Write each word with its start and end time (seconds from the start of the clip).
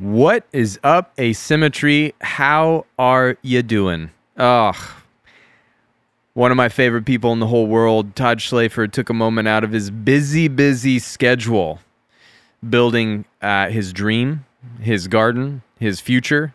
What 0.00 0.46
is 0.50 0.80
up, 0.82 1.12
Asymmetry? 1.18 2.14
How 2.22 2.86
are 2.98 3.36
you 3.42 3.62
doing? 3.62 4.08
Ugh. 4.38 4.74
One 6.32 6.50
of 6.50 6.56
my 6.56 6.70
favorite 6.70 7.04
people 7.04 7.34
in 7.34 7.38
the 7.38 7.46
whole 7.46 7.66
world, 7.66 8.16
Todd 8.16 8.38
Schlafer, 8.38 8.90
took 8.90 9.10
a 9.10 9.14
moment 9.14 9.46
out 9.46 9.62
of 9.62 9.72
his 9.72 9.90
busy, 9.90 10.48
busy 10.48 10.98
schedule 11.00 11.80
building 12.66 13.26
uh, 13.42 13.68
his 13.68 13.92
dream, 13.92 14.46
his 14.80 15.06
garden, 15.06 15.60
his 15.78 16.00
future, 16.00 16.54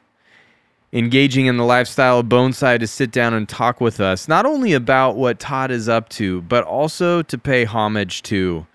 engaging 0.92 1.46
in 1.46 1.58
the 1.58 1.66
lifestyle 1.66 2.22
of 2.22 2.26
bonsai 2.26 2.80
to 2.80 2.88
sit 2.88 3.12
down 3.12 3.36
and 3.36 3.48
talk 3.48 3.80
with 3.80 4.00
us, 4.00 4.28
not 4.28 4.48
only 4.48 4.74
about 4.74 5.18
what 5.18 5.40
Todd 5.40 5.70
is 5.70 5.88
up 5.88 6.10
to, 6.10 6.42
but 6.42 6.64
also 6.64 7.22
to 7.22 7.38
pay 7.38 7.64
homage 7.64 8.24
to 8.24 8.66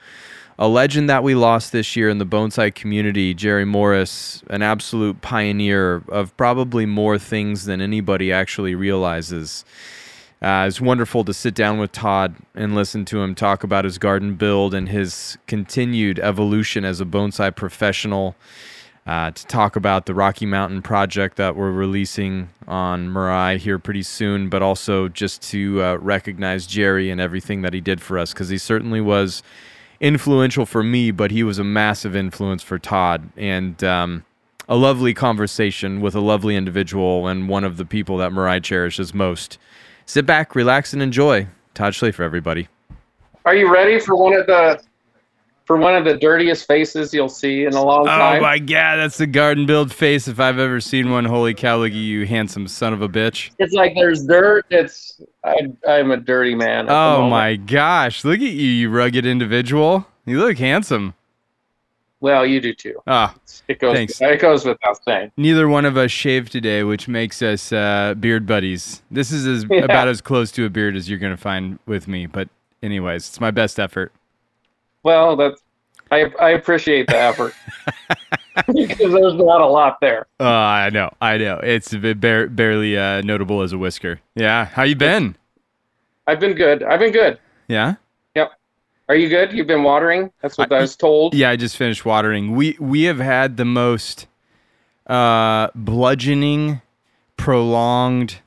a 0.61 0.69
legend 0.69 1.09
that 1.09 1.25
we 1.25 1.35
lost 1.35 1.73
this 1.73 1.97
year 1.97 2.11
in 2.11 2.19
the 2.19 2.27
bonsai 2.27 2.73
community, 2.75 3.33
Jerry 3.33 3.65
Morris, 3.65 4.45
an 4.51 4.61
absolute 4.61 5.23
pioneer 5.23 6.05
of 6.11 6.37
probably 6.37 6.85
more 6.85 7.19
things 7.19 7.65
than 7.65 7.81
anybody 7.81 8.31
actually 8.31 8.75
realizes. 8.75 9.65
Uh, 10.43 10.67
it's 10.69 10.79
wonderful 10.79 11.25
to 11.25 11.33
sit 11.33 11.55
down 11.55 11.79
with 11.79 11.93
Todd 11.93 12.37
and 12.55 12.75
listen 12.75 13.07
to 13.07 13.23
him 13.23 13.35
talk 13.35 13.65
about 13.65 13.87
his 13.87 13.97
garden 13.97 14.35
build 14.35 14.75
and 14.75 14.91
his 14.91 15.39
continued 15.47 16.19
evolution 16.19 16.85
as 16.85 17.01
a 17.01 17.07
bonsai 17.07 17.57
professional. 17.57 18.37
Uh, 19.07 19.31
to 19.31 19.47
talk 19.47 19.77
about 19.77 20.05
the 20.05 20.15
Rocky 20.15 20.45
Mountain 20.45 20.83
project 20.83 21.37
that 21.39 21.57
we're 21.57 21.73
releasing 21.73 22.51
on 22.69 23.09
Mirai 23.09 23.57
here 23.57 23.79
pretty 23.79 24.03
soon, 24.03 24.51
but 24.51 24.61
also 24.61 25.09
just 25.09 25.41
to 25.51 25.83
uh, 25.83 25.95
recognize 25.97 26.67
Jerry 26.67 27.11
and 27.11 27.19
everything 27.19 27.63
that 27.63 27.73
he 27.73 27.81
did 27.81 28.03
for 28.03 28.19
us 28.19 28.35
because 28.35 28.51
he 28.51 28.59
certainly 28.59 29.01
was 29.01 29.43
influential 30.01 30.67
for 30.67 30.83
me, 30.83 31.11
but 31.11 31.31
he 31.31 31.43
was 31.43 31.59
a 31.59 31.65
massive 31.65 32.17
influence 32.17 32.63
for 32.63 32.79
Todd. 32.79 33.29
And 33.37 33.83
um, 33.85 34.25
a 34.69 34.77
lovely 34.77 35.15
conversation 35.15 36.01
with 36.01 36.15
a 36.15 36.21
lovely 36.21 36.57
individual 36.57 37.27
and 37.27 37.49
one 37.49 37.65
of 37.65 37.77
the 37.77 37.85
people 37.85 38.17
that 38.19 38.33
Mirai 38.33 38.63
cherishes 38.63 39.13
most. 39.13 39.59
Sit 40.07 40.27
back, 40.27 40.55
relax, 40.55 40.93
and 40.93 41.03
enjoy. 41.03 41.47
Todd 41.75 41.93
Schlafer, 41.93 42.21
everybody. 42.21 42.69
Are 43.45 43.55
you 43.55 43.73
ready 43.73 43.99
for 44.01 44.17
one 44.17 44.35
of 44.35 44.47
the 44.47 44.83
for 45.71 45.77
one 45.77 45.95
of 45.95 46.05
the 46.05 46.17
dirtiest 46.17 46.67
faces 46.67 47.15
you'll 47.15 47.29
see 47.29 47.65
in 47.65 47.75
a 47.75 47.85
long 47.85 48.05
time? 48.05 48.39
Oh 48.39 48.41
my 48.43 48.59
god, 48.59 48.97
that's 48.97 49.19
the 49.19 49.27
garden 49.29 49.67
build 49.67 49.93
face 49.93 50.27
if 50.27 50.41
I've 50.41 50.59
ever 50.59 50.81
seen 50.81 51.13
one. 51.13 51.25
Holy 51.25 51.55
cow, 51.55 51.77
look 51.77 51.93
at 51.93 51.95
you, 51.95 52.27
handsome 52.27 52.67
son 52.67 52.93
of 52.93 53.03
a 53.03 53.09
bitch. 53.09 53.51
It's 53.61 53.73
like 53.73 53.95
there's 53.95 54.27
dirt. 54.27 54.67
It's 54.71 55.23
I, 55.45 55.69
I'm 55.89 56.11
a 56.11 56.17
dirty 56.17 56.57
man. 56.57 56.87
Oh 56.91 57.29
my 57.31 57.55
gosh, 57.55 58.25
look 58.25 58.41
at 58.41 58.41
you, 58.41 58.49
you 58.51 58.91
rugged 58.91 59.25
individual. 59.25 60.09
You 60.27 60.41
look 60.41 60.59
handsome. 60.59 61.15
Well, 62.19 62.45
you 62.45 62.61
do 62.61 62.75
too. 62.75 63.01
Ah, 63.07 63.37
It 63.69 63.79
goes. 63.79 63.95
Thanks. 63.95 64.21
It 64.21 64.41
goes 64.41 64.65
without 64.65 64.99
saying. 65.05 65.31
neither 65.37 65.69
one 65.69 65.85
of 65.85 65.97
us 65.97 66.11
shaved 66.11 66.51
today, 66.51 66.83
which 66.83 67.07
makes 67.07 67.43
us 67.43 67.73
uh, 67.73 68.15
beard 68.19 68.45
buddies. 68.45 69.03
This 69.09 69.31
is 69.31 69.47
as, 69.47 69.65
Yeah. 69.71 69.79
about 69.85 70.09
as 70.09 70.21
close 70.21 70.51
to 70.53 70.65
a 70.67 70.69
beard 70.69 70.97
as 70.97 71.09
you're 71.09 71.21
going 71.21 71.33
to 71.33 71.41
find 71.41 71.79
with 71.87 72.09
me. 72.09 72.27
But, 72.27 72.49
anyways, 72.83 73.29
it's 73.29 73.41
my 73.41 73.53
best 73.53 73.79
effort. 73.79 74.13
Well, 75.03 75.37
that's 75.37 75.61
I 76.11 76.31
I 76.41 76.51
appreciate 76.51 77.07
the 77.07 77.17
effort 77.17 77.55
because 78.67 79.13
there's 79.13 79.35
not 79.35 79.61
a 79.61 79.67
lot 79.67 79.99
there. 80.01 80.27
Uh, 80.39 80.45
I 80.49 80.91
know, 80.91 81.13
I 81.21 81.39
know. 81.39 81.59
It's 81.63 81.95
bar- 81.95 82.49
barely 82.49 82.97
uh, 82.99 83.21
notable 83.23 83.63
as 83.63 83.73
a 83.73 83.79
whisker. 83.79 84.21
Yeah, 84.35 84.65
how 84.67 84.83
you 84.83 84.97
been? 84.97 85.37
I've 86.27 86.41
been 86.41 86.55
good. 86.55 86.83
I've 86.83 87.01
been 87.01 87.13
good. 87.13 87.39
Yeah, 87.69 87.95
Yep. 88.35 88.53
Are 89.09 89.15
you 89.15 89.29
good? 89.29 89.53
You've 89.53 89.67
been 89.67 89.83
watering. 89.83 90.31
That's 90.43 90.59
what 90.59 90.73
I, 90.73 90.81
was 90.81 90.97
told. 90.97 91.35
yeah. 91.35 91.51
I 91.51 91.57
just 91.57 91.77
finished 91.77 92.05
watering. 92.05 92.55
We 92.55 92.77
we 92.81 93.05
have 93.05 93.19
had 93.19 93.57
the 93.57 93.65
most 93.65 94.27
uh, 95.07 95.69
bludgeoning, 95.75 96.83
prolonged, 97.37 98.41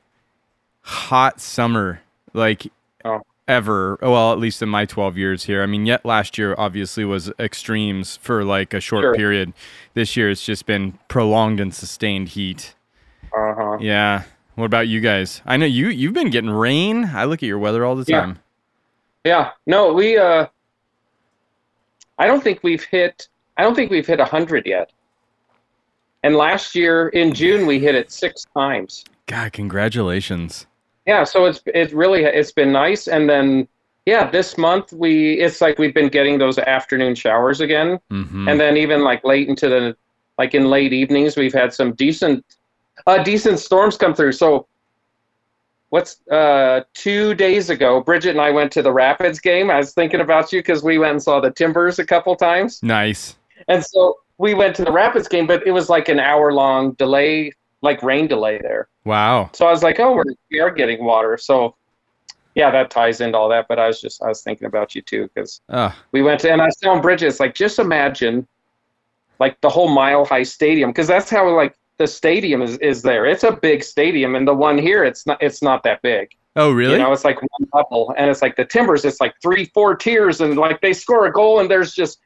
hot 0.82 1.40
summer 1.40 2.00
like 2.32 2.70
Oh. 3.04 3.20
Ever. 3.48 3.98
Well, 4.00 4.32
at 4.32 4.38
least 4.38 4.62
in 4.62 4.68
my 4.68 4.84
12 4.86 5.16
years 5.18 5.44
here. 5.44 5.62
I 5.62 5.66
mean, 5.66 5.86
yet 5.86 6.04
last 6.04 6.38
year 6.38 6.54
obviously 6.58 7.04
was 7.04 7.30
extremes 7.38 8.16
for 8.18 8.44
like 8.44 8.72
a 8.74 8.80
short 8.80 9.02
Sure. 9.02 9.14
period. 9.14 9.52
This 9.94 10.16
year 10.16 10.30
it's 10.30 10.44
just 10.44 10.66
been 10.66 10.98
prolonged 11.08 11.60
and 11.60 11.74
sustained 11.74 12.30
heat. 12.30 12.74
Uh 13.36 13.54
huh. 13.54 13.78
Yeah. 13.80 14.22
What 14.54 14.66
about 14.66 14.86
you 14.88 15.00
guys? 15.00 15.42
I 15.44 15.56
know 15.56 15.66
you 15.66 15.88
you've 15.88 16.14
been 16.14 16.30
getting 16.30 16.50
rain. 16.50 17.06
I 17.14 17.24
look 17.24 17.42
at 17.42 17.46
your 17.46 17.58
weather 17.58 17.84
all 17.84 17.96
the 17.96 18.04
Yeah. 18.06 18.20
time. 18.20 18.38
Yeah. 19.24 19.50
No, 19.66 19.92
we. 19.92 20.16
uh 20.16 20.46
I 22.18 22.26
don't 22.28 22.42
think 22.44 22.60
we've 22.62 22.84
hit. 22.84 23.28
I 23.56 23.62
don't 23.62 23.74
think 23.74 23.90
we've 23.90 24.06
hit 24.06 24.20
hundred 24.20 24.66
yet. 24.66 24.92
And 26.22 26.36
last 26.36 26.74
year 26.74 27.08
in 27.08 27.34
June 27.34 27.66
we 27.66 27.78
hit 27.80 27.94
it 27.94 28.10
six 28.12 28.44
times. 28.56 29.04
God, 29.26 29.52
congratulations. 29.52 30.66
Yeah. 31.06 31.24
So 31.24 31.44
it's 31.46 31.62
it's 31.66 31.92
really 31.92 32.24
it's 32.24 32.52
been 32.52 32.72
nice. 32.72 33.08
And 33.08 33.28
then 33.28 33.68
yeah, 34.06 34.30
this 34.30 34.56
month 34.58 34.92
we 34.92 35.34
it's 35.40 35.60
like 35.60 35.78
we've 35.78 35.94
been 35.94 36.08
getting 36.08 36.38
those 36.38 36.58
afternoon 36.58 37.14
showers 37.14 37.60
again. 37.60 37.98
hmm 38.10 38.48
and 38.48 38.58
then 38.60 38.76
even 38.76 39.02
like 39.02 39.24
late 39.24 39.48
into 39.48 39.68
the 39.68 39.96
like 40.38 40.54
in 40.54 40.68
late 40.68 40.92
evenings 40.92 41.36
we've 41.36 41.54
had 41.54 41.72
some 41.72 41.92
decent 41.94 42.44
uh 43.06 43.22
decent 43.22 43.58
storms 43.58 43.96
come 43.96 44.12
through 44.14 44.32
so 44.32 44.66
what's 45.90 46.20
uh 46.28 46.80
two 46.92 47.34
days 47.34 47.70
ago 47.70 48.00
bridget 48.00 48.30
and 48.30 48.40
i 48.40 48.50
went 48.50 48.72
to 48.72 48.82
the 48.82 48.92
rapids 48.92 49.38
game 49.38 49.70
i 49.70 49.76
was 49.76 49.92
thinking 49.94 50.20
about 50.20 50.52
you 50.52 50.58
because 50.58 50.82
we 50.82 50.98
went 50.98 51.12
and 51.12 51.22
saw 51.22 51.40
the 51.40 51.50
timbers 51.52 51.98
a 52.00 52.04
couple 52.04 52.34
times 52.34 52.82
Nice. 52.82 53.36
and 53.68 53.84
so 53.84 54.16
we 54.38 54.54
went 54.54 54.74
to 54.76 54.84
the 54.84 54.90
rapids 54.92 55.28
game 55.28 55.46
but 55.46 55.64
it 55.66 55.70
was 55.70 55.88
like 55.88 56.08
an 56.08 56.18
hour 56.18 56.52
long 56.52 56.92
delay 56.94 57.52
like 57.84 58.02
rain 58.02 58.26
delay 58.26 58.58
there 58.58 58.88
Wow. 59.04 59.50
so 59.52 59.66
i 59.66 59.70
was 59.70 59.82
like 59.82 59.98
oh 60.00 60.12
we're, 60.16 60.24
we 60.50 60.58
are 60.60 60.70
getting 60.70 61.04
water 61.04 61.36
so 61.38 61.76
yeah 62.54 62.70
that 62.70 62.90
ties 62.90 63.20
into 63.20 63.36
all 63.38 63.48
that 63.50 63.66
but 63.68 63.78
i 63.78 63.86
was 63.86 64.00
just 64.00 64.22
i 64.22 64.28
was 64.28 64.42
thinking 64.42 64.66
about 64.66 64.94
you 64.94 65.02
too 65.02 65.28
because 65.34 65.60
Uh, 65.68 65.90
we 66.12 66.22
went 66.22 66.40
to, 66.40 66.50
and 66.52 66.60
I 66.62 66.66
was 66.66 66.76
telling 66.76 67.00
Bridget, 67.02 67.26
it's 67.28 67.40
like, 67.40 67.54
just 67.54 67.78
imagine 67.78 68.46
like 69.40 69.60
the 69.60 69.68
whole 69.68 69.88
mile 69.88 70.24
high 70.24 70.44
stadium, 70.44 70.90
because 70.90 71.08
that's 71.08 71.28
how 71.30 71.48
like 71.54 71.74
the 71.98 72.06
stadium 72.06 72.62
is, 72.62 72.76
is 72.78 73.02
there. 73.02 73.26
It's 73.26 73.44
a 73.44 73.52
big 73.52 73.82
stadium, 73.82 74.34
and 74.36 74.46
the 74.46 74.54
one 74.54 74.78
here, 74.78 75.04
it's 75.04 75.26
not, 75.26 75.42
it's 75.42 75.60
not 75.62 75.82
that 75.82 76.00
big. 76.02 76.26
oh, 76.56 76.70
really? 76.70 76.92
You 76.92 76.98
know, 76.98 77.12
it's 77.12 77.24
like 77.24 77.40
one 77.42 77.68
level, 77.72 78.14
and 78.16 78.30
it's 78.30 78.42
like 78.42 78.54
the 78.56 78.64
Timbers, 78.64 79.04
it's 79.04 79.20
like 79.20 79.34
three, 79.42 79.64
four 79.74 79.94
tiers, 79.96 80.40
and 80.40 80.56
like 80.56 80.80
they 80.80 80.92
score 80.92 81.26
a 81.26 81.32
goal, 81.32 81.58
and 81.60 81.68
there's 81.70 81.92
just 81.92 82.20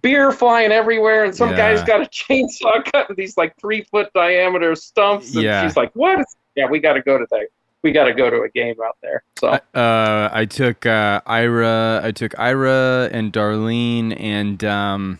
beer 0.00 0.32
flying 0.32 0.72
everywhere, 0.72 1.24
and 1.24 1.34
some 1.34 1.50
Yeah. 1.50 1.56
guy's 1.74 1.82
got 1.84 2.00
a 2.00 2.04
chainsaw 2.10 2.84
cutting 2.92 3.16
these 3.16 3.36
like 3.36 3.54
three 3.60 3.82
foot 3.90 4.08
diameter 4.14 4.74
stumps, 4.74 5.34
and 5.34 5.44
Yeah. 5.44 5.62
she's 5.62 5.76
like, 5.76 5.90
what? 5.94 6.24
Yeah, 6.56 6.66
we 6.68 6.80
got 6.80 6.94
to 6.94 7.02
go 7.02 7.18
to 7.18 7.26
that. 7.30 7.46
we 7.82 7.90
got 7.90 8.04
to 8.04 8.14
go 8.14 8.30
to 8.30 8.42
a 8.42 8.48
game 8.50 8.76
out 8.84 8.96
there. 9.02 9.24
So 9.40 9.48
uh, 9.74 10.28
I 10.32 10.44
took 10.44 10.86
uh, 10.86 11.20
Ira, 11.26 12.00
I 12.04 12.12
took 12.12 12.38
Ira 12.38 13.08
and 13.12 13.32
Darlene 13.32 14.14
and 14.20 14.62
um, 14.62 15.18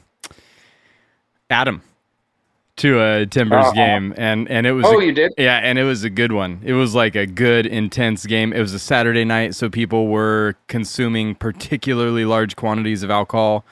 Adam 1.50 1.82
to 2.77 3.00
a 3.03 3.27
Timbers 3.27 3.66
Uh-huh. 3.66 3.72
game, 3.72 4.15
and 4.16 4.49
and 4.49 4.66
it 4.66 4.72
was 4.72 4.87
oh, 4.87 4.99
a- 5.00 5.05
you 5.05 5.12
did? 5.12 5.32
yeah, 5.37 5.59
and 5.59 5.78
it 5.78 5.84
was 5.84 6.05
a 6.05 6.11
good 6.11 6.32
one. 6.32 6.61
It 6.65 6.72
was 6.72 6.94
like 6.94 7.15
a 7.16 7.27
good, 7.27 7.66
intense 7.66 8.25
game. 8.27 8.53
It 8.53 8.61
was 8.61 8.72
a 8.72 8.78
Saturday 8.78 9.25
night, 9.25 9.55
so 9.55 9.69
people 9.69 10.06
were 10.09 10.55
consuming 10.69 11.34
particularly 11.34 12.25
large 12.25 12.56
quantities 12.56 13.03
of 13.03 13.11
alcohol. 13.11 13.65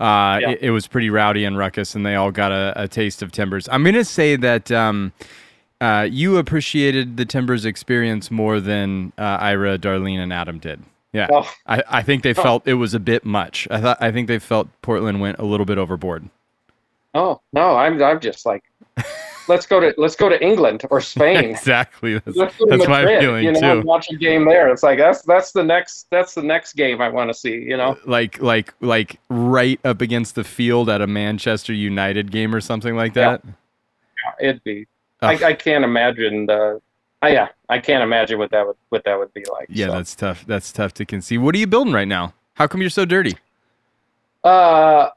Uh, 0.00 0.38
Yeah. 0.42 0.50
it, 0.50 0.58
it 0.62 0.70
was 0.70 0.86
pretty 0.86 1.10
rowdy 1.10 1.44
and 1.44 1.56
ruckus, 1.56 1.94
and 1.94 2.04
they 2.04 2.14
all 2.16 2.30
got 2.32 2.50
a, 2.52 2.72
a 2.76 2.88
taste 2.88 3.22
of 3.22 3.30
Timbers. 3.32 3.68
I'm 3.70 3.84
gonna 3.84 4.04
say 4.04 4.36
that 4.36 4.70
um, 4.72 5.12
uh, 5.80 6.06
you 6.10 6.36
appreciated 6.38 7.16
the 7.16 7.24
Timbers 7.24 7.64
experience 7.64 8.30
more 8.30 8.58
than 8.60 9.12
uh, 9.18 9.22
Ira, 9.40 9.78
Darlene, 9.78 10.18
and 10.18 10.32
Adam 10.32 10.58
did. 10.58 10.82
Yeah, 11.12 11.28
Oh. 11.30 11.48
I, 11.66 11.82
I 11.88 12.02
think 12.02 12.24
they 12.24 12.34
felt 12.34 12.66
it 12.66 12.74
was 12.74 12.92
a 12.92 12.98
bit 12.98 13.24
much. 13.24 13.68
I 13.70 13.80
thought 13.80 13.98
I 14.00 14.10
think 14.10 14.26
they 14.26 14.40
felt 14.40 14.66
Portland 14.82 15.20
went 15.20 15.38
a 15.38 15.44
little 15.44 15.66
bit 15.66 15.78
overboard. 15.78 16.28
Oh 17.14 17.40
no, 17.52 17.76
I'm 17.76 18.02
I'm 18.02 18.18
just 18.18 18.44
like, 18.44 18.64
let's 19.48 19.66
go 19.66 19.80
to 19.80 19.94
let's 19.98 20.16
go 20.16 20.28
to 20.28 20.42
England 20.42 20.82
or 20.90 21.00
Spain. 21.14 21.44
exactly. 21.50 22.14
That's, 22.18 22.36
Let's 22.36 22.56
go 22.56 22.66
to 22.66 22.76
that's 22.76 22.88
my 22.88 23.04
feeling 23.04 23.44
you 23.44 23.52
know, 23.52 23.80
too. 23.80 23.86
watch 23.86 24.08
a 24.10 24.16
game 24.16 24.44
there. 24.46 24.68
It's 24.70 24.82
like 24.82 24.98
that's 24.98 25.22
that's 25.22 25.52
the 25.52 25.62
next 25.62 26.06
that's 26.10 26.34
the 26.34 26.42
next 26.42 26.74
game 26.74 27.00
I 27.00 27.08
want 27.08 27.30
to 27.30 27.34
see. 27.34 27.54
You 27.54 27.76
know, 27.76 27.96
like 28.06 28.40
like 28.40 28.72
like 28.80 29.18
right 29.28 29.78
up 29.84 30.00
against 30.00 30.34
the 30.34 30.44
field 30.44 30.88
at 30.88 31.00
a 31.00 31.06
Manchester 31.06 31.72
United 31.72 32.30
game 32.30 32.54
or 32.54 32.60
something 32.60 32.96
like 32.96 33.14
that. 33.14 33.42
Yeah. 33.44 33.50
that. 34.38 34.44
it'd 34.48 34.64
be. 34.64 34.86
I, 35.22 35.32
I 35.42 35.52
can't 35.54 35.84
imagine 35.84 36.46
the. 36.46 36.80
Uh, 37.22 37.26
yeah, 37.28 37.48
I 37.70 37.78
can't 37.78 38.02
imagine 38.02 38.38
what 38.38 38.50
that 38.50 38.66
would 38.66 38.76
what 38.90 39.04
that 39.04 39.18
would 39.18 39.32
be 39.32 39.44
like. 39.50 39.66
Yeah, 39.70 39.86
so. 39.86 39.92
that's 39.92 40.14
tough. 40.14 40.44
That's 40.46 40.72
tough 40.72 40.92
to 40.94 41.06
conceive. 41.06 41.40
What 41.40 41.54
are 41.54 41.58
you 41.58 41.66
building 41.66 41.92
right 41.94 42.08
now? 42.08 42.34
How 42.54 42.66
come 42.66 42.80
you're 42.82 42.90
so 42.90 43.04
dirty? 43.06 43.34
Uh, 44.42 45.08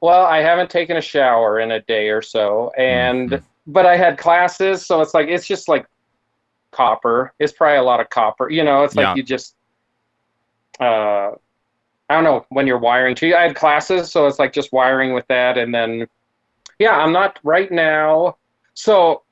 well, 0.00 0.24
I 0.24 0.38
haven't 0.38 0.70
taken 0.70 0.96
a 0.96 1.00
shower 1.02 1.60
in 1.60 1.70
a 1.70 1.80
day 1.82 2.08
or 2.08 2.22
so, 2.22 2.70
and 2.78 3.30
Mhm. 3.30 3.42
But 3.66 3.86
I 3.86 3.96
had 3.96 4.18
classes, 4.18 4.84
so 4.86 5.00
it's 5.00 5.14
like 5.14 5.28
it's 5.28 5.46
just 5.46 5.68
like 5.68 5.86
copper. 6.70 7.32
It's 7.38 7.52
probably 7.52 7.78
a 7.78 7.82
lot 7.82 8.00
of 8.00 8.10
copper. 8.10 8.50
You 8.50 8.64
know, 8.64 8.82
it's 8.84 8.94
like 8.96 9.04
Yeah. 9.04 9.14
you 9.14 9.22
just 9.22 9.56
uh, 10.80 11.30
I 12.08 12.14
don't 12.14 12.24
know 12.24 12.44
when 12.50 12.66
you're 12.66 12.78
wiring 12.78 13.14
too. 13.14 13.34
I 13.34 13.42
had 13.42 13.56
classes, 13.56 14.10
so 14.10 14.26
it's 14.26 14.38
like 14.38 14.52
just 14.52 14.72
wiring 14.72 15.14
with 15.14 15.26
that, 15.28 15.56
and 15.56 15.74
then 15.74 16.06
yeah, 16.78 16.96
I'm 16.96 17.12
not 17.12 17.38
right 17.44 17.70
now. 17.70 18.36
So 18.74 19.22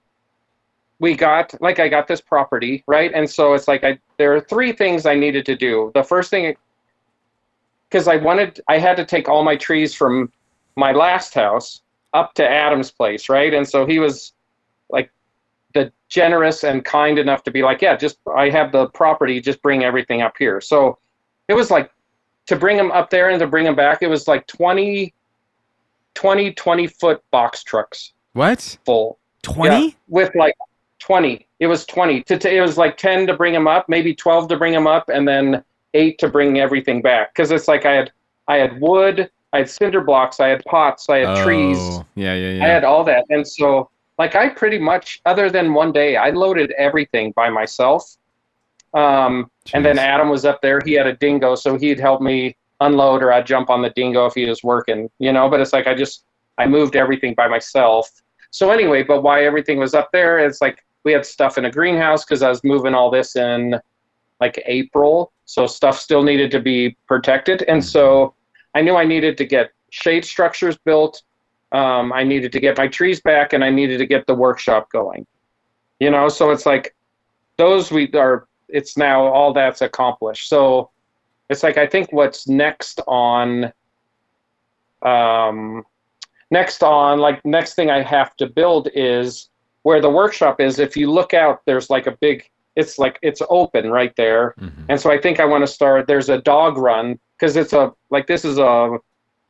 we 1.01 1.15
got 1.17 1.61
like 1.61 1.81
I 1.81 1.89
got 1.89 2.07
this 2.07 2.21
property, 2.21 2.85
right? 2.87 3.11
And 3.13 3.29
so 3.29 3.55
it's 3.55 3.67
like 3.69 3.83
I 3.85 3.99
there 4.19 4.35
are 4.35 4.41
three 4.41 4.73
things 4.73 5.05
I 5.05 5.15
needed 5.15 5.45
to 5.47 5.57
do. 5.57 5.91
The 5.95 6.05
first 6.05 6.31
thing 6.31 6.57
because 7.91 8.09
I 8.09 8.17
wanted 8.17 8.61
I 8.69 8.79
had 8.79 8.97
to 8.97 9.05
take 9.05 9.29
all 9.29 9.43
my 9.45 9.57
trees 9.57 9.95
from 9.95 10.33
my 10.77 10.93
last 10.93 11.35
house 11.35 11.83
up 12.15 12.35
to 12.35 12.49
Adam's 12.49 12.91
place, 12.91 13.29
right? 13.29 13.53
And 13.55 13.69
so 13.69 13.87
he 13.87 13.99
was 13.99 14.33
like 14.91 15.11
the 15.75 15.93
generous 16.09 16.65
and 16.65 16.85
kind 16.85 17.19
enough 17.19 17.43
to 17.45 17.51
be 17.51 17.63
like, 17.63 17.83
yeah, 17.83 17.97
just 17.97 18.19
I 18.35 18.51
have 18.51 18.73
the 18.73 18.89
property, 18.89 19.41
just 19.41 19.63
bring 19.63 19.85
everything 19.85 20.23
up 20.23 20.35
here. 20.39 20.61
So 20.61 20.99
it 21.49 21.55
was 21.55 21.71
like 21.71 21.91
to 22.47 22.57
bring 22.57 22.77
them 22.77 22.91
up 22.91 23.11
there 23.11 23.31
and 23.31 23.41
to 23.41 23.47
bring 23.47 23.65
them 23.65 23.75
back, 23.77 24.03
it 24.03 24.09
was 24.09 24.29
like 24.29 24.47
20 24.47 25.15
20 26.15 26.53
20 26.53 26.87
foot 26.87 27.23
box 27.31 27.63
trucks 27.65 28.13
What? 28.35 28.79
full. 28.85 29.19
20? 29.43 29.87
Yeah, 29.87 29.93
with 30.09 30.35
like 30.35 30.55
20. 30.99 31.47
It 31.59 31.67
was 31.67 31.85
20. 31.87 32.23
To, 32.25 32.55
it 32.55 32.61
was 32.61 32.77
like 32.79 32.97
10 32.97 33.27
to 33.27 33.35
bring 33.35 33.53
them 33.53 33.67
up, 33.67 33.89
maybe 33.89 34.15
12 34.15 34.49
to 34.49 34.57
bring 34.57 34.73
them 34.73 34.87
up, 34.87 35.09
and 35.09 35.27
then 35.27 35.65
eight 35.95 36.19
to 36.19 36.29
bring 36.29 36.61
everything 36.61 37.03
back. 37.03 37.35
Because 37.35 37.51
it's 37.51 37.67
like 37.67 37.85
I 37.87 37.93
had 37.93 38.13
I 38.49 38.57
had 38.57 38.81
wood, 38.81 39.31
I 39.53 39.59
had 39.59 39.71
cinder 39.71 40.01
blocks, 40.01 40.41
I 40.41 40.49
had 40.49 40.65
pots, 40.65 41.09
I 41.09 41.19
had 41.19 41.45
trees, 41.45 41.77
Oh, 41.79 42.07
Yeah, 42.15 42.35
yeah, 42.35 42.53
yeah. 42.53 42.65
I 42.65 42.69
had 42.69 42.85
all 42.85 43.05
that. 43.05 43.25
And 43.29 43.47
so, 43.47 43.91
like, 44.19 44.35
I 44.35 44.49
pretty 44.49 44.79
much, 44.79 45.21
other 45.27 45.51
than 45.51 45.75
one 45.75 45.93
day, 45.93 46.17
I 46.17 46.31
loaded 46.31 46.73
everything 46.73 47.33
by 47.33 47.51
myself. 47.51 48.17
Um, 48.95 49.51
and 49.75 49.85
then 49.85 49.99
Adam 49.99 50.29
was 50.29 50.45
up 50.45 50.61
there. 50.63 50.81
He 50.85 50.93
had 50.93 51.07
a 51.07 51.15
dingo, 51.15 51.55
so 51.55 51.79
he'd 51.79 51.99
help 52.01 52.21
me 52.21 52.57
unload, 52.81 53.23
or 53.23 53.33
I'd 53.33 53.47
jump 53.47 53.71
on 53.71 53.83
the 53.83 53.91
dingo 53.91 54.27
if 54.27 54.35
he 54.35 54.47
was 54.47 54.63
working, 54.63 55.11
you 55.19 55.33
know. 55.33 55.49
But 55.49 55.61
it's 55.61 55.73
like 55.73 55.87
I 55.87 55.95
just 55.95 56.25
I 56.59 56.67
moved 56.67 56.97
everything 56.97 57.35
by 57.35 57.49
myself. 57.49 58.11
So 58.51 58.71
anyway, 58.71 59.03
but 59.03 59.23
why 59.23 59.45
everything 59.45 59.79
was 59.79 59.95
up 59.95 60.11
there? 60.13 60.39
It's 60.39 60.61
like 60.61 60.85
we 61.05 61.13
had 61.13 61.25
stuff 61.25 61.57
in 61.57 61.65
a 61.65 61.71
greenhouse 61.71 62.25
because 62.25 62.43
I 62.43 62.49
was 62.51 62.63
moving 62.65 62.95
all 62.95 63.11
this 63.11 63.35
in 63.37 63.81
like 64.41 64.63
April, 64.67 65.33
so 65.47 65.67
stuff 65.67 65.99
still 65.99 66.23
needed 66.23 66.51
to 66.51 66.61
be 66.61 66.97
protected, 67.07 67.63
and 67.63 67.83
so 67.83 68.35
I 68.75 68.83
knew 68.83 68.97
I 68.97 69.05
needed 69.05 69.37
to 69.39 69.45
get 69.45 69.71
shade 69.91 70.25
structures 70.25 70.77
built. 70.79 71.23
Um, 71.73 72.13
I 72.13 72.23
needed 72.25 72.53
to 72.53 72.61
get 72.61 72.77
my 72.79 72.89
trees 72.89 73.21
back, 73.21 73.53
and 73.53 73.65
I 73.65 73.71
needed 73.71 73.99
to 73.99 74.07
get 74.07 74.27
the 74.27 74.35
workshop 74.35 74.91
going. 74.91 75.27
You 76.01 76.11
know, 76.11 76.29
so 76.29 76.51
it's 76.51 76.67
like 76.67 76.95
those 77.57 77.91
we 77.91 78.11
are. 78.13 78.47
It's 78.69 78.97
now 78.97 79.27
all 79.27 79.53
that's 79.53 79.83
accomplished. 79.83 80.49
So 80.49 80.91
it's 81.49 81.63
like 81.63 81.79
I 81.79 81.87
think 81.87 82.13
what's 82.13 82.49
next 82.49 83.01
on. 83.07 83.73
Um, 85.03 85.85
next 86.51 86.83
on 86.83 87.19
like 87.19 87.45
next 87.45 87.75
thing 87.75 87.91
I 87.91 88.03
have 88.03 88.37
to 88.37 88.47
build 88.47 88.89
is 88.95 89.49
where 89.83 90.01
the 90.01 90.11
workshop 90.11 90.61
is. 90.61 90.79
If 90.79 90.97
you 90.97 91.11
look 91.11 91.35
out, 91.35 91.63
there's 91.67 91.91
like 91.91 92.07
a 92.07 92.17
big. 92.21 92.49
It's 92.77 92.99
like 92.99 93.19
it's 93.23 93.43
open 93.51 93.91
right 93.91 94.15
there. 94.17 94.55
Mhm. 94.59 94.87
And 94.89 95.01
so 95.01 95.11
I 95.11 95.21
think 95.21 95.41
I 95.41 95.45
want 95.45 95.63
to 95.63 95.67
start. 95.67 96.07
There's 96.07 96.29
a 96.29 96.39
dog 96.41 96.79
run 96.79 97.19
because 97.43 97.57
it's 97.57 97.73
a 97.73 97.93
like 98.11 98.29
this 98.29 98.45
is 98.45 98.59
a 98.59 98.99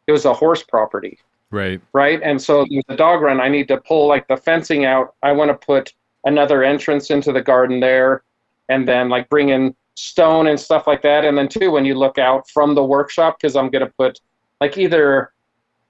it 0.06 0.12
was 0.12 0.24
a 0.24 0.32
horse 0.32 0.62
property, 0.62 1.18
Right. 1.50 1.78
right? 1.92 2.20
And 2.22 2.40
so 2.40 2.64
a 2.88 2.96
dog 2.96 3.20
run. 3.20 3.38
I 3.38 3.48
need 3.48 3.68
to 3.68 3.76
pull 3.76 4.06
like 4.08 4.26
the 4.28 4.36
fencing 4.36 4.86
out. 4.86 5.14
I 5.22 5.32
want 5.32 5.50
to 5.50 5.66
put 5.66 5.92
another 6.24 6.64
entrance 6.64 7.10
into 7.10 7.32
the 7.32 7.42
garden 7.42 7.80
there, 7.80 8.22
and 8.70 8.88
then 8.88 9.10
like 9.10 9.28
bring 9.28 9.50
in 9.50 9.76
stone 9.94 10.46
and 10.46 10.58
stuff 10.58 10.86
like 10.86 11.02
that. 11.02 11.26
And 11.26 11.36
then 11.36 11.48
too, 11.48 11.70
when 11.70 11.84
you 11.84 11.94
look 11.94 12.16
out 12.16 12.48
from 12.48 12.74
the 12.74 12.82
workshop, 12.82 13.36
because 13.38 13.56
I'm 13.56 13.68
gonna 13.68 13.92
put 13.98 14.20
like 14.62 14.78
either 14.78 15.32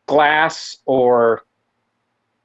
glass 0.07 0.79
or 0.87 1.45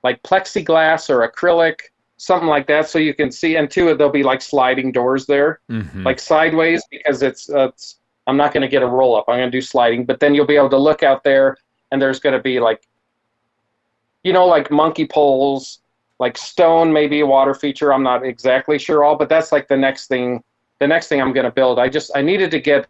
like 0.03 0.21
plexiglass 0.21 1.09
or 1.09 1.27
acrylic, 1.27 1.79
something 2.17 2.47
like 2.47 2.67
that, 2.67 2.87
so 2.87 2.99
you 2.99 3.15
can 3.15 3.31
see. 3.31 3.55
And 3.55 3.71
two, 3.71 3.95
there'll 3.95 4.13
be 4.13 4.21
like 4.23 4.41
sliding 4.43 4.91
doors 4.91 5.25
there 5.25 5.59
Mhm. 5.71 6.05
like 6.05 6.19
sideways 6.19 6.83
because 6.91 7.23
it's, 7.23 7.49
uh, 7.49 7.69
it's 7.69 7.95
I'm 8.27 8.37
not 8.37 8.53
going 8.53 8.61
to 8.61 8.67
get 8.67 8.83
a 8.83 8.87
roll 8.87 9.15
up. 9.15 9.25
I'm 9.27 9.37
going 9.37 9.51
to 9.51 9.57
do 9.57 9.61
sliding, 9.61 10.05
but 10.05 10.19
then 10.19 10.35
you'll 10.35 10.45
be 10.45 10.57
able 10.57 10.69
to 10.69 10.77
look 10.77 11.01
out 11.01 11.23
there 11.23 11.57
and 11.91 12.01
there's 12.01 12.19
going 12.19 12.33
to 12.33 12.41
be 12.41 12.59
like, 12.59 12.83
you 14.23 14.33
know, 14.33 14.45
like 14.45 14.69
monkey 14.69 15.07
poles, 15.07 15.79
like 16.19 16.37
stone, 16.37 16.91
maybe 16.91 17.21
a 17.21 17.25
water 17.25 17.53
feature. 17.53 17.93
I'm 17.93 18.03
not 18.03 18.25
exactly 18.25 18.77
sure 18.77 19.03
all, 19.03 19.15
but 19.15 19.29
that's 19.29 19.51
like 19.51 19.67
the 19.67 19.77
next 19.77 20.07
thing. 20.07 20.43
The 20.79 20.87
next 20.87 21.07
thing 21.07 21.21
I'm 21.21 21.33
going 21.33 21.45
to 21.45 21.51
build. 21.51 21.79
I 21.79 21.89
just 21.89 22.11
I 22.15 22.21
needed 22.21 22.51
to 22.51 22.59
get 22.59 22.87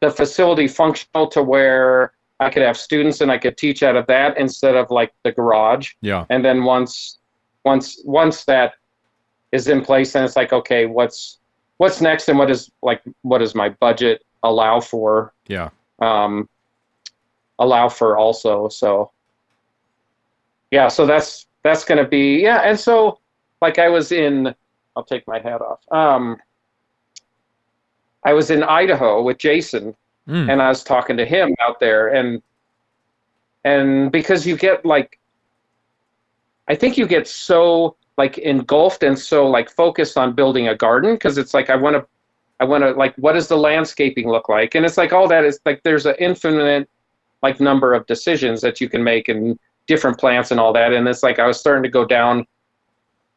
the 0.00 0.10
facility 0.10 0.68
functional 0.68 1.26
to 1.28 1.42
where 1.42 2.12
I 2.38 2.50
could 2.50 2.62
have 2.62 2.76
students 2.76 3.20
and 3.20 3.30
I 3.30 3.38
could 3.38 3.56
teach 3.56 3.82
out 3.82 3.96
of 3.96 4.06
that 4.06 4.38
instead 4.38 4.76
of 4.76 4.90
like 4.90 5.12
the 5.22 5.32
garage 5.32 5.92
yeah. 6.02 6.26
and 6.28 6.44
then 6.44 6.64
once 6.64 7.18
once 7.64 8.00
once 8.04 8.44
that 8.44 8.74
is 9.52 9.68
in 9.68 9.82
place 9.82 10.12
then 10.12 10.24
it's 10.24 10.36
like 10.36 10.52
okay 10.52 10.86
what's 10.86 11.38
what's 11.78 12.00
next 12.00 12.28
and 12.28 12.38
what 12.38 12.50
is 12.50 12.70
like 12.82 13.02
what 13.22 13.40
is 13.40 13.54
my 13.54 13.70
budget 13.70 14.24
allow 14.48 14.80
for 14.80 15.32
Yeah. 15.48 15.68
um 16.00 16.48
allow 17.58 17.88
for 17.88 18.16
also 18.18 18.68
so 18.68 19.10
yeah 20.70 20.88
so 20.88 21.06
that's 21.06 21.46
that's 21.62 21.84
going 21.84 22.02
to 22.02 22.08
be 22.08 22.42
yeah 22.42 22.60
and 22.68 22.78
so 22.78 23.18
like 23.62 23.78
i 23.78 23.88
was 23.88 24.12
in 24.12 24.54
i'll 24.94 25.04
take 25.04 25.26
my 25.26 25.38
hat 25.38 25.60
off 25.62 25.80
um 25.90 26.36
i 28.24 28.32
was 28.32 28.50
in 28.50 28.62
idaho 28.62 29.22
with 29.22 29.38
jason 29.38 29.94
Mm. 30.28 30.50
and 30.50 30.60
I 30.60 30.68
was 30.68 30.82
talking 30.82 31.16
to 31.18 31.24
him 31.24 31.54
out 31.60 31.78
there, 31.78 32.08
and 32.08 32.42
and 33.62 34.10
because 34.10 34.44
you 34.44 34.56
get 34.56 34.84
like, 34.84 35.20
I 36.66 36.74
think 36.74 36.98
you 36.98 37.06
get 37.06 37.28
so 37.28 37.94
like 38.18 38.36
engulfed 38.38 39.04
and 39.04 39.16
so 39.16 39.46
like 39.46 39.70
focused 39.70 40.18
on 40.18 40.32
building 40.32 40.66
a 40.66 40.74
garden 40.74 41.14
because 41.14 41.38
it's 41.38 41.54
like 41.54 41.70
I 41.70 41.76
want 41.76 41.94
to, 41.94 42.04
I 42.60 42.64
want 42.64 42.84
to 42.84 42.92
like 42.92 43.14
what 43.16 43.32
does 43.32 43.48
the 43.48 43.56
landscaping 43.56 44.28
look 44.28 44.48
like, 44.48 44.74
and 44.74 44.84
it's 44.84 44.96
like 44.96 45.12
all 45.12 45.28
that 45.28 45.44
is 45.44 45.60
like 45.66 45.82
there's 45.82 46.06
an 46.06 46.16
infinite 46.18 46.88
like 47.42 47.60
number 47.60 47.92
of 47.92 48.06
decisions 48.06 48.60
that 48.62 48.80
you 48.80 48.88
can 48.88 49.04
make 49.04 49.28
and 49.28 49.58
different 49.86 50.18
plants 50.18 50.50
and 50.50 50.60
all 50.60 50.72
that, 50.72 50.92
and 50.92 51.06
it's 51.06 51.22
like 51.22 51.38
I 51.38 51.46
was 51.46 51.58
starting 51.60 51.82
to 51.82 51.88
go 51.88 52.04
down 52.04 52.46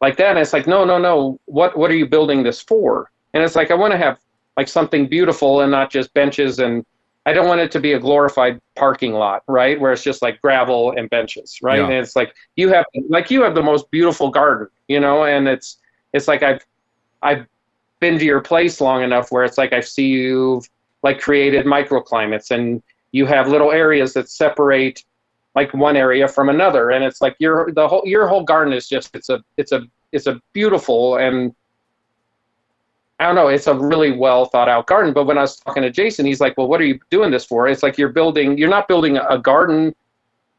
like 0.02 0.18
that, 0.18 0.32
and 0.32 0.40
it's 0.40 0.54
like 0.54 0.68
no 0.68 0.86
no 0.86 0.98
no 0.98 1.40
what 1.46 1.78
what 1.78 1.92
are 1.92 1.96
you 1.96 2.08
building 2.08 2.44
this 2.44 2.62
for? 2.62 3.12
And 3.34 3.44
it's 3.44 3.56
like 3.56 3.72
I 3.72 3.76
want 3.76 3.92
to 3.92 3.98
have 3.98 4.20
like 4.58 4.68
something 4.68 5.08
beautiful 5.08 5.62
and 5.62 5.72
not 5.72 5.90
just 5.90 6.14
benches 6.14 6.60
and 6.60 6.86
I 7.26 7.34
don't 7.34 7.48
want 7.48 7.62
it 7.62 7.72
to 7.72 7.80
be 7.80 7.94
a 7.94 8.00
glorified 8.00 8.60
parking 8.76 9.14
lot, 9.14 9.44
right? 9.48 9.80
Where 9.80 9.92
it's 9.92 10.04
just 10.04 10.22
like 10.22 10.42
gravel 10.42 10.94
and 10.98 11.10
benches, 11.10 11.60
right? 11.62 11.78
Yeah. 11.80 11.86
And 11.86 11.94
it's 11.94 12.16
like 12.16 12.34
you 12.56 12.70
have 12.70 12.86
like 13.08 13.30
you 13.30 13.44
have 13.44 13.56
the 13.56 13.62
most 13.62 13.92
beautiful 13.92 14.32
garden, 14.32 14.68
you 14.88 15.00
know, 15.00 15.26
and 15.26 15.48
it's 15.48 15.78
it's 16.14 16.28
like 16.28 16.44
I've 16.44 16.66
I've 17.22 17.46
been 18.00 18.18
to 18.20 18.26
your 18.26 18.42
place 18.42 18.82
long 18.82 19.04
enough 19.04 19.32
where 19.32 19.44
it's 19.44 19.58
like 19.58 19.74
I 19.74 19.82
see 19.82 20.08
you've 20.08 20.70
like 21.04 21.20
created 21.20 21.66
microclimates 21.66 22.52
and 22.52 22.82
you 23.12 23.26
have 23.26 23.48
little 23.48 23.72
areas 23.72 24.14
that 24.14 24.30
separate 24.30 25.04
like 25.56 25.74
one 25.74 25.98
area 25.98 26.28
from 26.28 26.50
another 26.50 26.92
and 26.92 27.04
it's 27.04 27.22
like 27.22 27.36
your 27.40 27.72
the 27.74 27.88
whole 27.88 28.04
your 28.06 28.28
whole 28.28 28.44
garden 28.44 28.74
is 28.74 28.88
just 28.88 29.16
it's 29.16 29.30
a 29.30 29.44
it's 29.58 29.72
a 29.72 29.82
it's 30.12 30.28
a 30.28 30.40
beautiful 30.54 31.18
and 31.18 31.54
I 33.20 33.26
don't 33.26 33.36
know, 33.36 33.50
it's 33.50 33.68
a 33.68 33.76
really 33.76 34.12
well 34.12 34.46
thought 34.46 34.70
out 34.70 34.88
garden. 34.88 35.14
But 35.14 35.26
when 35.26 35.38
I 35.38 35.42
was 35.42 35.58
talking 35.58 35.84
to 35.84 35.90
Jason, 35.90 36.26
he's 36.26 36.40
like, 36.40 36.58
Well, 36.58 36.68
what 36.68 36.80
are 36.80 36.86
you 36.86 37.00
doing 37.10 37.32
this 37.32 37.46
for? 37.46 37.68
It's 37.68 37.84
like 37.84 37.98
you're 37.98 38.10
building, 38.10 38.58
you're 38.58 38.70
not 38.70 38.88
building 38.88 39.18
a 39.18 39.38
garden, 39.38 39.94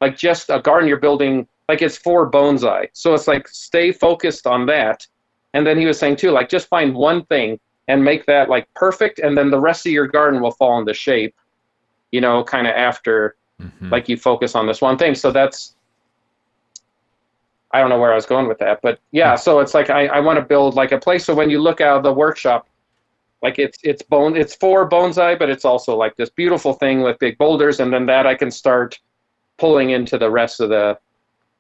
like 0.01 0.17
just 0.17 0.51
a 0.51 0.61
garden, 0.61 0.87
you're 0.87 0.99
building, 0.99 1.49
like 1.69 1.81
it's 1.81 1.97
for 1.97 2.31
bonsai. 2.31 2.89
So 2.93 3.15
it's 3.15 3.27
like 3.27 3.49
stay 3.49 3.93
focused 3.93 4.47
on 4.47 4.67
that. 4.67 5.07
And 5.55 5.67
then 5.67 5.79
he 5.79 5.87
was 5.87 5.99
saying 5.99 6.17
too, 6.17 6.31
like 6.31 6.49
just 6.49 6.69
find 6.69 6.95
one 6.95 7.25
thing 7.27 7.59
and 7.89 8.05
make 8.05 8.25
that 8.27 8.49
like 8.49 8.73
perfect. 8.75 9.19
And 9.19 9.37
then 9.37 9.51
the 9.51 9.59
rest 9.59 9.85
of 9.87 9.93
your 9.93 10.07
garden 10.07 10.41
will 10.41 10.53
fall 10.53 10.79
into 10.79 10.95
shape, 10.95 11.35
you 12.13 12.21
know, 12.21 12.45
kind 12.45 12.67
of 12.67 12.75
after 12.75 13.35
Mhm. 13.61 13.91
like 13.91 14.09
you 14.09 14.17
focus 14.17 14.55
on 14.55 14.67
this 14.67 14.81
one 14.81 14.97
thing. 14.97 15.15
So 15.15 15.31
that's, 15.31 15.75
I 17.73 17.81
don't 17.81 17.91
know 17.91 17.99
where 18.01 18.13
I 18.13 18.15
was 18.15 18.27
going 18.27 18.49
with 18.49 18.59
that, 18.59 18.81
but 18.83 18.99
yeah. 19.11 19.35
So 19.35 19.61
it's 19.61 19.75
like 19.75 19.91
I, 19.91 20.07
I 20.07 20.21
want 20.21 20.39
to 20.39 20.45
build 20.45 20.75
like 20.75 20.93
a 20.93 20.99
place 20.99 21.25
so 21.25 21.35
when 21.35 21.51
you 21.51 21.61
look 21.61 21.81
out 21.81 21.97
of 21.99 22.03
the 22.03 22.13
workshop, 22.13 22.67
like 23.43 23.59
it's 23.59 23.79
it's 23.83 24.03
bone 24.03 24.37
it's 24.37 24.55
for 24.55 24.89
bonsai, 24.89 25.39
but 25.39 25.49
it's 25.49 25.65
also 25.65 25.97
like 25.97 26.17
this 26.17 26.31
beautiful 26.31 26.73
thing 26.73 27.03
with 27.03 27.19
big 27.19 27.39
boulders, 27.39 27.81
and 27.81 27.93
then 27.93 28.07
that 28.07 28.27
I 28.27 28.35
can 28.35 28.51
start 28.51 28.99
pulling 29.59 29.91
into 29.91 30.19
the 30.19 30.31
rest 30.31 30.61
of 30.61 30.69
the. 30.71 30.99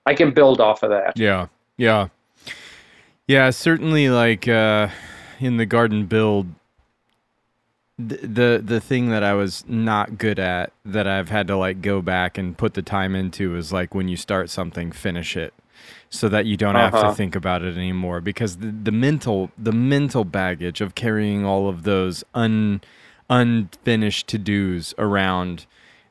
I 0.06 0.14
can 0.14 0.32
build 0.32 0.60
off 0.60 0.82
of 0.82 0.90
that. 0.90 1.18
Yeah. 1.18 1.46
Yeah. 1.76 2.08
Yeah, 3.30 3.50
certainly 3.50 4.08
like 4.10 4.48
uh 4.48 4.88
in 5.38 5.56
the 5.56 5.64
garden 5.64 6.06
build 6.06 6.48
th- 7.96 8.20
the 8.22 8.60
the 8.64 8.80
thing 8.80 9.10
that 9.10 9.22
I 9.22 9.34
was 9.34 9.64
not 9.68 10.18
good 10.18 10.40
at 10.40 10.72
that 10.84 11.06
I've 11.06 11.28
had 11.28 11.46
to 11.46 11.56
like 11.56 11.80
go 11.80 12.02
back 12.02 12.36
and 12.38 12.58
put 12.58 12.74
the 12.74 12.82
time 12.82 13.14
into 13.14 13.54
is 13.56 13.72
like 13.72 13.94
when 13.94 14.08
you 14.08 14.16
start 14.16 14.50
something 14.50 14.90
finish 14.90 15.36
it 15.36 15.54
so 16.10 16.28
that 16.28 16.44
you 16.44 16.56
don't 16.56 16.74
have 16.74 16.90
to 16.90 16.98
Uh-huh. 16.98 17.14
think 17.14 17.36
about 17.36 17.62
it 17.62 17.76
anymore 17.76 18.20
because 18.20 18.56
the, 18.56 18.72
the 18.72 18.90
mental 18.90 19.52
the 19.56 19.70
mental 19.72 20.24
baggage 20.24 20.80
of 20.80 20.96
carrying 20.96 21.44
all 21.44 21.68
of 21.68 21.84
those 21.84 22.24
un 22.34 22.80
unfinished 23.30 24.26
to-dos 24.26 24.92
around 24.98 25.66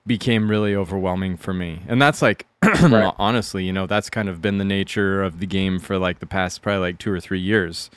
became 0.08 0.50
really 0.50 0.76
overwhelming 0.76 1.38
for 1.38 1.54
me. 1.54 1.82
And 1.88 2.02
that's 2.02 2.22
like 2.22 2.46
Right. 2.64 3.14
honestly, 3.18 3.64
you 3.64 3.74
know, 3.74 3.86
that's 3.88 4.10
kind 4.10 4.28
of 4.30 4.42
been 4.42 4.58
the 4.58 4.66
nature 4.66 5.24
of 5.24 5.40
the 5.40 5.46
game 5.46 5.80
for 5.80 5.98
like 5.98 6.20
the 6.20 6.26
past 6.26 6.62
probably 6.62 6.80
like 6.82 6.98
2 7.00 7.12
or 7.12 7.20
3 7.20 7.40
years. 7.40 7.90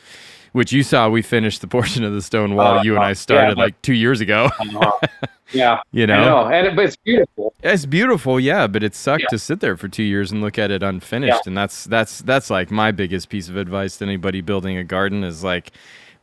Which 0.53 0.71
you 0.71 0.83
saw 0.83 1.09
we 1.09 1.23
finished 1.23 1.63
the 1.63 1.67
portion 1.79 2.05
of 2.05 2.13
the 2.13 2.21
stone 2.23 2.55
wall 2.55 2.79
Uh, 2.79 2.83
you 2.83 2.93
and 2.93 3.01
uh, 3.03 3.07
I 3.07 3.09
yeah, 3.09 3.15
started 3.15 3.57
but- 3.57 3.63
like 3.63 3.83
2 3.83 3.95
years 3.95 4.21
ago. 4.21 4.51
Uh-huh. 4.61 4.93
yeah, 5.53 5.81
you 5.93 6.07
know. 6.07 6.25
know, 6.45 6.51
and 6.51 6.67
it, 6.67 6.77
but 6.77 6.85
it's 6.87 6.97
beautiful. 6.97 7.55
It's 7.63 7.87
beautiful, 7.87 8.39
yeah, 8.39 8.67
but 8.67 8.83
it 8.83 8.95
sucked 8.95 9.23
Yeah. 9.23 9.29
to 9.31 9.39
sit 9.39 9.61
there 9.61 9.77
for 9.77 9.89
2 9.89 10.03
years 10.03 10.31
and 10.31 10.43
look 10.43 10.59
at 10.59 10.71
it 10.71 10.83
unfinished. 10.83 11.47
And 11.47 11.57
that's 11.57 11.85
that's 11.85 12.19
that's 12.21 12.51
like 12.51 12.71
my 12.71 12.91
biggest 12.93 13.31
piece 13.31 13.49
of 13.49 13.57
advice 13.57 13.97
to 13.99 14.05
anybody 14.05 14.41
building 14.43 14.77
a 14.77 14.85
garden 14.85 15.25
is 15.25 15.43
like 15.43 15.73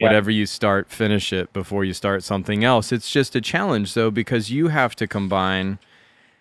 Whatever 0.07 0.31
you 0.31 0.45
start, 0.45 0.89
finish 0.89 1.33
it 1.33 1.51
before 1.53 1.83
you 1.85 1.93
start 1.93 2.23
something 2.23 2.63
else. 2.63 2.91
It's 2.91 3.11
just 3.11 3.35
a 3.35 3.41
challenge 3.41 3.93
though 3.93 4.11
because 4.11 4.49
you 4.51 4.69
have 4.69 4.95
to 4.97 5.07
combine 5.07 5.79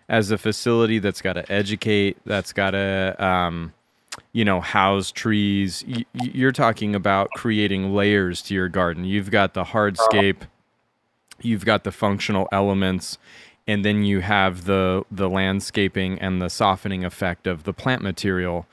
as 0.07 0.31
a 0.31 0.37
facility 0.37 0.99
that's 0.99 1.21
got 1.21 1.33
to 1.33 1.51
educate, 1.51 2.17
that's 2.25 2.53
got 2.53 2.71
to 2.71 3.15
um 3.23 3.73
you 4.33 4.45
know, 4.45 4.59
house 4.61 5.11
trees. 5.11 5.83
Y- 5.87 6.05
you're 6.13 6.51
talking 6.51 6.95
about 6.95 7.29
creating 7.35 7.93
layers 7.93 8.41
to 8.43 8.53
your 8.53 8.69
garden. 8.69 9.05
You've 9.05 9.31
got 9.31 9.53
the 9.53 9.63
hardscape, 9.63 10.41
you've 11.41 11.65
got 11.65 11.83
the 11.83 11.91
functional 11.91 12.47
elements, 12.51 13.17
and 13.67 13.85
then 13.85 14.03
you 14.03 14.21
have 14.21 14.65
the 14.65 15.03
the 15.11 15.29
landscaping 15.29 16.19
and 16.19 16.41
the 16.41 16.49
softening 16.49 17.05
effect 17.05 17.47
of 17.47 17.63
the 17.63 17.73
plant 17.73 18.01
material. 18.01 18.67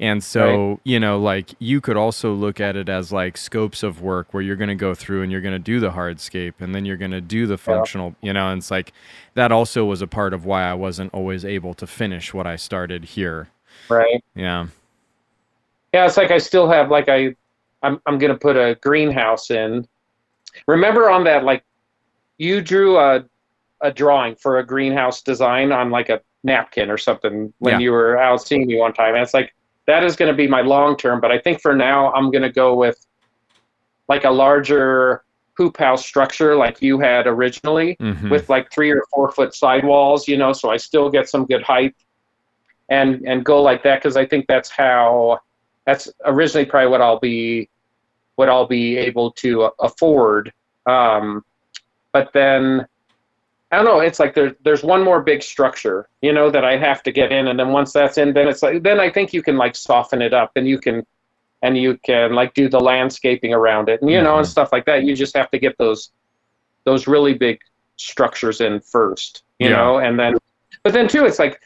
And 0.00 0.24
so, 0.24 0.80
you 0.82 0.98
know, 0.98 1.20
like 1.20 1.50
you 1.58 1.82
could 1.82 1.98
also 1.98 2.32
look 2.32 2.58
at 2.58 2.74
it 2.74 2.88
as 2.88 3.12
like 3.12 3.36
scopes 3.36 3.82
of 3.82 4.00
work 4.00 4.32
where 4.32 4.42
you're 4.42 4.56
going 4.56 4.68
to 4.70 4.74
go 4.74 4.94
through 4.94 5.20
and 5.22 5.30
you're 5.30 5.42
going 5.42 5.52
to 5.52 5.58
do 5.58 5.78
the 5.78 5.90
hardscape 5.90 6.54
and 6.58 6.74
then 6.74 6.86
you're 6.86 6.96
going 6.96 7.10
to 7.10 7.20
do 7.20 7.46
the 7.46 7.58
functional, 7.58 8.16
you 8.22 8.32
know, 8.32 8.48
and 8.48 8.58
it's 8.58 8.70
like 8.70 8.94
that 9.34 9.52
also 9.52 9.84
was 9.84 10.00
a 10.00 10.06
part 10.06 10.32
of 10.32 10.46
why 10.46 10.62
I 10.62 10.72
wasn't 10.72 11.12
always 11.12 11.44
able 11.44 11.74
to 11.74 11.86
finish 11.86 12.32
what 12.32 12.46
I 12.46 12.56
started 12.56 13.04
here. 13.04 13.48
Right. 13.90 14.24
Yeah. 14.34 14.68
Yeah, 15.92 16.06
it's 16.06 16.16
like 16.16 16.30
I 16.30 16.38
still 16.38 16.68
have 16.70 16.90
like 16.90 17.10
I, 17.10 17.36
I'm 17.82 18.00
I'm 18.06 18.16
gonna 18.16 18.38
put 18.38 18.56
a 18.56 18.78
greenhouse 18.80 19.50
in. 19.50 19.86
Remember 20.66 21.10
on 21.10 21.24
that 21.24 21.44
like, 21.44 21.62
you 22.38 22.62
drew 22.62 22.96
a, 22.96 23.22
a 23.82 23.92
drawing 23.92 24.34
for 24.36 24.58
a 24.60 24.64
greenhouse 24.64 25.20
design 25.20 25.72
on 25.72 25.90
like 25.90 26.08
a 26.08 26.22
napkin 26.42 26.90
or 26.90 26.96
something 26.96 27.52
when 27.58 27.74
Yeah. 27.74 27.78
you 27.80 27.92
were 27.92 28.16
out 28.18 28.40
seeing 28.40 28.66
me 28.66 28.78
one 28.78 28.94
time, 28.94 29.14
and 29.14 29.22
it's 29.22 29.34
like 29.34 29.52
that 29.90 30.04
is 30.04 30.14
gonna 30.14 30.32
be 30.34 30.46
my 30.46 30.60
long 30.60 30.96
term. 30.96 31.20
But 31.20 31.32
I 31.32 31.38
think 31.38 31.60
for 31.60 31.74
now 31.74 32.12
I'm 32.12 32.30
gonna 32.30 32.52
go 32.52 32.74
with 32.74 32.96
like 34.08 34.24
a 34.24 34.30
larger 34.30 35.24
hoop 35.56 35.76
house 35.76 36.06
structure 36.06 36.54
like 36.56 36.80
you 36.80 36.98
had 37.00 37.26
originally 37.26 37.96
Mhm. 38.00 38.30
with 38.30 38.48
like 38.48 38.70
three 38.72 38.90
or 38.90 39.04
four 39.12 39.30
foot 39.32 39.52
sidewalls, 39.54 40.26
you 40.28 40.36
know, 40.36 40.52
so 40.52 40.70
I 40.70 40.76
still 40.78 41.10
get 41.10 41.28
some 41.28 41.44
good 41.44 41.62
height 41.62 41.94
and 42.88 43.22
and 43.26 43.44
go 43.44 43.60
like 43.60 43.82
that 43.82 43.96
because 44.00 44.16
I 44.16 44.24
think 44.26 44.46
that's 44.46 44.70
how 44.70 45.40
that's 45.86 46.08
originally 46.24 46.66
probably 46.66 46.90
what 46.90 47.02
I'll 47.02 47.18
be 47.18 47.68
what 48.36 48.48
I'll 48.48 48.66
be 48.66 48.96
able 48.96 49.32
to 49.32 49.70
afford. 49.80 50.52
Um, 50.86 51.44
but 52.12 52.32
then 52.32 52.86
I 53.70 53.76
don't 53.76 53.84
know. 53.84 54.00
It's 54.00 54.18
like 54.18 54.34
there, 54.34 54.56
there's 54.64 54.82
one 54.82 55.04
more 55.04 55.22
big 55.22 55.42
structure, 55.42 56.08
you 56.22 56.32
know, 56.32 56.50
that 56.50 56.64
I 56.64 56.76
have 56.76 57.02
to 57.04 57.12
get 57.12 57.30
in, 57.30 57.48
and 57.48 57.58
then 57.58 57.68
once 57.68 57.92
that's 57.92 58.18
in, 58.18 58.32
then 58.32 58.48
it's 58.48 58.62
like 58.62 58.82
then 58.82 58.98
I 58.98 59.10
think 59.10 59.32
you 59.32 59.42
can 59.42 59.56
like 59.56 59.76
soften 59.76 60.20
it 60.22 60.34
up, 60.34 60.52
and 60.56 60.66
you 60.66 60.78
can 60.78 61.06
and 61.62 61.76
you 61.78 61.96
can 61.98 62.34
like 62.34 62.54
do 62.54 62.68
the 62.68 62.80
landscaping 62.80 63.54
around 63.54 63.88
it, 63.88 64.00
and 64.02 64.10
you 64.10 64.20
know, 64.22 64.38
and 64.38 64.46
Mhm. 64.46 64.50
stuff 64.50 64.72
like 64.72 64.86
that. 64.86 65.04
You 65.04 65.14
just 65.14 65.36
have 65.36 65.50
to 65.52 65.58
get 65.58 65.78
those 65.78 66.10
those 66.84 67.06
really 67.06 67.34
big 67.34 67.60
structures 67.96 68.60
in 68.60 68.80
first, 68.80 69.44
you 69.58 69.68
Yeah. 69.68 69.76
know, 69.76 69.98
and 69.98 70.18
then 70.18 70.36
but 70.82 70.92
then 70.92 71.06
too, 71.06 71.24
it's 71.26 71.38
like 71.38 71.60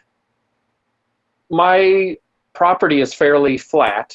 my 1.50 2.16
property 2.52 3.00
is 3.00 3.14
fairly 3.14 3.56
flat, 3.56 4.14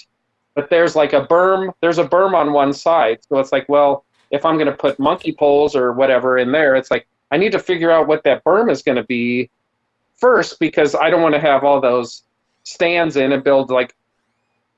but 0.56 0.70
there's 0.70 0.96
like 0.96 1.14
a 1.14 1.26
berm. 1.26 1.72
There's 1.82 1.98
a 2.00 2.06
berm 2.08 2.34
on 2.36 2.54
one 2.54 2.74
side, 2.74 3.20
so 3.28 3.40
it's 3.40 3.52
like, 3.52 3.68
well, 3.70 4.06
if 4.32 4.46
I'm 4.46 4.56
going 4.56 4.68
to 4.68 4.78
put 4.78 5.00
monkey 5.00 5.32
poles 5.32 5.76
or 5.76 5.94
whatever 5.94 6.38
in 6.38 6.52
there, 6.52 6.76
it's 6.76 6.92
like 6.92 7.08
I 7.32 7.38
need 7.38 7.52
to 7.52 7.60
figure 7.60 7.92
out 7.92 8.08
what 8.08 8.24
that 8.24 8.44
berm 8.44 8.72
is 8.72 8.82
going 8.82 8.96
to 8.98 9.04
be 9.04 9.50
first 10.18 10.60
because 10.60 10.96
I 10.96 11.10
don't 11.10 11.22
want 11.22 11.36
to 11.36 11.42
have 11.42 11.64
all 11.64 11.80
those 11.80 12.24
stands 12.64 13.16
in 13.18 13.32
and 13.32 13.44
build 13.44 13.70
like, 13.72 13.94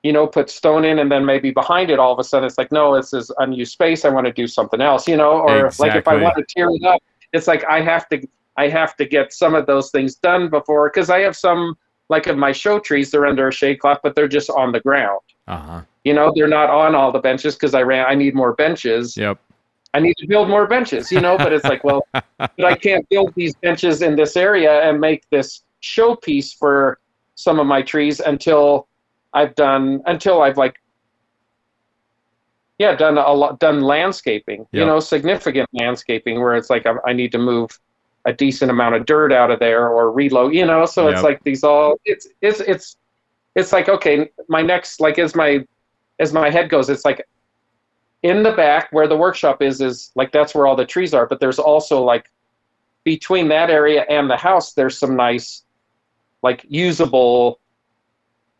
you 0.04 0.12
know, 0.14 0.28
put 0.28 0.50
stone 0.50 0.84
in 0.86 1.00
and 1.00 1.12
then 1.12 1.26
maybe 1.26 1.52
behind 1.52 1.90
it 1.92 2.00
all 2.00 2.12
of 2.14 2.20
a 2.20 2.24
sudden 2.24 2.46
it's 2.48 2.58
like, 2.58 2.72
no, 2.72 2.96
this 2.96 3.14
is 3.14 3.32
unused 3.38 3.72
space. 3.74 4.04
I 4.06 4.10
want 4.10 4.26
to 4.28 4.34
do 4.34 4.48
something 4.48 4.82
else, 4.82 5.08
you 5.08 5.18
know, 5.18 5.32
or 5.32 5.66
like 5.80 5.92
if 6.00 6.08
I 6.08 6.16
want 6.24 6.36
to 6.38 6.46
tear 6.56 6.70
it 6.70 6.84
up, 6.84 7.02
it's 7.34 7.48
like 7.48 7.64
I 7.70 7.82
have 7.82 8.08
to 8.10 8.26
I 8.58 8.68
have 8.68 8.96
to 8.98 9.06
get 9.06 9.32
some 9.34 9.56
of 9.56 9.66
those 9.66 9.92
things 9.92 10.16
done 10.16 10.50
before 10.50 10.90
because 10.90 11.10
I 11.10 11.20
have 11.20 11.38
some 11.38 11.76
like 12.10 12.28
of 12.28 12.38
my 12.38 12.52
show 12.52 12.78
trees 12.78 13.10
they're 13.12 13.26
under 13.26 13.48
a 13.48 13.54
shade 13.54 13.80
cloth 13.80 14.00
but 14.04 14.16
they're 14.16 14.28
just 14.28 14.50
on 14.50 14.74
the 14.74 14.82
ground 14.82 15.22
Uh-huh. 15.48 15.82
you 16.04 16.14
know 16.14 16.34
they're 16.36 16.50
not 16.50 16.70
on 16.70 16.94
all 16.94 17.10
the 17.10 17.20
benches 17.20 17.56
because 17.56 17.74
i 17.74 17.82
ran 17.82 18.06
i 18.06 18.14
need 18.14 18.36
more 18.36 18.52
benches 18.54 19.16
Yep. 19.16 19.40
I 19.94 20.00
need 20.00 20.16
to 20.18 20.28
build 20.28 20.50
more 20.50 20.68
benches 20.68 21.12
you 21.12 21.20
know 21.20 21.38
but 21.38 21.52
it's 21.54 21.66
like 21.66 21.84
well 21.84 22.06
but 22.14 22.66
i 22.66 22.76
can't 22.76 23.08
build 23.10 23.34
these 23.36 23.56
benches 23.56 24.02
in 24.02 24.16
this 24.16 24.36
area 24.36 24.82
and 24.88 25.00
make 25.00 25.24
this 25.30 25.64
showpiece 25.82 26.56
for 26.56 27.00
some 27.36 27.60
of 27.60 27.68
my 27.68 27.82
trees 27.82 28.20
until 28.20 28.88
i've 29.34 29.54
done 29.56 30.02
until 30.06 30.42
i've 30.42 30.58
like 30.58 30.82
yeah 32.82 32.96
done 32.96 33.18
a 33.18 33.32
lot 33.32 33.60
done 33.60 33.82
landscaping 33.82 34.66
you 34.72 34.84
know 34.84 35.00
significant 35.00 35.70
landscaping 35.74 36.40
where 36.42 36.56
it's 36.56 36.72
like 36.72 36.88
I, 36.88 36.96
I 37.06 37.14
need 37.14 37.32
to 37.34 37.38
move 37.38 37.70
a 38.26 38.34
decent 38.34 38.72
amount 38.72 38.96
of 38.96 39.06
dirt 39.06 39.32
out 39.32 39.52
of 39.52 39.60
there 39.60 39.90
or 39.90 40.12
reload 40.12 40.54
you 40.56 40.66
know 40.66 40.86
so 40.86 41.08
it's 41.08 41.22
like 41.22 41.44
these 41.44 41.64
all 41.64 41.96
it's 42.06 42.28
it's 42.42 42.60
it's 42.60 42.98
it's 43.56 43.72
like 43.72 43.88
okay 43.88 44.30
my 44.48 44.64
next 44.64 45.00
like 45.00 45.20
as 45.20 45.36
my 45.36 45.64
as 46.20 46.34
my 46.34 46.50
head 46.50 46.70
goes 46.70 46.90
it's 46.90 47.06
like 47.06 47.28
in 48.24 48.44
the 48.44 48.52
back 48.52 48.92
where 48.92 49.08
the 49.08 49.18
workshop 49.18 49.62
is 49.62 49.82
is 49.82 50.12
like 50.16 50.32
that's 50.32 50.54
where 50.54 50.68
all 50.68 50.76
the 50.76 50.86
trees 50.86 51.14
are 51.14 51.26
but 51.26 51.40
there's 51.40 51.60
also 51.60 52.04
like 52.04 52.30
between 53.04 53.48
that 53.48 53.70
area 53.70 54.06
and 54.10 54.30
the 54.30 54.38
house 54.38 54.74
there's 54.74 54.98
some 54.98 55.16
nice 55.16 55.64
like 56.44 56.66
usable 56.70 57.60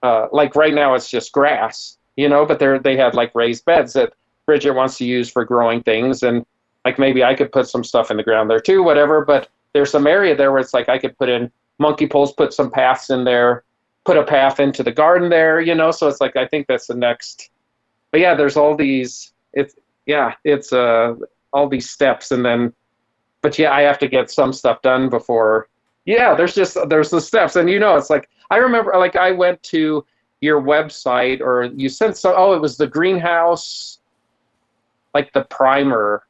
uh, 0.04 0.28
like 0.32 0.56
right 0.56 0.74
now 0.74 0.96
it's 0.96 1.10
just 1.10 1.32
grass 1.32 1.98
you 2.16 2.28
know 2.28 2.46
but 2.46 2.60
they're 2.60 2.80
they 2.80 2.98
have 2.98 3.14
like 3.14 3.34
raised 3.36 3.64
beds 3.66 3.94
that 3.94 4.14
bridget 4.46 4.72
wants 4.72 4.98
to 4.98 5.06
use 5.06 5.30
for 5.30 5.46
growing 5.46 5.82
things 5.84 6.24
and 6.24 6.46
like 6.86 6.98
maybe 6.98 7.24
i 7.24 7.36
could 7.36 7.52
put 7.52 7.68
some 7.68 7.84
stuff 7.84 8.10
in 8.10 8.18
the 8.18 8.24
ground 8.24 8.50
there 8.50 8.60
too 8.60 8.82
whatever 8.82 9.24
but 9.24 9.48
there's 9.74 9.92
some 9.92 10.08
area 10.08 10.36
there 10.36 10.52
where 10.52 10.60
it's 10.60 10.74
like 10.74 10.90
i 10.90 10.98
could 10.98 11.16
put 11.18 11.30
in 11.30 11.52
monkey 11.78 12.08
poles 12.08 12.34
put 12.34 12.52
some 12.52 12.72
paths 12.72 13.12
in 13.12 13.24
there 13.24 13.64
put 14.04 14.18
a 14.18 14.24
path 14.24 14.60
into 14.60 14.82
the 14.82 14.92
garden 14.92 15.30
there 15.30 15.62
you 15.62 15.76
know 15.76 15.92
so 15.92 16.08
it's 16.08 16.20
like 16.20 16.36
i 16.36 16.48
think 16.48 16.66
that's 16.66 16.88
the 16.88 16.96
next 16.96 17.52
but 18.10 18.20
yeah 18.20 18.34
there's 18.34 18.58
all 18.58 18.76
these 18.76 19.31
it's 19.54 19.76
yeah 20.06 20.34
it's 20.44 20.72
uh 20.74 21.14
all 21.54 21.68
these 21.68 21.90
steps 21.90 22.32
and 22.32 22.44
then 22.46 22.74
but 23.42 23.58
yeah 23.60 23.72
i 23.72 23.82
have 23.82 24.00
to 24.00 24.08
get 24.08 24.30
some 24.32 24.52
stuff 24.54 24.82
done 24.82 25.10
before 25.10 25.68
yeah 26.06 26.34
there's 26.34 26.56
just 26.56 26.78
there's 26.90 27.10
the 27.10 27.22
steps 27.22 27.56
and 27.56 27.70
you 27.70 27.80
know 27.80 27.96
it's 27.96 28.10
like 28.10 28.30
i 28.50 28.58
remember 28.58 28.92
like 28.98 29.16
i 29.16 29.32
went 29.32 29.62
to 29.64 30.06
your 30.42 30.62
website 30.62 31.40
or 31.42 31.66
you 31.76 31.88
sent 31.90 32.18
so 32.18 32.34
oh 32.36 32.54
it 32.54 32.62
was 32.62 32.78
the 32.78 32.88
greenhouse 32.88 34.00
like 35.14 35.32
the 35.34 35.44
primer 35.46 36.24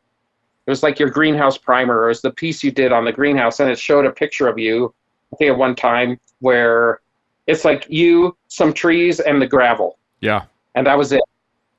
it 0.65 0.69
was 0.69 0.83
like 0.83 0.99
your 0.99 1.09
greenhouse 1.09 1.57
primer 1.57 1.99
or 1.99 2.05
it 2.05 2.09
was 2.09 2.21
the 2.21 2.31
piece 2.31 2.63
you 2.63 2.71
did 2.71 2.91
on 2.91 3.05
the 3.05 3.11
greenhouse 3.11 3.59
and 3.59 3.69
it 3.69 3.79
showed 3.79 4.05
a 4.05 4.11
picture 4.11 4.47
of 4.47 4.57
you 4.57 4.93
i 5.31 5.35
think 5.37 5.51
at 5.51 5.57
one 5.57 5.75
time 5.75 6.19
where 6.39 6.99
it's 7.47 7.63
like 7.65 7.85
you 7.89 8.35
some 8.47 8.73
trees 8.73 9.19
and 9.19 9.41
the 9.41 9.47
gravel 9.47 9.97
Yeah. 10.19 10.43
and 10.75 10.85
that 10.87 10.97
was 10.97 11.11
it. 11.11 11.21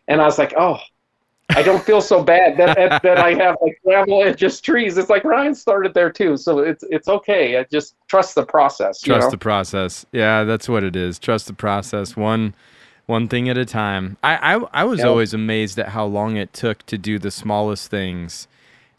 And 0.09 0.21
I 0.21 0.25
was 0.25 0.37
like, 0.37 0.53
oh, 0.59 0.79
I 1.57 1.63
don't 1.63 1.83
feel 1.83 2.01
so 2.01 2.23
bad 2.23 2.57
that, 2.57 2.77
that 2.77 3.03
that 3.03 3.19
I 3.19 3.35
have 3.35 3.57
like 3.61 3.81
gravel 3.85 4.23
and 4.23 4.37
just 4.37 4.65
trees. 4.65 4.97
It's 4.99 5.11
like 5.11 5.25
Ryan 5.25 5.55
started 5.55 5.95
there 5.95 6.11
too, 6.11 6.37
so 6.37 6.59
it's 6.61 6.85
it's 6.91 7.09
okay. 7.09 7.59
I 7.59 7.65
just 7.71 7.95
trust 8.09 8.35
the 8.35 8.45
process. 8.45 9.05
you 9.07 9.13
Trust 9.13 9.27
know? 9.27 9.31
the 9.33 9.39
process. 9.39 10.07
Yeah, 10.13 10.45
that's 10.45 10.69
what 10.69 10.85
it 10.85 10.97
is. 10.97 11.19
Trust 11.19 11.47
the 11.47 11.53
process. 11.55 12.17
One 12.17 12.55
one 13.07 13.29
thing 13.29 13.49
at 13.49 13.59
a 13.59 13.65
time. 13.65 14.17
I 14.23 14.55
I, 14.57 14.83
I 14.83 14.85
was 14.85 15.01
Yeah. 15.01 15.07
always 15.07 15.35
amazed 15.35 15.79
at 15.79 15.89
how 15.89 16.05
long 16.07 16.37
it 16.37 16.53
took 16.53 16.85
to 16.87 16.97
do 16.99 17.19
the 17.19 17.31
smallest 17.31 17.91
things. 17.91 18.49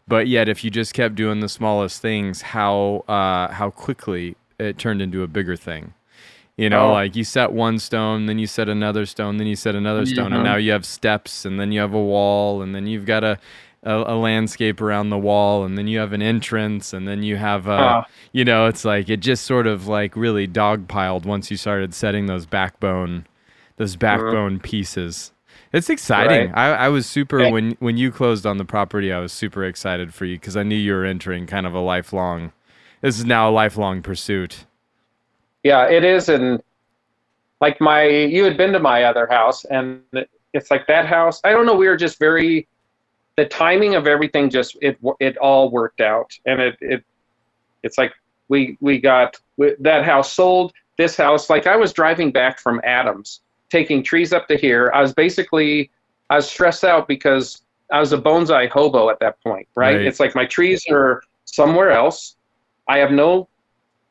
But 0.06 0.28
yet 0.28 0.48
if 0.48 0.62
you 0.64 0.70
just 0.70 0.92
kept 0.94 1.14
doing 1.14 1.40
the 1.40 1.48
smallest 1.48 2.02
things, 2.02 2.42
how 2.42 3.04
uh 3.08 3.48
how 3.52 3.70
quickly 3.70 4.36
it 4.58 4.78
turned 4.78 5.00
into 5.02 5.22
a 5.22 5.26
bigger 5.26 5.56
thing. 5.56 5.94
You 6.56 6.70
know, 6.70 6.90
Oh. 6.90 6.92
like 6.92 7.16
you 7.16 7.24
set 7.24 7.52
one 7.52 7.78
stone, 7.80 8.26
then 8.26 8.38
you 8.38 8.46
set 8.46 8.68
another 8.68 9.06
stone, 9.06 9.38
then 9.38 9.46
you 9.48 9.56
set 9.56 9.74
another 9.74 10.06
stone, 10.06 10.32
and 10.32 10.42
Mhm. 10.42 10.44
now 10.44 10.56
you 10.56 10.70
have 10.70 10.84
steps, 10.84 11.44
and 11.44 11.58
then 11.58 11.72
you 11.72 11.80
have 11.80 11.92
a 11.94 12.00
wall, 12.02 12.62
and 12.62 12.74
then 12.74 12.86
you've 12.86 13.06
got 13.06 13.24
a, 13.24 13.38
a, 13.82 13.92
a 13.92 14.16
landscape 14.16 14.80
around 14.80 15.10
the 15.10 15.18
wall, 15.18 15.64
and 15.64 15.76
then 15.76 15.88
you 15.88 15.98
have 15.98 16.12
an 16.12 16.22
entrance, 16.22 16.92
and 16.92 17.08
then 17.08 17.22
you 17.24 17.36
have 17.36 17.66
a, 17.66 17.72
Uh, 17.72 18.04
you 18.32 18.44
know, 18.44 18.66
it's 18.66 18.84
like 18.84 19.08
it 19.08 19.18
just 19.18 19.44
sort 19.44 19.66
of 19.66 19.88
like 19.88 20.14
really 20.16 20.46
dog 20.46 20.86
dogpiled 20.86 21.26
once 21.26 21.50
you 21.50 21.56
started 21.56 21.92
setting 21.92 22.26
those 22.26 22.46
backbone, 22.46 23.26
those 23.76 23.96
backbone 23.96 24.60
pieces. 24.60 25.32
It's 25.72 25.90
exciting. 25.90 26.52
Right. 26.52 26.56
I, 26.72 26.84
I 26.86 26.88
was 26.88 27.04
super 27.04 27.40
Yeah. 27.40 27.50
when 27.50 27.76
when 27.80 27.96
you 27.96 28.12
closed 28.12 28.46
on 28.46 28.58
the 28.58 28.64
property. 28.64 29.12
I 29.12 29.18
was 29.18 29.32
super 29.32 29.64
excited 29.64 30.14
for 30.14 30.24
you 30.24 30.36
because 30.36 30.56
I 30.56 30.62
knew 30.62 30.76
you 30.76 30.92
were 30.94 31.04
entering 31.04 31.46
kind 31.46 31.66
of 31.66 31.74
a 31.74 31.80
lifelong 31.80 32.52
this 33.00 33.18
is 33.18 33.24
now 33.24 33.50
a 33.50 33.52
lifelong 33.52 34.00
pursuit. 34.02 34.66
Yeah, 35.64 35.86
it 35.86 36.04
is, 36.04 36.28
and 36.28 36.62
like 37.60 37.80
my, 37.80 38.04
you 38.04 38.44
had 38.44 38.56
been 38.56 38.72
to 38.72 38.78
my 38.78 39.04
other 39.04 39.26
house, 39.26 39.64
and 39.64 40.02
it's 40.52 40.70
like 40.70 40.86
that 40.86 41.06
house. 41.06 41.40
I 41.42 41.50
don't 41.50 41.66
know. 41.66 41.74
We 41.74 41.88
were 41.88 41.96
just 41.96 42.18
very, 42.18 42.68
the 43.36 43.46
timing 43.46 43.96
of 43.96 44.06
everything 44.06 44.50
just 44.50 44.76
it 44.80 44.98
it 45.18 45.36
all 45.38 45.70
worked 45.70 46.00
out, 46.00 46.38
and 46.46 46.60
it 46.60 46.76
it, 46.80 47.04
it's 47.82 47.98
like 47.98 48.12
we 48.48 48.78
we 48.80 49.00
got 49.00 49.36
that 49.58 50.04
house 50.04 50.32
sold. 50.32 50.72
This 50.96 51.16
house, 51.16 51.50
like 51.50 51.66
I 51.66 51.74
was 51.74 51.92
driving 51.92 52.30
back 52.30 52.60
from 52.60 52.80
Adams, 52.84 53.40
taking 53.68 54.02
trees 54.02 54.32
up 54.32 54.46
to 54.48 54.56
here. 54.56 54.92
I 54.94 55.00
was 55.00 55.12
basically, 55.12 55.90
I 56.30 56.36
was 56.36 56.48
stressed 56.48 56.84
out 56.84 57.08
because 57.08 57.62
I 57.90 57.98
was 57.98 58.12
a 58.12 58.18
bonsai 58.18 58.68
hobo 58.68 59.10
at 59.10 59.18
that 59.18 59.42
point, 59.42 59.66
right? 59.74 59.96
Right. 59.96 60.06
It's 60.06 60.20
like 60.20 60.36
my 60.36 60.46
trees 60.46 60.84
are 60.88 61.22
somewhere 61.46 61.90
else. 61.90 62.36
I 62.86 62.98
have 62.98 63.10
no 63.10 63.48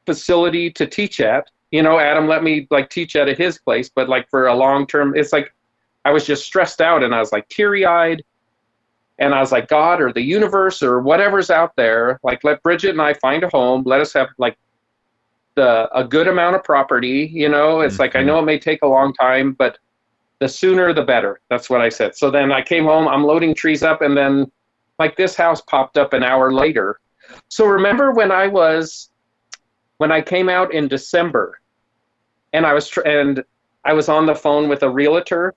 facility 0.06 0.70
to 0.72 0.86
teach 0.86 1.20
at. 1.20 1.50
You 1.72 1.82
know, 1.82 2.00
Adam 2.00 2.28
let 2.28 2.44
me 2.44 2.68
like 2.70 2.90
teach 2.90 3.16
at 3.16 3.28
his 3.38 3.60
place, 3.60 3.90
but 3.94 4.10
like 4.10 4.30
for 4.30 4.48
a 4.48 4.56
long 4.56 4.86
term, 4.86 5.16
it's 5.16 5.34
like 5.34 5.54
I 6.06 6.12
was 6.12 6.26
just 6.26 6.46
stressed 6.46 6.82
out 6.82 7.04
and 7.04 7.16
I 7.16 7.20
was 7.20 7.32
like 7.32 7.48
teary 7.50 7.86
eyed. 7.86 8.24
And 9.20 9.34
I 9.34 9.40
was 9.40 9.52
like, 9.52 9.68
God 9.68 10.02
or 10.02 10.12
the 10.12 10.22
universe 10.22 10.82
or 10.82 11.00
whatever's 11.02 11.50
out 11.50 11.72
there, 11.78 12.20
like 12.24 12.44
let 12.44 12.62
Bridget 12.64 12.92
and 12.92 13.02
I 13.02 13.14
find 13.14 13.44
a 13.44 13.50
home. 13.50 13.84
Let 13.86 14.02
us 14.02 14.12
have 14.14 14.28
like 14.38 14.58
the 15.56 15.88
a 15.96 16.04
good 16.04 16.28
amount 16.28 16.56
of 16.56 16.64
property. 16.64 17.30
You 17.32 17.50
know, 17.50 17.82
it's 17.82 18.00
like 18.00 18.16
I 18.16 18.20
Mhm. 18.22 18.26
know 18.26 18.40
it 18.40 18.44
may 18.46 18.60
take 18.60 18.82
a 18.82 18.88
long 18.88 19.14
time, 19.14 19.54
but 19.54 19.78
the 20.40 20.50
sooner 20.50 20.94
the 20.94 21.04
better. 21.04 21.40
That's 21.50 21.70
what 21.70 21.82
I 21.82 21.90
said. 21.90 22.16
So 22.16 22.30
then 22.30 22.52
I 22.52 22.62
came 22.62 22.86
home, 22.86 23.08
I'm 23.08 23.24
loading 23.24 23.54
trees 23.54 23.84
up, 23.84 24.02
and 24.02 24.18
then 24.18 24.52
like 25.00 25.16
this 25.16 25.36
house 25.36 25.62
popped 25.62 25.98
up 25.98 26.14
an 26.14 26.24
hour 26.24 26.52
later. 26.52 27.00
So 27.50 27.66
remember 27.66 28.12
when 28.12 28.32
I 28.32 28.48
was 28.48 29.10
when 29.98 30.12
I 30.12 30.22
came 30.22 30.50
out 30.50 30.74
in 30.74 30.88
December, 30.88 31.60
and 32.54 32.66
I 32.66 32.74
was 32.74 32.88
tr- 32.88 33.02
and 33.02 33.44
I 33.86 33.94
was 33.94 34.10
on 34.10 34.26
the 34.26 34.36
phone 34.36 34.70
with 34.70 34.84
a 34.84 34.90
realtor. 34.90 35.54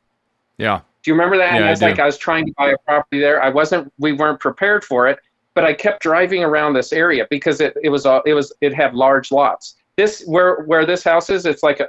Yeah. 0.58 0.80
Do 1.02 1.10
you 1.10 1.14
remember 1.14 1.36
that? 1.36 1.52
Yeah, 1.52 1.56
and 1.56 1.64
I 1.66 1.70
was 1.70 1.82
like, 1.82 1.98
I 2.00 2.06
was 2.06 2.18
trying 2.18 2.46
to 2.46 2.52
buy 2.58 2.70
a 2.70 2.78
property 2.78 3.20
there. 3.20 3.42
I 3.42 3.48
wasn't. 3.48 3.92
We 3.98 4.12
weren't 4.12 4.40
prepared 4.40 4.84
for 4.84 5.06
it, 5.06 5.18
but 5.54 5.64
I 5.64 5.72
kept 5.72 6.02
driving 6.02 6.42
around 6.42 6.74
this 6.74 6.92
area 6.92 7.26
because 7.30 7.60
it, 7.60 7.76
it 7.82 7.90
was 7.90 8.06
all 8.06 8.22
it 8.26 8.34
was 8.34 8.52
it 8.60 8.74
had 8.74 8.94
large 8.94 9.30
lots. 9.30 9.76
This 9.96 10.24
where 10.26 10.62
where 10.64 10.84
this 10.84 11.04
house 11.04 11.30
is, 11.30 11.46
it's 11.46 11.62
like 11.62 11.80
a 11.80 11.88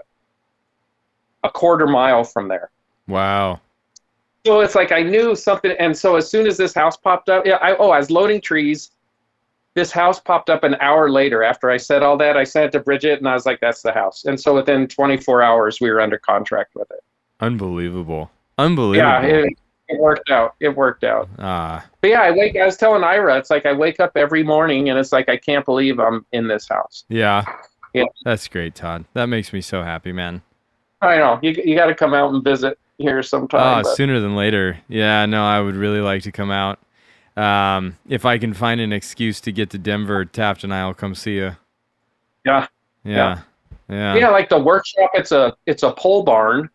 a 1.43 1.49
quarter 1.49 1.87
mile 1.87 2.23
from 2.23 2.47
there. 2.47 2.69
Wow. 3.07 3.59
So 4.45 4.61
it's 4.61 4.75
like 4.75 4.91
I 4.91 5.01
knew 5.01 5.35
something, 5.35 5.71
and 5.79 5.97
so 5.97 6.15
as 6.15 6.29
soon 6.29 6.47
as 6.47 6.55
this 6.55 6.73
house 6.73 6.95
popped 6.95 7.29
up, 7.29 7.45
yeah, 7.45 7.55
I, 7.55 7.75
oh, 7.75 7.89
I 7.89 7.97
was 7.97 8.09
loading 8.09 8.39
trees. 8.39 8.91
This 9.77 9.91
house 9.91 10.19
popped 10.19 10.49
up 10.49 10.63
an 10.63 10.75
hour 10.81 11.07
later 11.07 11.43
after 11.43 11.69
I 11.69 11.77
said 11.77 12.01
all 12.01 12.17
that. 12.17 12.35
I 12.35 12.43
sent 12.43 12.65
it 12.65 12.71
to 12.71 12.79
Bridget, 12.79 13.19
and 13.19 13.29
I 13.29 13.33
was 13.35 13.45
like, 13.45 13.59
"That's 13.59 13.83
the 13.83 13.91
house." 13.91 14.25
And 14.25 14.39
so 14.41 14.55
within 14.55 14.87
24 14.87 15.43
hours, 15.43 15.79
we 15.79 15.91
were 15.91 16.01
under 16.01 16.17
contract 16.17 16.73
with 16.73 16.89
it. 16.89 17.03
Unbelievable. 17.41 18.31
Unbelievable. 18.57 19.07
Yeah, 19.07 19.21
it, 19.21 19.53
it 19.87 19.99
worked 19.99 20.31
out. 20.31 20.55
It 20.59 20.69
worked 20.75 21.03
out. 21.03 21.29
ah. 21.37 21.85
But 22.01 22.09
yeah, 22.09 22.21
I 22.23 22.31
wake. 22.31 22.55
I 22.57 22.65
was 22.65 22.75
telling 22.75 23.03
Ira, 23.03 23.37
it's 23.37 23.51
like 23.51 23.67
I 23.67 23.73
wake 23.73 23.99
up 23.99 24.13
every 24.15 24.41
morning, 24.41 24.89
and 24.89 24.97
it's 24.97 25.11
like 25.11 25.29
I 25.29 25.37
can't 25.37 25.63
believe 25.63 25.99
I'm 25.99 26.25
in 26.31 26.47
this 26.47 26.67
house. 26.67 27.05
Yeah. 27.07 27.43
Yeah. 27.93 28.05
That's 28.25 28.47
great, 28.47 28.73
Todd. 28.73 29.05
That 29.13 29.27
makes 29.27 29.53
me 29.53 29.61
so 29.61 29.83
happy, 29.83 30.11
man. 30.11 30.41
I 31.03 31.17
know 31.17 31.39
you. 31.43 31.51
You 31.51 31.75
got 31.75 31.85
to 31.85 31.93
come 31.93 32.15
out 32.15 32.33
and 32.33 32.43
visit 32.43 32.79
here 32.97 33.21
sometime. 33.21 33.61
Ah, 33.61 33.81
but- 33.83 33.95
sooner 33.95 34.19
than 34.19 34.35
later. 34.35 34.79
Yeah, 34.87 35.27
no, 35.27 35.45
I 35.45 35.61
would 35.61 35.75
really 35.75 36.01
like 36.01 36.23
to 36.23 36.31
come 36.31 36.49
out. 36.49 36.79
Um, 37.37 37.95
if 38.09 38.25
I 38.25 38.37
can 38.39 38.53
find 38.53 38.81
an 38.81 38.91
excuse 38.91 39.39
to 39.41 39.51
get 39.51 39.69
to 39.69 39.77
Denver, 39.77 40.25
Taft 40.25 40.63
and 40.63 40.73
I'll 40.73 40.93
come 40.95 41.13
see 41.15 41.35
you. 41.35 41.55
Yeah. 42.45 42.67
Yeah. 43.03 43.39
Yeah. 43.89 44.15
yeah, 44.15 44.29
like 44.29 44.49
the 44.49 44.59
workshop. 44.59 45.11
It's 45.13 45.31
a 45.31 45.55
it's 45.65 45.83
a 45.83 45.91
pole 45.93 46.23
barn, 46.23 46.69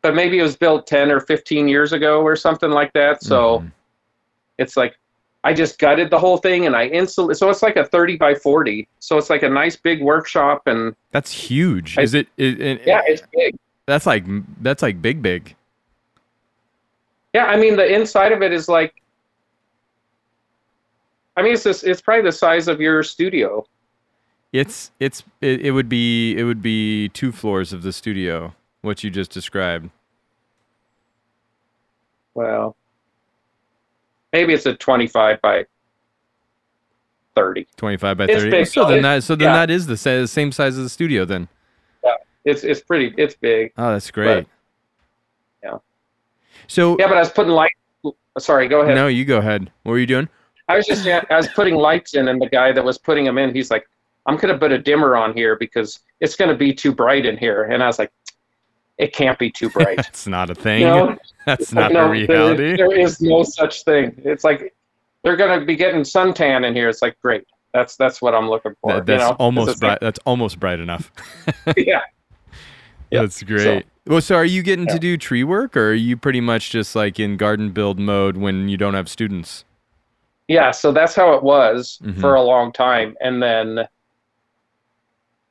but 0.00 0.14
maybe 0.14 0.38
it 0.38 0.42
was 0.42 0.56
built 0.56 0.86
10 0.86 1.10
or 1.10 1.20
15 1.20 1.68
years 1.68 1.92
ago 1.92 2.22
or 2.22 2.34
something 2.36 2.70
like 2.70 2.92
that. 2.94 3.22
So 3.22 3.58
Mhm. 3.60 3.72
it's 4.56 4.74
like 4.76 4.96
I 5.44 5.52
just 5.52 5.78
gutted 5.78 6.08
the 6.08 6.18
whole 6.18 6.38
thing 6.38 6.64
and 6.66 6.74
I 6.74 6.84
installed. 6.84 7.36
So 7.36 7.50
it's 7.50 7.62
like 7.62 7.76
a 7.76 7.84
30 7.84 8.16
by 8.16 8.34
40. 8.34 8.88
So 9.00 9.18
it's 9.18 9.28
like 9.28 9.42
a 9.42 9.48
nice 9.50 9.76
big 9.76 10.00
workshop 10.02 10.62
and 10.66 10.94
that's 11.10 11.30
huge. 11.30 11.98
I- 11.98 12.02
Is 12.02 12.14
it? 12.14 12.26
it, 12.38 12.58
it 12.60 12.80
yeah, 12.86 13.02
it's 13.06 13.22
big. 13.34 13.54
That's 13.86 14.06
like 14.06 14.24
that's 14.62 14.82
like 14.82 15.02
big, 15.02 15.20
big. 15.20 15.54
Yeah, 17.34 17.44
I 17.46 17.56
mean 17.56 17.76
the 17.76 17.92
inside 17.92 18.32
of 18.32 18.40
it 18.42 18.52
is 18.52 18.68
like. 18.68 18.94
I 21.36 21.42
mean, 21.42 21.52
it's 21.54 21.62
this, 21.64 21.82
it's 21.82 22.00
probably 22.00 22.22
the 22.22 22.32
size 22.32 22.66
of 22.68 22.80
your 22.80 23.02
studio. 23.02 23.66
It's 24.52 24.90
it's 25.00 25.22
it, 25.40 25.60
it 25.66 25.70
would 25.72 25.88
be 25.88 26.36
it 26.38 26.44
would 26.44 26.62
be 26.62 27.08
two 27.10 27.30
floors 27.32 27.72
of 27.72 27.82
the 27.82 27.92
studio. 27.92 28.54
What 28.80 29.04
you 29.04 29.10
just 29.10 29.30
described. 29.30 29.90
Well, 32.34 32.76
maybe 34.32 34.52
it's 34.54 34.66
a 34.66 34.74
25 34.74 35.40
by 35.42 35.64
30. 37.34 37.66
25 37.76 38.16
by 38.18 38.26
30. 38.26 38.50
big, 38.50 38.66
so 38.66 38.86
then 38.86 38.98
it- 38.98 39.02
that 39.02 39.24
so 39.24 39.34
then 39.34 39.48
yeah. 39.48 39.54
that 39.54 39.70
is 39.70 39.86
the 39.86 39.96
sa- 39.96 40.26
same 40.26 40.52
size 40.52 40.78
as 40.78 40.84
the 40.84 40.88
studio 40.90 41.24
then. 41.24 41.48
Yeah, 42.04 42.14
it's 42.44 42.64
it's 42.64 42.80
pretty. 42.80 43.14
It's 43.18 43.34
big. 43.34 43.72
Oh, 43.76 43.92
that's 43.92 44.10
great. 44.10 44.46
yeah. 45.62 45.78
So 46.66 46.96
Yeah, 46.98 47.08
but 47.08 47.16
I 47.16 47.20
was 47.20 47.30
putting 47.30 47.52
light. 47.52 47.72
Sorry, 48.38 48.68
go 48.68 48.82
ahead. 48.82 48.94
no, 48.94 49.08
you 49.08 49.24
go 49.24 49.38
ahead. 49.38 49.70
What 49.82 49.92
were 49.92 49.98
you 49.98 50.06
doing? 50.06 50.28
I 50.68 50.76
was 50.76 50.86
just 50.86 51.06
I 51.06 51.24
was 51.36 51.48
putting 51.48 51.74
lights 51.76 52.14
in, 52.14 52.28
and 52.28 52.40
the 52.40 52.48
guy 52.48 52.72
that 52.72 52.84
was 52.84 52.98
putting 52.98 53.24
them 53.24 53.38
in, 53.38 53.54
he's 53.54 53.70
like, 53.70 53.88
"I'm 54.26 54.36
gonna 54.36 54.58
put 54.58 54.72
a 54.72 54.78
dimmer 54.78 55.16
on 55.16 55.34
here 55.34 55.56
because 55.56 56.00
it's 56.20 56.34
gonna 56.36 56.56
be 56.56 56.72
too 56.74 56.92
bright 56.92 57.24
in 57.26 57.36
here." 57.36 57.64
And 57.64 57.82
I 57.82 57.86
was 57.86 57.98
like, 57.98 58.10
"It 58.98 59.12
can't 59.12 59.38
be 59.38 59.50
too 59.50 59.70
bright." 59.70 59.96
That's 59.96 60.26
not 60.26 60.50
a 60.50 60.54
thing. 60.54 60.80
you 60.80 60.86
know, 60.86 61.16
That's 61.46 61.72
not 61.72 61.92
no, 61.92 62.12
the 62.12 62.26
there- 62.26 62.36
reality. 62.38 62.76
there 62.76 62.98
is 62.98 63.20
no 63.20 63.42
such 63.44 63.84
thing. 63.84 64.20
It's 64.24 64.42
like 64.44 64.74
they're 65.22 65.36
gonna 65.36 65.64
be 65.64 65.76
getting 65.76 66.00
suntan 66.02 66.66
in 66.66 66.74
here. 66.74 66.88
It's 66.88 67.02
like 67.02 67.20
great. 67.20 67.46
That's 67.72 67.94
that's 67.96 68.20
what 68.20 68.34
I'm 68.34 68.48
looking 68.48 68.74
for. 68.80 68.94
That- 68.94 69.06
that's 69.06 69.22
you 69.22 69.28
know? 69.30 69.36
almost 69.38 69.78
bright. 69.80 69.98
That's 70.00 70.18
almost 70.24 70.58
bright 70.58 70.80
enough. 70.80 71.12
yeah. 71.76 72.00
Yep. 73.12 73.22
That's 73.22 73.42
great. 73.44 73.86
well, 74.06 74.20
so 74.20 74.34
are 74.34 74.44
you 74.44 74.64
getting 74.64 74.88
to 74.88 74.98
do 74.98 75.16
tree 75.16 75.44
work, 75.44 75.76
or 75.76 75.90
are 75.90 75.94
you 75.94 76.16
pretty 76.16 76.40
much 76.40 76.70
just 76.70 76.96
like 76.96 77.20
in 77.20 77.36
garden 77.36 77.70
build 77.70 78.00
mode 78.00 78.36
when 78.36 78.68
you 78.68 78.76
don't 78.76 78.94
have 78.94 79.08
students? 79.08 79.64
Yeah, 80.48 80.70
so 80.70 80.92
that's 80.92 81.14
how 81.14 81.32
it 81.34 81.42
was 81.42 81.98
Mhm. 82.04 82.20
for 82.20 82.34
a 82.36 82.42
long 82.42 82.72
time. 82.72 83.16
And 83.20 83.42
then 83.42 83.88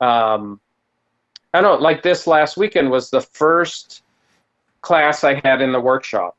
um 0.00 0.60
I 1.54 1.60
don't 1.60 1.78
know, 1.78 1.82
like 1.82 2.02
this 2.02 2.26
last 2.26 2.56
weekend 2.56 2.90
was 2.90 3.10
the 3.10 3.20
first 3.22 4.02
class 4.82 5.24
I 5.24 5.40
had 5.44 5.62
in 5.62 5.72
the 5.72 5.80
workshop. 5.80 6.36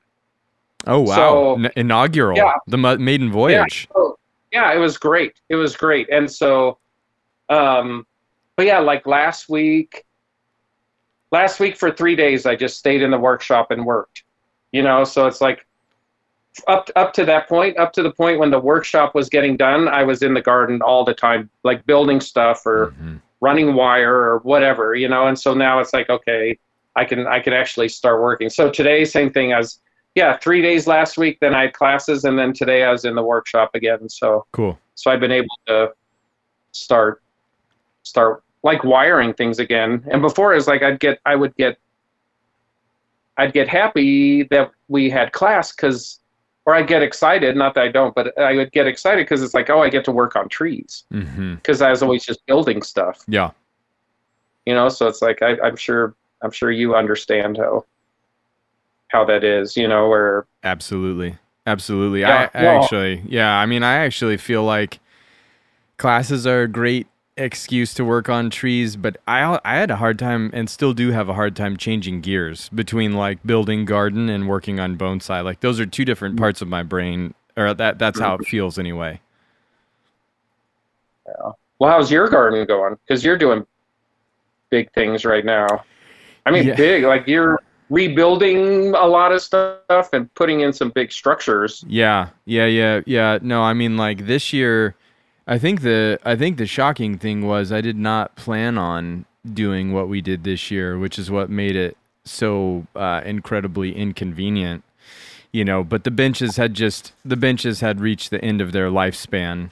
Oh 0.85 0.99
wow! 1.01 1.15
So- 1.15 1.53
N- 1.55 1.71
inaugural, 1.75 2.37
Yeah. 2.37 2.53
the 2.67 2.77
maiden 2.77 3.31
voyage. 3.31 3.87
So, 3.93 4.17
yeah, 4.51 4.73
it 4.73 4.77
was 4.77 4.97
great. 4.97 5.33
It 5.49 5.55
was 5.55 5.75
great. 5.75 6.09
And 6.09 6.29
so 6.31 6.77
um 7.49 8.05
but 8.55 8.65
yeah, 8.65 8.79
like 8.79 9.05
last 9.05 9.49
week 9.49 10.03
last 11.31 11.59
week 11.59 11.75
for 11.77 11.91
3 11.91 12.15
days 12.15 12.45
I 12.47 12.55
just 12.55 12.77
stayed 12.77 13.01
in 13.03 13.11
the 13.11 13.19
workshop 13.19 13.69
and 13.71 13.85
worked. 13.85 14.23
You 14.71 14.81
know, 14.81 15.03
so 15.03 15.27
it's 15.27 15.41
like 15.41 15.65
up 16.67 16.89
up 16.95 17.13
to 17.13 17.25
that 17.25 17.47
point, 17.47 17.77
up 17.77 17.93
to 17.93 18.03
the 18.03 18.11
point 18.11 18.39
when 18.39 18.51
the 18.51 18.59
workshop 18.59 19.15
was 19.15 19.29
getting 19.29 19.57
done, 19.57 19.87
I 19.87 20.03
was 20.03 20.21
in 20.23 20.33
the 20.33 20.41
garden 20.41 20.81
all 20.81 21.03
the 21.03 21.13
time, 21.13 21.49
like 21.63 21.85
building 21.85 22.19
stuff 22.19 22.65
or 22.65 22.93
Mhm. 23.01 23.21
running 23.41 23.75
wire 23.75 24.15
or 24.15 24.39
whatever, 24.39 24.95
you 24.95 25.07
know. 25.07 25.27
And 25.27 25.37
so 25.37 25.53
now 25.53 25.79
it's 25.79 25.93
like, 25.93 26.09
okay, 26.09 26.57
I 26.95 27.05
can 27.05 27.27
I 27.27 27.39
can 27.39 27.53
actually 27.53 27.89
start 27.89 28.21
working. 28.21 28.49
So 28.49 28.69
today, 28.69 29.05
same 29.05 29.31
thing 29.31 29.53
as 29.53 29.79
yeah, 30.15 30.35
three 30.37 30.63
days 30.63 30.87
last 30.87 31.15
week, 31.19 31.37
then 31.41 31.53
I 31.53 31.61
had 31.63 31.73
classes, 31.73 32.23
and 32.23 32.39
then 32.39 32.51
today 32.51 32.83
I 32.83 32.91
was 32.91 33.05
in 33.05 33.13
the 33.13 33.21
workshop 33.21 33.69
again. 33.75 34.09
So 34.09 34.45
Cool. 34.51 34.77
so 34.95 35.11
I've 35.11 35.19
been 35.19 35.31
able 35.31 35.55
to 35.67 35.93
start 36.71 37.21
start 38.03 38.43
like 38.63 38.83
wiring 38.83 39.33
things 39.33 39.59
again. 39.59 40.03
And 40.11 40.21
before 40.21 40.53
it 40.53 40.55
was 40.55 40.67
like 40.67 40.81
I'd 40.81 40.99
get 40.99 41.19
I 41.25 41.35
would 41.35 41.55
get 41.55 41.77
I'd 43.37 43.53
get 43.53 43.67
happy 43.67 44.43
that 44.43 44.71
we 44.87 45.09
had 45.09 45.31
class 45.31 45.71
because 45.71 46.19
or 46.67 46.75
I'd 46.75 46.85
get 46.85 47.01
excited, 47.01 47.55
not 47.55 47.73
that 47.75 47.85
I 47.85 47.87
don't, 47.87 48.13
but 48.13 48.37
I 48.37 48.57
would 48.57 48.73
get 48.73 48.87
excited 48.87 49.25
because 49.25 49.41
it's 49.41 49.53
like, 49.53 49.69
oh, 49.69 49.81
I 49.81 49.89
get 49.89 50.03
to 50.03 50.11
work 50.11 50.35
on 50.35 50.49
trees 50.49 51.05
mm-hmm. 51.13 51.55
because 51.55 51.81
I 51.81 51.89
was 51.89 52.03
always 52.03 52.25
just 52.25 52.45
building 52.45 52.81
stuff, 52.81 53.23
Yeah. 53.25 53.51
you 54.65 54.73
know. 54.75 54.89
So 54.89 55.07
it's 55.07 55.21
like 55.21 55.41
I, 55.41 55.57
I'm 55.63 55.77
sure 55.77 56.13
I'm 56.41 56.51
sure 56.51 56.69
you 56.69 56.93
understand 56.93 57.57
how 57.57 57.85
how 59.07 59.23
that 59.23 59.45
is, 59.45 59.77
you 59.77 59.87
know, 59.87 60.09
where 60.09 60.45
Absolutely. 60.61 61.37
Absolutely. 61.65 62.19
Yeah, 62.21 62.49
I, 62.53 62.59
I 62.59 62.63
well- 62.63 62.83
actually, 62.83 63.23
yeah, 63.27 63.57
I 63.57 63.65
mean, 63.65 63.81
I 63.81 63.95
actually 63.95 64.35
feel 64.35 64.63
like 64.63 64.99
classes 65.95 66.45
are 66.45 66.63
a 66.63 66.67
great 66.67 67.07
excuse 67.37 67.93
to 67.95 68.03
work 68.05 68.29
on 68.29 68.49
trees, 68.49 68.95
but 68.95 69.17
I, 69.27 69.59
I 69.63 69.75
had 69.75 69.91
a 69.91 69.95
hard 69.97 70.17
time 70.19 70.49
and 70.53 70.69
still 70.69 70.93
do 70.93 71.11
have 71.11 71.29
a 71.29 71.33
hard 71.33 71.55
time 71.55 71.77
changing 71.77 72.21
gears 72.21 72.69
between 72.69 73.13
like 73.13 73.39
building 73.45 73.85
garden 73.85 74.29
and 74.29 74.47
working 74.47 74.79
on 74.79 74.97
bonsai. 74.97 75.43
Like 75.43 75.59
those 75.61 75.79
are 75.79 75.85
two 75.85 76.05
different 76.05 76.35
Mm. 76.35 76.39
parts 76.39 76.61
of 76.61 76.67
my 76.67 76.83
brain, 76.83 77.33
or 77.55 77.73
that 77.73 77.99
that's 77.99 78.19
how 78.19 78.35
it 78.35 78.45
feels 78.47 78.77
anyway. 78.79 79.19
Yeah. 81.27 81.51
Well, 81.79 81.91
how's 81.91 82.11
your 82.11 82.27
garden 82.27 82.65
going? 82.65 82.97
Because 83.07 83.23
you're 83.23 83.37
doing 83.37 83.65
big 84.69 84.91
things 84.93 85.25
right 85.25 85.45
now. 85.45 85.67
I 86.45 86.51
mean, 86.51 86.65
Yeah. 86.67 86.75
big. 86.75 87.03
Like 87.03 87.27
you're 87.27 87.61
rebuilding 87.89 88.93
a 88.95 89.05
lot 89.05 89.31
of 89.31 89.41
stuff 89.41 90.09
and 90.11 90.33
putting 90.33 90.61
in 90.61 90.73
some 90.73 90.89
big 90.89 91.11
structures. 91.11 91.85
Yeah, 91.87 92.29
yeah, 92.45 92.65
yeah, 92.65 93.01
yeah. 93.05 93.39
No, 93.41 93.61
I 93.61 93.73
mean 93.73 93.95
like 93.97 94.25
this 94.25 94.51
year, 94.51 94.95
I 95.47 95.57
think 95.57 95.81
the 95.81 96.19
I 96.25 96.35
think 96.35 96.57
the 96.57 96.67
shocking 96.67 97.17
thing 97.17 97.47
was 97.47 97.71
I 97.71 97.81
did 97.81 97.97
not 97.97 98.35
plan 98.35 98.77
on 98.77 99.25
doing 99.51 99.93
what 99.93 100.09
we 100.09 100.21
did 100.21 100.43
this 100.43 100.69
year, 100.69 100.97
which 100.99 101.17
is 101.17 101.31
what 101.31 101.49
made 101.49 101.75
it 101.75 101.97
so 102.25 102.85
uh, 102.95 103.21
incredibly 103.25 103.95
inconvenient. 103.95 104.83
You 105.53 105.63
know, 105.63 105.83
but 105.83 106.03
the 106.03 106.11
benches 106.11 106.57
had 106.57 106.73
just 106.73 107.13
the 107.23 107.37
benches 107.37 107.79
had 107.79 108.01
reached 108.01 108.29
the 108.29 108.43
end 108.43 108.59
of 108.59 108.73
their 108.73 108.89
lifespan. 108.89 109.71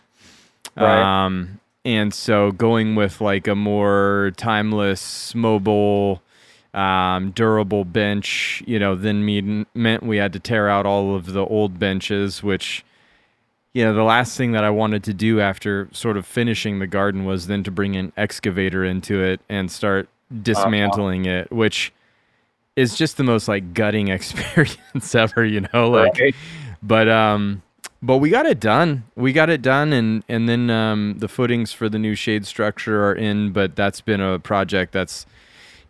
Right. 0.75 1.25
Um, 1.25 1.59
and 1.83 2.13
so 2.13 2.51
going 2.51 2.95
with 2.95 3.21
like 3.21 3.47
a 3.47 3.55
more 3.55 4.31
timeless, 4.37 5.35
mobile, 5.35 6.23
um, 6.73 7.31
durable 7.31 7.85
bench, 7.85 8.63
you 8.65 8.79
know, 8.79 8.95
then 8.95 9.23
mean, 9.23 9.67
meant 9.75 10.03
we 10.03 10.17
had 10.17 10.33
to 10.33 10.39
tear 10.39 10.67
out 10.67 10.85
all 10.85 11.15
of 11.15 11.33
the 11.33 11.45
old 11.45 11.79
benches, 11.79 12.41
which, 12.41 12.83
you 13.75 13.83
know, 13.83 13.93
the 13.93 14.03
last 14.03 14.37
thing 14.37 14.53
that 14.53 14.63
I 14.63 14.69
wanted 14.69 15.03
to 15.03 15.13
do 15.13 15.41
after 15.41 15.89
sort 15.91 16.15
of 16.15 16.25
finishing 16.25 16.79
the 16.79 16.87
garden 16.87 17.25
was 17.25 17.47
then 17.47 17.61
to 17.65 17.71
bring 17.71 17.97
an 17.97 18.13
excavator 18.15 18.85
into 18.85 19.21
it 19.21 19.41
and 19.49 19.69
start 19.69 20.07
dismantling 20.41 21.25
it, 21.25 21.51
which 21.51 21.91
is 22.77 22.95
just 22.97 23.17
the 23.17 23.23
most 23.23 23.49
like 23.49 23.73
gutting 23.73 24.07
experience 24.17 25.13
ever, 25.13 25.43
you 25.43 25.65
know, 25.73 25.89
like 25.89 26.17
Right. 26.17 26.35
but 26.81 27.09
um 27.09 27.61
but 28.01 28.17
we 28.17 28.29
got 28.29 28.45
it 28.45 28.59
done 28.59 29.03
we 29.15 29.33
got 29.33 29.49
it 29.49 29.61
done 29.61 29.91
and 29.93 30.23
and 30.29 30.47
then 30.47 30.69
um 30.69 31.15
the 31.17 31.27
footings 31.27 31.71
for 31.73 31.89
the 31.89 31.97
new 31.99 32.15
shade 32.15 32.45
structure 32.45 33.03
are 33.05 33.13
in 33.15 33.51
but 33.51 33.75
that's 33.75 33.99
been 34.01 34.21
a 34.21 34.37
project 34.39 34.91
that's 34.93 35.25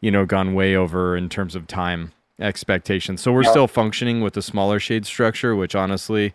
you 0.02 0.10
know 0.12 0.26
gone 0.26 0.54
way 0.54 0.76
over 0.76 1.18
in 1.18 1.28
terms 1.30 1.56
of 1.56 1.66
time 1.68 2.12
expectations 2.40 3.22
so 3.22 3.32
we're 3.34 3.44
Yeah. 3.44 3.50
still 3.52 3.68
functioning 3.68 4.22
with 4.22 4.34
the 4.34 4.42
smaller 4.42 4.80
shade 4.80 5.06
structure 5.06 5.56
which 5.56 5.76
honestly 5.76 6.34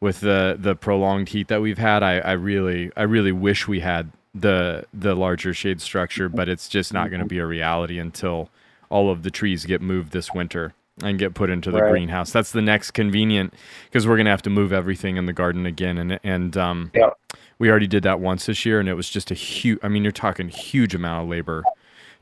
with 0.00 0.20
the 0.20 0.56
the 0.58 0.74
prolonged 0.74 1.28
heat 1.30 1.48
that 1.48 1.60
we've 1.62 1.78
had 1.78 2.02
i 2.02 2.18
i 2.18 2.32
really 2.32 2.90
i 2.96 3.02
really 3.02 3.32
wish 3.32 3.66
we 3.66 3.80
had 3.80 4.10
the 4.34 4.84
the 4.92 5.14
larger 5.14 5.54
shade 5.54 5.80
structure 5.80 6.28
but 6.28 6.48
it's 6.48 6.68
just 6.68 6.92
not 6.92 7.08
going 7.08 7.20
to 7.20 7.26
be 7.26 7.38
a 7.38 7.46
reality 7.46 7.98
until 7.98 8.50
all 8.90 9.10
of 9.10 9.22
the 9.22 9.30
trees 9.30 9.64
get 9.64 9.80
moved 9.80 10.12
this 10.12 10.32
winter 10.34 10.74
and 11.02 11.18
get 11.18 11.34
put 11.34 11.50
into 11.50 11.70
the 11.70 11.82
Right. 11.82 11.90
greenhouse. 11.90 12.30
That's 12.32 12.52
the 12.52 12.62
next 12.62 12.92
convenient 12.92 13.52
because 13.86 14.06
we're 14.06 14.16
gonna 14.16 14.30
have 14.30 14.40
to 14.42 14.50
move 14.50 14.72
everything 14.72 15.16
in 15.18 15.26
the 15.26 15.32
garden 15.34 15.66
again, 15.66 15.98
and 15.98 16.18
and 16.24 16.56
um, 16.56 16.90
Yeah. 16.94 17.10
we 17.58 17.68
already 17.68 17.86
did 17.88 18.02
that 18.04 18.18
once 18.20 18.46
this 18.46 18.64
year, 18.64 18.80
and 18.80 18.88
it 18.88 18.94
was 18.94 19.10
just 19.10 19.30
a 19.30 19.34
huge. 19.34 19.78
I 19.82 19.88
mean, 19.88 20.04
you're 20.04 20.12
talking 20.12 20.48
huge 20.48 20.94
amount 20.94 21.24
of 21.24 21.28
labor 21.28 21.64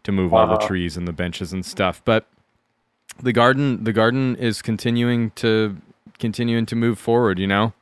to 0.03 0.11
move 0.11 0.33
all 0.35 0.49
the 0.49 0.57
trees 0.67 0.97
and 0.97 1.07
the 1.07 1.13
benches 1.13 1.53
and 1.53 1.65
stuff. 1.65 2.03
But 2.05 2.27
the 3.23 3.33
garden, 3.33 3.85
the 3.85 3.93
garden 3.93 4.35
is 4.37 4.61
continuing 4.61 5.31
to 5.37 5.77
continuing 6.19 6.67
to 6.67 6.77
move 6.77 6.99
forward. 6.99 7.39
You 7.39 7.47
know, 7.47 7.73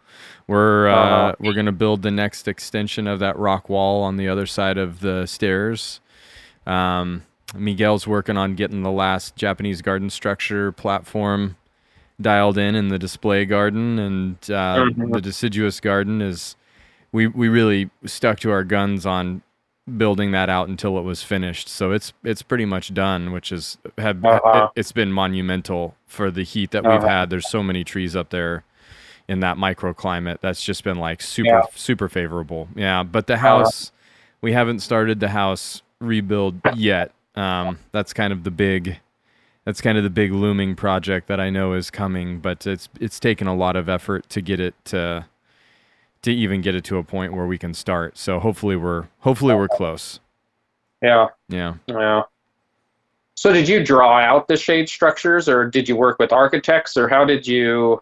we're 0.47 0.89
uh, 0.89 0.95
Uh-huh. 0.95 1.35
we're 1.41 1.55
gonna 1.55 1.73
build 1.73 2.03
the 2.03 2.11
next 2.11 2.49
extension 2.49 3.07
of 3.07 3.19
that 3.21 3.37
rock 3.39 3.69
wall 3.69 4.03
on 4.03 4.17
the 4.17 4.29
other 4.29 4.47
side 4.47 4.79
of 4.79 5.01
the 5.01 5.27
stairs. 5.27 6.01
Um, 6.67 7.23
Miguel's 7.55 8.07
working 8.07 8.37
on 8.37 8.55
getting 8.55 8.83
the 8.83 8.91
last 8.91 9.37
Japanese 9.37 9.83
garden 9.83 10.09
structure 10.11 10.73
platform 10.73 11.57
dialed 12.21 12.57
in 12.57 12.75
in 12.75 12.89
the 12.89 12.99
display 12.99 13.45
garden, 13.45 13.99
and 13.99 14.37
uh, 14.49 14.85
Mhm. 14.87 15.13
the 15.13 15.21
deciduous 15.21 15.81
garden 15.81 16.23
is. 16.23 16.57
We 17.11 17.27
we 17.27 17.49
really 17.51 17.91
stuck 18.07 18.41
to 18.41 18.51
our 18.51 18.65
guns 18.65 19.05
on 19.05 19.43
building 19.97 20.31
that 20.31 20.49
out 20.49 20.69
until 20.69 20.99
it 20.99 21.03
was 21.03 21.23
finished. 21.23 21.69
So 21.69 21.91
it's 21.93 22.13
it's 22.25 22.43
pretty 22.43 22.65
much 22.65 22.95
done, 22.95 23.33
which 23.33 23.51
is 23.51 23.79
have 23.99 24.25
Uh-huh. 24.25 24.69
it, 24.77 24.79
has 24.79 24.93
been 24.93 25.13
monumental 25.13 25.97
for 26.07 26.31
the 26.31 26.45
heat 26.45 26.71
that 26.71 26.85
we've 26.85 26.99
Uh-huh. 27.03 27.09
had. 27.09 27.31
There's 27.31 27.49
so 27.49 27.63
many 27.63 27.83
trees 27.85 28.15
up 28.15 28.31
there 28.31 28.65
in 29.29 29.41
that 29.41 29.57
microclimate 29.57 30.39
that's 30.41 30.63
just 30.65 30.85
been 30.85 30.99
like 30.99 31.21
super 31.23 31.49
Yeah. 31.49 31.63
super 31.75 32.09
favorable. 32.09 32.69
Yeah, 32.75 33.03
but 33.03 33.27
the 33.27 33.35
Uh-huh. 33.35 33.59
house 33.59 33.93
we 34.41 34.53
haven't 34.53 34.81
started 34.81 35.21
the 35.21 35.29
house 35.29 35.83
rebuild 36.01 36.61
yet. 36.75 37.13
Um, 37.37 37.79
that's 37.93 38.13
kind 38.13 38.33
of 38.33 38.45
the 38.45 38.51
big 38.51 38.99
that's 39.65 39.81
kind 39.81 39.97
of 39.97 40.03
the 40.03 40.11
big 40.11 40.33
looming 40.33 40.75
project 40.75 41.29
that 41.29 41.39
I 41.39 41.49
know 41.49 41.73
is 41.73 41.91
coming, 41.91 42.39
but 42.41 42.67
it's 42.67 42.89
it's 43.01 43.19
taken 43.21 43.47
a 43.47 43.55
lot 43.55 43.77
of 43.77 43.89
effort 43.89 44.29
to 44.31 44.41
get 44.41 44.59
it 44.61 44.75
to 44.87 45.25
to 46.23 46.33
even 46.33 46.61
get 46.61 46.75
it 46.75 46.85
to 46.85 46.99
a 46.99 47.03
point 47.03 47.33
where 47.33 47.47
we 47.47 47.59
can 47.59 47.75
start. 47.75 48.17
So 48.17 48.39
hopefully 48.39 48.77
we're 48.77 49.09
hopefully 49.21 49.55
we're 49.55 49.69
close. 49.69 50.21
Yeah. 51.03 51.29
Yeah. 51.49 51.75
Yeah. 51.87 52.23
So 53.35 53.53
did 53.53 53.69
you 53.69 53.85
draw 53.85 54.21
out 54.21 54.47
the 54.47 54.57
shade 54.57 54.89
structures 54.89 55.49
or 55.49 55.65
did 55.65 55.89
you 55.89 55.97
work 55.97 56.19
with 56.19 56.33
architects 56.33 56.97
or 56.97 57.09
how 57.09 57.25
did 57.25 57.45
you 57.45 58.01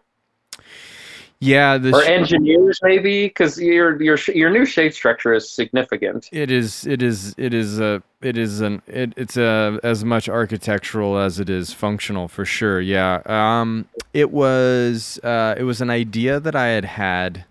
Yeah, 1.39 1.79
the 1.79 1.95
or 1.95 2.03
engineers 2.03 2.79
maybe 2.83 3.29
cuz 3.29 3.59
your 3.59 3.99
your 4.03 4.19
your 4.35 4.51
new 4.51 4.67
shade 4.67 4.93
structure 4.93 5.33
is 5.33 5.49
significant. 5.49 6.29
It 6.31 6.51
is. 6.51 6.85
It 6.85 7.01
is. 7.01 7.33
It 7.39 7.55
is 7.55 7.79
a. 7.79 8.03
It 8.21 8.37
is 8.37 8.61
an. 8.61 8.83
It, 8.85 9.13
it's 9.17 9.35
a 9.35 9.79
as 9.81 10.05
much 10.05 10.29
architectural 10.29 11.17
as 11.17 11.39
it 11.39 11.49
is 11.49 11.73
functional 11.73 12.27
for 12.27 12.45
sure. 12.45 12.79
Yeah. 12.79 13.23
Um. 13.25 13.87
It 14.13 14.29
was. 14.29 15.19
Uh. 15.23 15.55
It 15.57 15.63
was 15.63 15.81
an 15.81 15.89
idea 15.89 16.39
that 16.39 16.55
I 16.55 16.67
had 16.67 16.85
had 16.85 17.45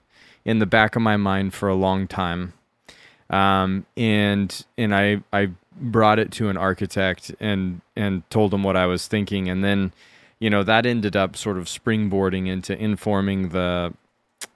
in 0.45 0.59
the 0.59 0.67
back 0.67 0.97
of 0.97 1.03
my 1.03 1.17
mind 1.17 1.55
for 1.55 1.69
a 1.69 1.75
long 1.75 2.07
time. 2.07 2.53
Um. 3.31 3.87
And 3.97 4.65
and 4.77 4.95
I 4.95 5.23
I 5.33 5.51
brought 5.81 6.19
it 6.19 6.31
to 6.33 6.49
an 6.49 6.57
architect 6.57 7.33
and 7.41 7.81
and 7.97 8.29
told 8.31 8.53
him 8.53 8.63
what 8.63 8.77
I 8.77 8.87
was 8.87 9.07
thinking 9.07 9.49
and 9.49 9.63
then, 9.65 9.93
you 10.41 10.51
know, 10.51 10.63
that 10.65 10.85
ended 10.85 11.17
up 11.17 11.37
sort 11.37 11.57
of 11.57 11.65
springboarding 11.67 12.49
into 12.49 12.77
informing 12.77 13.51
the 13.51 13.95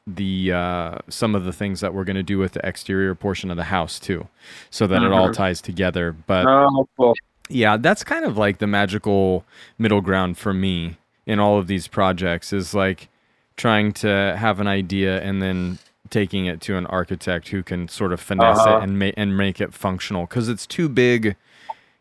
the 0.07 0.53
uh, 0.53 0.99
some 1.09 1.35
of 1.35 1.45
the 1.45 1.53
things 1.53 1.81
that 1.81 1.95
we're 1.95 2.05
going 2.05 2.17
to 2.17 2.23
do 2.23 2.39
with 2.39 2.53
the 2.53 2.67
exterior 2.67 3.15
portion 3.15 3.51
of 3.51 3.57
the 3.57 3.65
house 3.65 3.99
too, 3.99 4.29
so 4.71 4.87
that 4.87 5.03
it 5.03 5.13
all 5.13 5.29
Mhm. 5.31 5.35
ties 5.35 5.61
together. 5.63 6.13
But 6.13 6.47
Oh, 6.47 6.87
cool. 6.97 7.15
yeah, 7.49 7.77
that's 7.79 8.05
kind 8.05 8.25
of 8.27 8.37
like 8.37 8.59
the 8.59 8.67
magical 8.67 9.45
middle 9.79 10.01
ground 10.03 10.37
for 10.37 10.53
me 10.53 10.97
in 11.27 11.39
all 11.39 11.59
of 11.59 11.69
these 11.69 11.87
projects 11.89 12.53
is 12.53 12.75
like 12.75 13.09
trying 13.57 13.93
to 13.93 14.37
have 14.39 14.61
an 14.61 14.67
idea 14.67 15.21
and 15.23 15.41
then 15.41 15.79
taking 16.11 16.47
it 16.47 16.61
to 16.63 16.77
an 16.77 16.87
architect 16.87 17.49
who 17.49 17.63
can 17.63 17.89
sort 17.89 18.13
of 18.13 18.21
finesse 18.21 18.59
Uh-huh. 18.59 18.79
it 18.79 18.83
and 18.83 18.99
make 18.99 19.15
and 19.17 19.37
make 19.37 19.61
it 19.61 19.73
functional 19.73 20.27
because 20.27 20.49
it's 20.49 20.67
too 20.67 20.89
big. 20.89 21.37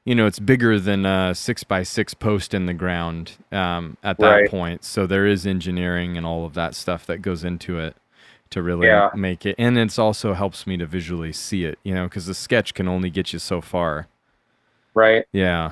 You 0.06 0.16
know, 0.16 0.26
it's 0.28 0.40
bigger 0.40 0.80
than 0.80 1.06
a 1.06 1.34
six 1.34 1.64
by 1.64 1.84
six 1.84 2.14
post 2.14 2.54
in 2.54 2.66
the 2.66 2.74
ground 2.74 3.34
um, 3.54 3.96
at 4.04 4.18
that 4.20 4.30
Right. 4.30 4.50
point. 4.50 4.84
So 4.84 5.08
there 5.08 5.26
is 5.26 5.48
engineering 5.48 6.18
and 6.18 6.26
all 6.26 6.46
of 6.46 6.54
that 6.56 6.76
stuff 6.76 7.06
that 7.06 7.22
goes 7.22 7.44
into 7.46 7.80
it 7.80 7.96
to 8.50 8.62
really 8.62 8.88
Yeah. 8.88 9.10
make 9.16 9.46
it. 9.46 9.56
And 9.58 9.78
it's 9.78 9.98
also 9.98 10.34
helps 10.34 10.68
me 10.68 10.76
to 10.78 10.86
visually 10.86 11.32
see 11.32 11.64
it. 11.64 11.80
You 11.84 11.94
know, 11.96 12.04
because 12.04 12.26
the 12.26 12.34
sketch 12.34 12.74
can 12.74 12.88
only 12.90 13.10
get 13.10 13.32
you 13.32 13.40
so 13.40 13.62
far. 13.62 14.08
Right. 14.94 15.26
Yeah. 15.32 15.72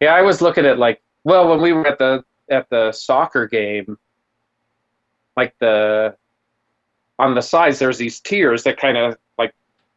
Yeah, 0.00 0.14
I 0.14 0.22
was 0.22 0.42
looking 0.42 0.66
at 0.66 0.78
like 0.78 1.00
well 1.24 1.48
when 1.48 1.60
we 1.62 1.72
were 1.72 1.86
at 1.86 1.98
the 1.98 2.24
at 2.50 2.68
the 2.70 2.90
soccer 2.90 3.46
game 3.46 3.96
like 5.36 5.54
the 5.60 6.16
on 7.18 7.34
the 7.34 7.40
sides 7.42 7.78
there's 7.78 7.98
these 7.98 8.20
tiers 8.20 8.62
that 8.64 8.76
kind 8.78 8.96
of 8.96 9.16
like 9.38 9.54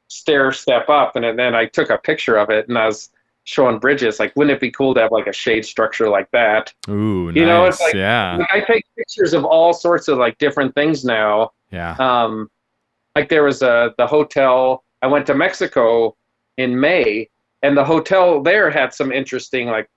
stair 0.08 0.52
step 0.52 0.90
up 0.90 1.16
and 1.16 1.38
then 1.38 1.56
I 1.56 1.66
took 1.66 1.90
a 1.90 1.98
picture 1.98 2.38
of 2.38 2.50
it 2.50 2.68
and 2.68 2.78
I 2.78 2.86
was 2.88 3.10
showing 3.46 3.80
Bridget 3.80 4.20
like 4.20 4.36
wouldn't 4.36 4.56
it 4.56 4.60
be 4.62 4.72
cool 4.72 4.94
to 4.96 5.02
have 5.02 5.12
like 5.12 5.28
a 5.28 5.34
shade 5.34 5.66
structure 5.66 6.10
like 6.10 6.30
that 6.32 6.74
Ooh, 6.90 7.32
nice. 7.32 7.46
Know, 7.46 7.66
it's 7.66 7.80
like- 7.82 7.94
yeah. 7.94 8.38
like 8.38 8.50
I 8.52 8.60
take 8.62 8.86
pictures 8.98 9.34
of 9.34 9.46
all 9.46 9.74
sorts 9.74 10.08
of 10.08 10.18
like 10.18 10.38
different 10.38 10.74
things 10.76 11.06
now 11.06 11.52
Yeah. 11.72 11.96
um, 12.00 12.50
like 13.16 13.30
there 13.30 13.44
was 13.44 13.62
a 13.62 13.94
the 13.98 14.08
hotel 14.08 14.84
I 15.02 15.08
went 15.08 15.26
to 15.28 15.36
Mexico 15.36 16.16
in 16.58 16.80
May, 16.80 17.30
and 17.62 17.78
the 17.78 17.84
hotel 17.84 18.42
there 18.42 18.72
had 18.72 18.94
some 18.94 19.12
interesting 19.12 19.68
like 19.68 19.88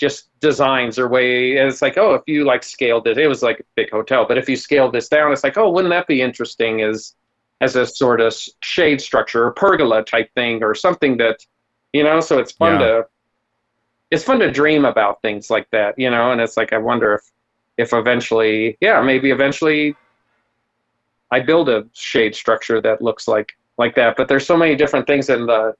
just 0.00 0.28
designs 0.40 0.98
or 0.98 1.08
way. 1.08 1.58
And 1.58 1.68
it's 1.68 1.82
like, 1.82 1.98
oh, 1.98 2.14
if 2.14 2.22
you 2.26 2.44
like 2.44 2.62
scaled 2.64 3.06
it, 3.06 3.18
it 3.18 3.28
was 3.28 3.42
like 3.42 3.60
a 3.60 3.64
big 3.76 3.90
hotel, 3.90 4.24
but 4.26 4.38
if 4.38 4.48
you 4.48 4.56
scaled 4.56 4.94
this 4.94 5.08
down, 5.08 5.30
it's 5.32 5.44
like, 5.44 5.58
oh, 5.58 5.70
wouldn't 5.70 5.92
that 5.92 6.06
be 6.06 6.22
interesting 6.22 6.80
as 6.82 7.14
as 7.60 7.76
a 7.76 7.86
sort 7.86 8.22
of 8.22 8.34
shade 8.62 9.00
structure 9.02 9.44
or 9.46 9.50
pergola 9.52 10.02
type 10.02 10.30
thing 10.34 10.62
or 10.64 10.74
something 10.74 11.18
that 11.18 11.38
you 11.92 12.02
know. 12.02 12.20
So 12.20 12.38
it's 12.38 12.52
fun 12.52 12.80
Yeah. 12.80 12.86
to 12.86 13.06
it's 14.10 14.24
fun 14.24 14.40
to 14.40 14.50
dream 14.50 14.84
about 14.86 15.20
things 15.22 15.50
like 15.50 15.68
that, 15.70 15.98
you 15.98 16.10
know. 16.10 16.32
And 16.32 16.40
it's 16.40 16.56
like 16.56 16.72
I 16.72 16.78
wonder 16.78 17.14
if 17.14 17.22
if 17.76 17.92
eventually, 17.92 18.78
yeah, 18.80 19.00
maybe 19.02 19.30
eventually 19.30 19.98
I 21.30 21.40
build 21.40 21.68
a 21.68 21.86
shade 21.92 22.34
structure 22.34 22.80
that 22.80 23.02
looks 23.02 23.28
like 23.28 23.52
like 23.78 23.94
that. 23.96 24.16
But 24.16 24.28
there's 24.28 24.46
so 24.46 24.56
many 24.56 24.74
different 24.76 25.06
things 25.06 25.28
in 25.28 25.46
the 25.46 25.74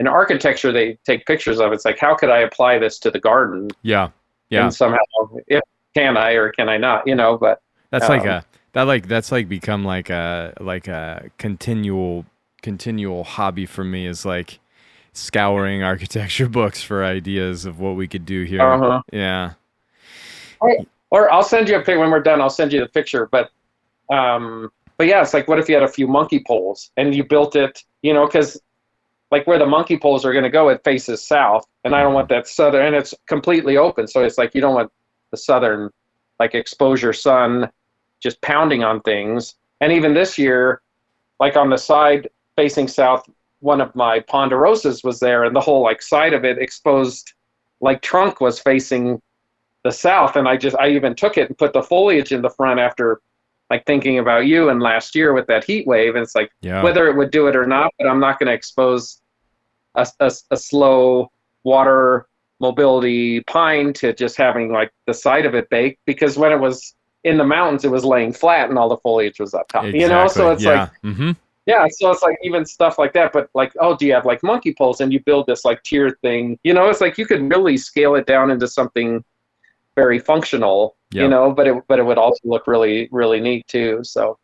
in 0.00 0.06
architecture 0.06 0.72
they 0.72 0.98
take 1.04 1.26
pictures 1.26 1.60
of. 1.60 1.72
It's 1.72 1.84
like 1.84 1.98
how 1.98 2.14
could 2.14 2.30
I 2.30 2.38
apply 2.38 2.78
this 2.78 2.98
to 3.00 3.10
the 3.10 3.20
garden? 3.20 3.70
Yeah. 3.82 4.10
Yeah. 4.50 4.64
And 4.64 4.74
somehow, 4.74 4.98
if 5.46 5.62
can 5.94 6.16
I 6.16 6.32
or 6.32 6.50
can 6.52 6.68
I 6.68 6.76
not? 6.76 7.06
You 7.06 7.14
know, 7.14 7.36
but 7.36 7.60
That's 7.90 8.08
like 8.08 8.22
um, 8.22 8.28
a 8.28 8.44
that 8.72 8.82
like 8.82 9.08
that's 9.08 9.32
like 9.32 9.48
become 9.48 9.84
like 9.84 10.10
a 10.10 10.54
like 10.60 10.88
a 10.88 11.30
continual 11.38 12.24
continual 12.62 13.24
hobby 13.24 13.66
for 13.66 13.84
me 13.84 14.06
is 14.06 14.24
like 14.24 14.60
scouring 15.12 15.82
architecture 15.82 16.48
books 16.60 16.82
for 16.82 17.04
ideas 17.04 17.64
of 17.64 17.80
what 17.80 17.96
we 17.96 18.06
could 18.08 18.24
do 18.24 18.44
here. 18.44 18.62
Uh-huh. 18.62 19.02
Yeah. 19.12 19.52
Or 21.10 21.32
I'll 21.32 21.42
send 21.42 21.68
you 21.68 21.76
a 21.76 21.82
pic 21.82 21.98
when 21.98 22.10
we're 22.10 22.22
done. 22.22 22.40
I'll 22.40 22.50
send 22.50 22.72
you 22.72 22.80
the 22.80 22.88
picture. 22.88 23.26
But, 23.26 23.50
um, 24.10 24.70
but 24.96 25.06
yeah, 25.06 25.22
it's 25.22 25.32
like 25.32 25.48
what 25.48 25.58
if 25.58 25.68
you 25.68 25.74
had 25.74 25.84
a 25.84 25.88
few 25.88 26.06
monkey 26.06 26.42
poles 26.46 26.90
and 26.96 27.14
you 27.14 27.24
built 27.24 27.56
it, 27.56 27.82
you 28.02 28.12
know, 28.12 28.26
because 28.26 28.60
like 29.30 29.46
where 29.46 29.58
the 29.58 29.66
monkey 29.66 29.98
poles 29.98 30.24
are 30.24 30.32
going 30.32 30.44
to 30.44 30.50
go, 30.50 30.68
it 30.68 30.82
faces 30.84 31.26
south, 31.26 31.66
and 31.84 31.94
I 31.94 32.02
don't 32.02 32.14
want 32.14 32.28
that 32.30 32.48
southern, 32.48 32.86
and 32.86 32.96
it's 32.96 33.14
completely 33.26 33.76
open, 33.76 34.06
so 34.06 34.22
it's 34.24 34.38
like 34.38 34.54
you 34.54 34.60
don't 34.60 34.74
want 34.74 34.90
the 35.30 35.36
southern, 35.36 35.90
like 36.40 36.54
exposure 36.54 37.12
sun, 37.12 37.70
just 38.20 38.40
pounding 38.40 38.84
on 38.84 39.00
things. 39.02 39.56
And 39.80 39.92
even 39.92 40.14
this 40.14 40.38
year, 40.38 40.80
like 41.38 41.56
on 41.56 41.70
the 41.70 41.76
side 41.76 42.28
facing 42.56 42.88
south, 42.88 43.28
one 43.60 43.80
of 43.80 43.94
my 43.94 44.20
ponderosas 44.20 45.04
was 45.04 45.20
there, 45.20 45.44
and 45.44 45.54
the 45.54 45.60
whole 45.60 45.82
like 45.82 46.00
side 46.00 46.32
of 46.32 46.44
it 46.44 46.58
exposed, 46.58 47.34
like 47.80 48.00
trunk 48.02 48.40
was 48.40 48.58
facing 48.58 49.20
the 49.84 49.92
south, 49.92 50.36
and 50.36 50.48
I 50.48 50.56
just 50.56 50.76
I 50.78 50.88
even 50.88 51.14
took 51.14 51.36
it 51.36 51.48
and 51.48 51.58
put 51.58 51.72
the 51.72 51.82
foliage 51.82 52.32
in 52.32 52.42
the 52.42 52.50
front 52.50 52.80
after 52.80 53.20
like 53.70 53.84
thinking 53.86 54.18
about 54.18 54.46
you 54.46 54.70
and 54.70 54.80
last 54.80 55.14
year 55.14 55.32
with 55.32 55.46
that 55.46 55.64
heat 55.64 55.86
wave 55.86 56.14
and 56.14 56.22
it's 56.22 56.34
like 56.34 56.50
Yeah. 56.62 56.82
whether 56.82 57.06
it 57.08 57.16
would 57.16 57.30
do 57.30 57.46
it 57.48 57.56
or 57.56 57.66
not 57.66 57.92
but 57.98 58.06
i'm 58.06 58.20
not 58.20 58.38
going 58.38 58.48
to 58.48 58.52
expose 58.52 59.20
a, 59.94 60.06
a, 60.20 60.32
a 60.50 60.56
slow 60.56 61.30
water 61.64 62.26
mobility 62.60 63.40
pine 63.42 63.92
to 63.92 64.12
just 64.12 64.36
having 64.36 64.72
like 64.72 64.90
the 65.06 65.14
side 65.14 65.46
of 65.46 65.54
it 65.54 65.68
baked 65.70 66.00
because 66.06 66.36
when 66.36 66.52
it 66.52 66.58
was 66.58 66.94
in 67.24 67.36
the 67.36 67.44
mountains 67.44 67.84
it 67.84 67.90
was 67.90 68.04
laying 68.04 68.32
flat 68.32 68.68
and 68.68 68.78
all 68.78 68.88
the 68.88 68.96
foliage 68.98 69.38
was 69.38 69.54
up 69.54 69.68
top 69.68 69.84
you 69.84 70.08
know? 70.08 70.26
So 70.28 70.50
it's 70.50 70.64
yeah. 70.64 70.88
like 71.04 71.14
hmm 71.14 71.32
yeah 71.66 71.86
so 71.90 72.10
it's 72.10 72.22
like 72.22 72.36
even 72.42 72.64
stuff 72.64 72.98
like 72.98 73.12
that 73.12 73.32
but 73.32 73.50
like 73.54 73.72
oh 73.80 73.94
do 73.96 74.06
you 74.06 74.14
have 74.14 74.24
like 74.24 74.42
monkey 74.42 74.74
poles 74.76 75.00
and 75.02 75.12
you 75.12 75.20
build 75.20 75.46
this 75.46 75.64
like 75.64 75.82
tier 75.82 76.16
thing? 76.22 76.58
You 76.64 76.74
know 76.74 76.88
it's 76.88 77.00
like 77.00 77.18
you 77.18 77.26
could 77.26 77.48
really 77.50 77.76
scale 77.76 78.14
it 78.14 78.26
down 78.26 78.50
into 78.50 78.66
something 78.66 79.22
very 79.94 80.18
functional 80.18 80.96
Yep. 81.10 81.22
you 81.22 81.28
know 81.28 81.50
but 81.52 81.66
it 81.66 81.74
but 81.88 81.98
it 81.98 82.04
would 82.04 82.18
also 82.18 82.40
look 82.44 82.66
really 82.66 83.08
really 83.10 83.40
neat 83.40 83.66
too 83.66 84.00
so 84.02 84.38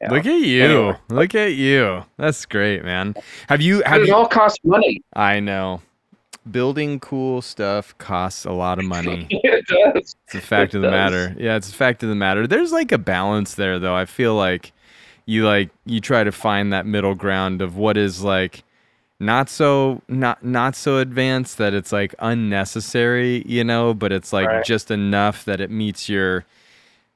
yeah. 0.00 0.10
Look 0.10 0.26
at 0.26 0.40
you. 0.40 0.62
Anyway. 0.62 0.96
Look 1.08 1.34
at 1.34 1.54
you. 1.54 2.04
That's 2.18 2.44
great, 2.44 2.84
man. 2.84 3.14
Have 3.48 3.62
you 3.62 3.82
have 3.86 4.02
it 4.02 4.08
you 4.08 4.14
all 4.14 4.26
costs 4.28 4.58
money 4.62 5.02
I 5.14 5.40
know. 5.40 5.80
Building 6.50 7.00
cool 7.00 7.40
stuff 7.40 7.96
costs 7.96 8.44
a 8.44 8.52
lot 8.52 8.78
of 8.78 8.84
money. 8.96 9.26
it 9.30 9.66
does 9.66 10.14
It's 10.26 10.34
a 10.34 10.40
fact 10.40 10.74
It 10.74 10.78
of 10.78 10.82
the 10.82 10.90
does. 10.90 10.92
matter. 11.12 11.34
Yeah, 11.38 11.56
it's 11.56 11.70
a 11.70 11.74
fact 11.74 12.02
of 12.02 12.10
the 12.10 12.14
matter. 12.14 12.46
There's 12.46 12.72
like 12.72 12.92
a 12.92 12.98
balance 12.98 13.54
there 13.54 13.78
though. 13.78 13.94
I 13.96 14.04
feel 14.04 14.34
like 14.34 14.72
you 15.24 15.46
like 15.46 15.70
you 15.86 16.00
try 16.02 16.24
to 16.24 16.30
find 16.32 16.74
that 16.74 16.84
middle 16.84 17.14
ground 17.14 17.62
of 17.62 17.78
what 17.78 17.96
is 17.96 18.22
like 18.22 18.64
not 19.18 19.48
so 19.48 20.02
not 20.08 20.44
not 20.44 20.76
so 20.76 20.98
advanced 20.98 21.58
that 21.58 21.72
it's 21.74 21.92
like 21.92 22.14
unnecessary, 22.18 23.42
you 23.46 23.64
know, 23.64 23.94
but 23.94 24.12
it's 24.12 24.32
like 24.32 24.46
Right. 24.48 24.64
just 24.64 24.90
enough 24.90 25.44
that 25.46 25.60
it 25.60 25.70
meets 25.70 26.08
your 26.08 26.44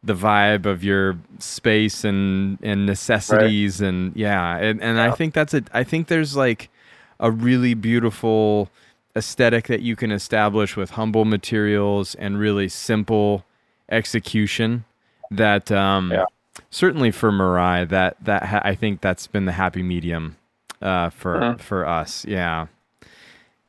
the 0.02 0.14
vibe 0.14 0.64
of 0.64 0.82
your 0.82 1.18
space 1.38 2.04
and 2.04 2.58
and 2.62 2.86
necessities 2.86 3.80
and 3.82 4.16
yeah, 4.16 4.56
and 4.56 4.80
and 4.82 4.98
I 5.00 5.10
think 5.10 5.34
that's 5.34 5.52
a 5.54 5.62
I 5.74 5.84
think 5.84 6.06
there's 6.08 6.34
like 6.36 6.70
a 7.18 7.30
really 7.30 7.74
beautiful 7.74 8.70
aesthetic 9.14 9.66
that 9.66 9.82
you 9.82 9.94
can 9.96 10.10
establish 10.10 10.76
with 10.76 10.90
humble 10.92 11.24
materials 11.26 12.14
and 12.14 12.38
really 12.38 12.68
simple 12.68 13.44
execution 13.90 14.84
that 15.30 15.70
um 15.70 16.12
Yeah. 16.12 16.24
certainly 16.70 17.10
for 17.10 17.30
Mirai 17.30 17.86
that 17.90 18.16
that 18.24 18.44
ha- 18.44 18.62
I 18.64 18.74
think 18.74 19.00
that's 19.02 19.26
been 19.26 19.44
the 19.44 19.52
happy 19.52 19.82
medium 19.82 20.36
uh 20.82 21.10
for 21.10 21.38
Mhm. 21.40 21.60
for 21.60 21.86
us 21.86 22.24
yeah 22.26 22.66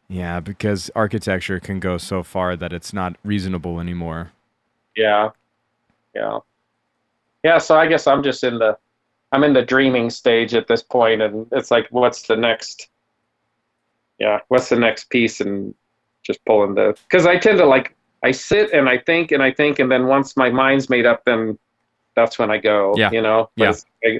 yeah 0.07 0.39
because 0.39 0.89
architecture 0.95 1.59
can 1.59 1.79
go 1.79 1.97
so 1.97 2.23
far 2.23 2.55
that 2.55 2.71
it's 2.73 2.93
not 2.93 3.15
reasonable 3.23 3.79
anymore 3.79 4.31
Yeah. 4.95 5.29
Yeah. 6.13 6.39
Yeah, 7.43 7.57
so 7.59 7.77
I 7.77 7.87
guess 7.87 8.05
I'm 8.07 8.21
just 8.23 8.43
in 8.43 8.59
the 8.59 8.77
I'm 9.31 9.43
in 9.45 9.53
the 9.53 9.61
dreaming 9.61 10.09
stage 10.09 10.53
at 10.53 10.67
this 10.67 10.83
point 10.83 11.21
and 11.21 11.47
it's 11.53 11.71
like 11.71 11.87
what's 11.91 12.23
the 12.27 12.35
next 12.35 12.89
Yeah, 14.19 14.39
what's 14.49 14.69
the 14.69 14.75
next 14.75 15.09
piece 15.09 15.39
and 15.41 15.73
just 16.23 16.43
pulling 16.45 16.75
the 16.75 16.95
cuz 17.09 17.25
I 17.25 17.37
tend 17.37 17.57
to 17.59 17.65
like 17.65 17.95
I 18.23 18.31
sit 18.31 18.71
and 18.73 18.87
I 18.89 18.97
think 18.97 19.31
and 19.31 19.41
I 19.41 19.51
think 19.51 19.79
and 19.79 19.89
then 19.91 20.05
once 20.07 20.35
my 20.37 20.49
mind's 20.49 20.89
made 20.89 21.05
up 21.05 21.23
then 21.25 21.57
that's 22.15 22.37
when 22.37 22.51
I 22.51 22.57
go, 22.57 22.93
Yeah. 22.97 23.09
you 23.11 23.21
know. 23.21 23.49
But 23.55 23.83
Yeah. 24.03 24.19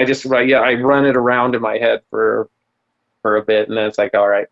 I, 0.00 0.02
I 0.02 0.06
just 0.06 0.24
yeah, 0.24 0.60
I 0.60 0.74
run 0.74 1.04
it 1.06 1.16
around 1.16 1.54
in 1.54 1.62
my 1.62 1.78
head 1.78 2.02
for 2.10 2.48
for 3.22 3.36
a 3.36 3.42
bit 3.42 3.68
and 3.68 3.76
then 3.76 3.86
it's 3.86 3.98
like 3.98 4.14
all 4.14 4.28
right. 4.28 4.46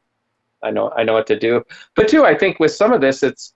I 0.63 0.71
know 0.71 0.91
I 0.91 1.05
know 1.05 1.15
what 1.15 1.27
to 1.29 1.39
do. 1.39 1.65
But 1.95 2.09
too 2.09 2.25
I 2.25 2.37
think 2.37 2.61
with 2.61 2.73
some 2.73 2.93
of 2.93 3.01
this 3.01 3.23
it's 3.23 3.55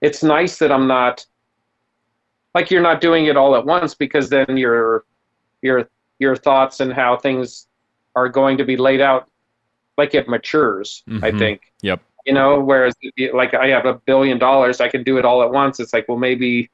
it's 0.00 0.22
nice 0.22 0.58
that 0.58 0.70
I'm 0.72 0.86
not 0.86 1.26
like 2.54 2.70
you're 2.70 2.82
not 2.82 3.00
doing 3.00 3.26
it 3.26 3.36
all 3.36 3.54
at 3.56 3.64
once 3.64 3.94
because 3.94 4.28
then 4.28 4.56
your 4.56 5.04
your 5.62 5.88
your 6.18 6.34
thoughts 6.36 6.80
and 6.80 6.92
how 6.92 7.16
things 7.16 7.66
are 8.16 8.28
going 8.28 8.56
to 8.58 8.64
be 8.64 8.76
laid 8.76 9.00
out 9.00 9.28
like 9.96 10.14
it 10.14 10.28
matures 10.28 11.02
i 11.22 11.30
Mhm. 11.30 11.38
think 11.38 11.72
Yep. 11.82 12.00
you 12.26 12.32
know 12.32 12.60
whereas 12.60 12.94
like 13.32 13.54
i 13.54 13.68
have 13.68 13.86
a 13.86 13.94
billion 13.94 14.38
dollars 14.38 14.80
i 14.80 14.88
can 14.88 15.02
do 15.02 15.18
it 15.18 15.24
all 15.24 15.42
at 15.42 15.50
once 15.50 15.78
it's 15.80 15.92
like 15.92 16.08
well 16.08 16.18
maybe 16.18 16.70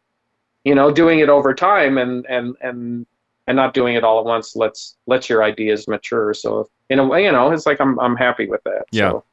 you 0.65 0.75
know 0.75 0.91
doing 0.91 1.19
it 1.21 1.29
over 1.29 1.53
time 1.55 1.99
and 1.99 2.25
and 2.27 2.57
and 2.61 3.07
and 3.47 3.57
not 3.57 3.75
doing 3.75 3.95
it 3.95 4.05
all 4.05 4.19
at 4.19 4.25
once 4.25 4.57
lets 4.57 4.97
lets 5.07 5.29
your 5.29 5.43
ideas 5.43 5.87
mature 5.89 6.33
so 6.35 6.69
in 6.91 6.99
a 6.99 7.07
way 7.07 7.25
you 7.25 7.33
know 7.33 7.51
it's 7.51 7.67
like 7.67 7.81
i'm 7.81 7.99
i'm 8.01 8.17
happy 8.17 8.47
with 8.49 8.63
that 8.65 8.85
Yeah. 8.91 9.11
so, 9.11 9.25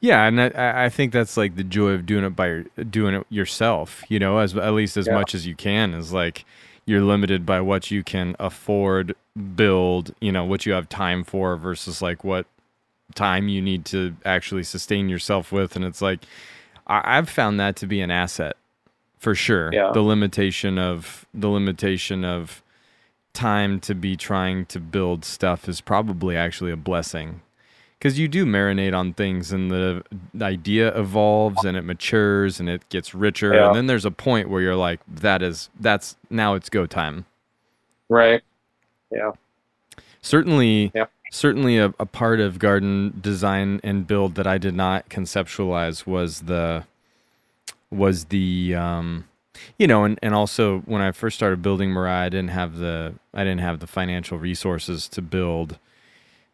Yeah, 0.00 0.24
and 0.26 0.40
I- 0.40 0.48
I, 0.54 0.84
I 0.84 0.88
think 0.88 1.12
that's 1.12 1.36
like 1.36 1.54
the 1.56 1.62
joy 1.64 1.90
of 1.90 2.06
doing 2.06 2.24
it 2.24 2.34
by 2.34 2.46
your, 2.48 2.64
doing 2.90 3.14
it 3.14 3.24
yourself. 3.30 4.02
You 4.08 4.18
know, 4.18 4.38
as 4.38 4.56
at 4.56 4.72
least 4.74 4.96
as 4.96 5.06
Yeah. 5.06 5.14
much 5.14 5.32
as 5.34 5.46
you 5.46 5.54
can 5.54 5.94
is 5.94 6.12
like 6.12 6.44
you're 6.86 7.02
limited 7.02 7.46
by 7.46 7.60
what 7.60 7.92
you 7.92 8.02
can 8.02 8.34
afford, 8.40 9.14
build. 9.54 10.12
You 10.20 10.32
know, 10.32 10.44
what 10.44 10.66
you 10.66 10.72
have 10.72 10.88
time 10.88 11.22
for 11.22 11.56
versus 11.56 12.02
like 12.02 12.24
what 12.24 12.46
time 13.14 13.46
you 13.48 13.62
need 13.62 13.84
to 13.86 14.16
actually 14.24 14.64
sustain 14.64 15.08
yourself 15.08 15.52
with, 15.52 15.76
and 15.76 15.84
it's 15.84 16.02
like 16.02 16.20
I, 16.88 17.18
I've 17.18 17.28
found 17.28 17.60
that 17.60 17.76
to 17.76 17.86
be 17.86 18.00
an 18.00 18.10
asset 18.10 18.56
for 19.20 19.34
sure. 19.36 19.70
Yeah. 19.72 19.92
The 19.94 20.00
limitation 20.02 20.78
of 20.78 21.26
the 21.32 21.48
limitation 21.48 22.24
of 22.24 22.61
time 23.32 23.80
to 23.80 23.94
be 23.94 24.16
trying 24.16 24.66
to 24.66 24.80
build 24.80 25.24
stuff 25.24 25.68
is 25.68 25.80
probably 25.80 26.36
actually 26.36 26.70
a 26.72 26.76
blessing. 26.76 27.40
Because 27.98 28.18
you 28.18 28.26
do 28.26 28.44
marinate 28.44 28.96
on 28.98 29.12
things 29.14 29.52
and 29.52 29.70
the 29.70 30.02
idea 30.40 30.88
evolves 30.98 31.64
and 31.64 31.76
it 31.76 31.82
matures 31.82 32.58
and 32.58 32.68
it 32.68 32.88
gets 32.88 33.14
richer. 33.14 33.54
Yeah. 33.54 33.68
and 33.68 33.76
then 33.76 33.86
there's 33.86 34.04
a 34.04 34.10
point 34.10 34.48
where 34.50 34.60
you're 34.60 34.74
like 34.76 35.00
that 35.08 35.40
is 35.40 35.70
that's 35.78 36.16
now 36.28 36.54
it's 36.54 36.68
go 36.68 36.84
time. 36.86 37.26
Right. 38.08 38.42
Yeah. 39.12 39.32
Certainly 40.20 40.90
Yeah. 40.94 41.06
certainly 41.30 41.78
a, 41.78 41.94
a 42.00 42.06
part 42.06 42.40
of 42.40 42.58
garden 42.58 43.18
design 43.20 43.80
and 43.82 44.06
build 44.06 44.34
that 44.34 44.46
i 44.46 44.58
did 44.58 44.74
not 44.74 45.08
conceptualize 45.08 46.06
was 46.06 46.40
the 46.42 46.84
was 47.90 48.26
the 48.26 48.74
um 48.74 49.24
you 49.78 49.86
know 49.86 50.04
and, 50.04 50.18
and 50.22 50.34
also 50.34 50.80
when 50.80 51.02
i 51.02 51.12
first 51.12 51.36
started 51.36 51.62
building 51.62 51.90
Mirai, 51.90 52.22
i 52.22 52.28
didn't 52.28 52.50
have 52.50 52.76
the 52.78 53.14
i 53.34 53.44
didn't 53.44 53.60
have 53.60 53.80
the 53.80 53.86
financial 53.86 54.38
resources 54.38 55.08
to 55.08 55.22
build 55.22 55.78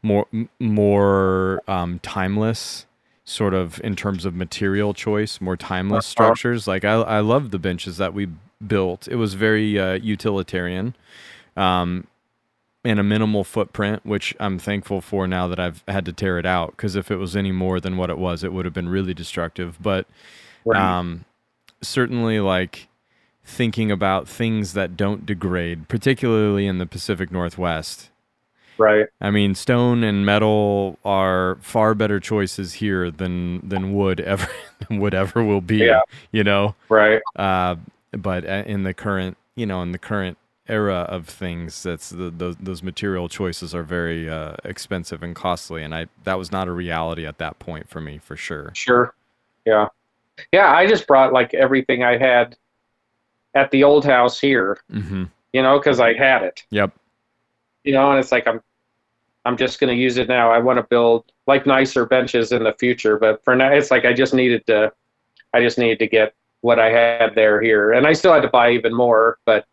more 0.03 0.27
more 0.61 1.63
um 1.69 1.99
timeless 2.01 2.87
sort 3.25 3.55
of 3.55 3.81
in 3.85 3.95
terms 3.95 4.25
of 4.25 4.35
material 4.35 4.95
choice 4.95 5.41
more 5.41 5.57
timeless 5.57 6.05
Uh-huh. 6.07 6.11
structures 6.11 6.67
like 6.67 6.85
i 6.85 6.93
i 6.95 7.21
love 7.21 7.51
the 7.51 7.59
benches 7.59 7.97
that 7.99 8.15
we 8.15 8.29
built 8.67 9.07
it 9.09 9.17
was 9.17 9.35
very 9.35 9.79
uh, 9.79 9.93
utilitarian 9.95 10.95
um 11.57 12.07
and 12.85 13.01
a 13.01 13.03
minimal 13.03 13.45
footprint, 13.45 14.07
which 14.07 14.35
I'm 14.41 14.59
thankful 14.59 15.01
for 15.01 15.27
now 15.27 15.49
that 15.49 15.59
I've 15.61 15.83
had 15.89 16.05
to 16.07 16.13
tear 16.13 16.39
it 16.39 16.47
out. 16.47 16.71
Because 16.71 16.97
if 16.97 17.11
it 17.11 17.17
was 17.17 17.37
any 17.37 17.53
more 17.53 17.81
than 17.81 17.97
what 17.97 18.09
it 18.09 18.19
was, 18.19 18.45
it 18.45 18.53
would 18.53 18.65
have 18.65 18.73
been 18.73 18.89
really 18.89 19.13
destructive. 19.13 19.77
But 19.83 20.07
right. 20.65 20.81
um, 20.81 21.25
certainly, 21.83 22.41
like 22.41 22.88
thinking 23.49 23.91
about 23.91 24.29
things 24.29 24.75
that 24.75 24.97
don't 24.97 25.25
degrade, 25.25 25.89
particularly 25.89 26.67
in 26.67 26.79
the 26.79 26.87
Pacific 26.87 27.33
Northwest. 27.33 28.11
right 28.77 29.07
I 29.21 29.31
mean, 29.31 29.55
stone 29.55 30.05
and 30.05 30.25
metal 30.25 30.99
are 31.05 31.57
far 31.63 31.95
better 31.95 32.21
choices 32.21 32.75
here 32.75 33.11
than 33.11 33.67
than 33.67 33.95
wood 33.95 34.21
ever 34.21 34.49
than 34.89 34.99
wood 35.01 35.15
ever 35.15 35.43
will 35.43 35.63
be. 35.63 35.79
Yeah. 35.79 36.03
You 36.31 36.45
know, 36.45 36.75
right 36.89 37.23
uh, 37.37 37.77
but 38.13 38.45
uh, 38.45 38.65
in 38.67 38.83
the 38.85 38.95
current, 38.95 39.37
you 39.57 39.67
know, 39.67 39.83
in 39.83 39.93
the 39.93 39.99
current 39.99 40.37
era 40.69 41.07
of 41.09 41.27
things, 41.27 41.83
that's 41.83 42.11
the, 42.11 42.31
those 42.31 42.57
those 42.61 42.83
material 42.83 43.29
choices 43.31 43.75
are 43.75 43.83
very 43.83 44.29
uh, 44.29 44.57
expensive 44.65 45.23
and 45.23 45.35
costly, 45.35 45.83
and 45.83 45.95
I 45.95 46.07
that 46.25 46.39
was 46.39 46.53
not 46.53 46.69
a 46.69 46.73
reality 46.73 47.27
at 47.27 47.39
that 47.39 47.59
point 47.59 47.89
for 47.89 48.03
me, 48.03 48.19
for 48.19 48.37
sure. 48.37 48.73
Sure. 48.75 49.15
Yeah. 49.65 49.89
Yeah, 50.53 50.73
I 50.73 50.87
just 50.87 51.07
brought 51.09 51.33
like 51.33 51.53
everything 51.55 52.05
I 52.05 52.17
had 52.17 52.57
at 53.55 53.71
the 53.71 53.85
old 53.85 54.05
house 54.05 54.39
here, 54.41 54.79
hmm 54.91 55.25
you 55.53 55.63
know, 55.63 55.79
because 55.79 55.99
I 55.99 56.13
had 56.13 56.43
it. 56.43 56.63
Yep. 56.71 56.93
you 57.83 57.93
know, 57.95 58.11
and 58.11 58.21
it's 58.21 58.31
like 58.33 58.47
I'm 58.47 58.61
I'm 59.45 59.57
just 59.57 59.81
going 59.81 59.95
to 59.97 60.01
use 60.01 60.19
it 60.19 60.29
now. 60.29 60.51
I 60.51 60.59
want 60.59 60.77
to 60.79 60.83
build 60.83 61.33
like 61.47 61.65
nicer 61.65 62.05
benches 62.05 62.53
in 62.53 62.65
the 62.65 62.75
future, 62.75 63.19
but 63.19 63.43
for 63.45 63.57
now, 63.57 63.73
it's 63.73 63.91
like 63.91 64.05
I 64.05 64.13
just 64.13 64.35
needed 64.35 64.67
to, 64.67 64.93
I 65.55 65.63
just 65.63 65.79
needed 65.79 65.99
to 66.01 66.07
get 66.07 66.35
what 66.61 66.79
I 66.79 66.91
had 66.91 67.35
there 67.35 67.61
here, 67.63 67.93
and 67.93 68.07
I 68.07 68.13
still 68.13 68.33
had 68.35 68.43
to 68.43 68.49
buy 68.49 68.73
even 68.73 68.93
more, 68.93 69.39
but 69.47 69.65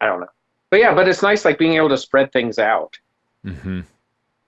I 0.00 0.06
don't 0.06 0.20
know. 0.20 0.28
But 0.70 0.78
yeah, 0.78 0.94
but 0.94 1.08
it's 1.08 1.22
nice 1.22 1.44
like 1.44 1.58
being 1.58 1.74
able 1.74 1.88
to 1.88 1.98
spread 1.98 2.32
things 2.32 2.60
out. 2.60 2.96
Mm-hmm. 3.44 3.80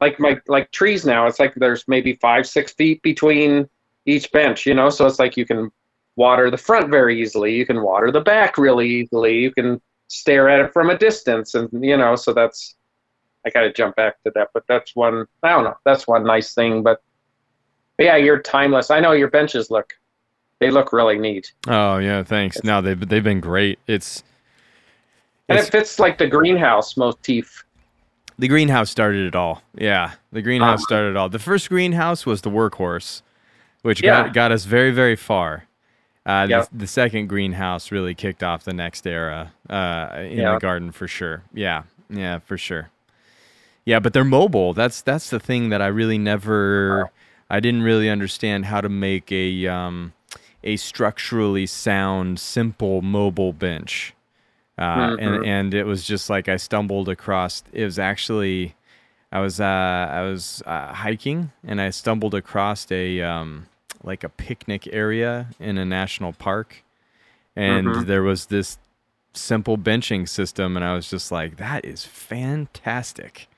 Like 0.01 0.21
my 0.21 0.39
like 0.47 0.71
trees 0.71 1.05
now, 1.05 1.27
it's 1.27 1.41
like 1.41 1.55
there's 1.57 1.89
maybe 1.89 2.15
five 2.15 2.47
six 2.47 2.73
feet 2.75 3.03
between 3.03 3.69
each 4.07 4.31
bench, 4.31 4.67
you 4.67 4.75
know, 4.75 4.89
so 4.89 5.05
it's 5.07 5.19
like 5.19 5.37
you 5.37 5.47
can 5.47 5.73
water 6.17 6.51
the 6.51 6.59
front 6.59 6.91
very 6.91 7.21
easily, 7.21 7.55
you 7.55 7.67
can 7.67 7.83
water 7.83 8.11
the 8.11 8.21
back 8.21 8.59
really 8.59 8.89
easily, 8.89 9.39
you 9.39 9.51
can 9.51 9.81
stare 10.09 10.49
at 10.49 10.61
it 10.61 10.73
from 10.73 10.91
a 10.91 10.99
distance, 10.99 11.55
and 11.55 11.69
you 11.73 11.97
know, 11.97 12.17
so 12.17 12.33
that's 12.33 12.75
I 13.45 13.51
got 13.51 13.63
to 13.63 13.73
jump 13.73 13.97
back 13.97 14.23
to 14.25 14.33
that, 14.35 14.51
but 14.55 14.65
that's 14.69 14.95
one. 14.95 15.27
I 15.43 15.51
don't 15.51 15.65
know. 15.65 15.77
That's 15.85 16.07
one 16.07 16.25
nice 16.25 16.55
thing, 16.55 16.83
but, 16.83 17.03
but 17.97 18.05
yeah, 18.05 18.17
you're 18.17 18.39
timeless. 18.39 18.91
I 18.91 19.01
know 19.01 19.13
your 19.13 19.31
benches 19.31 19.71
look, 19.71 19.93
they 20.61 20.71
look 20.71 20.93
really 20.93 21.19
neat. 21.19 21.53
Oh 21.67 21.99
yeah, 21.99 22.23
thanks. 22.23 22.57
It's, 22.57 22.65
no, 22.65 22.81
they've 22.81 23.09
they've 23.09 23.25
been 23.25 23.41
great. 23.41 23.79
It's 23.87 24.23
and 25.49 25.59
it 25.59 25.71
fits 25.71 25.99
like 25.99 26.19
the 26.19 26.29
greenhouse 26.29 26.97
motif. 26.97 27.65
The 28.39 28.49
greenhouse 28.49 28.91
started 28.91 29.27
it 29.27 29.35
all. 29.35 29.63
Yeah, 29.75 30.13
the 30.31 30.41
greenhouse 30.41 30.81
um, 30.81 30.85
started 30.85 31.11
it 31.11 31.17
all. 31.17 31.29
The 31.29 31.39
first 31.39 31.69
greenhouse 31.69 32.25
was 32.25 32.43
the 32.43 32.51
workhorse, 32.51 33.23
which 33.83 34.03
yeah. 34.03 34.25
got 34.25 34.35
got 34.35 34.53
us 34.53 34.65
very 34.65 34.93
very 34.93 35.17
far. 35.17 35.67
Uh, 36.25 36.47
yep. 36.49 36.69
the, 36.71 36.79
the, 36.79 36.87
second 36.87 37.27
greenhouse 37.27 37.91
really 37.91 38.15
kicked 38.15 38.45
off 38.45 38.63
the 38.63 38.73
next 38.73 39.07
era 39.09 39.53
uh, 39.69 40.09
in 40.19 40.39
yep. 40.39 40.55
the 40.55 40.59
garden 40.61 40.93
for 40.93 41.09
sure. 41.09 41.43
Yeah, 41.53 41.83
yeah, 42.09 42.39
for 42.39 42.57
sure. 42.57 42.91
Yeah, 43.85 43.99
but 43.99 44.13
they're 44.13 44.23
mobile. 44.23 44.73
That's 44.73 45.03
that's 45.03 45.31
the 45.31 45.41
thing 45.41 45.71
that 45.71 45.83
I 45.83 45.89
really 45.89 46.19
never 46.19 47.11
I 47.51 47.61
didn't 47.61 47.83
really 47.83 48.09
understand 48.09 48.67
how 48.67 48.81
to 48.81 48.89
make 48.89 49.31
a 49.33 49.67
um, 49.67 50.13
a 50.65 50.77
structurally 50.77 51.67
sound, 51.67 52.41
simple 52.41 53.03
mobile 53.03 53.53
bench. 53.53 54.15
Uh, 54.79 55.11
mm-hmm. 55.11 55.19
and 55.23 55.47
and 55.47 55.75
it 55.75 55.85
was 55.85 56.05
just 56.05 56.31
like 56.31 56.49
I 56.49 56.57
stumbled 56.57 57.09
across. 57.09 57.63
It 57.73 57.85
was 57.85 57.99
actually 57.99 58.75
I 59.31 59.41
was 59.41 59.61
uh, 59.61 59.65
I 59.65 60.23
was 60.23 60.63
uh, 60.67 60.95
hiking 60.95 61.53
and 61.63 61.81
I 61.81 61.91
stumbled 61.91 62.35
across 62.35 62.91
a 62.91 63.21
um, 63.21 63.67
like 64.05 64.25
a 64.25 64.29
picnic 64.29 64.89
area 64.93 65.49
in 65.59 65.79
a 65.79 65.85
national 65.85 66.33
park, 66.33 66.83
and 67.57 67.87
mm-hmm. 67.87 68.05
there 68.05 68.23
was 68.23 68.47
this 68.47 68.79
simple 69.35 69.79
benching 69.79 70.29
system, 70.29 70.77
and 70.77 70.85
I 70.85 70.95
was 70.95 71.09
just 71.09 71.33
like, 71.33 71.57
that 71.57 71.85
is 71.85 72.05
fantastic. 72.05 73.49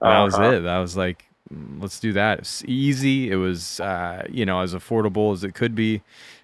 That 0.00 0.22
was 0.22 0.34
uh-huh. 0.34 0.52
it. 0.52 0.60
That 0.60 0.78
was 0.78 0.96
like, 0.96 1.24
mm, 1.52 1.80
let's 1.80 1.98
do 1.98 2.12
that. 2.12 2.40
It's 2.40 2.64
easy. 2.66 3.30
It 3.30 3.36
was, 3.36 3.80
uh, 3.80 4.26
you 4.30 4.44
know, 4.44 4.60
as 4.60 4.74
affordable 4.74 5.32
as 5.32 5.44
it 5.44 5.54
could 5.54 5.74
be. 5.74 6.02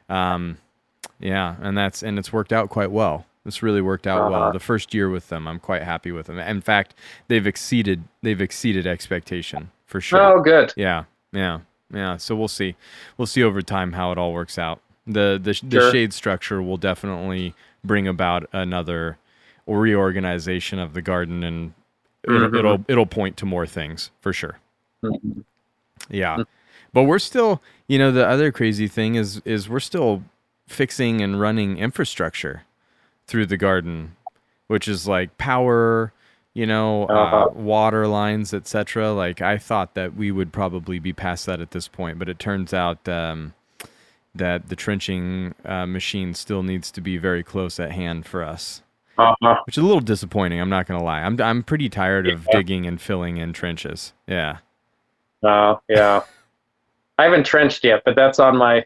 Um, 0.08 0.58
yeah, 1.18 1.56
and 1.60 1.76
that's 1.76 2.02
and 2.02 2.18
it's 2.18 2.32
worked 2.32 2.52
out 2.52 2.70
quite 2.70 2.90
well. 2.90 3.26
It's 3.44 3.62
really 3.62 3.80
worked 3.80 4.06
out 4.06 4.20
uh-huh. 4.20 4.30
well. 4.30 4.52
The 4.52 4.60
first 4.60 4.94
year 4.94 5.10
with 5.10 5.28
them, 5.28 5.46
I'm 5.46 5.60
quite 5.60 5.82
happy 5.82 6.12
with 6.12 6.26
them. 6.26 6.38
In 6.38 6.60
fact, 6.60 6.94
they've 7.28 7.46
exceeded 7.46 8.04
they've 8.22 8.40
exceeded 8.40 8.86
expectation 8.86 9.70
for 9.86 10.00
sure. 10.00 10.20
Oh, 10.20 10.40
good. 10.40 10.72
Yeah, 10.76 11.04
yeah, 11.32 11.60
yeah. 11.92 12.16
So 12.16 12.34
we'll 12.36 12.48
see, 12.48 12.76
we'll 13.16 13.26
see 13.26 13.42
over 13.42 13.62
time 13.62 13.92
how 13.92 14.12
it 14.12 14.18
all 14.18 14.32
works 14.32 14.58
out. 14.58 14.80
The 15.06 15.40
the, 15.42 15.54
sure. 15.54 15.68
the 15.68 15.90
shade 15.92 16.12
structure 16.12 16.62
will 16.62 16.76
definitely 16.76 17.54
bring 17.84 18.06
about 18.06 18.48
another 18.52 19.18
reorganization 19.66 20.78
of 20.78 20.94
the 20.94 21.02
garden 21.02 21.42
and 21.42 21.74
It'll, 22.24 22.38
mm-hmm. 22.40 22.56
it'll, 22.56 22.84
it'll 22.88 23.06
point 23.06 23.36
to 23.38 23.46
more 23.46 23.66
things 23.66 24.10
for 24.20 24.32
sure. 24.32 24.58
Mm-hmm. 25.02 25.40
Yeah, 26.10 26.36
mm. 26.38 26.46
but 26.92 27.04
we're 27.04 27.18
still, 27.18 27.62
you 27.88 27.98
know, 27.98 28.12
the 28.12 28.26
other 28.26 28.52
crazy 28.52 28.88
thing 28.88 29.14
is 29.14 29.40
is 29.44 29.68
we're 29.68 29.80
still 29.80 30.22
fixing 30.66 31.20
and 31.22 31.40
running 31.40 31.78
infrastructure 31.78 32.64
through 33.26 33.46
the 33.46 33.56
garden, 33.56 34.16
which 34.66 34.86
is 34.86 35.06
like 35.08 35.36
power, 35.38 36.12
you 36.54 36.66
know, 36.66 37.04
uh, 37.04 37.12
uh-huh. 37.12 37.36
uh, 37.46 37.48
water 37.50 38.06
lines, 38.06 38.52
etc. 38.52 39.12
Like 39.12 39.40
I 39.40 39.58
thought 39.58 39.94
that 39.94 40.16
we 40.16 40.30
would 40.30 40.52
probably 40.52 40.98
be 40.98 41.12
past 41.12 41.46
that 41.46 41.60
at 41.60 41.70
this 41.70 41.88
point, 41.88 42.18
but 42.18 42.28
it 42.28 42.38
turns 42.38 42.74
out 42.74 43.08
um, 43.08 43.54
that 44.34 44.68
the 44.68 44.76
trenching 44.76 45.54
uh, 45.64 45.86
machine 45.86 46.34
still 46.34 46.62
needs 46.62 46.90
to 46.92 47.00
be 47.00 47.16
very 47.16 47.42
close 47.42 47.78
at 47.80 47.92
hand 47.92 48.26
for 48.26 48.42
us 48.42 48.82
uh-huh. 49.20 49.62
which 49.66 49.76
is 49.76 49.82
a 49.82 49.86
little 49.86 50.00
disappointing. 50.00 50.60
I'm 50.60 50.70
not 50.70 50.86
gonna 50.86 51.02
lie. 51.02 51.20
I'm 51.20 51.40
I'm 51.40 51.62
pretty 51.62 51.88
tired 51.88 52.28
of 52.28 52.46
digging 52.50 52.86
and 52.86 53.00
filling 53.00 53.36
in 53.36 53.52
trenches. 53.52 54.12
Yeah. 54.26 54.58
Oh 55.42 55.48
uh, 55.48 55.78
yeah. 55.88 56.22
I 57.18 57.24
haven't 57.24 57.44
trenched 57.44 57.84
yet, 57.84 58.02
but 58.04 58.16
that's 58.16 58.38
on 58.38 58.56
my. 58.56 58.84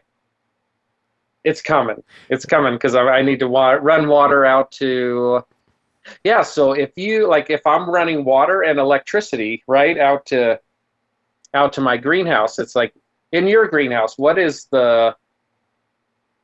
It's 1.43 1.61
coming. 1.61 2.03
It's 2.29 2.45
coming 2.45 2.73
because 2.73 2.95
I, 2.95 3.01
I, 3.03 3.21
need 3.21 3.39
to 3.39 3.47
wa- 3.47 3.77
run 3.81 4.07
water 4.07 4.45
out 4.45 4.71
to. 4.73 5.45
Yeah, 6.23 6.41
so 6.41 6.73
if 6.73 6.91
you 6.95 7.27
like, 7.27 7.49
if 7.49 7.65
I'm 7.65 7.89
running 7.89 8.25
water 8.25 8.63
and 8.63 8.79
electricity 8.79 9.63
right 9.67 9.97
out 9.97 10.25
to, 10.27 10.59
out 11.53 11.73
to 11.73 11.81
my 11.81 11.97
greenhouse, 11.97 12.59
it's 12.59 12.75
like 12.75 12.93
in 13.31 13.47
your 13.47 13.67
greenhouse. 13.67 14.17
What 14.17 14.37
is 14.37 14.65
the? 14.65 15.15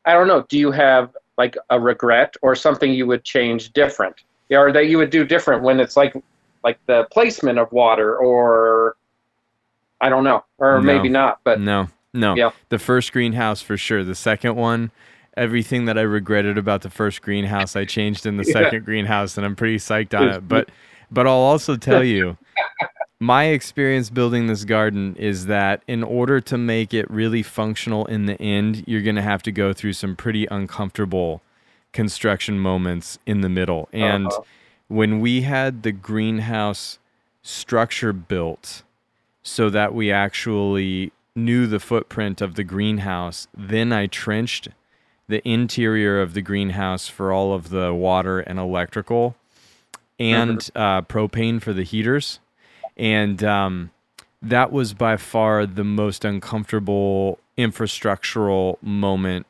I 0.04 0.14
don't 0.14 0.28
know. 0.28 0.46
Do 0.50 0.58
you 0.58 0.72
have 0.72 1.16
like 1.38 1.58
a 1.70 1.80
regret 1.80 2.36
or 2.42 2.56
something 2.56 2.94
you 2.94 3.08
would 3.08 3.24
change 3.24 3.74
different 3.74 4.16
or 4.52 4.72
that 4.72 4.88
you 4.88 4.98
would 4.98 5.10
do 5.10 5.26
different 5.26 5.64
when 5.64 5.80
it's 5.80 5.96
like 5.98 6.16
like 6.64 6.80
the 6.86 7.08
placement 7.12 7.58
of 7.58 7.72
water 7.72 8.18
or 8.18 8.96
I 10.00 10.10
don't 10.10 10.24
know 10.24 10.44
or 10.58 10.76
no, 10.76 10.82
maybe 10.82 11.10
not 11.10 11.40
but 11.44 11.60
no 11.60 11.88
no 12.14 12.36
yeah 12.36 12.52
the 12.70 12.80
first 12.80 13.12
greenhouse 13.12 13.62
for 13.62 13.78
sure 13.78 14.04
the 14.04 14.16
second 14.16 14.56
one 14.56 14.92
everything 15.38 15.86
that 15.86 15.98
I 15.98 16.02
regretted 16.02 16.58
about 16.58 16.82
the 16.82 16.90
first 16.90 17.22
greenhouse 17.22 17.76
I 17.76 17.86
changed 17.86 18.26
in 18.26 18.38
the 18.38 18.46
yeah. 18.46 18.54
second 18.54 18.86
greenhouse 18.86 19.38
and 19.38 19.46
I'm 19.46 19.56
pretty 19.56 19.78
psyched 19.78 20.18
on 20.18 20.30
it 20.30 20.48
but 20.48 20.70
but 21.10 21.28
I'll 21.28 21.34
also 21.34 21.76
tell 21.76 22.04
you 22.04 22.38
my 23.22 23.46
experience 23.46 24.10
building 24.10 24.48
this 24.48 24.66
garden 24.66 25.16
is 25.16 25.46
that 25.46 25.84
in 25.88 26.04
order 26.04 26.42
to 26.42 26.58
make 26.58 26.92
it 26.92 27.10
really 27.10 27.44
functional 27.44 28.04
in 28.08 28.26
the 28.26 28.42
end, 28.42 28.84
you're 28.88 29.04
going 29.04 29.16
to 29.16 29.22
have 29.22 29.44
to 29.44 29.52
go 29.52 29.74
through 29.74 29.94
some 29.94 30.16
pretty 30.16 30.48
uncomfortable 30.50 31.40
construction 31.94 32.58
moments 32.58 33.20
in 33.28 33.42
the 33.42 33.48
middle. 33.48 33.88
And 33.94 34.26
uh-huh. 34.26 34.42
when 34.88 35.20
we 35.20 35.42
had 35.42 35.84
the 35.84 35.92
greenhouse 35.92 36.98
structure 37.44 38.12
built 38.12 38.82
so 39.44 39.70
that 39.70 39.94
we 39.94 40.12
actually 40.12 41.12
knew 41.36 41.68
the 41.68 41.80
footprint 41.80 42.42
of 42.42 42.56
the 42.56 42.64
greenhouse, 42.64 43.48
then 43.56 43.94
I 43.94 44.08
trenched 44.08 44.70
the 45.32 45.48
interior 45.48 46.22
of 46.22 46.34
the 46.34 46.42
greenhouse 46.42 47.08
for 47.08 47.32
all 47.32 47.54
of 47.54 47.70
the 47.70 47.94
water 47.94 48.40
and 48.40 48.60
electrical 48.60 49.36
and 50.20 50.60
mm-hmm. 50.60 50.80
uh, 50.80 51.02
propane 51.02 51.62
for 51.62 51.74
the 51.74 51.84
heaters 51.84 52.40
and 52.98 53.44
um, 53.44 53.92
that 54.42 54.72
was 54.72 54.94
by 54.94 55.18
far 55.18 55.66
the 55.66 55.84
most 55.84 56.26
uncomfortable 56.26 57.40
infrastructural 57.58 58.78
moment 58.82 59.46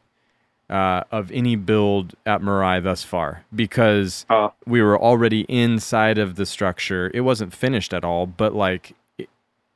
uh, 0.70 1.04
of 1.12 1.32
any 1.32 1.56
build 1.56 2.16
at 2.26 2.42
Mirai 2.42 2.82
thus 2.82 3.04
far 3.04 3.44
because 3.54 4.26
uh, 4.30 4.50
we 4.66 4.82
were 4.82 5.00
already 5.00 5.42
inside 5.50 6.18
of 6.18 6.36
the 6.36 6.46
structure. 6.46 7.12
It 7.14 7.22
wasn't 7.22 7.54
finished 7.54 7.94
at 7.94 8.06
all, 8.06 8.26
but 8.26 8.54
like 8.56 8.96
it, 9.18 9.30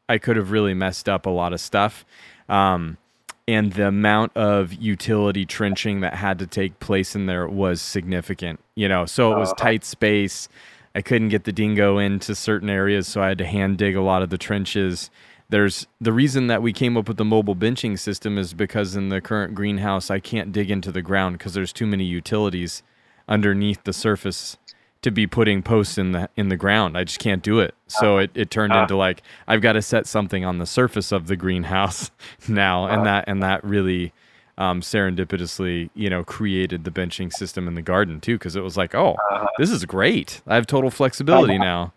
I 0.07 0.17
could 0.17 0.37
have 0.37 0.51
really 0.51 0.73
messed 0.73 1.09
up 1.09 1.25
a 1.25 1.29
lot 1.29 1.51
of 1.51 1.59
stuff. 1.59 2.05
Um, 2.47 2.97
and 3.47 3.73
the 3.73 3.87
amount 3.87 4.35
of 4.35 4.73
utility 4.73 5.45
trenching 5.45 6.01
that 6.01 6.15
had 6.15 6.39
to 6.39 6.47
take 6.47 6.79
place 6.79 7.15
in 7.15 7.27
there 7.27 7.47
was 7.47 7.81
significant, 7.81 8.59
you 8.75 8.87
know. 8.87 9.05
So 9.05 9.31
it 9.33 9.37
was 9.37 9.51
uh, 9.51 9.55
tight 9.55 9.83
space. 9.83 10.49
I 10.95 11.01
couldn't 11.01 11.29
get 11.29 11.43
the 11.43 11.51
dingo 11.51 11.97
into 11.97 12.33
certain 12.33 12.69
areas, 12.69 13.07
so 13.07 13.21
I 13.21 13.27
had 13.29 13.37
to 13.39 13.45
hand 13.45 13.77
dig 13.77 13.95
a 13.95 14.01
lot 14.01 14.23
of 14.23 14.29
the 14.29 14.37
trenches. 14.37 15.11
There's 15.49 15.85
the 16.01 16.13
reason 16.13 16.47
that 16.47 16.63
we 16.63 16.73
came 16.73 16.97
up 16.97 17.07
with 17.07 17.17
the 17.17 17.25
mobile 17.25 17.55
benching 17.55 17.99
system 17.99 18.37
is 18.37 18.53
because 18.53 18.95
in 18.95 19.09
the 19.09 19.21
current 19.21 19.53
greenhouse 19.53 20.09
I 20.09 20.19
can't 20.19 20.51
dig 20.51 20.71
into 20.71 20.91
the 20.91 21.03
ground 21.03 21.37
because 21.37 21.53
there's 21.53 21.73
too 21.73 21.85
many 21.85 22.05
utilities 22.05 22.81
underneath 23.27 23.83
the 23.83 23.93
surface 23.93 24.57
to 25.05 25.11
be 25.11 25.27
putting 25.27 25.61
posts 25.61 25.99
in 25.99 26.13
the 26.13 26.27
in 26.35 26.49
the 26.49 26.57
ground. 26.57 26.97
I 26.97 27.03
just 27.03 27.19
can't 27.19 27.43
do 27.43 27.59
it. 27.59 27.75
So 27.85 28.17
it, 28.17 28.31
it 28.33 28.49
turned 28.49 28.73
uh, 28.73 28.79
into 28.79 28.97
like 28.97 29.21
I've 29.47 29.61
got 29.61 29.73
to 29.73 29.81
set 29.83 30.07
something 30.07 30.43
on 30.43 30.57
the 30.57 30.65
surface 30.65 31.11
of 31.11 31.27
the 31.27 31.35
greenhouse 31.35 32.09
now, 32.47 32.87
and 32.87 33.01
uh, 33.01 33.05
that 33.05 33.25
and 33.27 33.43
that 33.43 33.63
really 33.63 34.13
um, 34.57 34.81
serendipitously, 34.81 35.91
you 35.93 36.09
know, 36.09 36.23
created 36.23 36.85
the 36.85 36.91
benching 36.91 37.31
system 37.31 37.67
in 37.67 37.75
the 37.75 37.83
garden 37.83 38.19
too, 38.19 38.33
because 38.33 38.55
it 38.55 38.63
was 38.63 38.77
like, 38.77 38.95
oh, 38.95 39.15
uh, 39.31 39.45
this 39.59 39.69
is 39.69 39.85
great. 39.85 40.41
I 40.47 40.55
have 40.55 40.65
total 40.65 40.89
flexibility 40.89 41.59
now. 41.59 41.93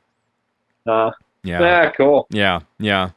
Uh, 0.86 1.12
yeah. 1.42 1.60
Yeah. 1.60 1.90
Cool. 1.92 2.26
Yeah. 2.28 2.60
Yeah. 2.78 3.10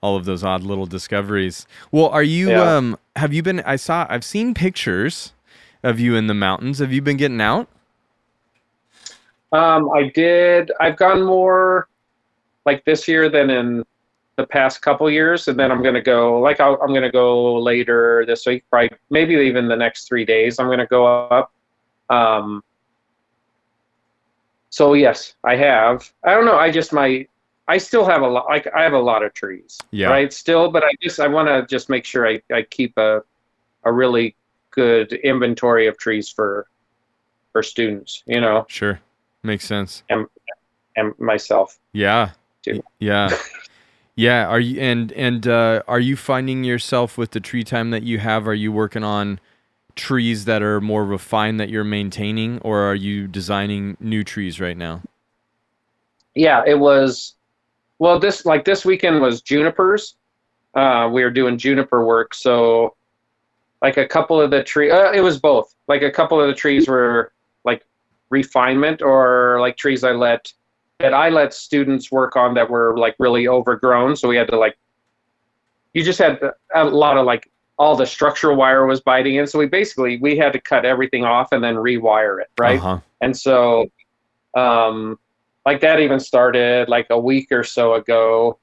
All 0.00 0.16
of 0.16 0.24
those 0.24 0.42
odd 0.42 0.62
little 0.62 0.86
discoveries. 0.86 1.66
Well, 1.92 2.08
are 2.08 2.22
you? 2.22 2.48
Yeah. 2.48 2.76
Um, 2.76 2.98
have 3.16 3.34
you 3.34 3.42
been? 3.42 3.60
I 3.60 3.76
saw. 3.76 4.06
I've 4.08 4.24
seen 4.24 4.54
pictures 4.54 5.34
of 5.82 6.00
you 6.00 6.16
in 6.16 6.26
the 6.26 6.34
mountains. 6.34 6.78
Have 6.78 6.92
you 6.92 7.02
been 7.02 7.18
getting 7.18 7.42
out? 7.42 7.68
Um, 9.56 9.90
I 9.90 10.10
did. 10.14 10.70
I've 10.80 10.96
gone 10.96 11.22
more 11.22 11.88
like 12.66 12.84
this 12.84 13.08
year 13.08 13.28
than 13.30 13.48
in 13.50 13.84
the 14.36 14.46
past 14.46 14.82
couple 14.82 15.10
years, 15.10 15.48
and 15.48 15.58
then 15.58 15.72
I'm 15.72 15.82
gonna 15.82 16.02
go 16.02 16.38
like 16.40 16.60
i 16.60 16.68
am 16.68 16.92
gonna 16.92 17.10
go 17.10 17.54
later 17.54 18.24
this 18.26 18.44
week, 18.44 18.64
probably 18.70 18.90
maybe 19.08 19.34
even 19.34 19.66
the 19.66 19.76
next 19.76 20.08
three 20.08 20.24
days. 20.26 20.58
I'm 20.58 20.68
gonna 20.68 20.86
go 20.86 21.06
up. 21.28 21.52
Um, 22.10 22.62
so 24.68 24.92
yes, 24.92 25.34
I 25.42 25.56
have. 25.56 26.10
I 26.22 26.34
don't 26.34 26.44
know. 26.44 26.56
I 26.58 26.70
just 26.70 26.92
my 26.92 27.26
I 27.66 27.78
still 27.78 28.04
have 28.04 28.20
a 28.22 28.28
lot. 28.28 28.46
Like 28.46 28.66
I 28.74 28.82
have 28.82 28.92
a 28.92 28.98
lot 28.98 29.22
of 29.22 29.32
trees, 29.32 29.78
Yeah. 29.90 30.08
right? 30.08 30.30
Still, 30.32 30.70
but 30.70 30.84
I 30.84 30.90
just 31.02 31.18
I 31.18 31.28
want 31.28 31.48
to 31.48 31.66
just 31.74 31.88
make 31.88 32.04
sure 32.04 32.28
I 32.28 32.42
I 32.52 32.62
keep 32.62 32.96
a 32.98 33.22
a 33.84 33.92
really 33.92 34.36
good 34.70 35.14
inventory 35.14 35.86
of 35.86 35.96
trees 35.96 36.28
for 36.28 36.66
for 37.52 37.62
students, 37.62 38.22
you 38.26 38.40
know, 38.42 38.66
Sure. 38.68 39.00
Makes 39.46 39.64
sense. 39.64 40.02
and 40.10 40.26
and 40.96 41.16
myself. 41.20 41.78
Yeah. 41.92 42.30
Too. 42.62 42.82
Yeah. 42.98 43.30
Yeah. 44.18 44.46
Are 44.46 44.58
you 44.58 44.80
and 44.80 45.12
and 45.12 45.46
uh, 45.46 45.82
are 45.86 46.00
you 46.00 46.16
finding 46.16 46.64
yourself 46.64 47.18
with 47.18 47.32
the 47.32 47.40
tree 47.40 47.62
time 47.62 47.90
that 47.90 48.02
you 48.02 48.18
have? 48.18 48.48
Are 48.48 48.54
you 48.54 48.72
working 48.72 49.04
on 49.04 49.38
trees 49.94 50.46
that 50.46 50.62
are 50.62 50.80
more 50.80 51.04
refined 51.04 51.60
that 51.60 51.68
you're 51.68 51.84
maintaining, 51.84 52.58
or 52.60 52.80
are 52.80 52.94
you 52.94 53.28
designing 53.28 53.98
new 54.00 54.24
trees 54.24 54.58
right 54.58 54.76
now? 54.76 55.02
Yeah, 56.34 56.62
it 56.66 56.78
was. 56.78 57.34
Well, 57.98 58.18
this 58.18 58.46
like 58.46 58.64
this 58.64 58.86
weekend 58.86 59.20
was 59.20 59.42
junipers. 59.42 60.16
Uh, 60.74 61.10
we 61.12 61.22
were 61.22 61.30
doing 61.30 61.58
juniper 61.58 62.02
work, 62.02 62.32
so 62.32 62.96
like 63.82 63.98
a 63.98 64.08
couple 64.08 64.40
of 64.40 64.50
the 64.50 64.64
tree. 64.64 64.90
Uh, 64.90 65.12
it 65.12 65.20
was 65.20 65.38
both. 65.38 65.74
Like 65.88 66.00
a 66.00 66.10
couple 66.10 66.40
of 66.40 66.48
the 66.48 66.54
trees 66.54 66.88
were 66.88 67.32
refinement, 68.30 69.02
or 69.02 69.58
like 69.60 69.76
trees 69.76 70.04
I 70.04 70.12
let 70.12 70.52
that 70.98 71.12
I 71.12 71.28
let 71.28 71.52
students 71.52 72.10
work 72.10 72.36
on 72.36 72.54
that 72.54 72.70
were 72.70 72.96
like 72.96 73.16
really 73.18 73.48
overgrown. 73.48 74.16
So 74.16 74.28
we 74.28 74.36
had 74.36 74.48
to 74.48 74.58
like. 74.58 74.76
You 75.94 76.04
just 76.04 76.18
had 76.18 76.38
a 76.74 76.84
lot 76.84 77.16
of 77.16 77.24
like 77.24 77.50
all 77.78 77.96
the 77.96 78.06
structural 78.06 78.56
wire 78.56 78.86
was 78.86 79.00
biting 79.00 79.36
in, 79.36 79.46
so 79.46 79.58
we 79.58 79.66
basically 79.66 80.18
we 80.18 80.36
had 80.36 80.52
to 80.52 80.60
cut 80.60 80.84
everything 80.84 81.24
off 81.24 81.52
and 81.52 81.62
then 81.62 81.74
rewire 81.74 82.40
it, 82.40 82.48
right? 82.58 82.78
Uh-huh. 82.78 83.00
And 83.20 83.36
so, 83.36 83.90
um, 84.54 85.18
like 85.64 85.80
that 85.80 86.00
even 86.00 86.20
started 86.20 86.88
like 86.88 87.06
a 87.10 87.18
week 87.18 87.50
or 87.50 87.64
so 87.64 87.94
ago. 87.94 88.58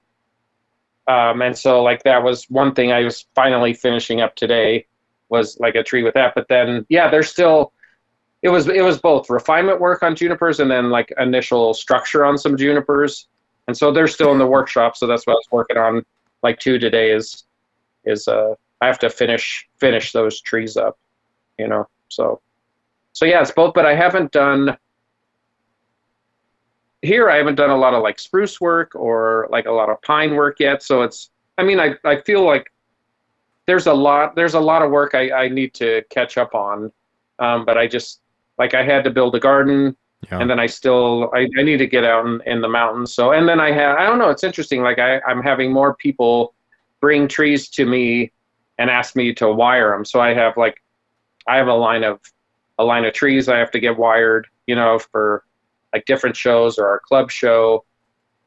Um, 1.08 1.42
and 1.42 1.58
so 1.58 1.84
like 1.84 2.04
that 2.04 2.24
was 2.24 2.46
one 2.50 2.74
thing 2.74 2.92
I 2.92 3.04
was 3.04 3.26
finally 3.36 3.74
finishing 3.74 4.22
up 4.22 4.36
today 4.36 4.86
was 5.30 5.60
like 5.60 5.76
a 5.76 5.84
tree 5.84 6.04
with 6.04 6.14
that. 6.14 6.34
But 6.34 6.48
then 6.48 6.86
yeah, 6.90 7.10
there's 7.10 7.30
still 7.30 7.74
it 8.44 8.50
was 8.50 8.68
it 8.68 8.84
was 8.84 9.00
both 9.00 9.30
refinement 9.30 9.80
work 9.80 10.04
on 10.04 10.16
junipers 10.16 10.60
and 10.60 10.70
then 10.70 10.90
like 10.90 11.12
initial 11.18 11.74
structure 11.74 12.26
on 12.26 12.38
some 12.38 12.58
junipers. 12.58 13.28
And 13.68 13.76
so 13.76 13.92
they're 13.92 14.08
still 14.08 14.34
in 14.34 14.38
the 14.38 14.46
workshop. 14.46 14.98
So 14.98 15.08
that's 15.08 15.26
what 15.26 15.34
I 15.34 15.36
was 15.36 15.48
working 15.50 15.78
on 15.78 16.06
like 16.44 16.60
two 16.60 16.78
today 16.78 17.12
is 17.12 17.46
is 18.04 18.28
uh 18.28 18.54
I 18.82 18.88
have 18.88 19.00
to 19.00 19.10
finish 19.10 19.66
finish 19.80 20.12
those 20.12 20.42
trees 20.42 20.76
up, 20.76 21.00
you 21.58 21.70
know. 21.70 21.88
So 22.10 22.42
so 23.14 23.26
yeah, 23.26 23.42
it's 23.42 23.52
both, 23.52 23.74
but 23.74 23.86
I 23.86 23.96
haven't 23.96 24.32
done 24.34 24.78
here 27.02 27.30
I 27.30 27.38
haven't 27.38 27.56
done 27.56 27.70
a 27.70 27.78
lot 27.78 27.94
of 27.94 28.04
like 28.04 28.20
spruce 28.20 28.60
work 28.60 28.94
or 28.94 29.48
like 29.52 29.68
a 29.68 29.72
lot 29.72 29.90
of 29.90 30.02
pine 30.02 30.36
work 30.36 30.60
yet. 30.60 30.84
So 30.84 31.02
it's 31.02 31.30
I 31.58 31.64
mean 31.64 31.80
I, 31.80 31.96
I 32.04 32.20
feel 32.20 32.46
like 32.46 32.74
there's 33.68 33.88
a 33.88 33.94
lot 33.94 34.36
there's 34.36 34.56
a 34.56 34.60
lot 34.60 34.82
of 34.82 34.92
work 34.92 35.16
I, 35.16 35.32
I 35.32 35.48
need 35.48 35.74
to 35.76 36.04
catch 36.10 36.38
up 36.38 36.54
on. 36.54 36.92
Um, 37.40 37.66
but 37.66 37.78
I 37.78 37.88
just 37.88 38.20
like 38.64 38.74
I 38.82 38.84
had 38.84 39.04
to 39.08 39.12
build 39.18 39.34
a 39.36 39.40
garden 39.50 39.80
Yeah. 40.30 40.40
and 40.40 40.48
then 40.50 40.60
I 40.66 40.68
still 40.80 41.30
I, 41.38 41.42
I 41.60 41.64
need 41.70 41.80
to 41.86 41.88
get 41.96 42.04
out 42.14 42.26
in, 42.26 42.34
in 42.52 42.62
the 42.66 42.70
mountains. 42.80 43.10
So 43.18 43.24
and 43.38 43.46
then 43.50 43.60
I 43.60 43.72
have 43.82 43.94
I 44.02 44.04
don't 44.08 44.20
know, 44.22 44.30
it's 44.36 44.44
interesting, 44.50 44.82
like 44.90 45.00
I, 45.08 45.20
I'm 45.30 45.42
having 45.52 45.70
more 45.80 45.92
people 46.06 46.54
bring 47.06 47.28
trees 47.28 47.62
to 47.78 47.84
me 47.86 48.06
and 48.80 48.90
ask 48.90 49.16
me 49.22 49.34
to 49.42 49.46
wire 49.64 49.92
them. 49.94 50.06
So 50.12 50.18
I 50.30 50.34
have 50.42 50.54
like 50.66 50.78
I 51.54 51.56
have 51.62 51.68
a 51.68 51.80
line 51.88 52.04
of 52.12 52.20
a 52.80 52.84
line 52.92 53.06
of 53.06 53.14
trees 53.14 53.44
I 53.50 53.58
have 53.64 53.72
to 53.72 53.80
get 53.88 53.98
wired, 54.06 54.44
you 54.70 54.76
know, 54.80 54.98
for 55.12 55.44
like 55.94 56.06
different 56.06 56.36
shows 56.46 56.80
or 56.80 56.86
our 56.88 57.00
club 57.10 57.28
show. 57.30 57.84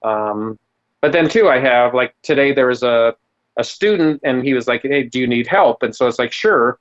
Um, 0.03 0.59
but 1.03 1.13
then 1.13 1.29
too, 1.29 1.47
I 1.57 1.59
have 1.61 1.95
like 2.01 2.13
today 2.23 2.53
there 2.53 2.69
was 2.75 2.83
a 2.83 3.15
a 3.59 3.65
student 3.65 4.21
and 4.25 4.37
he 4.47 4.53
was 4.55 4.67
like, 4.67 4.83
"Hey, 4.83 5.03
do 5.13 5.19
you 5.23 5.29
need 5.37 5.47
help?" 5.59 5.83
And 5.85 5.95
so 5.95 6.03
it's 6.09 6.19
like, 6.19 6.33
"Sure." 6.33 6.79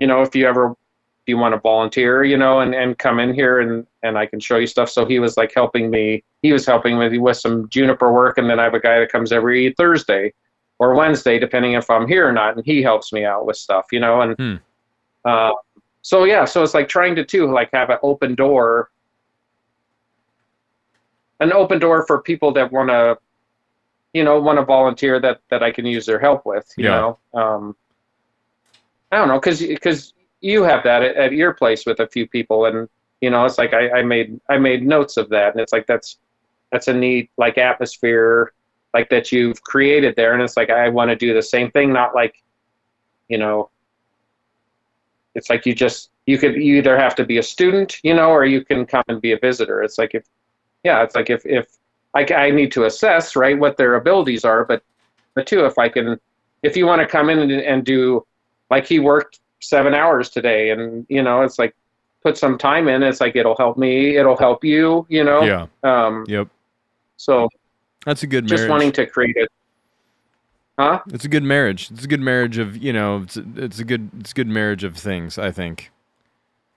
You 0.00 0.06
know, 0.08 0.22
if 0.22 0.34
you 0.34 0.46
ever 0.52 0.74
if 1.24 1.28
you 1.30 1.38
want 1.38 1.54
to 1.54 1.60
volunteer, 1.60 2.22
you 2.22 2.36
know, 2.36 2.60
and, 2.60 2.74
and 2.74 2.98
come 2.98 3.18
in 3.18 3.32
here 3.32 3.60
and, 3.60 3.86
and 4.02 4.18
I 4.18 4.26
can 4.26 4.40
show 4.40 4.58
you 4.58 4.66
stuff. 4.66 4.90
So 4.90 5.06
he 5.06 5.18
was 5.18 5.38
like 5.38 5.54
helping 5.54 5.88
me. 5.88 6.22
He 6.42 6.52
was 6.52 6.66
helping 6.66 6.98
me 6.98 7.18
with 7.18 7.38
some 7.38 7.66
juniper 7.70 8.12
work, 8.12 8.36
and 8.36 8.50
then 8.50 8.60
I 8.60 8.64
have 8.64 8.74
a 8.74 8.80
guy 8.80 8.98
that 8.98 9.10
comes 9.10 9.32
every 9.32 9.72
Thursday 9.78 10.34
or 10.78 10.94
Wednesday, 10.94 11.38
depending 11.38 11.72
if 11.72 11.88
I'm 11.88 12.06
here 12.06 12.28
or 12.28 12.32
not, 12.32 12.56
and 12.56 12.66
he 12.66 12.82
helps 12.82 13.10
me 13.10 13.24
out 13.24 13.46
with 13.46 13.56
stuff, 13.56 13.86
you 13.90 14.00
know. 14.00 14.20
And 14.20 14.36
Hmm. 14.36 14.56
uh, 15.24 15.52
so 16.02 16.24
yeah, 16.24 16.44
so 16.44 16.62
it's 16.62 16.74
like 16.74 16.88
trying 16.88 17.14
to 17.16 17.24
too 17.24 17.50
like 17.50 17.70
have 17.72 17.88
an 17.88 17.98
open 18.02 18.34
door, 18.34 18.90
an 21.40 21.54
open 21.54 21.78
door 21.78 22.06
for 22.06 22.20
people 22.20 22.52
that 22.52 22.70
want 22.70 22.90
to, 22.90 23.16
you 24.12 24.24
know, 24.24 24.38
want 24.38 24.58
to 24.58 24.64
volunteer 24.66 25.18
that 25.20 25.40
that 25.48 25.62
I 25.62 25.70
can 25.70 25.86
use 25.86 26.04
their 26.04 26.20
help 26.20 26.44
with, 26.44 26.70
you 26.76 26.84
Yeah. 26.84 27.14
know. 27.32 27.40
Um, 27.40 27.76
I 29.10 29.16
don't 29.16 29.28
know, 29.28 29.40
because 29.40 29.60
because 29.60 30.13
you 30.44 30.62
have 30.62 30.84
that 30.84 31.02
at, 31.02 31.16
at 31.16 31.32
your 31.32 31.54
place 31.54 31.86
with 31.86 32.00
a 32.00 32.06
few 32.06 32.28
people, 32.28 32.66
and 32.66 32.88
you 33.20 33.30
know, 33.30 33.46
it's 33.46 33.56
like 33.56 33.72
I, 33.72 33.90
I 33.90 34.02
made 34.02 34.38
I 34.48 34.58
made 34.58 34.86
notes 34.86 35.16
of 35.16 35.30
that, 35.30 35.52
and 35.52 35.60
it's 35.60 35.72
like 35.72 35.86
that's 35.86 36.18
that's 36.70 36.88
a 36.88 36.92
neat 36.92 37.30
like 37.38 37.56
atmosphere 37.56 38.52
like 38.92 39.08
that 39.08 39.32
you've 39.32 39.62
created 39.62 40.14
there, 40.16 40.34
and 40.34 40.42
it's 40.42 40.56
like 40.56 40.68
I 40.68 40.90
want 40.90 41.08
to 41.10 41.16
do 41.16 41.32
the 41.32 41.42
same 41.42 41.70
thing, 41.70 41.92
not 41.92 42.14
like, 42.14 42.42
you 43.28 43.38
know, 43.38 43.70
it's 45.34 45.48
like 45.48 45.64
you 45.64 45.74
just 45.74 46.10
you 46.26 46.36
could 46.36 46.56
you 46.56 46.76
either 46.76 46.98
have 46.98 47.14
to 47.16 47.24
be 47.24 47.38
a 47.38 47.42
student, 47.42 47.98
you 48.02 48.14
know, 48.14 48.28
or 48.28 48.44
you 48.44 48.62
can 48.64 48.84
come 48.84 49.04
and 49.08 49.22
be 49.22 49.32
a 49.32 49.38
visitor. 49.38 49.82
It's 49.82 49.96
like 49.96 50.14
if 50.14 50.26
yeah, 50.84 51.02
it's 51.02 51.14
like 51.14 51.30
if 51.30 51.46
if 51.46 51.66
I, 52.14 52.26
I 52.34 52.50
need 52.50 52.70
to 52.72 52.84
assess 52.84 53.34
right 53.34 53.58
what 53.58 53.78
their 53.78 53.94
abilities 53.94 54.44
are, 54.44 54.64
but 54.64 54.82
but 55.34 55.46
too 55.46 55.64
if 55.64 55.78
I 55.78 55.88
can 55.88 56.20
if 56.62 56.76
you 56.76 56.86
want 56.86 57.00
to 57.00 57.06
come 57.06 57.30
in 57.30 57.38
and, 57.38 57.50
and 57.50 57.84
do 57.84 58.26
like 58.70 58.86
he 58.86 58.98
worked 58.98 59.40
seven 59.68 59.94
hours 59.94 60.30
today, 60.30 60.70
and 60.70 61.06
you 61.08 61.22
know, 61.22 61.42
it's 61.42 61.58
like 61.58 61.74
put 62.22 62.36
some 62.38 62.58
time 62.58 62.88
in. 62.88 63.02
It's 63.02 63.20
like 63.20 63.36
it'll 63.36 63.56
help 63.56 63.76
me, 63.76 64.16
it'll 64.16 64.36
help 64.36 64.64
you, 64.64 65.06
you 65.08 65.24
know. 65.24 65.42
Yeah. 65.42 65.66
Um, 65.82 66.24
Yep. 66.28 66.48
so 67.16 67.48
That's 68.04 68.22
a 68.22 68.26
good 68.26 68.46
just 68.46 68.68
wanting 68.68 68.92
to 68.92 69.06
create 69.06 69.36
it. 69.36 69.50
Huh? 70.78 71.00
It's 71.08 71.24
a 71.24 71.28
good 71.28 71.44
marriage. 71.44 71.90
It's 71.92 72.04
a 72.04 72.08
good 72.08 72.20
marriage 72.20 72.58
of 72.58 72.76
you 72.76 72.92
know. 72.92 73.18
It's 73.18 73.36
it's 73.36 73.78
a 73.78 73.84
good 73.84 74.10
it's 74.18 74.32
a 74.32 74.34
good 74.34 74.48
marriage 74.48 74.82
of 74.84 74.96
things. 74.96 75.38
I 75.38 75.50
think. 75.50 75.90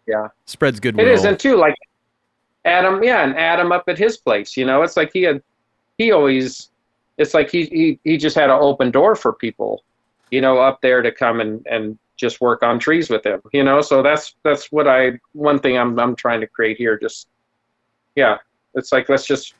Yeah. 0.07 0.29
Spreads 0.45 0.79
good 0.79 0.97
It 0.99 1.07
is, 1.07 1.25
and 1.25 1.37
too, 1.37 1.57
like 1.57 1.75
Adam, 2.63 3.03
yeah, 3.03 3.23
and 3.23 3.37
Adam 3.37 3.71
up 3.71 3.83
at 3.87 3.97
his 3.97 4.17
place, 4.17 4.55
you 4.55 4.65
know, 4.65 4.81
it's 4.81 4.95
like 4.95 5.11
he 5.13 5.23
had, 5.23 5.41
he 5.97 6.11
always, 6.11 6.69
it's 7.17 7.33
like 7.33 7.49
he 7.51 7.65
he, 7.65 7.99
he 8.03 8.17
just 8.17 8.35
had 8.35 8.49
an 8.49 8.57
open 8.61 8.91
door 8.91 9.15
for 9.15 9.33
people, 9.33 9.83
you 10.31 10.41
know, 10.41 10.59
up 10.59 10.81
there 10.81 11.01
to 11.01 11.11
come 11.11 11.41
and 11.41 11.65
and 11.67 11.97
just 12.17 12.41
work 12.41 12.63
on 12.63 12.79
trees 12.79 13.09
with 13.09 13.25
him, 13.25 13.41
you 13.53 13.63
know. 13.63 13.81
So 13.81 14.01
that's 14.01 14.35
that's 14.43 14.71
what 14.71 14.87
I 14.87 15.19
one 15.33 15.59
thing 15.59 15.77
I'm 15.77 15.99
I'm 15.99 16.15
trying 16.15 16.41
to 16.41 16.47
create 16.47 16.77
here. 16.77 16.97
Just 16.97 17.27
yeah, 18.15 18.37
it's 18.73 18.91
like 18.91 19.09
let's 19.09 19.25
just 19.25 19.53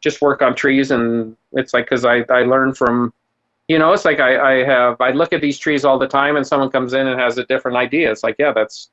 just 0.00 0.20
work 0.20 0.42
on 0.42 0.54
trees, 0.54 0.90
and 0.90 1.36
it's 1.52 1.74
like 1.74 1.86
because 1.86 2.04
I 2.04 2.24
I 2.30 2.42
learn 2.42 2.74
from. 2.74 3.12
You 3.68 3.78
know, 3.78 3.92
it's 3.92 4.04
like 4.04 4.18
I, 4.18 4.58
I 4.60 4.64
have 4.64 5.00
I 5.00 5.12
look 5.12 5.32
at 5.32 5.40
these 5.40 5.56
trees 5.56 5.84
all 5.84 5.98
the 5.98 6.08
time, 6.08 6.36
and 6.36 6.46
someone 6.46 6.68
comes 6.68 6.94
in 6.94 7.06
and 7.06 7.18
has 7.18 7.38
a 7.38 7.46
different 7.46 7.76
idea. 7.76 8.10
It's 8.10 8.22
like, 8.22 8.36
yeah, 8.38 8.52
that's 8.52 8.90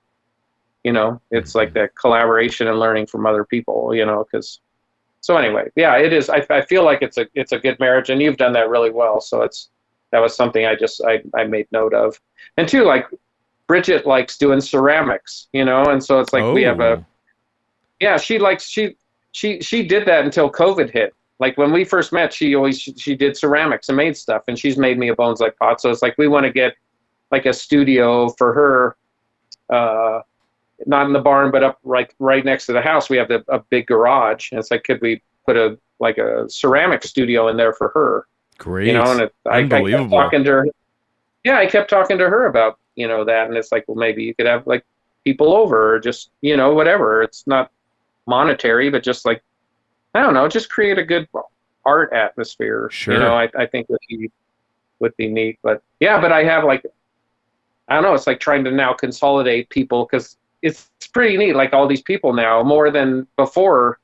you 0.84 0.94
know 0.94 1.22
it's 1.32 1.56
like 1.56 1.70
mm-hmm. 1.70 1.80
that 1.80 1.96
collaboration 1.96 2.68
and 2.68 2.80
learning 2.80 3.06
from 3.06 3.26
other 3.26 3.44
people 3.44 3.94
you 3.94 4.06
know 4.06 4.24
because 4.24 4.60
so 5.22 5.38
anyway 5.38 5.68
yeah 5.76 5.98
it 5.98 6.14
is 6.14 6.30
I, 6.30 6.46
I 6.50 6.62
feel 6.62 6.84
like 6.84 7.02
it's 7.02 7.18
a 7.18 7.28
it's 7.34 7.52
a 7.52 7.60
good 7.60 7.80
marriage 7.80 8.10
and 8.10 8.22
you've 8.22 8.38
done 8.38 8.54
that 8.54 8.70
really 8.70 8.90
well 8.90 9.20
so 9.20 9.42
it's 9.42 9.70
that 10.12 10.20
was 10.20 10.36
something 10.36 10.66
i 10.66 10.76
just 10.76 11.02
i, 11.06 11.22
I 11.36 11.44
made 11.46 11.68
note 11.72 11.94
of. 11.94 12.20
And 12.58 12.68
two 12.68 12.84
like 12.84 13.06
bridget 13.68 14.06
likes 14.08 14.38
doing 14.38 14.60
ceramics 14.62 15.48
you 15.54 15.64
know 15.66 15.84
and 15.84 16.04
so 16.04 16.20
it's 16.20 16.34
like 16.34 16.54
we 16.54 16.64
have 16.64 16.80
a 16.80 16.84
Oh. 16.84 17.06
yeah 18.00 18.18
she 18.18 18.40
likes 18.40 18.68
she 18.68 18.96
she 19.32 19.62
she 19.62 19.86
did 19.86 20.08
that 20.08 20.26
until 20.26 20.50
covid 20.50 20.90
hit. 20.90 21.14
Like 21.40 21.58
when 21.58 21.72
we 21.72 21.86
first 21.86 22.12
met 22.12 22.34
she 22.34 22.56
always 22.56 22.80
she, 22.82 22.94
she 22.94 23.16
did 23.16 23.38
ceramics 23.38 23.88
and 23.90 23.96
made 23.98 24.18
stuff 24.18 24.44
and 24.48 24.58
she's 24.58 24.78
made 24.78 24.98
me 24.98 25.10
a 25.10 25.16
bones 25.16 25.40
like 25.40 25.58
pot. 25.58 25.80
So 25.80 25.90
it's 25.90 26.02
like 26.02 26.16
we 26.18 26.28
want 26.28 26.46
to 26.46 26.52
get 26.52 26.74
like 27.32 27.46
a 27.46 27.54
studio 27.54 28.30
for 28.30 28.54
her 28.54 28.98
uh 29.74 30.22
not 30.86 31.06
in 31.06 31.14
the 31.14 31.20
barn 31.20 31.52
but 31.52 31.64
up 31.64 31.78
right 31.84 32.12
right 32.20 32.44
next 32.44 32.66
to 32.66 32.74
the 32.74 32.82
house. 32.82 33.10
We 33.10 33.18
have 33.18 33.28
the, 33.28 33.44
a 33.50 33.60
big 33.60 33.88
garage. 33.88 34.52
And 34.52 34.60
it's 34.60 34.72
like 34.72 34.84
could 34.84 35.02
we 35.02 35.22
put 35.46 35.56
a 35.56 35.78
like 36.00 36.18
a 36.18 36.50
ceramic 36.50 37.04
studio 37.04 37.48
in 37.50 37.58
there 37.58 37.74
for 37.74 37.90
her 37.90 38.28
Great. 38.60 38.88
you 38.88 38.94
know 38.94 39.12
and 39.12 39.22
it, 39.22 39.34
I, 39.50 39.60
I 39.60 39.68
kept 39.68 40.10
talking 40.10 40.44
to 40.44 40.52
her 40.52 40.66
yeah 41.44 41.58
i 41.58 41.66
kept 41.66 41.90
talking 41.90 42.18
to 42.18 42.30
her 42.30 42.46
about 42.46 42.78
you 42.96 43.08
know 43.08 43.26
that 43.26 43.48
and 43.48 43.58
it's 43.58 43.72
like 43.72 43.86
well 43.88 43.98
maybe 43.98 44.24
you 44.24 44.36
could 44.36 44.46
have 44.46 44.68
like 44.68 44.86
people 45.24 45.54
over 45.54 45.96
or 45.96 46.00
just 46.00 46.30
you 46.42 46.56
know 46.56 46.74
whatever 46.74 47.24
it's 47.24 47.48
not 47.48 47.72
monetary, 48.30 48.90
but 48.90 49.04
just 49.04 49.26
like 49.26 49.44
I 50.16 50.22
don't 50.22 50.34
know, 50.34 50.48
just 50.48 50.70
create 50.70 50.98
a 50.98 51.04
good 51.04 51.28
art 51.86 52.14
atmosphere. 52.14 52.90
Sure. 52.92 53.16
You 53.16 53.20
know, 53.20 53.36
I, 53.36 53.50
I 53.58 53.66
think 53.66 53.90
would 53.90 54.00
be 54.08 54.32
would 55.00 55.18
be 55.18 55.28
neat. 55.28 55.60
But 55.62 55.82
yeah, 56.00 56.22
but 56.22 56.32
I 56.32 56.44
have 56.46 56.64
like 56.64 56.86
I 57.90 57.96
don't 57.96 58.04
know. 58.04 58.14
It's 58.14 58.28
like 58.28 58.40
trying 58.40 58.64
to 58.64 58.72
now 58.72 58.94
consolidate 58.94 59.70
people 59.70 60.06
because 60.06 60.38
it's, 60.62 60.90
it's 60.98 61.08
pretty 61.08 61.36
neat. 61.36 61.56
Like 61.56 61.74
all 61.74 61.88
these 61.88 62.04
people 62.04 62.32
now, 62.34 62.64
more 62.64 62.92
than 62.92 63.28
before, 63.36 64.00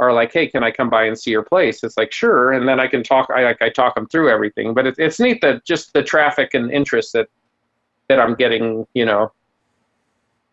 are 0.00 0.12
like, 0.12 0.32
"Hey, 0.32 0.46
can 0.48 0.64
I 0.64 0.70
come 0.72 0.90
by 0.90 1.04
and 1.04 1.16
see 1.18 1.30
your 1.30 1.42
place?" 1.44 1.84
It's 1.84 1.96
like, 1.96 2.10
"Sure," 2.12 2.52
and 2.52 2.66
then 2.66 2.80
I 2.80 2.88
can 2.88 3.02
talk. 3.04 3.28
I 3.30 3.44
like 3.44 3.60
I 3.62 3.68
talk 3.68 3.94
them 3.94 4.06
through 4.08 4.30
everything. 4.30 4.74
But 4.74 4.86
it's 4.86 4.98
it's 4.98 5.20
neat 5.20 5.40
that 5.42 5.64
just 5.64 5.92
the 5.92 6.02
traffic 6.02 6.54
and 6.54 6.72
interest 6.72 7.12
that 7.12 7.28
that 8.08 8.18
I'm 8.18 8.34
getting. 8.34 8.86
You 8.94 9.04
know, 9.04 9.30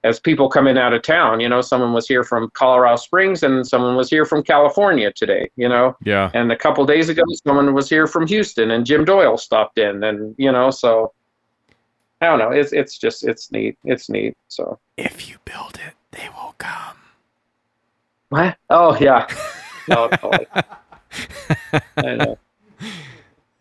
as 0.03 0.19
people 0.19 0.47
come 0.47 0.67
in 0.67 0.77
out 0.77 0.93
of 0.93 1.01
town. 1.01 1.39
You 1.39 1.49
know, 1.49 1.61
someone 1.61 1.91
was 1.93 2.07
here 2.07 2.23
from 2.23 2.49
Colorado 2.53 2.97
Springs 2.97 3.41
and 3.43 3.65
someone 3.65 3.95
was 3.95 4.09
here 4.09 4.25
from 4.25 4.43
California 4.43 5.11
today. 5.11 5.49
You 5.55 5.67
know, 5.69 5.95
Yeah. 6.03 6.29
and 6.33 6.51
a 6.51 6.55
couple 6.55 6.85
days 6.85 7.09
ago, 7.09 7.23
someone 7.45 7.73
was 7.73 7.89
here 7.89 8.05
from 8.05 8.27
Houston, 8.27 8.71
and 8.71 8.85
Jim 8.85 9.05
Doyle 9.05 9.37
stopped 9.37 9.77
in, 9.79 10.03
and 10.03 10.35
you 10.37 10.51
know, 10.51 10.69
so 10.69 11.13
I 12.21 12.25
don't 12.27 12.39
know. 12.39 12.51
It's 12.51 12.73
it's 12.73 12.97
just 12.97 13.23
it's 13.23 13.51
neat. 13.51 13.77
It's 13.85 14.09
neat. 14.09 14.35
So 14.49 14.79
If 14.97 15.29
you 15.29 15.37
build 15.45 15.79
it, 15.87 15.93
they 16.11 16.29
will 16.35 16.55
come. 16.57 16.96
What? 18.29 18.57
Oh 18.69 18.97
yeah. 18.99 19.27
No, 19.89 20.09
totally. 20.09 20.45
I 21.95 22.15
know. 22.15 22.37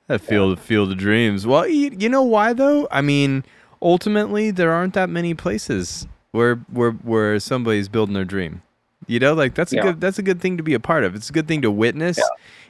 That 0.08 0.20
field, 0.20 0.60
field 0.60 0.92
of 0.92 0.98
dreams. 0.98 1.46
Well, 1.48 1.66
you, 1.68 1.90
you 1.98 2.08
know 2.08 2.22
why 2.22 2.52
though? 2.52 2.86
I 2.92 3.00
mean, 3.00 3.44
ultimately, 3.82 4.52
there 4.52 4.70
aren't 4.72 4.94
that 4.94 5.08
many 5.10 5.34
places 5.34 6.06
where 6.30 6.56
where 6.70 6.92
where 6.92 7.40
somebody's 7.40 7.88
building 7.88 8.14
their 8.14 8.24
dream. 8.24 8.62
You 9.08 9.18
know, 9.20 9.34
like 9.34 9.54
that's 9.54 9.72
a 9.72 9.76
Yeah. 9.76 9.82
good 9.82 10.00
that's 10.00 10.18
a 10.20 10.22
good 10.22 10.40
thing 10.40 10.56
to 10.58 10.62
be 10.62 10.74
a 10.74 10.80
part 10.80 11.02
of. 11.04 11.14
It's 11.16 11.28
a 11.30 11.32
good 11.32 11.48
thing 11.48 11.60
to 11.62 11.70
witness, 11.72 12.18
Yeah. 12.18 12.24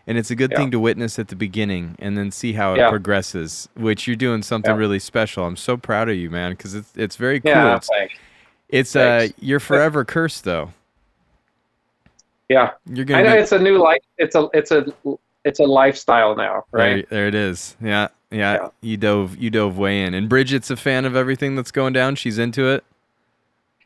and 0.07 0.17
it's 0.17 0.31
a 0.31 0.35
good 0.35 0.51
Yeah. 0.51 0.57
thing 0.59 0.71
to 0.71 0.79
witness 0.81 1.19
at 1.19 1.29
the 1.29 1.37
beginning 1.37 1.97
and 1.99 2.17
then 2.17 2.31
see 2.31 2.55
how 2.55 2.73
it 2.75 2.79
Yeah. 2.79 2.89
progresses. 2.91 3.69
Which 3.75 4.07
you're 4.07 4.17
doing 4.17 4.43
something 4.43 4.71
Yeah. 4.73 4.79
really 4.79 4.99
special. 4.99 5.45
I'm 5.47 5.57
so 5.57 5.77
proud 5.77 6.09
of 6.09 6.17
you, 6.17 6.31
man, 6.31 6.53
because 6.53 6.75
it's 6.75 6.91
it's 6.97 7.17
very 7.17 7.41
cool. 7.41 7.51
Yeah. 7.51 7.77
It's, 7.77 7.89
Thanks. 7.89 8.15
it's 8.71 8.97
uh, 8.97 9.29
you're 9.41 9.61
forever 9.61 10.05
cursed 10.07 10.45
though. 10.45 10.73
Yeah. 12.49 12.73
You're 12.87 13.05
gonna 13.05 13.21
I 13.21 13.23
know 13.25 13.35
be, 13.35 13.41
it's 13.41 13.53
a 13.53 13.59
new 13.59 13.79
life. 13.79 14.03
It's 14.19 14.35
a 14.35 14.49
it's 14.55 14.71
a 14.71 14.87
it's 15.45 15.61
a 15.61 15.65
lifestyle 15.65 16.35
now, 16.37 16.65
right? 16.73 17.09
There, 17.11 17.19
there 17.21 17.29
it 17.29 17.35
is. 17.35 17.77
Yeah, 17.81 18.09
yeah, 18.31 18.55
Yeah. 18.55 18.69
You 18.81 18.97
dove 18.97 19.37
you 19.37 19.51
dove 19.51 19.79
way 19.79 20.03
in. 20.03 20.15
And 20.15 20.29
Bridget's 20.29 20.71
a 20.71 20.77
fan 20.77 21.05
of 21.05 21.17
everything 21.17 21.57
that's 21.57 21.71
going 21.71 21.93
down. 21.93 22.17
She's 22.17 22.39
into 22.39 22.69
it. 22.69 22.85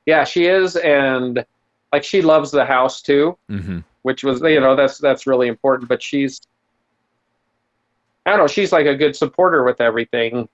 Yeah, 0.06 0.24
she 0.24 0.46
is, 0.46 0.76
and 0.76 1.44
like 1.92 2.04
she 2.04 2.22
loves 2.22 2.50
the 2.50 2.64
house 2.64 3.02
too. 3.02 3.36
Mm-hmm. 3.50 3.80
which 4.02 4.24
was 4.24 4.40
you 4.42 4.60
know 4.60 4.74
that's 4.74 4.98
that's 4.98 5.26
really 5.26 5.48
important 5.48 5.88
but 5.88 6.02
she's 6.02 6.40
i 8.24 8.30
don't 8.30 8.38
know 8.38 8.46
she's 8.46 8.72
like 8.72 8.86
a 8.86 8.94
good 8.94 9.14
supporter 9.14 9.62
with 9.64 9.80
everything 9.80 10.48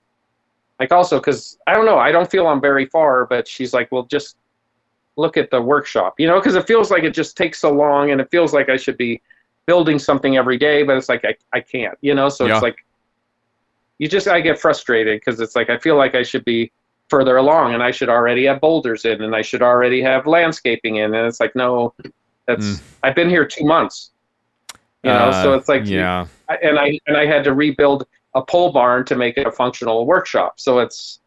like 0.79 0.91
also 0.91 1.17
because 1.17 1.57
i 1.67 1.73
don't 1.73 1.85
know 1.85 1.97
i 1.97 2.11
don't 2.11 2.29
feel 2.29 2.45
i'm 2.47 2.59
very 2.59 2.85
far 2.87 3.25
but 3.25 3.47
she's 3.47 3.73
like 3.73 3.89
well 3.91 4.03
just 4.03 4.35
look 5.17 5.35
at 5.37 5.49
the 5.51 5.61
workshop 5.61 6.15
you 6.19 6.27
know 6.27 6.39
because 6.39 6.55
it 6.55 6.65
feels 6.67 6.91
like 6.91 7.03
it 7.03 7.11
just 7.13 7.35
takes 7.35 7.59
so 7.59 7.71
long 7.71 8.11
and 8.11 8.21
it 8.21 8.29
feels 8.31 8.53
like 8.53 8.69
i 8.69 8.77
should 8.77 8.97
be 8.97 9.21
building 9.65 9.97
something 9.99 10.37
every 10.37 10.57
day 10.57 10.83
but 10.83 10.95
it's 10.95 11.09
like 11.09 11.25
i, 11.25 11.35
I 11.53 11.59
can't 11.59 11.97
you 12.01 12.13
know 12.13 12.29
so 12.29 12.45
Yeah. 12.45 12.53
it's 12.53 12.61
like 12.63 12.77
you 13.99 14.07
just 14.07 14.27
i 14.27 14.39
get 14.41 14.59
frustrated 14.59 15.19
because 15.19 15.39
it's 15.41 15.55
like 15.55 15.69
i 15.69 15.77
feel 15.77 15.95
like 15.97 16.15
i 16.15 16.23
should 16.23 16.45
be 16.45 16.71
further 17.09 17.37
along 17.37 17.73
and 17.73 17.81
i 17.81 17.89
should 17.91 18.09
already 18.09 18.45
have 18.45 18.61
boulders 18.61 19.05
in 19.05 19.21
and 19.23 19.35
i 19.35 19.41
should 19.41 19.61
already 19.61 20.01
have 20.01 20.27
landscaping 20.27 20.97
in 20.97 21.13
and 21.15 21.25
it's 21.27 21.39
like 21.39 21.55
no 21.55 21.93
that's 22.47 22.65
Mm. 22.65 22.81
i've 23.03 23.15
been 23.15 23.29
here 23.29 23.45
two 23.45 23.65
months 23.65 24.11
you 25.03 25.11
know 25.11 25.31
so 25.43 25.53
it's 25.53 25.67
like 25.69 25.81
Uh, 25.81 25.85
yeah, 25.85 26.27
and 26.61 26.77
i 26.79 26.99
and 27.07 27.17
i 27.17 27.25
had 27.25 27.43
to 27.45 27.53
rebuild 27.53 28.05
a 28.35 28.41
pole 28.41 28.71
barn 28.71 29.03
to 29.05 29.15
make 29.15 29.37
it 29.37 29.47
a 29.47 29.51
functional 29.51 30.05
workshop 30.05 30.59
so 30.59 30.79
it's 30.79 31.19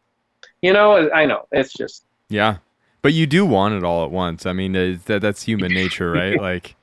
you 0.61 0.71
know 0.73 1.09
i 1.11 1.25
know 1.25 1.45
it's 1.51 1.73
just 1.73 2.05
yeah. 2.29 2.55
But 3.01 3.13
you 3.13 3.25
do 3.25 3.45
want 3.45 3.73
it 3.73 3.83
all 3.83 4.03
at 4.05 4.11
once. 4.11 4.45
I 4.45 4.53
mean, 4.53 4.73
that 4.73 5.21
that's 5.21 5.43
human 5.43 5.73
nature, 5.73 6.11
right? 6.13 6.39
Like, 6.39 6.75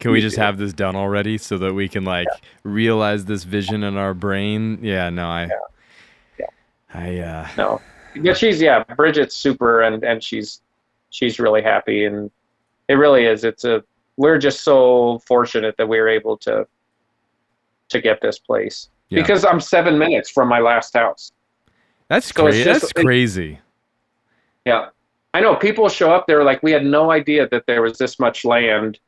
can 0.00 0.10
we 0.12 0.20
just 0.20 0.36
have 0.36 0.58
this 0.58 0.72
done 0.72 0.94
already 0.96 1.38
so 1.38 1.58
that 1.58 1.74
we 1.74 1.88
can 1.88 2.04
like 2.04 2.28
realize 2.62 3.24
this 3.24 3.44
vision 3.44 3.82
in 3.82 3.96
our 3.96 4.14
brain? 4.14 4.78
Yeah. 4.82 5.10
No, 5.10 5.26
I. 5.26 5.48
Yeah. 6.38 6.46
I 6.96 7.18
uh, 7.18 7.48
no 7.56 7.80
but 8.22 8.36
she's 8.38 8.60
yeah 8.62 8.84
bridget's 8.94 9.34
super 9.34 9.82
and 9.82 10.04
and 10.04 10.22
she's 10.22 10.60
she's 11.10 11.40
really 11.40 11.60
happy 11.60 12.04
and 12.04 12.30
it 12.86 12.94
really 12.94 13.24
is 13.24 13.42
it's 13.42 13.64
a 13.64 13.82
we're 14.16 14.38
just 14.38 14.60
so 14.62 15.18
fortunate 15.26 15.76
that 15.78 15.88
we 15.88 15.98
were 15.98 16.08
able 16.08 16.36
to 16.36 16.64
to 17.88 18.00
get 18.00 18.20
this 18.20 18.38
place 18.38 18.90
Yeah. 19.08 19.20
because 19.20 19.44
i'm 19.44 19.58
seven 19.58 19.98
minutes 19.98 20.30
from 20.30 20.46
my 20.46 20.60
last 20.60 20.94
house 20.94 21.32
that's 22.06 22.28
So 22.32 22.44
crazy. 22.44 22.62
That's 22.62 22.84
it- 22.84 22.94
crazy. 22.94 23.58
Yeah. 24.64 24.90
I 25.34 25.40
know 25.40 25.56
people 25.56 25.88
show 25.88 26.12
up 26.12 26.28
there 26.28 26.44
like 26.44 26.62
we 26.62 26.70
had 26.70 26.86
no 26.86 27.10
idea 27.10 27.48
that 27.48 27.66
there 27.66 27.82
was 27.82 27.98
this 27.98 28.20
much 28.20 28.44
land 28.44 29.00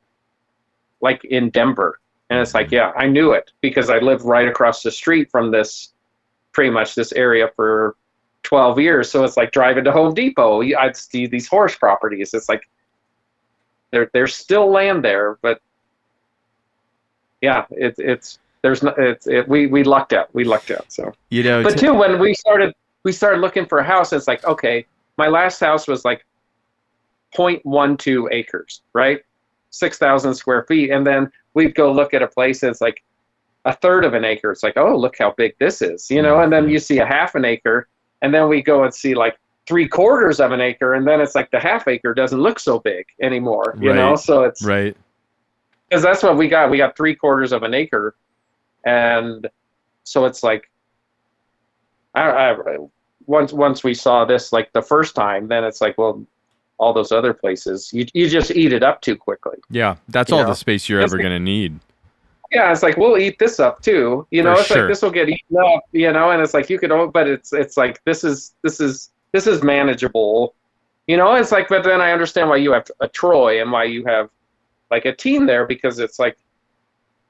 like 1.00 1.24
in 1.24 1.50
Denver. 1.50 2.00
And 2.28 2.40
it's 2.40 2.52
like, 2.52 2.66
mm-hmm. 2.66 2.74
yeah, 2.74 2.92
I 2.96 3.06
knew 3.06 3.30
it 3.30 3.52
because 3.60 3.88
I 3.88 3.98
lived 3.98 4.24
right 4.24 4.48
across 4.48 4.82
the 4.82 4.90
street 4.90 5.30
from 5.30 5.52
this 5.52 5.92
pretty 6.52 6.70
much 6.70 6.96
this 6.96 7.12
area 7.12 7.48
for 7.54 7.94
12 8.42 8.80
years. 8.80 9.08
So 9.08 9.22
it's 9.22 9.36
like 9.36 9.52
driving 9.52 9.84
to 9.84 9.92
Home 9.92 10.14
Depot, 10.14 10.62
I'd 10.62 10.96
see 10.96 11.28
these 11.28 11.46
horse 11.46 11.76
properties. 11.76 12.34
It's 12.34 12.48
like 12.48 12.68
there 13.92 14.10
there's 14.12 14.34
still 14.34 14.68
land 14.68 15.04
there, 15.04 15.38
but 15.42 15.60
yeah, 17.40 17.66
it's 17.70 18.00
it's 18.00 18.40
there's 18.62 18.82
no 18.82 18.92
it's 18.98 19.28
it, 19.28 19.48
we 19.48 19.68
we 19.68 19.84
lucked 19.84 20.12
out. 20.12 20.34
We 20.34 20.42
lucked 20.42 20.72
out. 20.72 20.86
So 20.88 21.12
You 21.30 21.44
know, 21.44 21.62
but 21.62 21.78
too 21.78 21.94
when 21.94 22.18
we 22.18 22.34
started 22.34 22.74
we 23.04 23.12
started 23.12 23.40
looking 23.40 23.66
for 23.66 23.78
a 23.78 23.84
house 23.84 24.12
it's 24.12 24.26
like 24.26 24.44
okay 24.44 24.86
my 25.16 25.28
last 25.28 25.60
house 25.60 25.86
was 25.88 26.04
like 26.04 26.24
0.12 27.34 28.28
acres 28.32 28.82
right? 28.92 29.20
6000 29.70 30.34
square 30.34 30.64
feet. 30.64 30.90
And 30.90 31.06
then 31.06 31.30
we'd 31.54 31.74
go 31.74 31.92
look 31.92 32.14
at 32.14 32.22
a 32.22 32.28
place 32.28 32.62
and 32.62 32.70
it's 32.70 32.80
like 32.80 33.02
a 33.64 33.74
third 33.74 34.04
of 34.04 34.14
an 34.14 34.24
acre. 34.24 34.50
It's 34.52 34.62
like 34.62 34.76
oh 34.76 34.96
look 34.96 35.16
how 35.18 35.32
big 35.36 35.54
this 35.58 35.82
is 35.82 36.10
you 36.10 36.22
know? 36.22 36.40
And 36.40 36.52
then 36.52 36.68
you 36.68 36.78
see 36.78 36.98
a 36.98 37.06
half 37.06 37.34
an 37.34 37.44
acre 37.44 37.88
and 38.22 38.32
then 38.32 38.48
we 38.48 38.62
go 38.62 38.84
and 38.84 38.94
see 38.94 39.14
like 39.14 39.38
three 39.66 39.88
quarters 39.88 40.40
of 40.40 40.52
an 40.52 40.60
acre 40.60 40.94
and 40.94 41.06
then 41.06 41.20
it's 41.20 41.34
like 41.34 41.50
the 41.50 41.60
half 41.60 41.88
acre 41.88 42.14
doesn't 42.14 42.40
look 42.40 42.58
so 42.58 42.78
big 42.78 43.04
anymore 43.20 43.76
you 43.80 43.92
know? 43.92 44.16
So 44.16 44.44
it's 44.44 44.64
right. 44.64 44.96
because 45.88 46.02
that's 46.02 46.22
what 46.22 46.36
we 46.36 46.48
got. 46.48 46.70
We 46.70 46.78
got 46.78 46.96
three 46.96 47.14
quarters 47.14 47.52
of 47.52 47.62
an 47.62 47.74
acre, 47.74 48.14
and 48.84 49.48
so 50.04 50.24
it's 50.24 50.42
like, 50.42 50.70
I, 52.14 52.30
I 52.30 52.76
once 53.26 53.52
once 53.52 53.82
we 53.84 53.94
saw 53.94 54.24
this 54.24 54.52
like 54.52 54.72
the 54.72 54.82
first 54.82 55.14
time, 55.14 55.48
then 55.48 55.64
it's 55.64 55.80
like, 55.80 55.98
well, 55.98 56.24
all 56.78 56.92
those 56.92 57.12
other 57.12 57.32
places, 57.34 57.90
you 57.92 58.06
you 58.14 58.28
just 58.28 58.50
eat 58.50 58.72
it 58.72 58.82
up 58.82 59.00
too 59.00 59.16
quickly. 59.16 59.56
Yeah, 59.70 59.96
that's 60.08 60.32
all 60.32 60.42
know, 60.42 60.48
the 60.48 60.54
space 60.54 60.88
you're 60.88 61.00
it's 61.00 61.12
ever 61.12 61.18
like- 61.18 61.24
gonna 61.24 61.40
need. 61.40 61.78
Yeah, 62.52 62.70
it's 62.70 62.82
like 62.84 62.96
we'll 62.96 63.18
eat 63.18 63.38
this 63.40 63.58
up 63.58 63.82
too. 63.82 64.24
You 64.30 64.44
know, 64.44 64.54
For 64.54 64.60
it's 64.60 64.68
sure. 64.68 64.78
like 64.82 64.88
this 64.88 65.02
will 65.02 65.10
get 65.10 65.28
eaten 65.28 65.56
up. 65.58 65.82
You 65.92 66.12
know, 66.12 66.30
and 66.30 66.40
it's 66.40 66.54
like 66.54 66.70
you 66.70 66.78
could, 66.78 66.90
but 67.12 67.26
it's 67.26 67.52
it's 67.52 67.76
like 67.76 68.02
this 68.04 68.22
is 68.22 68.54
this 68.62 68.80
is 68.80 69.10
this 69.32 69.46
is 69.48 69.62
manageable. 69.64 70.54
You 71.08 71.16
know, 71.16 71.34
it's 71.34 71.50
like, 71.52 71.68
but 71.68 71.82
then 71.84 72.00
I 72.00 72.12
understand 72.12 72.48
why 72.48 72.56
you 72.56 72.72
have 72.72 72.88
a 73.00 73.08
Troy 73.08 73.60
and 73.60 73.70
why 73.72 73.84
you 73.84 74.04
have 74.06 74.28
like 74.90 75.04
a 75.06 75.12
team 75.14 75.46
there 75.46 75.66
because 75.66 75.98
it's 75.98 76.18
like 76.20 76.36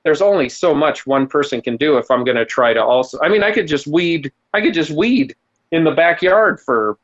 there's 0.03 0.21
only 0.23 0.49
so 0.49 0.75
much 0.75 1.07
one 1.07 1.27
person 1.27 1.61
can 1.63 1.77
do 1.79 1.97
if 1.99 2.11
I'm 2.11 2.23
going 2.23 2.37
to 2.37 2.45
try 2.47 2.73
to 2.75 2.83
also. 2.85 3.19
I 3.21 3.29
mean, 3.29 3.43
I 3.43 3.51
could 3.53 3.67
just 3.67 3.87
weed. 3.87 4.31
I 4.55 4.61
could 4.61 4.75
just 4.75 4.91
weed 4.91 5.35
in 5.73 5.85
the 5.85 5.91
backyard 5.93 6.61
for 6.61 6.97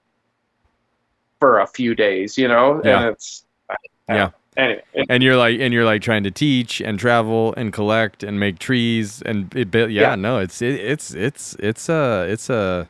for 1.40 1.60
a 1.60 1.66
few 1.66 1.94
days. 1.94 2.38
You 2.38 2.48
know, 2.48 2.80
Yeah. 2.84 3.00
and 3.00 3.08
it's 3.10 3.44
I- 3.68 3.74
I 4.08 4.14
Yeah. 4.14 4.30
Anyway, 4.56 4.82
it- 4.92 5.06
And 5.08 5.22
you're 5.22 5.36
like, 5.36 5.58
and 5.60 5.72
you're 5.72 5.84
like 5.86 6.02
trying 6.02 6.24
to 6.24 6.30
teach 6.30 6.80
and 6.82 6.98
travel 6.98 7.54
and 7.56 7.72
collect 7.72 8.22
and 8.22 8.38
make 8.38 8.58
trees 8.58 9.22
and 9.22 9.52
it, 9.56 9.70
build. 9.70 9.90
yeah, 9.90 10.10
Yeah. 10.10 10.14
no, 10.14 10.38
it's 10.38 10.60
it, 10.60 10.74
it's 10.78 11.14
it's 11.14 11.54
it's 11.58 11.88
a 11.88 12.26
it's 12.28 12.50
a 12.50 12.88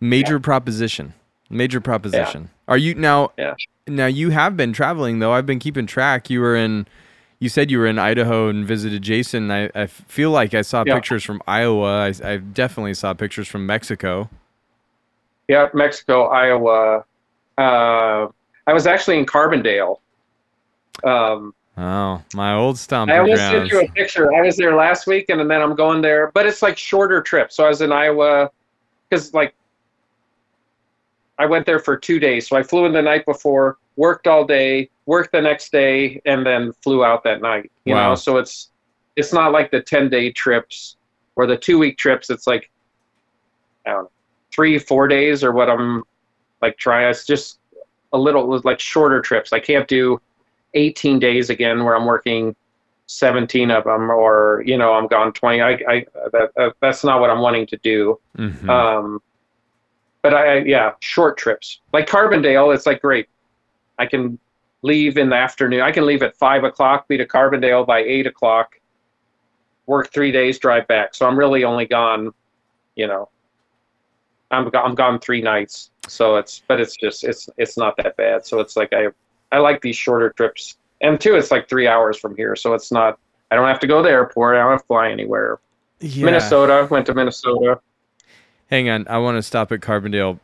major 0.00 0.38
proposition. 0.40 1.12
Major 1.50 1.80
proposition. 1.80 2.48
Are 2.68 2.78
you 2.78 2.94
now? 2.94 3.32
Yeah. 3.36 3.54
Now 3.86 4.06
you 4.06 4.30
have 4.30 4.56
been 4.56 4.72
traveling 4.72 5.18
though. 5.18 5.32
I've 5.32 5.44
been 5.44 5.58
keeping 5.58 5.86
track. 5.86 6.30
You 6.30 6.40
were 6.40 6.54
in. 6.56 6.86
You 7.40 7.48
said 7.48 7.72
you 7.72 7.80
were 7.80 7.88
in 7.88 7.98
Idaho 7.98 8.48
and 8.48 8.64
visited 8.64 9.02
Jason. 9.02 9.50
I, 9.50 9.68
I 9.74 9.86
feel 9.88 10.30
like 10.30 10.54
I 10.54 10.62
saw 10.62 10.84
Yeah. 10.86 10.94
pictures 10.94 11.24
from 11.24 11.42
Iowa. 11.48 12.04
I, 12.06 12.14
I 12.24 12.36
definitely 12.36 12.94
saw 12.94 13.12
pictures 13.14 13.48
from 13.48 13.66
Mexico. 13.66 14.30
Yeah, 15.48 15.68
Mexico, 15.74 16.26
Iowa. 16.26 17.04
Uh, 17.58 18.28
I 18.66 18.72
was 18.72 18.86
actually 18.86 19.18
in 19.18 19.26
Carbondale. 19.26 19.98
Um, 21.04 21.54
Oh, 21.76 22.22
my 22.34 22.54
old 22.54 22.78
stomping 22.78 23.14
I 23.16 23.18
almost 23.18 23.48
sent 23.48 23.70
you 23.70 23.80
a 23.80 23.88
picture. 23.92 24.34
I 24.34 24.42
was 24.42 24.56
there 24.58 24.76
last 24.76 25.06
week, 25.06 25.30
and 25.30 25.50
then 25.50 25.62
I'm 25.62 25.74
going 25.74 26.02
there, 26.02 26.30
but 26.34 26.46
it's 26.46 26.60
like 26.60 26.76
shorter 26.76 27.22
trip. 27.22 27.50
So 27.50 27.64
I 27.64 27.68
was 27.68 27.80
in 27.80 27.90
Iowa 27.90 28.50
because 29.08 29.32
like 29.32 29.54
I 31.38 31.46
went 31.46 31.64
there 31.64 31.78
for 31.78 31.96
two 31.96 32.18
days. 32.20 32.46
So 32.46 32.56
I 32.56 32.62
flew 32.62 32.84
in 32.84 32.92
the 32.92 33.00
night 33.00 33.24
before, 33.24 33.78
worked 33.96 34.26
all 34.26 34.44
day, 34.44 34.90
worked 35.06 35.32
the 35.32 35.40
next 35.40 35.72
day, 35.72 36.20
and 36.26 36.44
then 36.44 36.72
flew 36.84 37.04
out 37.04 37.24
that 37.24 37.40
night. 37.40 37.72
You 37.86 37.94
Wow. 37.94 38.10
know, 38.10 38.14
so 38.16 38.36
it's 38.36 38.70
it's 39.16 39.32
not 39.32 39.50
like 39.50 39.70
the 39.70 39.80
ten 39.80 40.10
day 40.10 40.30
trips 40.30 40.96
or 41.36 41.46
the 41.46 41.56
two 41.56 41.78
week 41.78 41.96
trips. 41.96 42.28
It's 42.28 42.46
like 42.46 42.70
I 43.86 43.90
don't 43.92 44.04
know, 44.04 44.10
three, 44.52 44.78
four 44.78 45.08
days 45.08 45.42
or 45.42 45.52
what 45.52 45.70
I'm 45.70 46.04
like 46.60 46.76
trying. 46.76 47.08
It's 47.08 47.26
just 47.26 47.58
a 48.12 48.18
little 48.18 48.60
like 48.64 48.80
shorter 48.80 49.20
trips. 49.20 49.52
I 49.52 49.60
can't 49.60 49.88
do 49.88 50.20
18 50.74 51.18
days 51.18 51.50
again 51.50 51.84
where 51.84 51.96
I'm 51.96 52.06
working 52.06 52.54
17 53.06 53.70
of 53.70 53.84
them 53.84 54.10
or 54.10 54.62
you 54.64 54.78
know 54.78 54.94
I'm 54.94 55.06
gone 55.06 55.32
20. 55.32 55.60
I, 55.60 55.70
I 55.70 56.06
that, 56.32 56.52
that 56.56 56.74
that's 56.80 57.04
not 57.04 57.20
what 57.20 57.30
I'm 57.30 57.40
wanting 57.40 57.66
to 57.66 57.76
do. 57.78 58.18
Mhm. 58.38 58.68
Um, 58.68 59.22
but 60.22 60.34
I, 60.34 60.58
yeah, 60.58 60.92
short 61.00 61.36
trips 61.36 61.80
like 61.92 62.06
Carbondale. 62.06 62.74
It's 62.74 62.86
like 62.86 63.02
great. 63.02 63.28
I 63.98 64.06
can 64.06 64.38
leave 64.82 65.16
in 65.18 65.30
the 65.30 65.36
afternoon. 65.36 65.80
I 65.80 65.92
can 65.92 66.06
leave 66.06 66.22
at 66.22 66.36
five 66.36 66.64
o'clock, 66.64 67.08
be 67.08 67.16
to 67.18 67.26
Carbondale 67.26 67.86
by 67.86 68.00
eight 68.00 68.26
o'clock, 68.26 68.80
work 69.86 70.12
three 70.12 70.32
days, 70.32 70.58
drive 70.58 70.86
back. 70.88 71.14
So 71.14 71.26
I'm 71.26 71.38
really 71.38 71.64
only 71.64 71.86
gone, 71.86 72.32
you 72.94 73.06
know, 73.06 73.28
I'm 74.52 74.70
I'm 74.74 74.94
gone 74.94 75.18
three 75.18 75.40
nights. 75.42 75.90
So 76.08 76.36
it's 76.36 76.62
but 76.68 76.80
it's 76.80 76.96
just 76.96 77.24
it's 77.24 77.48
it's 77.56 77.76
not 77.76 77.96
that 77.98 78.16
bad. 78.16 78.46
So 78.46 78.60
it's 78.60 78.76
like 78.76 78.92
I 78.92 79.08
I 79.50 79.58
like 79.58 79.80
these 79.82 79.96
shorter 79.96 80.30
trips. 80.30 80.76
And 81.00 81.20
two, 81.20 81.34
it's 81.34 81.50
like 81.50 81.68
three 81.68 81.88
hours 81.88 82.16
from 82.16 82.36
here, 82.36 82.54
so 82.54 82.74
it's 82.74 82.92
not. 82.92 83.18
I 83.50 83.56
don't 83.56 83.66
have 83.66 83.80
to 83.80 83.86
go 83.88 83.96
to 83.98 84.02
the 84.04 84.10
airport. 84.10 84.56
I 84.56 84.60
don't 84.60 84.70
have 84.70 84.80
to 84.82 84.86
fly 84.86 85.10
anywhere. 85.10 85.58
yeah. 86.00 86.24
Minnesota 86.24 86.86
went 86.90 87.06
to 87.06 87.14
Minnesota. 87.14 87.80
Hang 88.70 88.88
on, 88.88 89.06
I 89.08 89.18
want 89.18 89.36
to 89.36 89.42
stop 89.42 89.72
at 89.72 89.80
Carbondale. 89.80 90.38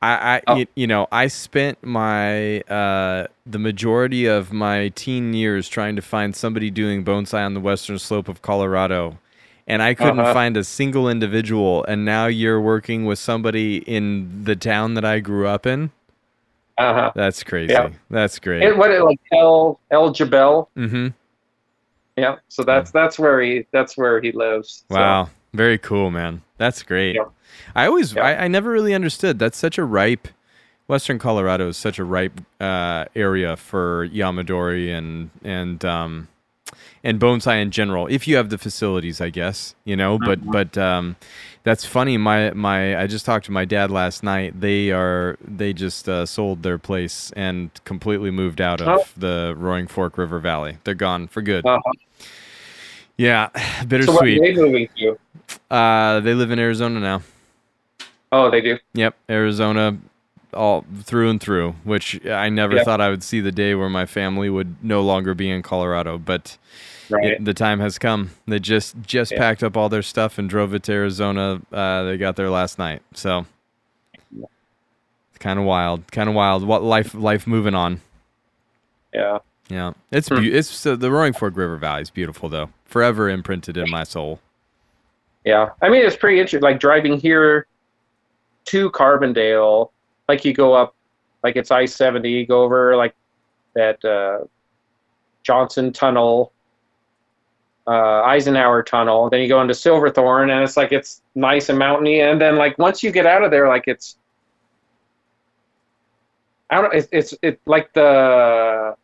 I, 0.00 0.36
I 0.36 0.42
Oh. 0.46 0.56
you, 0.56 0.66
you 0.74 0.86
know, 0.86 1.08
I 1.10 1.26
spent 1.26 1.82
my 1.82 2.60
uh, 2.62 3.26
the 3.46 3.58
majority 3.58 4.26
of 4.26 4.52
my 4.52 4.88
teen 4.94 5.34
years 5.34 5.68
trying 5.68 5.96
to 5.96 6.02
find 6.02 6.36
somebody 6.36 6.70
doing 6.70 7.04
bonsai 7.04 7.44
on 7.44 7.54
the 7.54 7.60
western 7.60 7.98
slope 7.98 8.28
of 8.28 8.42
Colorado, 8.42 9.18
and 9.66 9.82
I 9.82 9.94
couldn't 9.94 10.18
Uh-huh. 10.20 10.32
find 10.32 10.56
a 10.56 10.64
single 10.64 11.08
individual. 11.08 11.84
And 11.84 12.04
now 12.04 12.26
you're 12.26 12.60
working 12.60 13.04
with 13.04 13.18
somebody 13.18 13.78
in 13.78 14.44
the 14.44 14.56
town 14.56 14.94
that 14.94 15.04
I 15.04 15.20
grew 15.20 15.46
up 15.48 15.66
in. 15.66 15.90
Uh 16.78 16.92
huh. 16.94 17.12
That's 17.14 17.42
crazy. 17.42 17.72
Yeah. 17.72 17.88
That's 18.10 18.38
great. 18.38 18.62
It, 18.62 18.76
what 18.76 18.90
like 19.02 19.20
El 19.32 19.80
El 19.90 20.10
Jebel? 20.12 20.68
mm-hmm. 20.76 21.08
Yeah. 22.16 22.36
So 22.48 22.62
that's 22.62 22.90
that's 22.90 23.18
where 23.18 23.40
he 23.40 23.66
that's 23.72 23.96
where 23.96 24.20
he 24.20 24.32
lives. 24.32 24.84
So, 24.90 24.96
Wow. 24.96 25.30
Very 25.54 25.78
cool, 25.78 26.10
man. 26.10 26.42
That's 26.58 26.82
great. 26.82 27.14
Yeah. 27.16 27.24
I 27.74 27.86
always, 27.86 28.12
Yeah. 28.14 28.24
I, 28.24 28.44
I 28.44 28.48
never 28.48 28.70
really 28.70 28.92
understood. 28.94 29.38
That's 29.38 29.56
such 29.56 29.78
a 29.78 29.84
ripe, 29.84 30.28
Western 30.86 31.18
Colorado 31.18 31.68
is 31.68 31.76
such 31.78 31.98
a 31.98 32.04
ripe 32.04 32.40
uh, 32.60 33.06
area 33.14 33.56
for 33.56 34.06
Yamadori 34.08 34.90
and 34.96 35.30
and 35.44 35.82
um, 35.84 36.28
and 37.04 37.20
bonsai 37.20 37.60
in 37.62 37.70
general. 37.70 38.06
If 38.08 38.26
you 38.28 38.36
have 38.36 38.50
the 38.50 38.58
facilities, 38.58 39.20
I 39.20 39.30
guess 39.30 39.74
you 39.84 39.96
know. 39.96 40.18
But 40.18 40.40
Mhm. 40.40 40.52
but 40.52 40.78
um, 40.78 41.16
that's 41.64 41.84
funny. 41.84 42.16
My 42.16 42.50
my 42.52 42.96
I 43.00 43.06
just 43.06 43.24
talked 43.26 43.46
to 43.46 43.52
my 43.52 43.64
dad 43.64 43.90
last 43.90 44.22
night. 44.22 44.60
They 44.60 44.90
are 44.90 45.36
they 45.46 45.72
just 45.72 46.08
uh, 46.08 46.26
sold 46.26 46.62
their 46.62 46.78
place 46.78 47.32
and 47.36 47.70
completely 47.84 48.30
moved 48.30 48.60
out 48.60 48.80
of 48.80 48.88
Oh. 48.88 49.04
the 49.16 49.54
Roaring 49.56 49.86
Fork 49.86 50.16
River 50.18 50.38
Valley. 50.38 50.78
They're 50.84 50.94
gone 50.94 51.26
for 51.28 51.42
good. 51.42 51.64
Uh-huh. 51.66 51.92
Yeah, 53.16 53.48
So 53.54 53.60
what 53.60 53.82
are 53.82 53.86
bittersweet. 53.86 54.40
they 54.42 54.54
moving 54.54 54.88
to? 54.98 55.18
Uh, 55.70 56.20
they 56.20 56.34
live 56.34 56.50
in 56.50 56.58
Arizona 56.58 57.00
now. 57.00 57.22
Oh, 58.32 58.50
they 58.50 58.60
do. 58.60 58.78
Yep, 58.94 59.14
Arizona, 59.30 59.96
all 60.56 60.84
through 61.02 61.30
and 61.30 61.40
through. 61.40 61.74
Which 61.84 62.24
I 62.26 62.48
never 62.48 62.76
Yeah. 62.76 62.84
thought 62.84 63.00
I 63.00 63.10
would 63.10 63.22
see 63.22 63.40
the 63.40 63.52
day 63.52 63.74
where 63.74 63.88
my 63.88 64.06
family 64.06 64.48
would 64.50 64.82
no 64.82 65.02
longer 65.02 65.34
be 65.34 65.50
in 65.50 65.62
Colorado, 65.62 66.18
but 66.18 66.56
Right. 67.08 67.24
it, 67.32 67.44
the 67.44 67.54
time 67.54 67.78
has 67.80 67.98
come. 67.98 68.30
They 68.48 68.58
just 68.58 68.96
just 69.02 69.30
Yeah. 69.32 69.38
packed 69.38 69.62
up 69.62 69.76
all 69.76 69.88
their 69.88 70.02
stuff 70.02 70.38
and 70.38 70.48
drove 70.50 70.74
it 70.74 70.82
to 70.84 70.92
Arizona. 70.92 71.60
Uh, 71.72 72.02
they 72.02 72.16
got 72.16 72.34
there 72.36 72.50
last 72.50 72.78
night, 72.78 73.02
so 73.14 73.46
it's 74.36 75.38
kind 75.38 75.58
of 75.58 75.64
wild. 75.64 76.10
Kind 76.10 76.28
of 76.28 76.34
wild. 76.34 76.66
What 76.66 76.82
life 76.82 77.14
life 77.14 77.46
moving 77.46 77.74
on. 77.74 78.00
Yeah. 79.14 79.38
Yeah, 79.68 79.92
it's 80.12 80.28
Hmm. 80.28 80.36
beau- 80.36 80.42
it's 80.42 80.86
uh, 80.86 80.94
the 80.96 81.10
Roaring 81.10 81.32
Fork 81.32 81.56
River 81.56 81.76
Valley 81.76 82.02
is 82.02 82.10
beautiful 82.10 82.48
though. 82.48 82.70
Forever 82.86 83.28
imprinted 83.28 83.76
in 83.76 83.90
my 83.90 84.04
soul. 84.04 84.40
Yeah. 85.44 85.70
I 85.82 85.88
mean, 85.88 86.04
it's 86.04 86.16
pretty 86.16 86.38
interesting. 86.38 86.60
Like 86.62 86.80
driving 86.80 87.18
here 87.18 87.66
to 88.66 88.90
Carbondale, 88.90 89.90
like 90.28 90.44
you 90.44 90.52
go 90.52 90.72
up, 90.74 90.94
like 91.42 91.56
it's 91.56 91.70
I 91.70 91.84
seventy, 91.84 92.30
you 92.30 92.46
go 92.46 92.62
over 92.62 92.96
like 92.96 93.14
that 93.74 94.04
uh, 94.04 94.44
Johnson 95.42 95.92
Tunnel, 95.92 96.52
uh, 97.86 98.22
Eisenhower 98.22 98.82
Tunnel. 98.82 99.30
Then 99.30 99.40
you 99.40 99.48
go 99.48 99.60
into 99.60 99.74
Silverthorne, 99.74 100.50
and 100.50 100.62
it's 100.62 100.76
like 100.76 100.92
it's 100.92 101.22
nice 101.34 101.68
and 101.68 101.78
mountainy. 101.78 102.20
And 102.20 102.40
then 102.40 102.56
like 102.56 102.78
once 102.78 103.02
you 103.02 103.12
get 103.12 103.26
out 103.26 103.42
of 103.42 103.50
there, 103.50 103.68
like 103.68 103.84
it's 103.86 104.16
I 106.70 106.80
don't. 106.80 106.94
It's 106.94 107.08
it's 107.12 107.34
it 107.42 107.60
like 107.66 107.92
the. 107.92 108.96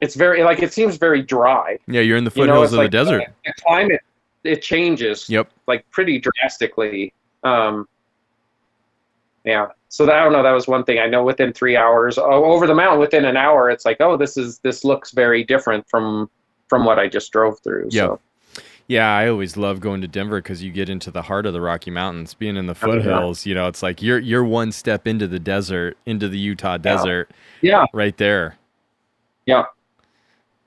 It's 0.00 0.14
very 0.14 0.42
like 0.42 0.62
it 0.62 0.72
seems 0.72 0.96
very 0.96 1.22
dry. 1.22 1.78
Yeah, 1.86 2.02
you're 2.02 2.18
in 2.18 2.24
the 2.24 2.32
You 2.34 2.46
know, 2.46 2.54
foothills 2.54 2.72
of 2.74 2.78
like 2.78 2.90
the 2.90 2.98
desert. 2.98 3.22
The, 3.44 3.52
the 3.56 3.62
climate 3.62 4.00
it 4.44 4.60
changes 4.60 5.28
Yep. 5.28 5.50
like 5.66 5.90
pretty 5.90 6.18
drastically. 6.20 7.14
Um, 7.42 7.88
yeah. 9.44 9.66
So 9.88 10.06
that, 10.06 10.16
I 10.16 10.24
don't 10.24 10.32
know. 10.32 10.42
That 10.42 10.52
was 10.52 10.66
one 10.66 10.84
thing 10.84 10.98
I 10.98 11.06
know. 11.06 11.22
Within 11.22 11.52
three 11.52 11.76
hours, 11.76 12.18
oh, 12.18 12.44
over 12.44 12.66
the 12.66 12.74
mountain, 12.74 12.98
within 12.98 13.24
an 13.24 13.36
hour, 13.36 13.70
it's 13.70 13.84
like, 13.84 13.98
oh, 14.00 14.16
this 14.16 14.36
is 14.36 14.58
this 14.60 14.84
looks 14.84 15.12
very 15.12 15.44
different 15.44 15.88
from 15.88 16.28
from 16.68 16.84
what 16.84 16.98
I 16.98 17.08
just 17.08 17.30
drove 17.30 17.60
through. 17.60 17.88
Yeah. 17.90 18.06
So 18.06 18.20
Yeah, 18.88 19.14
I 19.16 19.28
always 19.28 19.56
love 19.56 19.80
going 19.80 20.00
to 20.00 20.08
Denver 20.08 20.40
because 20.40 20.62
you 20.62 20.72
get 20.72 20.88
into 20.88 21.10
the 21.10 21.22
heart 21.22 21.46
of 21.46 21.52
the 21.52 21.60
Rocky 21.60 21.90
Mountains. 21.90 22.34
Being 22.34 22.56
in 22.56 22.66
the 22.66 22.76
Oh, 22.82 22.88
yeah. 22.88 23.02
foothills, 23.02 23.46
you 23.46 23.54
know, 23.54 23.68
it's 23.68 23.82
like 23.82 24.02
you're 24.02 24.18
you're 24.18 24.44
one 24.44 24.72
step 24.72 25.06
into 25.06 25.28
the 25.28 25.38
desert, 25.38 25.96
into 26.06 26.28
the 26.28 26.38
Utah 26.38 26.76
desert, 26.78 27.30
yeah, 27.60 27.84
right 27.92 28.16
there. 28.16 28.56
yeah. 29.46 29.64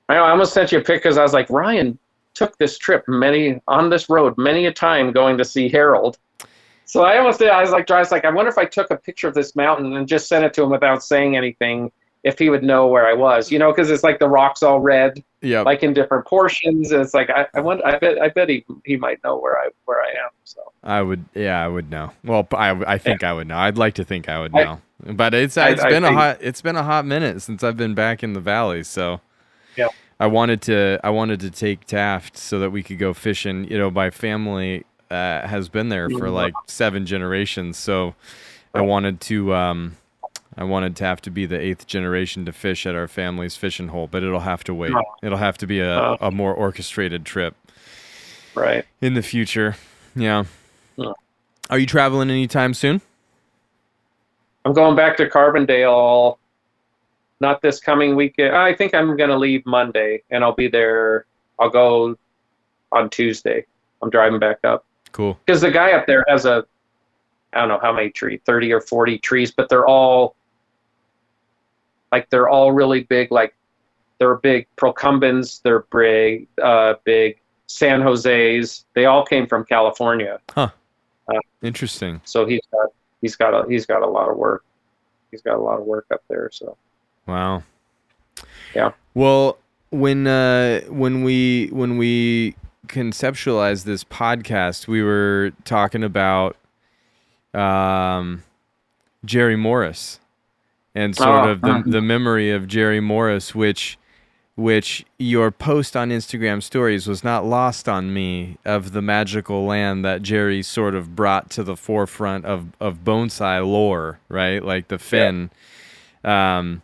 I 0.08 0.14
know. 0.14 0.22
I 0.24 0.30
almost 0.30 0.54
sent 0.54 0.72
you 0.72 0.78
a 0.78 0.82
pic 0.82 1.02
because 1.02 1.18
I 1.18 1.22
was 1.22 1.34
like, 1.34 1.50
Ryan 1.50 1.98
took 2.32 2.56
this 2.56 2.78
trip 2.78 3.04
many 3.08 3.60
on 3.68 3.90
this 3.90 4.08
road 4.08 4.32
many 4.38 4.64
a 4.66 4.72
time 4.72 5.12
going 5.12 5.36
to 5.36 5.44
see 5.44 5.68
Harold. 5.68 6.16
So 6.88 7.04
I 7.04 7.18
almost 7.18 7.38
did. 7.38 7.50
I 7.50 7.60
was 7.60 7.70
like, 7.70 7.90
I 7.90 7.98
was 7.98 8.10
like, 8.10 8.24
I 8.24 8.30
wonder 8.30 8.48
if 8.50 8.56
I 8.56 8.64
took 8.64 8.90
a 8.90 8.96
picture 8.96 9.28
of 9.28 9.34
this 9.34 9.54
mountain 9.54 9.94
and 9.94 10.08
just 10.08 10.26
sent 10.26 10.42
it 10.46 10.54
to 10.54 10.62
him 10.62 10.70
without 10.70 11.04
saying 11.04 11.36
anything, 11.36 11.92
if 12.24 12.38
he 12.38 12.48
would 12.48 12.62
know 12.62 12.86
where 12.86 13.06
I 13.06 13.12
was. 13.12 13.52
You 13.52 13.58
know, 13.58 13.70
because 13.72 13.90
it's 13.90 14.02
like 14.02 14.18
the 14.18 14.28
rocks 14.28 14.62
all 14.62 14.80
red. 14.80 15.22
Yeah, 15.42 15.60
like 15.60 15.82
in 15.82 15.92
different 15.92 16.26
portions. 16.26 16.90
And 16.90 17.02
it's 17.02 17.12
like 17.12 17.28
I, 17.28 17.46
I 17.54 17.60
wonder, 17.60 17.86
I 17.86 17.98
bet 17.98 18.18
I 18.20 18.28
bet 18.30 18.48
he 18.48 18.64
he 18.86 18.96
might 18.96 19.22
know 19.22 19.36
where 19.38 19.58
I 19.58 19.68
where 19.84 20.00
I 20.00 20.08
am. 20.08 20.30
So 20.44 20.62
I 20.82 21.02
would. 21.02 21.26
Yeah, 21.34 21.62
I 21.62 21.68
would 21.68 21.90
know. 21.90 22.10
Well, 22.24 22.48
I, 22.52 22.70
I 22.70 22.96
think 22.96 23.22
I 23.22 23.34
would 23.34 23.46
know. 23.48 23.58
I'd 23.58 23.76
like 23.76 23.94
to 23.96 24.04
think 24.04 24.28
I 24.30 24.40
would 24.40 24.56
I- 24.56 24.64
know. 24.64 24.80
but 25.12 25.34
it's 25.34 25.58
I- 25.58 25.68
it's 25.68 25.82
I 25.82 25.90
been 25.90 26.04
a 26.04 26.12
hot 26.12 26.38
it's 26.40 26.62
been 26.62 26.76
a 26.76 26.82
hot 26.82 27.04
minute 27.04 27.42
since 27.42 27.62
I've 27.62 27.76
been 27.76 27.94
back 27.94 28.22
in 28.24 28.32
the 28.32 28.40
valley. 28.40 28.82
So 28.82 29.20
Yeah. 29.76 29.88
I 30.18 30.26
wanted 30.26 30.62
to 30.62 30.98
I 31.04 31.10
wanted 31.10 31.38
to 31.40 31.50
take 31.50 31.84
Taft 31.84 32.38
so 32.38 32.58
that 32.60 32.70
we 32.70 32.82
could 32.82 32.98
go 32.98 33.12
fishing. 33.12 33.64
You 33.70 33.76
know, 33.78 33.90
my 33.90 34.08
family 34.10 34.84
uh, 35.10 35.46
has 35.46 35.68
been 35.68 35.88
there 35.88 36.08
for 36.10 36.30
like 36.30 36.54
seven 36.66 37.06
generations. 37.06 37.76
So 37.76 38.14
I 38.74 38.82
wanted 38.82 39.20
to 39.22 39.54
um, 39.54 39.96
I 40.56 40.64
wanted 40.64 40.96
Taft 40.96 41.24
to 41.24 41.30
be 41.30 41.46
the 41.46 41.58
eighth 41.58 41.86
generation 41.86 42.44
to 42.46 42.52
fish 42.52 42.84
at 42.86 42.94
our 42.94 43.08
family's 43.08 43.56
fishing 43.56 43.88
hole, 43.88 44.06
but 44.06 44.22
it'll 44.22 44.40
have 44.40 44.64
to 44.64 44.74
wait. 44.74 44.92
It'll 45.22 45.38
have 45.38 45.56
to 45.58 45.66
be 45.66 45.80
a, 45.80 45.98
Oh. 45.98 46.16
a 46.20 46.30
more 46.30 46.52
orchestrated 46.52 47.24
trip 47.24 47.54
right. 48.54 48.84
in 49.00 49.14
the 49.14 49.22
future. 49.22 49.76
Yeah. 50.16 50.44
Yeah. 50.96 51.12
Are 51.70 51.78
you 51.78 51.86
traveling 51.86 52.28
anytime 52.30 52.74
soon? 52.74 53.00
I'm 54.64 54.72
going 54.72 54.96
back 54.96 55.16
to 55.18 55.28
Carbondale. 55.28 56.38
Not 57.40 57.62
this 57.62 57.78
coming 57.78 58.16
weekend. 58.16 58.56
I 58.56 58.74
think 58.74 58.94
I'm 58.94 59.16
gonna 59.16 59.38
leave 59.38 59.64
Monday, 59.64 60.22
and 60.30 60.42
I'll 60.42 60.54
be 60.54 60.66
there. 60.66 61.24
I'll 61.60 61.70
go 61.70 62.16
on 62.90 63.10
Tuesday. 63.10 63.64
I'm 64.02 64.10
driving 64.10 64.40
back 64.40 64.58
up 64.64 64.84
Cool. 65.12 65.38
because 65.44 65.60
the 65.60 65.70
guy 65.70 65.92
up 65.92 66.06
there 66.06 66.24
has 66.28 66.44
a 66.44 66.64
I 67.52 67.60
don't 67.60 67.68
know 67.68 67.78
how 67.80 67.92
many 67.92 68.10
trees, 68.10 68.40
thirty 68.44 68.72
or 68.72 68.80
forty 68.80 69.18
trees, 69.18 69.50
but 69.50 69.68
they're 69.68 69.86
all 69.86 70.36
like 72.12 72.28
they're 72.30 72.48
all 72.48 72.72
really 72.72 73.04
big. 73.04 73.30
Like 73.32 73.54
they're 74.18 74.36
big 74.36 74.66
procumbens. 74.76 75.62
They're 75.62 75.84
big, 75.90 76.46
uh, 76.62 76.94
big 77.04 77.38
San 77.66 78.00
Jose's. 78.02 78.84
They 78.94 79.06
all 79.06 79.24
came 79.24 79.46
from 79.46 79.64
California. 79.64 80.40
Huh. 80.50 80.70
Interesting. 81.62 82.20
So 82.24 82.46
he's 82.46 82.60
got 82.70 82.88
he's 83.20 83.36
got 83.36 83.52
a 83.54 83.68
he's 83.68 83.86
got 83.86 84.02
a 84.02 84.06
lot 84.06 84.30
of 84.30 84.36
work. 84.36 84.64
He's 85.30 85.42
got 85.42 85.56
a 85.56 85.60
lot 85.60 85.78
of 85.78 85.84
work 85.84 86.06
up 86.12 86.22
there. 86.28 86.50
So 86.52 86.76
Wow. 87.26 87.62
Yeah. 88.74 88.92
Well, 89.14 89.58
when 89.90 90.26
uh 90.26 90.80
when 90.82 91.24
we 91.24 91.68
when 91.72 91.98
we 91.98 92.54
conceptualized 92.88 93.84
this 93.84 94.04
podcast, 94.04 94.86
we 94.88 95.02
were 95.02 95.52
talking 95.64 96.02
about 96.02 96.56
um 97.54 98.42
Jerry 99.24 99.56
Morris 99.56 100.20
and 100.94 101.14
sort 101.16 101.28
Oh, 101.28 101.48
of 101.50 101.60
the, 101.60 101.70
uh. 101.70 101.82
the 101.86 102.00
memory 102.02 102.50
of 102.50 102.66
Jerry 102.66 103.00
Morris, 103.00 103.54
which 103.54 103.98
which 104.54 105.04
your 105.20 105.52
post 105.52 105.96
on 105.96 106.10
Instagram 106.10 106.60
stories 106.60 107.06
was 107.06 107.22
not 107.22 107.44
lost 107.44 107.88
on 107.88 108.12
me 108.12 108.56
of 108.64 108.90
the 108.90 109.00
magical 109.00 109.64
land 109.64 110.04
that 110.04 110.20
Jerry 110.20 110.62
sort 110.62 110.96
of 110.96 111.14
brought 111.14 111.48
to 111.50 111.62
the 111.62 111.76
forefront 111.76 112.44
of, 112.44 112.66
of 112.80 113.04
bonsai 113.04 113.64
lore, 113.64 114.18
right? 114.28 114.60
Like 114.64 114.88
the 114.88 114.98
Finn. 114.98 115.50
Um, 116.24 116.82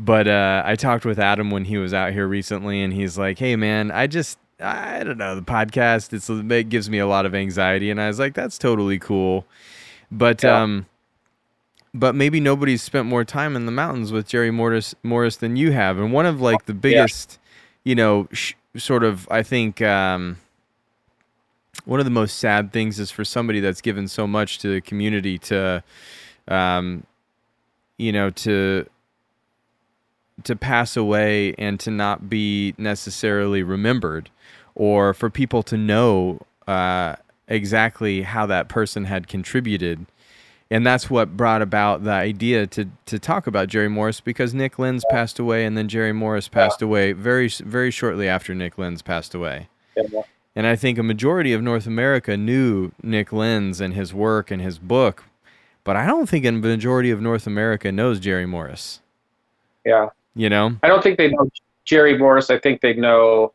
but 0.00 0.26
uh, 0.26 0.64
I 0.66 0.74
talked 0.74 1.04
with 1.04 1.20
Adam 1.20 1.52
when 1.52 1.66
he 1.66 1.78
was 1.78 1.94
out 1.94 2.12
here 2.12 2.26
recently, 2.26 2.82
and 2.82 2.92
he's 2.92 3.16
like, 3.16 3.38
"Hey, 3.38 3.54
man, 3.54 3.92
I 3.92 4.08
just 4.08 4.36
I 4.60 5.02
don't 5.04 5.18
know 5.18 5.34
the 5.34 5.42
podcast. 5.42 6.12
It's 6.12 6.28
it 6.30 6.68
gives 6.68 6.88
me 6.88 6.98
a 6.98 7.06
lot 7.06 7.26
of 7.26 7.34
anxiety," 7.34 7.90
and 7.90 8.00
I 8.00 8.06
was 8.08 8.18
like, 8.18 8.34
"That's 8.34 8.58
totally 8.58 8.98
cool." 8.98 9.46
But 10.10 10.42
Yeah. 10.42 10.62
um, 10.62 10.86
but 11.92 12.14
maybe 12.14 12.40
nobody's 12.40 12.82
spent 12.82 13.06
more 13.06 13.24
time 13.24 13.56
in 13.56 13.66
the 13.66 13.72
mountains 13.72 14.12
with 14.12 14.28
Jerry 14.28 14.50
Morris 14.50 14.94
Morris 15.02 15.36
than 15.36 15.56
you 15.56 15.72
have, 15.72 15.98
and 15.98 16.12
one 16.12 16.26
of 16.26 16.40
like 16.40 16.66
the 16.66 16.74
biggest, 16.74 17.38
you 17.84 17.94
know, 17.94 18.28
sh- 18.32 18.54
sort 18.76 19.04
of 19.04 19.28
I 19.30 19.42
think 19.42 19.80
um, 19.82 20.38
one 21.84 22.00
of 22.00 22.06
the 22.06 22.10
most 22.10 22.38
sad 22.38 22.72
things 22.72 22.98
is 22.98 23.10
for 23.10 23.24
somebody 23.24 23.60
that's 23.60 23.80
given 23.80 24.08
so 24.08 24.26
much 24.26 24.58
to 24.58 24.68
the 24.68 24.80
community 24.80 25.38
to, 25.38 25.82
um, 26.48 27.04
you 27.98 28.12
know, 28.12 28.30
to 28.30 28.86
to 30.42 30.56
pass 30.56 30.96
away 30.96 31.54
and 31.58 31.78
to 31.80 31.90
not 31.90 32.28
be 32.28 32.74
necessarily 32.76 33.62
remembered, 33.62 34.30
or 34.74 35.14
for 35.14 35.30
people 35.30 35.62
to 35.62 35.76
know 35.76 36.40
uh, 36.66 37.16
exactly 37.48 38.22
how 38.22 38.46
that 38.46 38.68
person 38.68 39.04
had 39.04 39.28
contributed 39.28 40.06
and 40.74 40.84
that's 40.84 41.08
what 41.08 41.36
brought 41.36 41.62
about 41.62 42.02
the 42.02 42.10
idea 42.10 42.66
to 42.66 42.86
to 43.06 43.18
talk 43.18 43.46
about 43.46 43.68
Jerry 43.68 43.88
Morris 43.88 44.20
because 44.20 44.52
Nick 44.52 44.76
Lenz 44.76 45.04
passed 45.08 45.38
away, 45.38 45.64
and 45.64 45.76
then 45.76 45.86
Jerry 45.86 46.12
Morris 46.12 46.48
passed 46.48 46.82
away 46.82 47.12
very 47.12 47.48
very 47.48 47.92
shortly 47.92 48.28
after 48.28 48.56
Nick 48.56 48.76
Lenz 48.76 49.00
passed 49.00 49.36
away. 49.36 49.68
Yeah. 49.96 50.22
And 50.56 50.66
I 50.66 50.74
think 50.74 50.98
a 50.98 51.04
majority 51.04 51.52
of 51.52 51.62
North 51.62 51.86
America 51.86 52.36
knew 52.36 52.90
Nick 53.02 53.32
Lenz 53.32 53.80
and 53.80 53.94
his 53.94 54.12
work 54.12 54.50
and 54.50 54.60
his 54.60 54.80
book, 54.80 55.22
but 55.84 55.94
I 55.94 56.06
don't 56.06 56.28
think 56.28 56.44
a 56.44 56.50
majority 56.50 57.12
of 57.12 57.20
North 57.20 57.46
America 57.46 57.92
knows 57.92 58.18
Jerry 58.18 58.46
Morris. 58.46 59.00
Yeah. 59.86 60.08
You 60.34 60.50
know? 60.50 60.76
I 60.82 60.88
don't 60.88 61.04
think 61.04 61.18
they 61.18 61.28
know 61.28 61.48
Jerry 61.84 62.18
Morris. 62.18 62.50
I 62.50 62.58
think 62.58 62.80
they 62.80 62.94
know, 62.94 63.52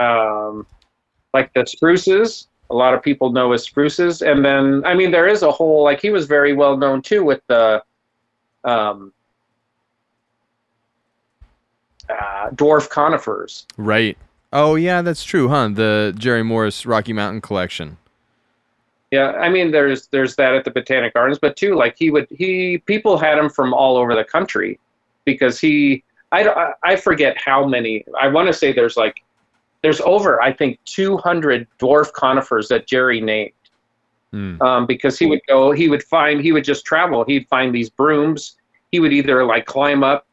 um, 0.00 0.66
like 1.34 1.52
the 1.54 1.64
Spruces. 1.66 2.48
A 2.70 2.74
lot 2.74 2.94
of 2.94 3.02
people 3.02 3.32
know 3.32 3.52
as 3.52 3.64
Spruces, 3.64 4.22
and 4.22 4.44
then 4.44 4.84
I 4.84 4.94
mean 4.94 5.10
there 5.10 5.26
is 5.26 5.42
a 5.42 5.50
whole 5.50 5.82
like 5.82 6.00
he 6.00 6.10
was 6.10 6.26
very 6.26 6.52
well 6.52 6.76
known 6.76 7.02
too 7.02 7.24
with 7.24 7.40
the, 7.48 7.82
um, 8.64 9.12
uh, 12.08 12.50
dwarf 12.50 12.88
conifers. 12.88 13.66
Right. 13.76 14.16
Oh 14.52 14.76
yeah, 14.76 15.02
that's 15.02 15.24
true, 15.24 15.48
huh? 15.48 15.68
The 15.68 16.14
Jerry 16.16 16.44
Morris 16.44 16.86
Rocky 16.86 17.12
Mountain 17.12 17.40
Collection. 17.40 17.96
Yeah, 19.10 19.32
I 19.32 19.48
mean 19.48 19.72
there's 19.72 20.06
there's 20.08 20.36
that 20.36 20.54
at 20.54 20.64
the 20.64 20.70
Botanic 20.70 21.14
Gardens, 21.14 21.40
but 21.40 21.56
too 21.56 21.74
like 21.74 21.96
he 21.98 22.10
would 22.12 22.28
he 22.30 22.78
people 22.78 23.18
had 23.18 23.36
him 23.36 23.50
from 23.50 23.74
all 23.74 23.96
over 23.96 24.14
the 24.14 24.24
country 24.24 24.78
because 25.24 25.58
he 25.58 26.04
I 26.30 26.72
I 26.84 26.94
forget 26.94 27.36
how 27.36 27.66
many 27.66 28.04
I 28.20 28.28
want 28.28 28.46
to 28.46 28.52
say 28.52 28.72
there's 28.72 28.96
like 28.96 29.22
there's 29.82 30.00
over 30.02 30.40
I 30.42 30.52
think 30.52 30.78
200 30.84 31.66
dwarf 31.78 32.12
conifers 32.12 32.68
that 32.68 32.86
Jerry 32.86 33.20
named. 33.20 33.52
Hmm. 34.32 34.62
um, 34.62 34.86
because 34.86 35.18
he 35.18 35.26
would 35.26 35.40
go 35.48 35.72
he 35.72 35.88
would 35.88 36.04
find 36.04 36.40
he 36.40 36.52
would 36.52 36.62
just 36.64 36.84
travel. 36.84 37.24
He'd 37.24 37.48
find 37.48 37.74
these 37.74 37.90
brooms. 37.90 38.56
He 38.92 39.00
would 39.00 39.12
either 39.12 39.44
like 39.44 39.66
climb 39.66 40.04
up 40.04 40.26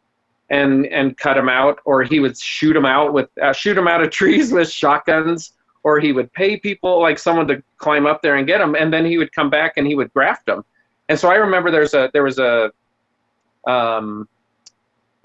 and 0.50 0.86
and 0.88 1.18
cut 1.18 1.34
them 1.34 1.50
out 1.50 1.80
or 1.86 2.04
he 2.04 2.20
would 2.20 2.38
shoot 2.38 2.74
them 2.74 2.86
out 2.86 3.14
with 3.14 3.30
uh, 3.41 3.54
shoot 3.54 3.74
them 3.74 3.88
out 3.88 4.02
of 4.02 4.10
trees 4.22 4.52
with 4.52 4.70
shotguns 4.70 5.54
or 5.84 6.00
he 6.00 6.12
would 6.12 6.32
pay 6.34 6.58
people 6.58 7.02
like 7.02 7.20
someone 7.20 7.48
to 7.48 7.62
climb 7.78 8.06
up 8.06 8.22
there 8.22 8.36
and 8.36 8.48
get 8.48 8.60
them 8.60 8.76
and 8.76 8.91
then 8.93 9.06
he 9.06 9.18
would 9.18 9.32
come 9.34 9.50
back 9.50 9.74
and 9.78 9.88
he 9.88 9.95
would 9.95 10.12
graft 10.14 10.45
them 10.45 10.64
and 11.10 11.20
so 11.20 11.30
i 11.30 11.36
remember 11.36 11.70
there's 11.70 11.93
a 11.93 12.10
there 12.14 12.24
was 12.24 12.39
a 12.39 12.72
um, 13.66 14.28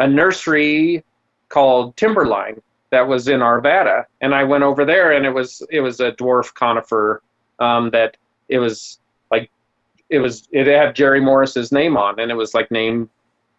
a 0.01 0.09
nursery 0.09 1.05
called 1.49 1.97
timberline 1.97 2.61
that 2.93 3.07
was 3.07 3.27
in 3.27 3.41
arvada 3.41 4.05
and 4.21 4.35
i 4.35 4.45
went 4.45 4.63
over 4.63 4.85
there 4.85 5.13
and 5.13 5.27
it 5.27 5.31
was 5.31 5.63
it 5.71 5.81
was 5.81 5.99
a 5.99 6.13
dwarf 6.13 6.55
conifer 6.55 7.21
um, 7.59 7.91
that 7.91 8.17
it 8.49 8.59
was 8.59 9.01
like 9.31 9.51
it 10.09 10.21
was 10.21 10.47
it 10.53 10.67
had 10.69 10.95
jerry 10.95 11.21
morris's 11.21 11.73
name 11.73 11.97
on 11.97 12.21
and 12.21 12.31
it 12.31 12.37
was 12.37 12.55
like 12.55 12.71
named 12.71 13.09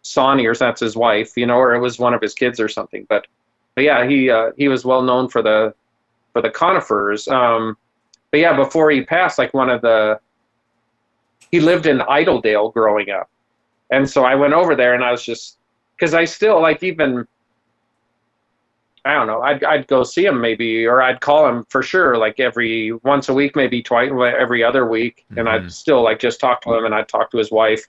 Sonny 0.04 0.46
or 0.46 0.54
that's 0.54 0.80
his 0.80 0.96
wife, 0.96 1.36
you 1.36 1.46
know, 1.46 1.56
or 1.56 1.74
it 1.74 1.80
was 1.80 1.98
one 1.98 2.14
of 2.14 2.20
his 2.20 2.34
kids 2.34 2.60
or 2.60 2.68
something. 2.68 3.06
But, 3.08 3.26
but 3.74 3.84
yeah, 3.84 4.06
he 4.06 4.30
uh, 4.30 4.52
he 4.56 4.68
was 4.68 4.84
well 4.84 5.02
known 5.02 5.28
for 5.28 5.42
the 5.42 5.74
for 6.32 6.42
the 6.42 6.50
conifers. 6.50 7.26
Um, 7.26 7.76
but 8.30 8.40
yeah, 8.40 8.54
before 8.54 8.90
he 8.90 9.02
passed, 9.02 9.38
like 9.38 9.54
one 9.54 9.70
of 9.70 9.80
the 9.80 10.20
he 11.50 11.60
lived 11.60 11.86
in 11.86 11.98
Idledale 11.98 12.72
growing 12.72 13.10
up, 13.10 13.30
and 13.90 14.08
so 14.08 14.24
I 14.24 14.34
went 14.34 14.52
over 14.52 14.76
there 14.76 14.94
and 14.94 15.02
I 15.02 15.10
was 15.10 15.24
just 15.24 15.56
because 15.96 16.14
I 16.14 16.24
still 16.24 16.60
like 16.60 16.82
even 16.82 17.26
I 19.04 19.12
don't 19.14 19.26
know 19.26 19.42
I'd 19.42 19.62
I'd 19.64 19.86
go 19.86 20.02
see 20.02 20.24
him 20.24 20.40
maybe 20.40 20.86
or 20.86 21.02
I'd 21.02 21.20
call 21.20 21.46
him 21.46 21.64
for 21.68 21.82
sure 21.82 22.16
like 22.16 22.40
every 22.40 22.92
once 23.02 23.28
a 23.28 23.34
week 23.34 23.54
maybe 23.54 23.82
twice 23.82 24.10
every 24.10 24.64
other 24.64 24.86
week 24.86 25.24
and 25.36 25.46
Mhm. 25.46 25.52
I'd 25.64 25.72
still 25.72 26.02
like 26.02 26.18
just 26.18 26.40
talk 26.40 26.62
to 26.62 26.74
him 26.74 26.84
and 26.86 26.94
I'd 26.94 27.08
talk 27.08 27.30
to 27.32 27.38
his 27.38 27.50
wife 27.50 27.84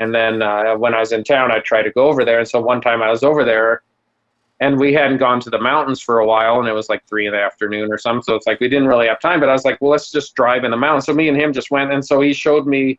and 0.00 0.14
then 0.14 0.42
uh, 0.42 0.74
when 0.76 0.92
I 0.92 1.00
was 1.00 1.12
in 1.12 1.22
town, 1.24 1.52
I'd 1.52 1.64
try 1.64 1.82
to 1.82 1.90
go 1.92 2.08
over 2.08 2.24
there. 2.24 2.40
And 2.40 2.48
so 2.48 2.60
one 2.60 2.80
time 2.80 3.00
I 3.02 3.10
was 3.10 3.22
over 3.22 3.44
there, 3.44 3.82
and 4.60 4.78
we 4.78 4.92
hadn't 4.92 5.18
gone 5.18 5.40
to 5.40 5.50
the 5.50 5.58
mountains 5.60 6.00
for 6.00 6.18
a 6.18 6.26
while, 6.26 6.58
and 6.58 6.68
it 6.68 6.72
was 6.72 6.88
like 6.88 7.06
three 7.06 7.26
in 7.26 7.32
the 7.32 7.40
afternoon 7.40 7.92
or 7.92 7.98
something. 7.98 8.22
So 8.22 8.34
it's 8.34 8.46
like 8.46 8.60
we 8.60 8.68
didn't 8.68 8.88
really 8.88 9.06
have 9.06 9.20
time. 9.20 9.40
But 9.40 9.48
I 9.48 9.52
was 9.52 9.64
like, 9.64 9.80
well, 9.80 9.92
let's 9.92 10.10
just 10.10 10.34
drive 10.34 10.64
in 10.64 10.70
the 10.72 10.76
mountains. 10.76 11.06
So 11.06 11.14
me 11.14 11.28
and 11.28 11.40
him 11.40 11.52
just 11.52 11.70
went, 11.70 11.92
and 11.92 12.04
so 12.04 12.20
he 12.20 12.32
showed 12.32 12.66
me, 12.66 12.98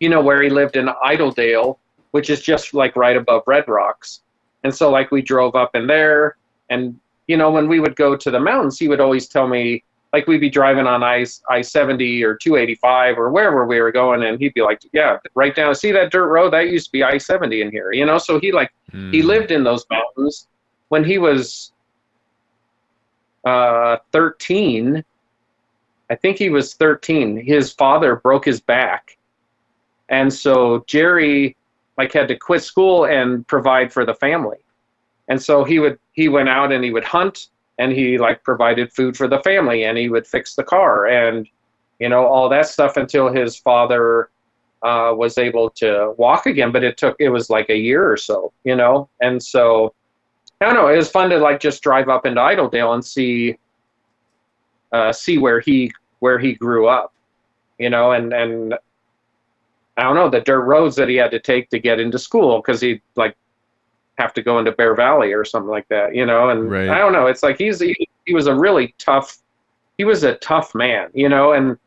you 0.00 0.08
know, 0.08 0.20
where 0.20 0.42
he 0.42 0.50
lived 0.50 0.76
in 0.76 0.86
Idledale, 0.86 1.78
which 2.10 2.28
is 2.28 2.40
just 2.42 2.74
like 2.74 2.96
right 2.96 3.16
above 3.16 3.42
Red 3.46 3.68
Rocks. 3.68 4.22
And 4.64 4.74
so 4.74 4.90
like 4.90 5.10
we 5.10 5.22
drove 5.22 5.54
up 5.54 5.74
in 5.74 5.86
there, 5.86 6.36
and 6.68 6.98
you 7.26 7.36
know, 7.36 7.50
when 7.50 7.68
we 7.68 7.80
would 7.80 7.96
go 7.96 8.16
to 8.16 8.30
the 8.30 8.40
mountains, 8.40 8.78
he 8.78 8.88
would 8.88 9.00
always 9.00 9.28
tell 9.28 9.46
me 9.46 9.84
like 10.12 10.26
we'd 10.26 10.40
be 10.40 10.50
driving 10.50 10.86
on 10.86 11.02
I 11.02 11.24
I 11.48 11.62
seventy 11.62 12.22
or 12.24 12.34
two 12.34 12.56
eighty 12.56 12.74
five 12.74 13.16
or 13.18 13.30
wherever 13.30 13.64
we 13.66 13.80
were 13.80 13.92
going, 13.92 14.22
and 14.24 14.38
he'd 14.40 14.54
be 14.54 14.62
like, 14.62 14.80
"Yeah, 14.92 15.18
right 15.34 15.54
down. 15.54 15.74
See 15.74 15.92
that 15.92 16.10
dirt 16.12 16.28
road? 16.28 16.52
That 16.52 16.68
used 16.70 16.86
to 16.86 16.92
be 16.92 17.02
I 17.04 17.18
seventy 17.18 17.62
in 17.62 17.70
here." 17.70 17.92
You 17.92 18.04
know, 18.06 18.18
so 18.18 18.38
he 18.40 18.52
like 18.52 18.70
he 19.12 19.22
Hmm. 19.22 19.28
lived 19.28 19.50
in 19.50 19.64
those 19.64 19.84
mountains 19.90 20.48
when 20.88 21.04
he 21.04 21.18
was 21.18 21.72
uh, 23.44 23.98
thirteen. 24.12 25.02
I 26.10 26.16
think 26.16 26.38
he 26.38 26.50
was 26.50 26.74
thirteen. 26.74 27.36
His 27.36 27.72
father 27.72 28.16
broke 28.16 28.44
his 28.44 28.60
back, 28.60 29.16
and 30.08 30.32
so 30.32 30.84
Jerry 30.88 31.56
like 32.00 32.12
had 32.12 32.28
to 32.28 32.36
quit 32.36 32.62
school 32.62 33.04
and 33.04 33.46
provide 33.46 33.92
for 33.92 34.04
the 34.06 34.14
family, 34.14 34.58
and 35.28 35.40
so 35.40 35.64
he 35.64 35.78
would 35.78 35.98
he 36.12 36.28
went 36.28 36.48
out 36.48 36.72
and 36.72 36.82
he 36.82 36.92
would 36.92 37.04
hunt 37.04 37.48
and 37.80 37.92
he 37.92 38.18
like 38.18 38.44
provided 38.44 38.92
food 38.92 39.16
for 39.16 39.26
the 39.26 39.40
family 39.40 39.84
and 39.84 39.96
he 39.96 40.08
would 40.08 40.26
fix 40.26 40.54
the 40.54 40.62
car 40.62 41.06
and 41.06 41.48
you 41.98 42.08
know 42.08 42.26
all 42.26 42.48
that 42.48 42.66
stuff 42.66 42.96
until 42.96 43.32
his 43.32 43.56
father 43.56 44.30
uh, 44.82 45.12
was 45.14 45.36
able 45.36 45.68
to 45.68 46.14
walk 46.16 46.46
again. 46.46 46.72
But 46.72 46.84
it 46.84 46.96
took 46.96 47.16
it 47.18 47.30
was 47.30 47.50
like 47.50 47.68
a 47.70 47.76
year 47.76 48.10
or 48.10 48.16
so 48.16 48.52
you 48.64 48.76
know? 48.76 49.08
And 49.20 49.42
so 49.42 49.94
i 50.60 50.66
don't 50.66 50.74
know 50.74 50.88
it 50.88 50.96
was 50.96 51.10
fun 51.10 51.30
to 51.30 51.38
like 51.38 51.58
just 51.58 51.82
drive 51.82 52.08
up 52.10 52.26
into 52.26 52.40
idledale 52.40 52.92
and 52.92 53.04
see 53.04 53.56
uh, 54.92 55.12
see 55.12 55.38
where 55.38 55.60
he 55.60 55.90
where 56.18 56.38
he 56.38 56.54
grew 56.54 56.86
up 56.86 57.12
you 57.78 57.88
know? 57.88 58.12
And 58.12 58.32
and 58.32 58.74
i 59.96 60.02
don't 60.02 60.14
know 60.14 60.28
the 60.28 60.40
dirt 60.40 60.62
roads 60.62 60.96
that 60.96 61.08
he 61.08 61.16
had 61.16 61.30
to 61.30 61.40
take 61.40 61.68
to 61.70 61.78
get 61.78 62.00
into 62.00 62.18
school 62.18 62.58
because 62.58 62.80
he'd 62.80 63.02
like 63.16 63.36
have 64.20 64.34
to 64.34 64.42
go 64.42 64.58
into 64.58 64.70
Bear 64.72 64.94
Valley 64.94 65.32
or 65.32 65.44
something 65.44 65.70
like 65.70 65.88
that, 65.88 66.14
you 66.14 66.26
know. 66.26 66.50
And 66.50 66.70
Right. 66.70 66.88
I 66.88 66.98
don't 66.98 67.12
know. 67.12 67.26
It's 67.26 67.42
like 67.42 67.58
he's 67.58 67.80
he, 67.80 68.08
he 68.26 68.34
was 68.34 68.46
a 68.46 68.54
really 68.54 68.94
tough. 68.98 69.38
He 69.98 70.04
was 70.04 70.22
a 70.24 70.34
tough 70.36 70.74
man, 70.74 71.08
you 71.14 71.28
know. 71.28 71.52
And 71.52 71.78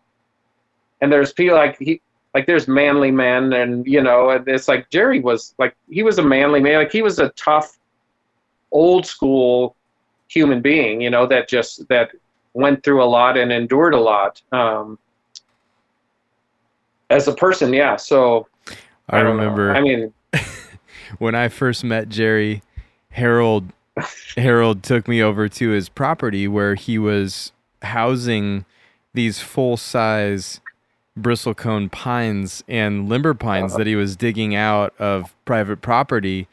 and 1.02 1.12
there's 1.12 1.32
people 1.32 1.56
like 1.56 1.78
he 1.78 2.02
like 2.34 2.48
there's 2.48 2.68
manly 2.68 3.12
men, 3.12 3.54
and 3.54 3.86
you 3.86 4.02
know, 4.02 4.32
and 4.32 4.48
it's 4.48 4.68
like 4.68 4.90
Jerry 4.90 5.20
was 5.20 5.54
like 5.60 5.76
he 5.90 6.04
was 6.04 6.18
a 6.18 6.24
manly 6.24 6.60
man. 6.60 6.80
Like 6.80 6.92
he 6.92 7.04
was 7.04 7.20
a 7.20 7.30
tough, 7.30 7.78
old 8.72 9.06
school 9.06 9.76
human 10.28 10.62
being, 10.62 11.00
you 11.00 11.12
know, 11.12 11.28
that 11.28 11.48
just 11.48 11.88
that 11.90 12.10
went 12.54 12.84
through 12.84 13.04
a 13.04 13.06
lot 13.06 13.38
and 13.38 13.52
endured 13.52 13.94
a 13.94 14.00
lot. 14.00 14.42
Um, 14.52 14.98
as 17.14 17.28
a 17.28 17.34
person, 17.34 17.74
yeah. 17.74 17.96
So 17.96 18.48
I 19.10 19.22
know. 19.22 19.30
remember 19.30 19.74
I 19.76 19.82
mean, 19.82 20.14
when 21.20 21.36
I 21.36 21.48
first 21.50 21.84
met 21.84 22.10
Jerry, 22.10 22.62
Harold 23.12 23.72
Harold 24.36 24.82
took 24.84 25.08
me 25.08 25.22
over 25.22 25.48
to 25.48 25.70
his 25.70 25.88
property 25.90 26.48
where 26.48 26.76
he 26.76 26.98
was 26.98 27.52
housing 27.84 28.66
these 29.14 29.40
full 29.40 29.78
size 29.78 30.60
bristlecone 31.20 31.92
pines 31.92 32.64
and 32.68 33.08
limber 33.08 33.36
pines 33.36 33.76
that 33.76 33.86
he 33.86 33.96
was 33.96 34.16
digging 34.16 34.56
out 34.56 34.96
of 34.98 35.36
private 35.46 35.80
property 35.82 36.48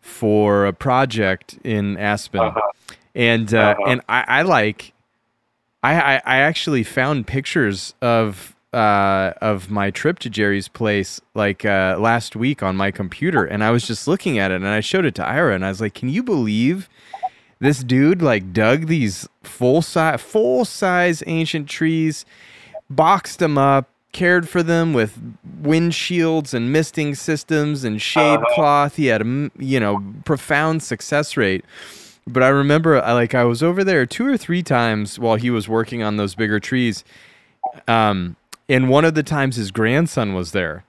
for 0.00 0.64
a 0.64 0.72
project 0.72 1.58
in 1.62 1.98
Aspen. 1.98 2.40
Uh-huh. 2.40 2.60
And 3.14 3.52
uh, 3.52 3.58
Uh-huh. 3.78 3.84
and 3.90 4.00
I, 4.08 4.24
I 4.26 4.42
like 4.42 4.94
I, 5.82 6.00
I 6.00 6.22
I 6.24 6.36
actually 6.38 6.84
found 6.84 7.26
pictures 7.26 7.92
of 8.00 8.55
uh, 8.76 9.32
of 9.40 9.70
my 9.70 9.90
trip 9.90 10.18
to 10.20 10.28
Jerry's 10.30 10.68
place 10.68 11.20
like 11.34 11.64
uh, 11.64 11.96
last 11.98 12.36
week 12.36 12.62
on 12.62 12.76
my 12.76 12.90
computer, 12.90 13.44
and 13.44 13.64
I 13.64 13.70
was 13.70 13.86
just 13.86 14.06
looking 14.06 14.38
at 14.38 14.50
it, 14.50 14.56
and 14.56 14.66
I 14.68 14.80
showed 14.80 15.04
it 15.06 15.14
to 15.16 15.26
Ira, 15.26 15.54
and 15.54 15.64
I 15.64 15.68
was 15.70 15.80
like, 15.80 15.94
"Can 15.94 16.08
you 16.10 16.22
believe 16.22 16.88
this 17.58 17.82
dude 17.82 18.20
like 18.20 18.52
dug 18.52 18.86
these 18.86 19.28
full 19.42 19.80
size 19.82 20.20
full 20.20 20.64
size 20.66 21.22
ancient 21.26 21.68
trees, 21.70 22.26
boxed 22.90 23.38
them 23.38 23.56
up, 23.56 23.88
cared 24.12 24.46
for 24.48 24.62
them 24.62 24.92
with 24.92 25.18
windshields 25.62 26.52
and 26.52 26.70
misting 26.72 27.14
systems 27.14 27.82
and 27.84 28.00
shade 28.02 28.38
Uh-huh. 28.40 28.54
cloth. 28.54 28.96
He 28.96 29.06
had 29.06 29.22
a 29.22 29.50
you 29.58 29.80
know 29.80 30.02
profound 30.24 30.82
success 30.82 31.36
rate." 31.36 31.64
But 32.28 32.42
I 32.42 32.48
remember, 32.48 33.00
I 33.00 33.12
like, 33.12 33.36
I 33.36 33.44
was 33.44 33.62
over 33.62 33.84
there 33.84 34.04
two 34.04 34.26
or 34.26 34.36
three 34.36 34.62
times 34.64 35.16
while 35.16 35.36
he 35.36 35.48
was 35.48 35.68
working 35.68 36.02
on 36.02 36.16
those 36.16 36.34
bigger 36.34 36.58
trees. 36.58 37.04
Um, 37.86 38.34
and 38.68 38.88
one 38.88 39.04
of 39.04 39.14
the 39.14 39.22
times 39.22 39.56
his 39.56 39.70
grandson 39.70 40.34
was 40.34 40.52
there. 40.52 40.84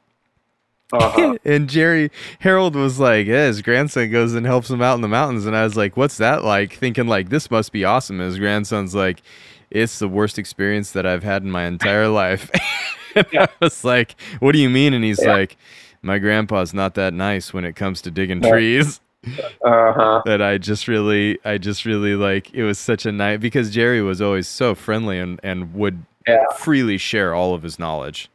Uh-huh. 0.93 1.38
and 1.45 1.69
Jerry 1.69 2.11
Harold 2.39 2.75
was 2.75 2.99
like, 2.99 3.28
yeah, 3.28 3.47
his 3.47 3.61
grandson 3.61 4.09
goes 4.09 4.34
and 4.34 4.45
helps 4.45 4.69
him 4.69 4.82
out 4.82 4.95
in 4.95 5.01
the 5.01 5.07
mountains. 5.07 5.45
And 5.45 5.55
I 5.55 5.63
was 5.63 5.75
like, 5.75 5.97
what's 5.97 6.17
that 6.17 6.43
like? 6.43 6.73
Thinking 6.73 7.07
like 7.07 7.30
this 7.30 7.51
must 7.51 7.71
be 7.71 7.84
awesome. 7.84 8.19
And 8.21 8.30
his 8.30 8.39
grandson's 8.39 8.95
like, 8.95 9.21
it's 9.69 9.99
the 9.99 10.07
worst 10.07 10.39
experience 10.39 10.91
that 10.91 11.05
I've 11.05 11.23
had 11.23 11.43
in 11.43 11.51
my 11.51 11.65
entire 11.65 12.07
life. 12.07 12.49
and 13.15 13.25
I 13.34 13.47
was 13.59 13.84
like, 13.84 14.15
what 14.39 14.53
do 14.53 14.59
you 14.59 14.69
mean? 14.69 14.93
And 14.93 15.03
he's 15.03 15.21
Yeah. 15.21 15.34
like, 15.34 15.57
my 16.01 16.19
grandpa's 16.19 16.73
not 16.73 16.93
that 16.95 17.13
nice 17.13 17.53
when 17.53 17.65
it 17.65 17.75
comes 17.75 18.01
to 18.03 18.11
digging 18.11 18.41
Yeah. 18.41 18.49
trees 18.51 19.01
Uh-huh. 19.25 20.21
that 20.25 20.41
I 20.41 20.57
just 20.57 20.88
really, 20.88 21.38
I 21.43 21.57
just 21.57 21.84
really 21.84 22.15
like. 22.15 22.53
It 22.53 22.63
was 22.63 22.80
such 22.80 23.05
a 23.05 23.11
night 23.11 23.41
because 23.41 23.71
Jerry 23.71 24.01
was 24.01 24.21
always 24.21 24.47
so 24.47 24.73
friendly 24.73 25.19
and 25.19 25.38
and 25.43 25.73
would 25.73 26.05
Yeah. 26.28 26.43
freely 26.57 26.97
share 26.97 27.34
all 27.34 27.53
of 27.53 27.63
his 27.63 27.80
knowledge. 27.80 28.30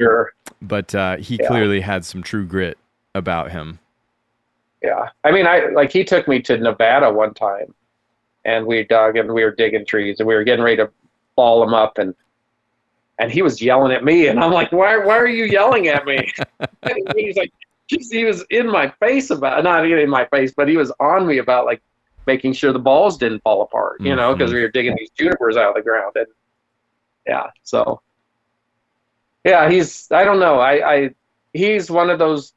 Sure. 0.00 0.32
But 0.62 0.94
uh, 0.94 1.16
he 1.16 1.36
Yeah. 1.40 1.48
clearly 1.48 1.80
had 1.80 2.04
some 2.04 2.22
true 2.22 2.44
grit 2.46 2.78
about 3.14 3.50
him. 3.50 3.78
Yeah. 4.82 5.08
I 5.24 5.32
mean, 5.32 5.46
I 5.46 5.66
like 5.66 5.90
he 5.92 6.04
took 6.04 6.28
me 6.28 6.40
to 6.42 6.58
Nevada 6.58 7.10
one 7.12 7.32
time, 7.34 7.74
and 8.44 8.66
we 8.66 8.84
dug 8.84 9.16
and 9.16 9.32
we 9.32 9.44
were 9.44 9.50
digging 9.52 9.86
trees 9.86 10.20
and 10.20 10.28
we 10.28 10.34
were 10.34 10.44
getting 10.44 10.64
ready 10.64 10.76
to 10.76 10.90
ball 11.36 11.60
them 11.60 11.74
up 11.74 11.98
and 11.98 12.14
and 13.18 13.30
he 13.30 13.42
was 13.42 13.62
yelling 13.62 13.92
at 13.92 14.04
me 14.04 14.26
and 14.26 14.38
I'm 14.40 14.50
like, 14.52 14.72
why 14.72 14.96
why 14.98 15.16
are 15.16 15.26
you 15.26 15.44
yelling 15.44 15.88
at 15.88 16.04
me? 16.04 16.32
he's 17.16 17.36
like, 17.36 17.52
he 17.88 18.24
was 18.24 18.44
in 18.50 18.70
my 18.70 18.92
face 19.00 19.30
about 19.30 19.62
not 19.64 19.84
in 19.88 20.10
my 20.10 20.26
face, 20.26 20.52
but 20.56 20.68
he 20.68 20.76
was 20.76 20.92
on 21.00 21.26
me 21.26 21.38
about 21.38 21.64
like 21.64 21.80
making 22.26 22.52
sure 22.54 22.72
the 22.72 22.78
balls 22.78 23.16
didn't 23.18 23.40
fall 23.42 23.62
apart, 23.62 24.00
you 24.00 24.14
know, 24.16 24.34
because 24.34 24.50
Mhm. 24.50 24.54
we 24.54 24.60
were 24.62 24.68
digging 24.68 24.94
these 24.98 25.10
junipers 25.10 25.56
out 25.56 25.68
of 25.70 25.74
the 25.74 25.82
ground 25.82 26.12
and 26.16 26.26
yeah, 27.26 27.46
so 27.62 28.00
yeah, 29.44 29.68
he's 29.68 30.08
I 30.10 30.24
don't 30.24 30.40
know, 30.40 30.58
I 30.58 30.94
I 30.94 31.10
he's 31.52 31.90
one 31.90 32.10
of 32.10 32.18
those 32.18 32.52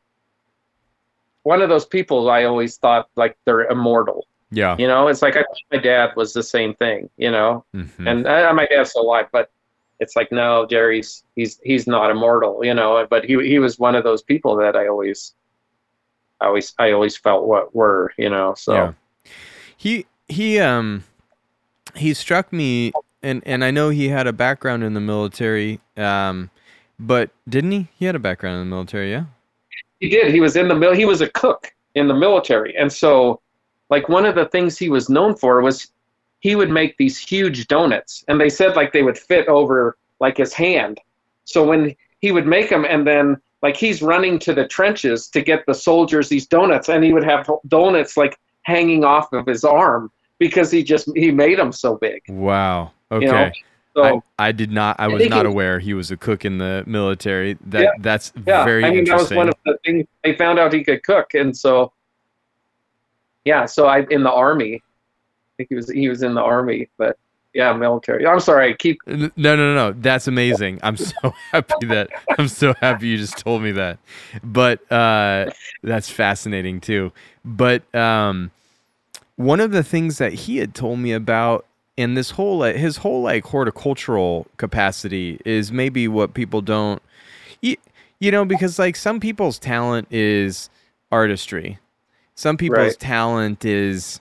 one 1.43 1.61
of 1.61 1.69
those 1.69 1.85
people 1.85 2.29
I 2.29 2.43
always 2.43 2.77
thought 2.77 3.09
like 3.15 3.37
they're 3.45 3.65
immortal. 3.65 4.27
Yeah. 4.51 4.75
You 4.77 4.87
know, 4.87 5.07
it's 5.07 5.21
like 5.21 5.35
I 5.35 5.41
thought 5.41 5.57
my 5.71 5.77
dad 5.79 6.11
was 6.15 6.33
the 6.33 6.43
same 6.43 6.73
thing. 6.75 7.09
You 7.17 7.31
know, 7.31 7.65
Mhm. 7.75 8.07
and 8.07 8.27
uh, 8.27 8.53
my 8.53 8.65
dad's 8.65 8.91
still 8.91 9.03
alive, 9.03 9.27
but 9.31 9.49
it's 9.99 10.15
like 10.15 10.31
no, 10.31 10.65
Jerry's 10.69 11.23
he's 11.35 11.59
he's 11.63 11.87
not 11.87 12.09
immortal. 12.11 12.63
You 12.63 12.73
know, 12.73 13.05
but 13.09 13.25
he 13.25 13.35
he 13.47 13.59
was 13.59 13.79
one 13.79 13.95
of 13.95 14.03
those 14.03 14.21
people 14.21 14.55
that 14.57 14.75
I 14.75 14.87
always, 14.87 15.33
I 16.39 16.45
always 16.47 16.73
I 16.79 16.91
always 16.91 17.17
felt 17.17 17.45
what 17.45 17.75
were. 17.75 18.13
You 18.17 18.29
know, 18.29 18.53
so 18.55 18.73
Yeah. 18.73 18.91
He 19.75 20.05
he 20.27 20.59
um 20.59 21.03
he 21.95 22.13
struck 22.13 22.51
me 22.51 22.91
and 23.27 23.43
and 23.45 23.63
I 23.63 23.71
know 23.71 23.89
he 23.89 24.09
had 24.09 24.27
a 24.27 24.33
background 24.33 24.83
in 24.83 24.93
the 24.93 25.01
military 25.01 25.79
um 25.95 26.49
but 26.99 27.29
didn't 27.47 27.71
he? 27.71 27.87
He 27.97 28.05
had 28.05 28.15
a 28.15 28.19
background 28.19 28.61
in 28.61 28.69
the 28.69 28.75
military, 28.75 29.11
yeah. 29.11 29.25
He 29.99 30.09
did. 30.09 30.33
He 30.33 30.39
was 30.39 30.55
in 30.55 30.67
the 30.67 30.75
mil. 30.75 30.93
He 30.93 31.05
was 31.05 31.21
a 31.21 31.29
cook 31.29 31.73
in 31.95 32.07
the 32.07 32.13
military, 32.13 32.75
and 32.75 32.91
so, 32.91 33.41
like 33.89 34.09
one 34.09 34.25
of 34.25 34.35
the 34.35 34.45
things 34.45 34.77
he 34.77 34.89
was 34.89 35.09
known 35.09 35.35
for 35.35 35.61
was 35.61 35.91
he 36.39 36.55
would 36.55 36.69
make 36.69 36.97
these 36.97 37.17
huge 37.17 37.67
donuts, 37.67 38.23
and 38.27 38.39
they 38.39 38.49
said 38.49 38.75
like 38.75 38.93
they 38.93 39.03
would 39.03 39.17
fit 39.17 39.47
over 39.47 39.97
like 40.19 40.37
his 40.37 40.53
hand. 40.53 40.99
So 41.45 41.63
when 41.63 41.95
he 42.19 42.31
would 42.31 42.47
make 42.47 42.69
them, 42.69 42.85
and 42.85 43.05
then 43.05 43.37
like 43.61 43.75
he's 43.75 44.01
running 44.01 44.39
to 44.39 44.53
the 44.53 44.67
trenches 44.67 45.27
to 45.29 45.41
get 45.41 45.65
the 45.65 45.73
soldiers 45.73 46.29
these 46.29 46.47
donuts, 46.47 46.89
and 46.89 47.03
he 47.03 47.13
would 47.13 47.23
have 47.23 47.49
donuts 47.67 48.17
like 48.17 48.37
hanging 48.63 49.03
off 49.03 49.31
of 49.33 49.45
his 49.45 49.63
arm 49.63 50.11
because 50.39 50.71
he 50.71 50.83
just 50.83 51.09
he 51.15 51.31
made 51.31 51.57
them 51.59 51.71
so 51.71 51.95
big. 51.95 52.21
Wow. 52.29 52.91
Okay. 53.11 53.25
You 53.25 53.31
know, 53.31 53.51
So 53.95 54.21
I, 54.37 54.47
I 54.47 54.51
did 54.51 54.71
not 54.71 54.95
I 54.99 55.07
was 55.07 55.27
not 55.29 55.45
it- 55.45 55.49
aware 55.49 55.79
he 55.79 55.93
was 55.93 56.11
a 56.11 56.17
cook 56.17 56.45
in 56.45 56.57
the 56.57 56.83
military. 56.85 57.57
That 57.67 57.81
Yeah. 57.81 57.89
that's 57.99 58.33
yeah, 58.45 58.63
very 58.65 58.85
I 58.85 58.91
mean 58.91 59.05
that 59.05 59.17
was 59.17 59.31
one 59.31 59.49
of 59.49 59.55
the 59.65 59.77
things 59.85 60.05
they 60.23 60.35
found 60.35 60.59
out 60.59 60.73
he 60.73 60.83
could 60.83 61.03
cook, 61.03 61.33
and 61.33 61.55
so 61.55 61.91
yeah, 63.45 63.65
so 63.65 63.87
I 63.87 64.05
in 64.09 64.23
the 64.23 64.31
army. 64.31 64.75
I 64.75 65.51
think 65.57 65.69
he 65.69 65.75
was 65.75 65.89
he 65.89 66.09
was 66.09 66.21
in 66.21 66.33
the 66.35 66.41
army, 66.41 66.89
but 66.97 67.17
yeah, 67.53 67.73
military. 67.73 68.27
I'm 68.27 68.39
sorry, 68.39 68.69
I 68.69 68.73
keep 68.73 68.99
No, 69.07 69.31
no, 69.37 69.55
no, 69.55 69.73
no. 69.73 69.91
That's 69.93 70.27
amazing. 70.27 70.79
I'm 70.83 70.97
so 70.97 71.33
happy 71.51 71.87
that 71.87 72.09
I'm 72.37 72.47
so 72.49 72.73
happy 72.81 73.07
you 73.07 73.17
just 73.17 73.37
told 73.39 73.63
me 73.63 73.71
that. 73.71 73.97
But 74.43 74.91
uh, 74.91 75.49
that's 75.81 76.09
fascinating 76.09 76.81
too. 76.81 77.11
But 77.43 77.81
um, 77.95 78.51
one 79.37 79.59
of 79.59 79.71
the 79.71 79.83
things 79.83 80.17
that 80.17 80.33
he 80.33 80.57
had 80.57 80.75
told 80.75 80.99
me 80.99 81.13
about, 81.13 81.65
and 81.97 82.15
this 82.17 82.31
whole 82.31 82.61
his 82.63 82.97
whole 82.97 83.21
like 83.23 83.45
horticultural 83.45 84.45
capacity 84.57 85.39
is 85.45 85.71
maybe 85.71 86.07
what 86.07 86.33
people 86.35 86.61
don't, 86.61 87.01
you, 87.61 87.75
you 88.19 88.31
know, 88.31 88.45
because 88.45 88.77
like 88.77 88.95
some 88.95 89.19
people's 89.19 89.57
talent 89.57 90.07
is 90.11 90.69
artistry, 91.11 91.79
some 92.35 92.57
people's 92.57 92.77
Right. 92.79 92.99
talent 92.99 93.63
is 93.65 94.19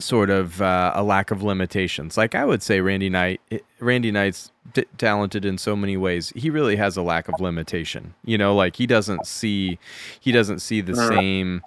sort 0.00 0.28
of 0.28 0.60
uh, 0.60 0.92
a 0.94 1.02
lack 1.02 1.30
of 1.30 1.42
limitations. 1.42 2.16
Like 2.16 2.34
I 2.34 2.44
would 2.44 2.62
say, 2.62 2.80
Randy 2.80 3.08
Knight, 3.08 3.40
Randy 3.78 4.10
Knight's 4.10 4.50
t- 4.74 4.84
talented 4.98 5.44
in 5.44 5.56
so 5.56 5.74
many 5.76 5.96
ways. 5.96 6.32
He 6.36 6.50
really 6.50 6.76
has 6.76 6.96
a 6.96 7.02
lack 7.02 7.28
of 7.28 7.40
limitation. 7.40 8.14
You 8.24 8.36
know, 8.38 8.54
like 8.54 8.76
he 8.76 8.86
doesn't 8.86 9.26
see, 9.26 9.78
he 10.20 10.32
doesn't 10.32 10.58
see 10.60 10.80
the 10.80 10.92
Uh. 10.94 11.08
same 11.08 11.62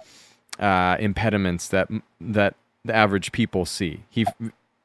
uh, 0.58 0.96
impediments 0.98 1.68
that 1.68 1.88
that 2.20 2.54
the 2.84 2.94
average 2.94 3.32
people 3.32 3.64
see. 3.66 4.04
He, 4.08 4.24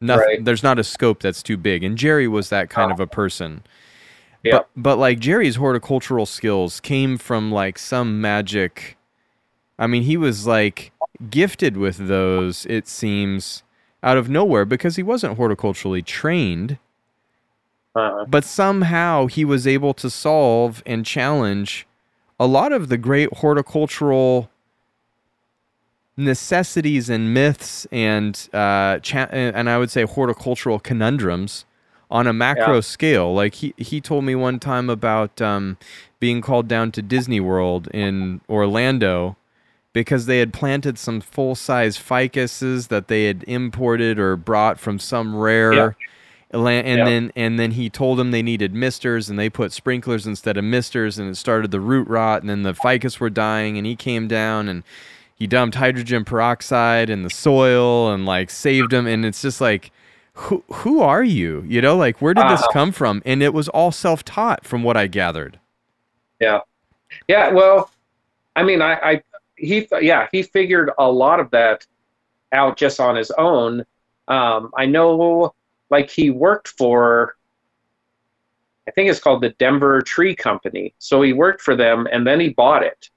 nothing, 0.02 0.26
Right. 0.28 0.46
there's 0.46 0.64
not 0.64 0.80
a 0.80 0.84
scope 0.84 1.22
that's 1.22 1.42
too 1.44 1.58
big. 1.58 1.84
And 1.84 1.98
Jerry 1.98 2.28
was 2.28 2.50
that 2.50 2.70
kind 2.70 2.92
of 2.92 3.00
a 3.00 3.08
person. 3.08 3.64
Yeah. 4.44 4.58
But, 4.58 4.70
but 4.76 4.98
like 4.98 5.20
Jerry's 5.20 5.56
horticultural 5.56 6.26
skills 6.26 6.80
came 6.82 7.18
from 7.18 7.52
like 7.52 7.80
some 7.80 8.20
magic. 8.20 8.98
I 9.80 9.88
mean, 9.88 10.04
he 10.04 10.18
was 10.18 10.46
like 10.46 10.92
gifted 11.30 11.78
with 11.78 12.08
those, 12.08 12.66
it 12.66 12.88
seems, 12.88 13.64
out 14.02 14.18
of 14.18 14.30
nowhere 14.30 14.66
because 14.66 14.98
he 14.98 15.04
wasn't 15.04 15.38
horticulturally 15.38 16.04
trained, 16.04 16.78
uh, 17.96 18.26
but 18.26 18.44
somehow 18.44 19.28
he 19.28 19.46
was 19.46 19.66
able 19.66 19.94
to 19.94 20.10
solve 20.10 20.84
and 20.86 21.06
challenge 21.06 21.88
a 22.40 22.48
lot 22.48 22.74
of 22.74 22.90
the 22.90 22.98
great 22.98 23.32
horticultural 23.36 24.50
necessities 26.18 27.10
and 27.10 27.34
myths 27.34 27.88
and 27.92 28.48
uh, 28.54 29.00
cha- 29.00 29.28
and 29.32 29.70
I 29.70 29.78
would 29.78 29.90
say 29.90 30.04
horticultural 30.04 30.80
conundrums 30.80 31.66
on 32.12 32.28
a 32.28 32.34
macro 32.34 32.76
Yeah. 32.76 32.82
scale. 32.82 33.34
Like 33.34 33.56
he 33.56 33.74
he 33.78 34.00
told 34.00 34.24
me 34.24 34.36
one 34.36 34.60
time 34.60 34.90
about 34.90 35.42
um, 35.42 35.78
being 36.20 36.42
called 36.42 36.68
down 36.68 36.92
to 36.94 37.02
Disney 37.02 37.40
World 37.40 37.88
in 37.94 38.42
Orlando 38.50 39.36
because 39.94 40.26
they 40.26 40.40
had 40.40 40.54
planted 40.54 40.98
some 40.98 41.22
full 41.22 41.56
size 41.56 41.98
ficuses 41.98 42.88
that 42.88 43.08
they 43.08 43.26
had 43.26 43.44
imported 43.48 44.18
or 44.20 44.36
brought 44.36 44.80
from 44.80 44.98
some 45.00 45.36
rare. 45.36 45.96
la- 46.52 46.70
And 46.70 47.00
Yeah. 47.00 47.06
then 47.06 47.32
and 47.36 47.58
then 47.60 47.72
he 47.72 47.90
told 47.90 48.20
them 48.20 48.30
they 48.30 48.44
needed 48.44 48.76
misters 48.76 49.30
and 49.30 49.40
they 49.40 49.50
put 49.50 49.72
sprinklers 49.72 50.28
instead 50.28 50.58
of 50.58 50.64
misters 50.64 51.18
and 51.18 51.28
it 51.32 51.36
started 51.38 51.72
the 51.72 51.80
root 51.80 52.08
rot 52.08 52.42
and 52.42 52.50
then 52.50 52.62
the 52.62 52.76
ficus 52.76 53.20
were 53.20 53.32
dying 53.32 53.78
and 53.80 53.88
he 53.88 53.96
came 53.96 54.28
down 54.28 54.70
and 54.70 54.84
he 55.44 55.48
dumped 55.48 55.76
hydrogen 55.76 56.24
peroxide 56.24 57.10
in 57.10 57.24
the 57.24 57.30
soil 57.30 58.14
and 58.14 58.26
like 58.26 58.50
saved 58.50 58.92
them 58.92 59.06
and 59.06 59.26
it's 59.26 59.42
just 59.42 59.60
like 59.60 59.92
who 60.36 60.64
who 60.72 61.02
are 61.02 61.22
you 61.22 61.66
you 61.68 61.82
know 61.82 61.98
like 61.98 62.22
where 62.22 62.34
did 62.34 62.46
this 62.48 62.62
Uh-huh. 62.62 62.72
come 62.72 62.92
from 62.94 63.22
and 63.26 63.44
it 63.44 63.54
was 63.54 63.68
all 63.68 63.92
self-taught 63.92 64.64
from 64.64 64.84
what 64.84 64.96
i 64.96 65.06
gathered 65.06 65.60
Yeah, 66.40 66.62
yeah, 67.28 67.50
well, 67.50 67.92
I 68.56 68.64
mean, 68.64 68.82
I, 68.82 68.94
I 69.12 69.22
he 69.58 69.86
yeah 70.02 70.30
he 70.32 70.44
figured 70.44 70.92
a 70.98 71.12
lot 71.12 71.42
of 71.42 71.52
that 71.52 71.86
out 72.54 72.78
just 72.78 73.02
on 73.02 73.18
his 73.18 73.30
own. 73.32 73.86
Um, 74.30 74.72
I 74.78 74.86
know, 74.86 75.54
like 75.90 76.10
he 76.10 76.30
worked 76.30 76.70
for 76.70 77.36
I 78.88 78.92
think 78.92 79.10
it's 79.10 79.20
called 79.20 79.42
the 79.44 79.50
Denver 79.60 80.02
Tree 80.02 80.36
Company. 80.36 80.94
So 81.00 81.22
he 81.22 81.34
worked 81.34 81.62
for 81.62 81.76
them 81.76 82.08
and 82.14 82.26
then 82.26 82.40
he 82.40 82.50
bought 82.50 82.84
it. 82.84 83.10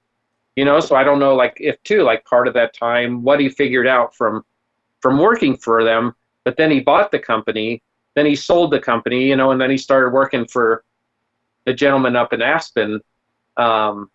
You 0.57 0.65
know, 0.65 0.81
so 0.81 0.95
I 0.95 1.05
don't 1.05 1.19
know 1.19 1.35
like 1.35 1.55
if 1.61 1.81
too 1.83 2.01
like 2.01 2.25
part 2.25 2.47
of 2.47 2.53
that 2.55 2.73
time 2.73 3.23
what 3.23 3.39
he 3.39 3.47
figured 3.47 3.87
out 3.87 4.13
from 4.13 4.43
from 5.01 5.19
working 5.19 5.55
for 5.55 5.83
them, 5.85 6.15
but 6.43 6.57
then 6.57 6.71
he 6.71 6.79
bought 6.79 7.11
the 7.11 7.19
company, 7.19 7.81
then 8.15 8.25
he 8.25 8.35
sold 8.35 8.71
the 8.71 8.79
company, 8.79 9.27
you 9.27 9.35
know, 9.35 9.51
and 9.51 9.61
then 9.61 9.69
he 9.69 9.77
started 9.77 10.11
working 10.11 10.47
for 10.47 10.83
the 11.65 11.73
gentleman 11.73 12.15
up 12.15 12.33
in 12.33 12.41
Aspen. 12.41 12.99
Um, 13.57 14.09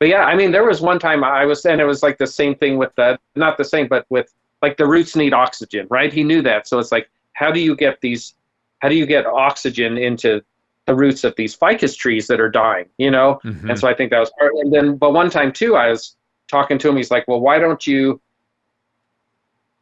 but 0.00 0.08
yeah, 0.08 0.24
I 0.24 0.34
mean, 0.34 0.50
there 0.50 0.64
was 0.64 0.80
one 0.80 0.98
time 0.98 1.22
I 1.22 1.44
was, 1.44 1.64
and 1.64 1.80
it 1.80 1.84
was 1.84 2.02
like 2.02 2.18
the 2.18 2.26
same 2.26 2.56
thing 2.56 2.76
with 2.76 2.92
the, 2.96 3.16
not 3.36 3.56
the 3.56 3.64
same, 3.64 3.86
but 3.86 4.04
with 4.10 4.34
like 4.62 4.76
the 4.76 4.86
roots 4.86 5.14
need 5.14 5.32
oxygen, 5.32 5.86
right? 5.90 6.12
He 6.12 6.24
knew 6.24 6.42
that. 6.42 6.66
So 6.66 6.80
it's 6.80 6.90
like, 6.90 7.08
how 7.34 7.52
do 7.52 7.60
you 7.60 7.76
get 7.76 8.00
these, 8.00 8.34
how 8.80 8.88
do 8.88 8.96
you 8.96 9.06
get 9.06 9.26
oxygen 9.26 9.96
into 9.96 10.42
the 10.86 10.94
roots 10.94 11.24
of 11.24 11.34
these 11.36 11.54
ficus 11.54 11.96
trees 11.96 12.26
that 12.26 12.40
are 12.40 12.50
dying, 12.50 12.86
you 12.98 13.10
know? 13.10 13.40
Mhm. 13.44 13.70
And 13.70 13.78
so 13.78 13.88
I 13.88 13.94
think 13.94 14.10
that 14.10 14.18
was 14.20 14.30
part. 14.38 14.52
And 14.56 14.72
then, 14.72 14.96
but 14.96 15.12
one 15.12 15.30
time 15.30 15.52
too, 15.52 15.76
I 15.76 15.88
was 15.90 16.16
talking 16.50 16.78
to 16.78 16.88
him. 16.88 16.96
He's 16.96 17.10
like, 17.10 17.26
well, 17.26 17.40
why 17.40 17.58
don't 17.58 17.86
you 17.86 18.20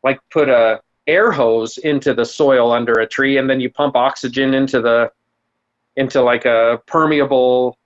like 0.05 0.19
put 0.31 0.49
a 0.49 0.81
air 1.07 1.33
hose 1.33 1.79
into 1.79 2.15
the 2.15 2.25
soil 2.25 2.71
under 2.73 2.93
a 2.95 3.07
tree 3.07 3.39
and 3.39 3.51
then 3.51 3.61
you 3.61 3.71
pump 3.71 3.97
oxygen 3.97 4.55
into 4.55 4.81
the, 4.81 5.11
into 5.97 6.23
like 6.23 6.45
a 6.45 6.81
permeable 6.87 7.77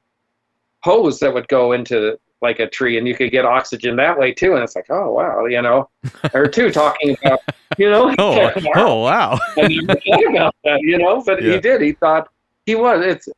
hose 0.82 1.18
that 1.20 1.32
would 1.32 1.48
go 1.48 1.72
into 1.72 2.18
like 2.42 2.60
a 2.60 2.68
tree 2.68 2.98
and 2.98 3.08
you 3.08 3.14
could 3.14 3.30
get 3.30 3.46
oxygen 3.46 3.96
that 3.96 4.18
way 4.18 4.32
too. 4.32 4.54
And 4.54 4.62
it's 4.62 4.76
like, 4.76 4.86
oh, 4.90 5.10
wow, 5.12 5.46
you 5.46 5.62
know, 5.62 5.88
or 6.34 6.46
two 6.46 6.70
talking 6.70 7.16
about, 7.24 7.40
you 7.78 7.90
know, 7.90 8.14
Oh, 8.18 8.50
oh 8.76 9.00
wow. 9.02 9.38
Thought 9.56 10.26
about 10.28 10.54
that, 10.64 10.80
you 10.82 10.98
know, 10.98 11.22
but 11.24 11.42
Yeah. 11.42 11.52
he 11.54 11.60
did. 11.60 11.80
He 11.80 11.92
thought 11.92 12.28
he 12.66 12.74
was. 12.74 13.04
It's 13.04 13.28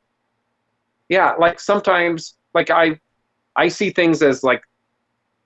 yeah, 1.08 1.34
like 1.38 1.60
sometimes 1.60 2.34
like 2.54 2.70
I 2.70 2.98
I 3.54 3.68
see 3.68 3.90
things 3.90 4.22
as 4.22 4.42
like 4.42 4.62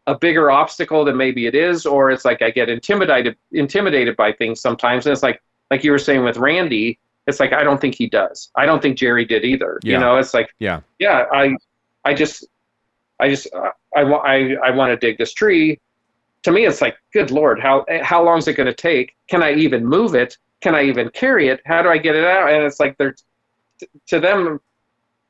a 0.07 0.17
bigger 0.17 0.51
obstacle 0.51 1.05
than 1.05 1.17
maybe 1.17 1.47
it 1.47 1.55
is, 1.55 1.87
or 1.87 2.11
it's 2.11 2.25
like 2.25 2.43
I 2.43 2.51
get 2.51 2.69
intimidated 2.69 3.37
intimidated 3.53 4.17
by 4.17 4.33
things 4.33 4.61
sometimes. 4.61 5.07
And 5.07 5.13
it's 5.13 5.23
like 5.23 5.43
like 5.71 5.85
you 5.85 5.91
were 5.91 5.99
saying 5.99 6.25
with 6.25 6.37
Randy, 6.37 6.99
it's 7.27 7.41
like 7.41 7.53
I 7.53 7.63
don't 7.63 7.81
think 7.81 7.95
he 7.95 8.09
does. 8.09 8.51
I 8.57 8.67
don't 8.67 8.81
think 8.81 8.97
Jerry 8.97 9.25
did 9.25 9.45
either. 9.45 9.79
Yeah. 9.83 9.95
You 9.95 10.01
know, 10.01 10.17
it's 10.17 10.35
like 10.35 10.51
Yeah. 10.59 10.81
yeah, 10.99 11.27
I 11.33 11.55
I 12.05 12.15
just 12.15 12.47
I 13.21 13.29
just 13.29 13.49
uh, 13.55 13.71
I 13.97 14.05
want 14.05 14.27
I 14.27 14.55
I 14.55 14.71
want 14.71 14.91
to 14.91 14.97
dig 14.97 15.19
this 15.19 15.33
tree. 15.33 15.79
To 16.43 16.51
me, 16.51 16.67
it's 16.67 16.81
like, 16.81 16.97
good 17.13 17.31
lord, 17.31 17.61
how 17.61 17.85
how 18.03 18.23
long 18.23 18.39
is 18.39 18.49
it 18.49 18.55
going 18.55 18.67
to 18.67 18.75
take? 18.75 19.15
Can 19.29 19.45
I 19.45 19.53
even 19.53 19.87
move 19.87 20.17
it? 20.17 20.37
Can 20.61 20.75
I 20.75 20.83
even 20.83 21.09
carry 21.11 21.49
it? 21.49 21.61
How 21.65 21.83
do 21.83 21.89
I 21.89 21.99
get 21.99 22.17
it 22.17 22.25
out? 22.25 22.51
And 22.51 22.65
it's 22.65 22.81
like 22.81 22.99
they're 22.99 23.15
t- 23.83 24.01
to 24.09 24.21
them, 24.21 24.61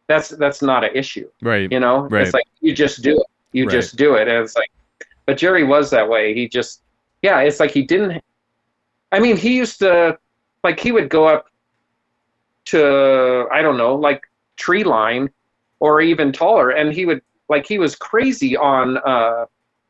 that's 0.08 0.28
that's 0.30 0.62
not 0.62 0.84
an 0.84 0.90
issue. 0.94 1.28
Right. 1.42 1.70
You 1.70 1.80
know, 1.80 2.02
Right. 2.08 2.22
it's 2.22 2.34
like 2.34 2.46
you 2.60 2.74
just 2.74 3.02
do 3.02 3.20
it. 3.20 3.26
You 3.52 3.64
Right. 3.64 3.72
just 3.72 3.96
do 3.96 4.14
it, 4.14 4.28
and 4.28 4.44
it's 4.44 4.56
like, 4.56 4.70
but 5.26 5.36
Jerry 5.36 5.64
was 5.64 5.90
that 5.90 6.08
way. 6.08 6.34
He 6.34 6.48
just, 6.48 6.82
yeah, 7.22 7.40
it's 7.40 7.60
like 7.60 7.70
he 7.70 7.82
didn't. 7.82 8.22
I 9.12 9.20
mean, 9.20 9.36
he 9.36 9.56
used 9.56 9.78
to, 9.80 10.18
like, 10.64 10.80
he 10.80 10.90
would 10.90 11.08
go 11.10 11.26
up 11.26 11.48
to 12.66 13.48
I 13.52 13.62
don't 13.62 13.76
know, 13.76 13.94
like 13.94 14.22
tree 14.56 14.84
line, 14.84 15.30
or 15.80 16.00
even 16.00 16.32
taller, 16.32 16.70
and 16.70 16.92
he 16.92 17.06
would 17.06 17.22
like 17.48 17.66
he 17.66 17.78
was 17.78 17.94
crazy 17.96 18.56
on 18.56 18.98
uh, 18.98 19.46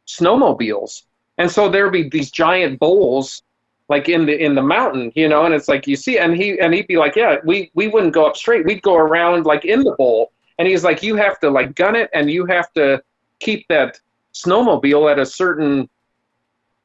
snowmobiles, 0.07 1.03
and 1.39 1.51
so 1.51 1.69
there'd 1.69 1.93
be 1.93 2.09
these 2.09 2.31
giant 2.31 2.79
bowls 2.81 3.43
like 3.93 4.09
in 4.09 4.25
the 4.25 4.35
in 4.43 4.55
the 4.55 4.63
mountain, 4.63 5.13
you 5.15 5.29
know, 5.29 5.45
and 5.45 5.55
it's 5.55 5.69
like 5.69 5.87
you 5.87 5.97
see, 5.97 6.17
and 6.19 6.35
he 6.35 6.59
and 6.59 6.73
he'd 6.73 6.87
be 6.87 6.97
like, 6.97 7.15
yeah, 7.15 7.37
we 7.45 7.71
we 7.75 7.89
wouldn't 7.89 8.15
go 8.15 8.25
up 8.25 8.39
straight, 8.39 8.65
we'd 8.65 8.81
go 8.81 8.97
around 8.97 9.45
like 9.45 9.67
in 9.67 9.85
the 9.85 9.95
bowl, 10.01 10.33
and 10.59 10.67
he's 10.67 10.83
like, 10.83 11.03
you 11.03 11.15
have 11.17 11.39
to 11.41 11.51
like 11.51 11.75
gun 11.75 11.95
it, 11.95 12.09
and 12.15 12.31
you 12.31 12.47
have 12.47 12.73
to 12.73 13.03
keep 13.39 13.69
that 13.69 14.01
snowmobile 14.33 15.13
at 15.13 15.19
a 15.19 15.27
certain 15.27 15.91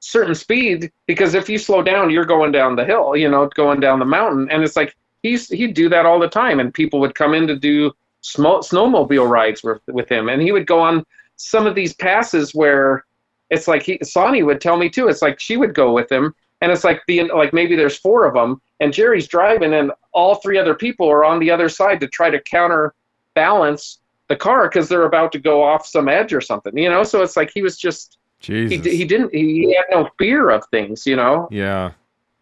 certain 0.02 0.36
speed 0.36 0.92
because 1.06 1.34
if 1.34 1.48
you 1.48 1.58
slow 1.58 1.82
down, 1.82 2.10
you're 2.10 2.26
going 2.36 2.52
down 2.52 2.76
the 2.76 2.84
hill, 2.84 3.16
you 3.16 3.30
know, 3.30 3.48
going 3.56 3.80
down 3.80 4.00
the 4.00 4.12
mountain, 4.20 4.52
and 4.52 4.62
it's 4.62 4.76
like 4.76 4.94
he's 5.24 5.48
he'd 5.48 5.74
do 5.74 5.88
that 5.88 6.06
all 6.06 6.20
the 6.20 6.28
time, 6.28 6.60
and 6.60 6.74
people 6.74 7.00
would 7.00 7.16
come 7.16 7.34
in 7.34 7.48
to 7.48 7.56
do 7.56 7.90
snow, 8.20 8.60
snowmobile 8.60 9.30
rides 9.30 9.64
with 9.64 9.82
with 9.88 10.10
him, 10.10 10.28
and 10.28 10.42
he 10.42 10.52
would 10.52 10.68
go 10.68 10.82
on 10.82 11.06
some 11.38 11.66
of 11.66 11.74
these 11.74 11.94
passes 11.94 12.54
where 12.54 13.06
it's 13.50 13.68
like 13.70 13.84
he 13.84 13.98
Sonny 14.04 14.44
would 14.44 14.60
tell 14.60 14.76
me 14.76 14.90
too. 14.90 15.08
It's 15.08 15.22
like 15.22 15.40
she 15.40 15.56
would 15.56 15.74
go 15.74 15.94
with 15.94 16.12
him, 16.12 16.36
and 16.62 16.72
it's 16.72 16.84
like 16.84 17.02
the 17.08 17.24
like 17.26 17.54
maybe 17.54 17.76
there's 17.76 17.98
four 17.98 18.26
of 18.26 18.34
them, 18.34 18.62
and 18.80 18.92
Jerry's 18.94 19.28
driving, 19.28 19.74
and 19.74 19.92
all 20.12 20.36
three 20.36 20.58
other 20.58 20.74
people 20.76 21.08
are 21.10 21.24
on 21.26 21.40
the 21.40 21.52
other 21.52 21.70
side 21.70 22.00
to 22.00 22.08
try 22.08 22.30
to 22.30 22.40
counterbalance 22.42 24.00
the 24.28 24.36
car 24.36 24.68
because 24.68 24.90
they're 24.90 25.06
about 25.06 25.32
to 25.32 25.40
go 25.40 25.64
off 25.64 25.86
some 25.88 26.10
edge 26.10 26.34
or 26.34 26.42
something, 26.42 26.78
you 26.78 26.90
know. 26.90 27.04
So 27.04 27.22
it's 27.22 27.38
like 27.38 27.52
he 27.54 27.62
was 27.62 27.78
just 27.78 28.18
he 28.40 28.68
Jesus. 28.68 28.92
he 28.92 29.06
didn't 29.06 29.34
he 29.34 29.74
had 29.76 29.86
no 29.90 30.10
fear 30.18 30.50
of 30.50 30.64
things, 30.72 31.06
you 31.06 31.16
know. 31.16 31.48
yeah. 31.52 31.92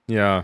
Yeah. 0.07 0.43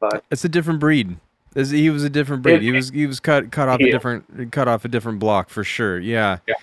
But 0.00 0.24
It's 0.30 0.44
a 0.44 0.48
different 0.48 0.80
breed. 0.80 1.16
Is- 1.54 1.70
He 1.70 1.90
was 1.90 2.04
a 2.04 2.10
different 2.10 2.42
breed. 2.42 2.62
He 2.62 2.72
was 2.72 2.90
he 2.90 3.06
was 3.06 3.20
cut 3.20 3.50
cut 3.52 3.68
off 3.68 3.80
a 3.80 3.90
different 3.90 4.52
cut 4.52 4.68
off 4.68 4.84
a 4.84 4.88
different 4.88 5.18
block 5.18 5.48
for 5.50 5.64
sure. 5.64 5.98
Yeah. 5.98 6.38
Yeah. 6.46 6.54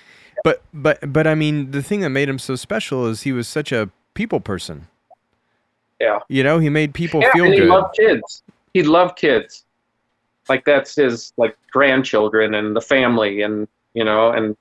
But 0.44 0.62
but 0.74 1.12
but 1.14 1.28
I 1.28 1.36
mean 1.36 1.72
the 1.72 1.84
thing 1.84 2.00
that 2.02 2.10
made 2.10 2.30
him 2.30 2.40
so 2.40 2.56
special 2.56 3.06
is 3.08 3.22
he 3.24 3.32
was 3.32 3.48
such 3.48 3.72
a 3.72 3.90
people 4.20 4.42
person. 4.42 4.86
Yeah. 6.02 6.20
You 6.28 6.44
know, 6.44 6.60
he 6.60 6.68
made 6.68 6.94
people 6.94 7.22
yeah, 7.22 7.32
feel 7.32 7.46
and 7.46 7.54
he 7.54 7.62
good. 7.62 7.70
loved 7.70 7.96
kids. 7.96 8.44
He 8.74 8.84
loved 8.84 9.18
kids. 9.18 9.64
Like 10.50 10.66
that's 10.66 10.94
his 10.94 11.32
like 11.38 11.58
grandchildren 11.72 12.56
and 12.56 12.76
the 12.76 12.82
family 12.82 13.44
and 13.44 13.66
you 13.94 14.04
know 14.04 14.32
and 14.32 14.58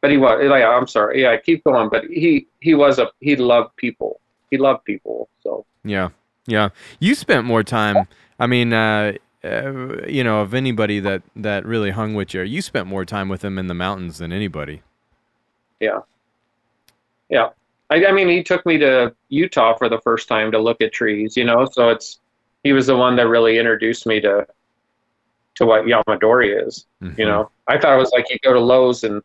but 0.00 0.12
he 0.12 0.16
was 0.16 0.38
like 0.48 0.62
I'm 0.62 0.86
sorry 0.86 1.22
yeah 1.22 1.36
keep 1.36 1.64
going 1.64 1.88
but 1.88 2.04
he 2.04 2.46
he 2.60 2.74
was 2.74 2.98
a 3.00 3.06
he 3.20 3.34
loved 3.34 3.74
people 3.76 4.20
he 4.50 4.58
loved 4.58 4.84
people 4.84 5.28
so 5.42 5.64
Yeah, 5.82 6.10
yeah. 6.46 6.68
You 7.00 7.16
spent 7.16 7.44
more 7.46 7.64
time. 7.64 8.06
I 8.38 8.46
mean, 8.46 8.72
uh, 8.72 9.14
uh, 9.42 10.06
you 10.06 10.22
know, 10.22 10.40
of 10.40 10.54
anybody 10.54 11.00
that 11.00 11.22
that 11.34 11.66
really 11.66 11.90
hung 11.90 12.14
with 12.14 12.32
you, 12.32 12.42
you 12.42 12.62
spent 12.62 12.86
more 12.86 13.04
time 13.04 13.28
with 13.28 13.42
him 13.44 13.58
in 13.58 13.66
the 13.66 13.74
mountains 13.74 14.18
than 14.18 14.30
anybody. 14.32 14.82
Yeah 15.80 16.00
yeah 17.28 17.48
I, 17.94 18.06
I 18.06 18.12
mean 18.12 18.28
he 18.28 18.42
took 18.42 18.64
me 18.66 18.78
to 18.78 19.14
Utah 19.28 19.76
for 19.76 19.88
the 19.88 20.00
first 20.00 20.28
time 20.28 20.50
to 20.52 20.58
look 20.58 20.80
at 20.80 20.92
trees 20.92 21.36
you 21.36 21.44
know 21.44 21.66
so 21.70 21.90
it's 21.90 22.20
he 22.62 22.72
was 22.72 22.86
the 22.86 22.96
one 22.96 23.16
that 23.16 23.28
really 23.28 23.58
introduced 23.58 24.06
me 24.06 24.20
to 24.20 24.46
to 25.56 25.66
what 25.66 25.84
Yamadori 25.84 26.66
is 26.66 26.86
Mhm. 27.02 27.18
You 27.18 27.26
know, 27.26 27.50
I 27.68 27.78
thought 27.78 27.94
it 27.94 27.98
was 27.98 28.10
like 28.12 28.28
you 28.30 28.38
go 28.42 28.52
to 28.52 28.60
Lowe's 28.60 29.04
and 29.04 29.22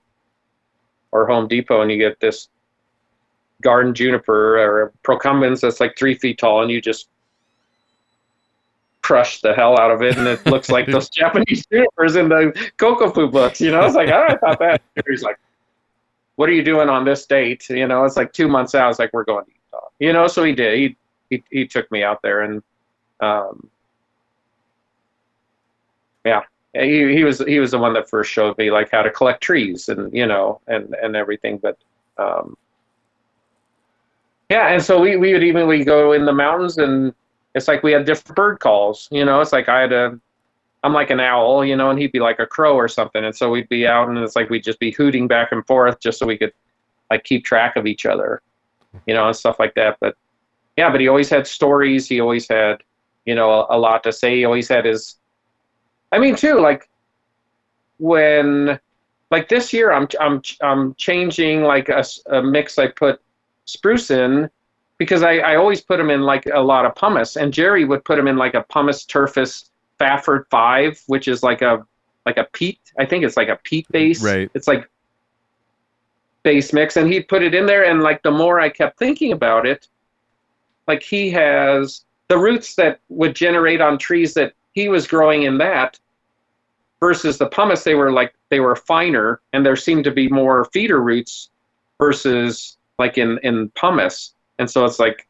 or 1.11 1.25
Home 1.25 1.47
Depot 1.47 1.81
and 1.81 1.91
you 1.91 1.97
get 1.97 2.19
this 2.19 2.49
garden 3.61 3.93
juniper 3.93 4.59
or 4.59 4.93
procumbens 5.03 5.61
that's 5.61 5.79
like 5.79 5.97
three 5.97 6.15
feet 6.15 6.37
tall 6.37 6.61
and 6.61 6.71
you 6.71 6.79
just 6.81 7.09
crush 9.01 9.41
the 9.41 9.53
hell 9.53 9.79
out 9.79 9.91
of 9.91 10.01
it 10.01 10.17
and 10.17 10.27
it 10.27 10.45
looks 10.45 10.69
like 10.69 10.85
those 10.91 11.09
Japanese 11.09 11.65
junipers 11.71 12.15
in 12.15 12.29
the 12.29 12.53
Kokufu 12.77 13.31
books. 13.31 13.59
You 13.59 13.71
know, 13.71 13.83
it's 13.85 13.95
like 13.95 14.09
oh, 14.09 14.25
I 14.29 14.37
thought 14.37 14.59
that. 14.59 14.81
He's 15.07 15.23
like, 15.23 15.39
"What 16.39 16.47
are 16.47 16.53
you 16.53 16.63
doing 16.63 16.87
on 16.87 17.03
this 17.03 17.25
date?" 17.25 17.69
You 17.69 17.85
know, 17.85 18.05
it's 18.05 18.15
like 18.15 18.31
two 18.31 18.47
months 18.47 18.73
out. 18.73 18.85
I 18.85 18.87
was 18.87 18.97
like 18.97 19.11
we're 19.11 19.25
going 19.25 19.43
to 19.43 19.51
Utah. 19.51 19.87
You 19.99 20.13
know, 20.13 20.27
so 20.27 20.45
he 20.45 20.53
did. 20.53 20.77
He 20.79 20.95
he 21.29 21.43
he 21.51 21.67
took 21.67 21.91
me 21.91 22.01
out 22.01 22.21
there 22.21 22.43
and 22.43 22.63
um, 23.19 23.69
yeah 26.25 26.41
he 26.73 27.13
he 27.13 27.23
was 27.23 27.39
he 27.39 27.59
was 27.59 27.71
the 27.71 27.77
one 27.77 27.93
that 27.93 28.09
first 28.09 28.31
showed 28.31 28.57
me 28.57 28.71
like 28.71 28.89
how 28.91 29.01
to 29.01 29.09
collect 29.09 29.41
trees 29.41 29.89
and 29.89 30.13
you 30.13 30.25
know 30.25 30.61
and 30.67 30.95
and 31.01 31.15
everything 31.15 31.57
but 31.57 31.77
um 32.17 32.55
yeah 34.49 34.67
and 34.67 34.81
so 34.81 34.99
we 34.99 35.17
we 35.17 35.33
would 35.33 35.43
even 35.43 35.67
we 35.67 35.83
go 35.83 36.13
in 36.13 36.25
the 36.25 36.33
mountains 36.33 36.77
and 36.77 37.13
it's 37.55 37.67
like 37.67 37.81
we 37.81 37.91
had 37.91 38.05
different 38.05 38.35
bird 38.35 38.59
calls 38.59 39.07
you 39.11 39.25
know 39.25 39.41
it's 39.41 39.51
like 39.51 39.67
i 39.67 39.81
had 39.81 39.91
a 39.91 40.19
i'm 40.83 40.93
like 40.93 41.09
an 41.09 41.19
owl 41.19 41.63
you 41.65 41.75
know 41.75 41.89
and 41.89 41.99
he'd 41.99 42.11
be 42.11 42.19
like 42.19 42.39
a 42.39 42.45
crow 42.45 42.75
or 42.75 42.87
something. 42.87 43.25
And 43.25 43.35
so 43.35 43.49
we'd 43.49 43.69
be 43.69 43.85
out 43.87 44.09
and 44.09 44.17
it's 44.17 44.35
like 44.35 44.49
we'd 44.49 44.63
just 44.63 44.79
be 44.79 44.91
hooting 44.91 45.27
back 45.27 45.51
and 45.51 45.65
forth 45.67 45.99
just 45.99 46.19
so 46.19 46.25
we 46.25 46.37
could 46.37 46.53
like 47.09 47.23
keep 47.23 47.43
track 47.43 47.75
of 47.75 47.85
each 47.85 48.05
other 48.05 48.41
you 49.05 49.13
know 49.13 49.27
and 49.27 49.35
stuff 49.35 49.59
like 49.59 49.75
that. 49.75 49.97
But 49.99 50.15
yeah 50.77 50.89
but 50.89 51.01
he 51.01 51.07
always 51.07 51.29
had 51.29 51.47
stories. 51.47 52.07
He 52.07 52.19
always 52.19 52.47
had 52.47 52.81
you 53.25 53.35
know 53.35 53.51
a, 53.51 53.77
a 53.77 53.77
lot 53.77 54.03
to 54.03 54.11
say. 54.11 54.37
He 54.37 54.45
always 54.45 54.67
had 54.67 54.85
his 54.85 55.19
I 56.11 56.19
mean, 56.19 56.35
too, 56.35 56.59
like 56.59 56.89
when, 57.97 58.79
like 59.31 59.49
this 59.49 59.71
year, 59.73 59.91
I'm 59.91 60.07
I'm 60.19 60.41
I'm 60.61 60.95
changing 60.95 61.63
like 61.63 61.89
a, 61.89 62.03
a 62.27 62.41
mix. 62.41 62.79
I 62.79 62.87
put 62.87 63.21
spruce 63.65 64.09
in 64.09 64.49
because 64.97 65.21
I, 65.21 65.37
I 65.37 65.55
always 65.55 65.81
put 65.81 65.97
them 65.97 66.09
in 66.09 66.21
like 66.21 66.45
a 66.47 66.59
lot 66.59 66.85
of 66.85 66.95
pumice, 66.95 67.37
and 67.37 67.53
Jerry 67.53 67.85
would 67.85 68.03
put 68.05 68.15
them 68.15 68.27
in 68.27 68.37
like 68.37 68.55
a 68.55 68.63
pumice 68.63 69.05
Turface 69.05 69.68
Fafard 69.99 70.45
five, 70.49 71.01
which 71.07 71.27
is 71.27 71.43
like 71.43 71.61
a 71.61 71.85
like 72.25 72.37
a 72.37 72.47
peat. 72.53 72.79
I 72.97 73.05
think 73.05 73.23
it's 73.23 73.37
like 73.37 73.49
a 73.49 73.59
peat 73.63 73.87
base. 73.91 74.23
Right. 74.23 74.49
It's 74.53 74.67
like 74.67 74.89
base 76.43 76.73
mix, 76.73 76.97
and 76.97 77.11
he'd 77.11 77.27
put 77.27 77.43
it 77.43 77.53
in 77.53 77.65
there, 77.65 77.85
and 77.85 78.01
like 78.01 78.21
the 78.23 78.31
more 78.31 78.59
I 78.59 78.69
kept 78.69 78.97
thinking 78.97 79.31
about 79.31 79.65
it, 79.65 79.87
like 80.87 81.03
he 81.03 81.29
has 81.31 82.05
the 82.29 82.37
roots 82.37 82.75
that 82.75 82.99
would 83.09 83.35
generate 83.35 83.81
on 83.81 83.97
trees 83.97 84.33
that 84.35 84.53
he 84.73 84.87
was 84.87 85.07
growing 85.07 85.43
in 85.43 85.57
that 85.57 85.99
versus 86.99 87.37
the 87.37 87.47
pumice 87.47 87.83
they 87.83 87.95
were 87.95 88.11
like 88.11 88.33
they 88.49 88.59
were 88.59 88.75
finer 88.75 89.41
and 89.53 89.65
there 89.65 89.75
seemed 89.75 90.03
to 90.03 90.11
be 90.11 90.27
more 90.27 90.65
feeder 90.65 91.01
roots 91.01 91.49
versus 91.97 92.77
like 92.97 93.17
in 93.17 93.39
in 93.43 93.69
pumice 93.69 94.33
and 94.59 94.69
so 94.69 94.85
it's 94.85 94.99
like 94.99 95.27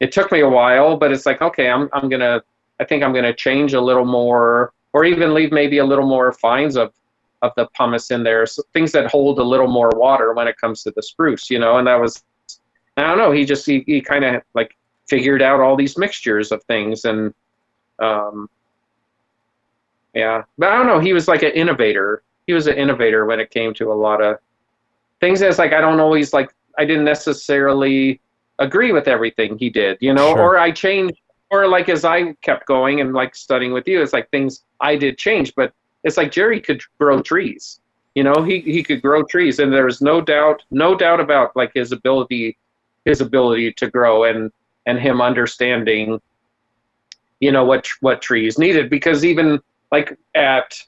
it 0.00 0.12
took 0.12 0.30
me 0.32 0.40
a 0.40 0.48
while 0.48 0.96
but 0.96 1.12
it's 1.12 1.26
like 1.26 1.42
okay 1.42 1.70
i'm 1.70 1.88
i'm 1.92 2.08
gonna 2.08 2.42
i 2.80 2.84
think 2.84 3.02
i'm 3.02 3.12
gonna 3.12 3.34
change 3.34 3.74
a 3.74 3.80
little 3.80 4.04
more 4.04 4.72
or 4.92 5.04
even 5.04 5.34
leave 5.34 5.52
maybe 5.52 5.78
a 5.78 5.84
little 5.84 6.06
more 6.06 6.32
fines 6.32 6.76
of 6.76 6.92
of 7.42 7.52
the 7.56 7.66
pumice 7.76 8.10
in 8.10 8.22
there 8.22 8.46
so 8.46 8.62
things 8.72 8.92
that 8.92 9.10
hold 9.10 9.38
a 9.38 9.42
little 9.42 9.66
more 9.68 9.90
water 9.96 10.32
when 10.32 10.48
it 10.48 10.56
comes 10.56 10.82
to 10.82 10.90
the 10.92 11.02
spruce 11.02 11.50
you 11.50 11.58
know 11.58 11.78
and 11.78 11.86
that 11.86 12.00
was 12.00 12.24
i 12.96 13.02
don't 13.02 13.18
know 13.18 13.30
he 13.30 13.44
just 13.44 13.66
he, 13.66 13.84
he 13.86 14.00
kind 14.00 14.24
of 14.24 14.42
like 14.54 14.74
figured 15.06 15.42
out 15.42 15.60
all 15.60 15.76
these 15.76 15.96
mixtures 15.98 16.50
of 16.50 16.62
things 16.64 17.04
and 17.04 17.32
um 17.98 18.48
yeah 20.14 20.42
but 20.58 20.70
i 20.72 20.76
don't 20.76 20.86
know 20.86 20.98
he 20.98 21.12
was 21.12 21.28
like 21.28 21.42
an 21.42 21.52
innovator 21.52 22.22
he 22.46 22.52
was 22.52 22.66
an 22.66 22.74
innovator 22.76 23.26
when 23.26 23.38
it 23.40 23.50
came 23.50 23.74
to 23.74 23.92
a 23.92 23.94
lot 23.94 24.22
of 24.22 24.38
things 25.20 25.40
that's 25.40 25.58
like 25.58 25.72
i 25.72 25.80
don't 25.80 26.00
always 26.00 26.32
like 26.32 26.52
i 26.78 26.84
didn't 26.84 27.04
necessarily 27.04 28.20
agree 28.58 28.92
with 28.92 29.08
everything 29.08 29.58
he 29.58 29.68
did 29.68 29.98
you 30.00 30.14
know 30.14 30.32
Sure. 30.34 30.40
or 30.54 30.58
i 30.58 30.70
changed 30.70 31.18
or 31.50 31.66
like 31.68 31.88
as 31.88 32.04
i 32.04 32.32
kept 32.42 32.66
going 32.66 33.00
and 33.00 33.12
like 33.12 33.34
studying 33.34 33.72
with 33.72 33.86
you 33.86 34.02
it's 34.02 34.12
like 34.12 34.28
things 34.30 34.64
i 34.80 34.96
did 34.96 35.18
change 35.18 35.54
but 35.54 35.72
it's 36.04 36.16
like 36.16 36.30
jerry 36.30 36.60
could 36.60 36.82
grow 36.98 37.20
trees. 37.20 37.80
You 38.14 38.22
know 38.22 38.42
he, 38.42 38.60
he 38.60 38.82
could 38.82 39.02
grow 39.02 39.22
trees 39.24 39.58
and 39.58 39.70
there's 39.70 40.00
no 40.00 40.22
doubt 40.22 40.62
no 40.70 40.94
doubt 40.94 41.20
about 41.20 41.54
like 41.54 41.72
his 41.74 41.92
ability 41.92 42.56
his 43.04 43.20
ability 43.20 43.72
to 43.74 43.90
grow 43.90 44.24
and 44.24 44.50
and 44.86 44.98
him 44.98 45.20
understanding 45.20 46.20
you 47.40 47.52
know 47.52 47.64
what 47.64 47.86
what 48.00 48.22
trees 48.22 48.58
needed. 48.58 48.90
Because 48.90 49.24
even 49.24 49.60
like 49.92 50.18
at 50.34 50.78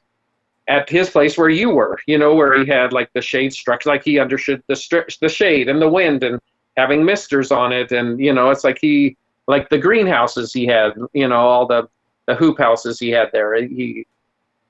at 0.68 0.88
his 0.88 1.10
place 1.10 1.38
where 1.38 1.48
you 1.48 1.70
were 1.70 1.98
you 2.06 2.18
know 2.18 2.34
where 2.34 2.58
he 2.58 2.70
had 2.70 2.92
like 2.92 3.10
the 3.12 3.22
shade 3.22 3.52
structure 3.52 3.88
like 3.88 4.04
he 4.04 4.18
understood 4.18 4.62
the 4.66 4.74
stri- 4.74 5.18
the 5.20 5.28
shade 5.28 5.68
and 5.68 5.80
the 5.80 5.88
wind 5.88 6.22
and 6.22 6.40
having 6.76 7.04
misters 7.04 7.50
on 7.50 7.72
it 7.72 7.90
and 7.92 8.20
you 8.20 8.32
know 8.32 8.50
it's 8.50 8.64
like 8.64 8.78
he 8.80 9.16
like 9.48 9.68
the 9.70 9.78
greenhouses 9.78 10.52
he 10.52 10.66
had 10.66 10.92
you 11.12 11.26
know 11.26 11.40
all 11.40 11.66
the 11.66 11.88
the 12.26 12.34
hoop 12.34 12.58
houses 12.58 13.00
he 13.00 13.08
had 13.08 13.30
there. 13.32 13.56
He 13.56 14.06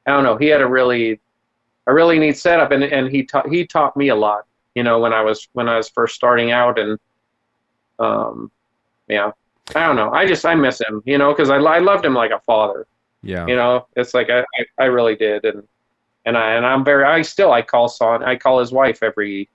i 0.07 0.13
don't 0.13 0.25
know 0.25 0.37
he 0.39 0.47
had 0.47 0.63
a 0.63 0.67
really 0.67 1.21
a 1.87 1.93
really 1.93 2.19
neat 2.19 2.39
setup 2.39 2.71
and 2.71 2.83
and 2.83 3.11
he 3.11 3.25
taught 3.25 3.49
he 3.51 3.67
taught 3.67 3.95
me 3.97 4.09
a 4.09 4.15
lot 4.15 4.47
you 4.75 4.83
know 4.83 5.01
when 5.01 5.13
i 5.13 5.21
was 5.21 5.49
when 5.53 5.69
i 5.69 5.77
was 5.77 5.89
first 5.89 6.15
starting 6.15 6.51
out 6.51 6.79
and 6.79 6.99
um 7.99 8.51
yeah. 9.09 9.33
I 9.75 9.87
don't 9.87 9.97
know 9.97 10.11
i 10.13 10.27
just 10.27 10.47
i 10.47 10.55
miss 10.55 10.81
him 10.81 11.03
you 11.05 11.19
know 11.19 11.33
because 11.35 11.51
I, 11.51 11.57
I 11.57 11.79
loved 11.79 12.05
him 12.05 12.15
like 12.15 12.31
a 12.31 12.41
father. 12.41 12.87
Yeah. 13.23 13.47
you 13.47 13.57
know 13.57 13.87
it's 13.97 14.15
like 14.15 14.31
I, 14.31 14.41
I, 14.41 14.67
I 14.79 14.85
really 14.85 15.17
did 15.17 15.45
and 15.45 15.67
and 16.25 16.39
i 16.39 16.53
and 16.53 16.65
i'm 16.65 16.85
very 16.85 17.05
i 17.05 17.21
still 17.21 17.53
i 17.53 17.61
call 17.61 17.89
son 17.89 18.23
i 18.23 18.37
call 18.37 18.61
his 18.61 18.71
wife 18.71 19.03
every 19.03 19.51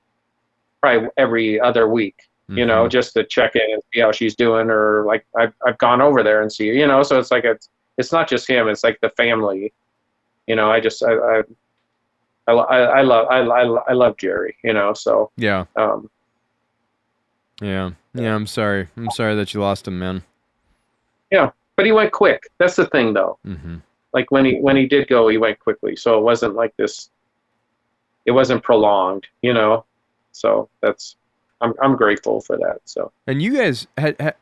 probably 0.82 1.10
every 1.18 1.60
other 1.60 1.88
week 1.88 2.28
you 2.50 2.66
know 2.66 2.86
Mhm. 2.86 2.90
just 2.90 3.14
to 3.14 3.24
check 3.24 3.56
in 3.56 3.62
and 3.72 3.82
see 3.94 4.02
how 4.02 4.12
she's 4.12 4.36
doing 4.36 4.70
or 4.70 5.06
like 5.06 5.26
i've, 5.38 5.54
I've 5.66 5.78
gone 5.78 6.02
over 6.02 6.24
there 6.24 6.42
and 6.42 6.52
see 6.52 6.66
you 6.68 6.86
know 6.88 7.02
so 7.02 7.18
it's 7.18 7.32
like 7.32 7.46
it's 7.46 7.70
it's 7.98 8.12
not 8.12 8.28
just 8.28 8.48
him 8.50 8.68
it's 8.68 8.84
like 8.84 9.00
the 9.02 9.10
family 9.12 9.72
you 10.48 10.56
know 10.58 10.70
i 10.70 10.80
just 10.82 11.02
i 11.04 11.14
i 11.14 11.44
I, 12.48 12.52
I, 12.52 12.78
I 13.00 13.02
love 13.04 13.28
I, 13.30 13.38
I, 13.40 13.62
I 13.64 13.94
love 13.94 14.18
Jerry, 14.18 14.58
you 14.66 14.74
know. 14.74 14.94
So 14.94 15.32
Yeah. 15.38 15.64
um, 15.78 16.10
Yeah. 17.62 17.92
Yeah. 18.14 18.36
I'm 18.36 18.48
sorry. 18.48 18.90
I'm 18.98 19.10
sorry 19.12 19.36
that 19.36 19.54
you 19.54 19.62
lost 19.62 19.88
him, 19.88 19.98
man. 19.98 20.24
Yeah, 21.32 21.52
but 21.78 21.86
he 21.86 21.94
went 21.94 22.12
quick. 22.12 22.44
That's 22.58 22.76
the 22.76 22.88
thing, 22.88 23.14
though. 23.14 23.38
hmm 23.46 23.78
Like 24.14 24.30
when 24.32 24.44
he 24.44 24.60
when 24.60 24.76
he 24.76 24.88
did 24.88 25.08
go, 25.08 25.30
he 25.30 25.38
went 25.38 25.58
quickly. 25.60 25.96
So 25.96 26.18
it 26.20 26.22
wasn't 26.24 26.56
like 26.56 26.76
this. 26.76 27.10
It 28.26 28.32
wasn't 28.32 28.62
prolonged, 28.62 29.26
you 29.42 29.54
know. 29.54 29.86
So 30.34 30.68
that's 30.82 31.16
I'm 31.64 31.74
I'm 31.82 31.96
grateful 31.96 32.42
for 32.42 32.58
that. 32.58 32.82
So 32.86 33.12
And 33.26 33.42
you 33.42 33.56
guys 33.56 33.88
had, 33.98 34.20
had 34.20 34.36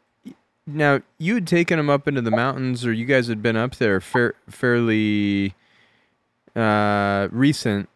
now 0.68 1.02
you 1.20 1.36
had 1.36 1.48
taken 1.48 1.80
him 1.80 1.90
up 1.90 2.08
into 2.08 2.22
the 2.22 2.32
mountains, 2.32 2.86
or 2.86 2.92
you 2.92 3.06
guys 3.06 3.28
had 3.28 3.42
been 3.42 3.56
up 3.56 3.76
there 3.76 4.02
fair, 4.02 4.34
fairly 4.50 5.54
uh, 6.56 7.28
recent 7.32 7.88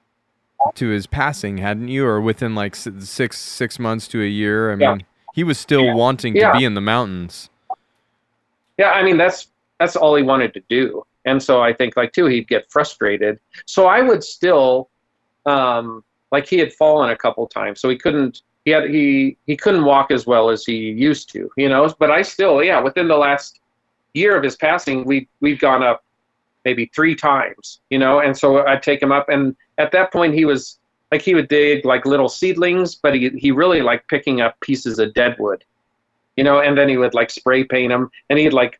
to 0.76 0.89
his 0.89 1.07
passing, 1.07 1.57
hadn't 1.57 1.88
you? 1.89 2.05
Or 2.05 2.21
within 2.21 2.55
like 2.55 2.76
six 2.76 3.38
six 3.39 3.80
months 3.80 4.07
to 4.09 4.21
a 4.21 4.28
year. 4.28 4.71
I 4.71 4.76
Yeah. 4.76 4.91
mean, 4.93 5.05
he 5.34 5.43
was 5.43 5.57
still 5.57 5.84
Yeah. 5.86 5.95
wanting 5.95 6.36
Yeah. 6.36 6.51
to 6.51 6.59
be 6.59 6.65
in 6.65 6.76
the 6.76 6.82
mountains. 6.82 7.49
yeah, 8.78 8.91
I 8.91 9.03
mean 9.03 9.17
that's 9.17 9.47
that's 9.80 9.95
all 9.95 10.15
he 10.15 10.23
wanted 10.23 10.53
to 10.53 10.61
do. 10.69 11.03
And 11.26 11.41
so 11.41 11.61
I 11.61 11.73
think 11.73 11.97
like 11.97 12.11
too 12.13 12.26
he'd 12.28 12.47
get 12.47 12.69
frustrated. 12.71 13.39
So 13.65 13.88
I 13.88 14.01
would 14.01 14.23
still 14.23 14.89
um 15.45 16.03
like 16.32 16.47
he 16.47 16.57
had 16.59 16.73
fallen 16.73 17.09
a 17.09 17.15
couple 17.15 17.47
times, 17.47 17.80
so 17.80 17.89
he 17.89 17.97
couldn't 17.97 18.41
he 18.66 18.72
had 18.72 18.89
he 18.89 19.38
he 19.45 19.55
couldn't 19.55 19.86
walk 19.86 20.11
as 20.11 20.26
well 20.26 20.49
as 20.49 20.66
he 20.66 20.76
used 20.76 21.30
to, 21.30 21.49
you 21.55 21.70
know. 21.70 21.93
But 21.97 22.11
I 22.11 22.24
still 22.24 22.63
yeah 22.63 22.82
within 22.82 23.07
the 23.07 23.16
last 23.16 23.59
year 24.13 24.36
of 24.36 24.43
his 24.43 24.55
passing 24.55 25.05
we 25.05 25.28
we've 25.39 25.59
gone 25.59 25.84
up 25.84 26.03
maybe 26.66 26.89
three 26.95 27.16
times, 27.16 27.80
you 27.91 27.99
know. 27.99 28.20
And 28.20 28.36
so 28.36 28.66
I'd 28.66 28.84
take 28.84 29.01
him 29.01 29.11
up, 29.11 29.30
and 29.30 29.55
at 29.78 29.91
that 29.91 30.11
point 30.11 30.34
he 30.34 30.45
was 30.45 30.80
like 31.11 31.22
he 31.22 31.36
would 31.36 31.47
dig 31.47 31.86
like 31.86 32.05
little 32.07 32.28
seedlings, 32.28 32.95
but 32.95 33.13
he 33.13 33.30
he 33.30 33.51
really 33.51 33.82
liked 33.82 34.09
picking 34.09 34.41
up 34.41 34.59
pieces 34.61 34.97
of 34.97 35.13
dead 35.13 35.36
wood, 35.38 35.63
you 36.36 36.43
know. 36.43 36.59
And 36.59 36.76
then 36.76 36.89
he 36.89 36.97
would 36.97 37.13
like 37.13 37.30
spray 37.30 37.63
paint 37.63 37.91
them, 37.91 38.09
and 38.30 38.39
he'd 38.39 38.53
like 38.53 38.80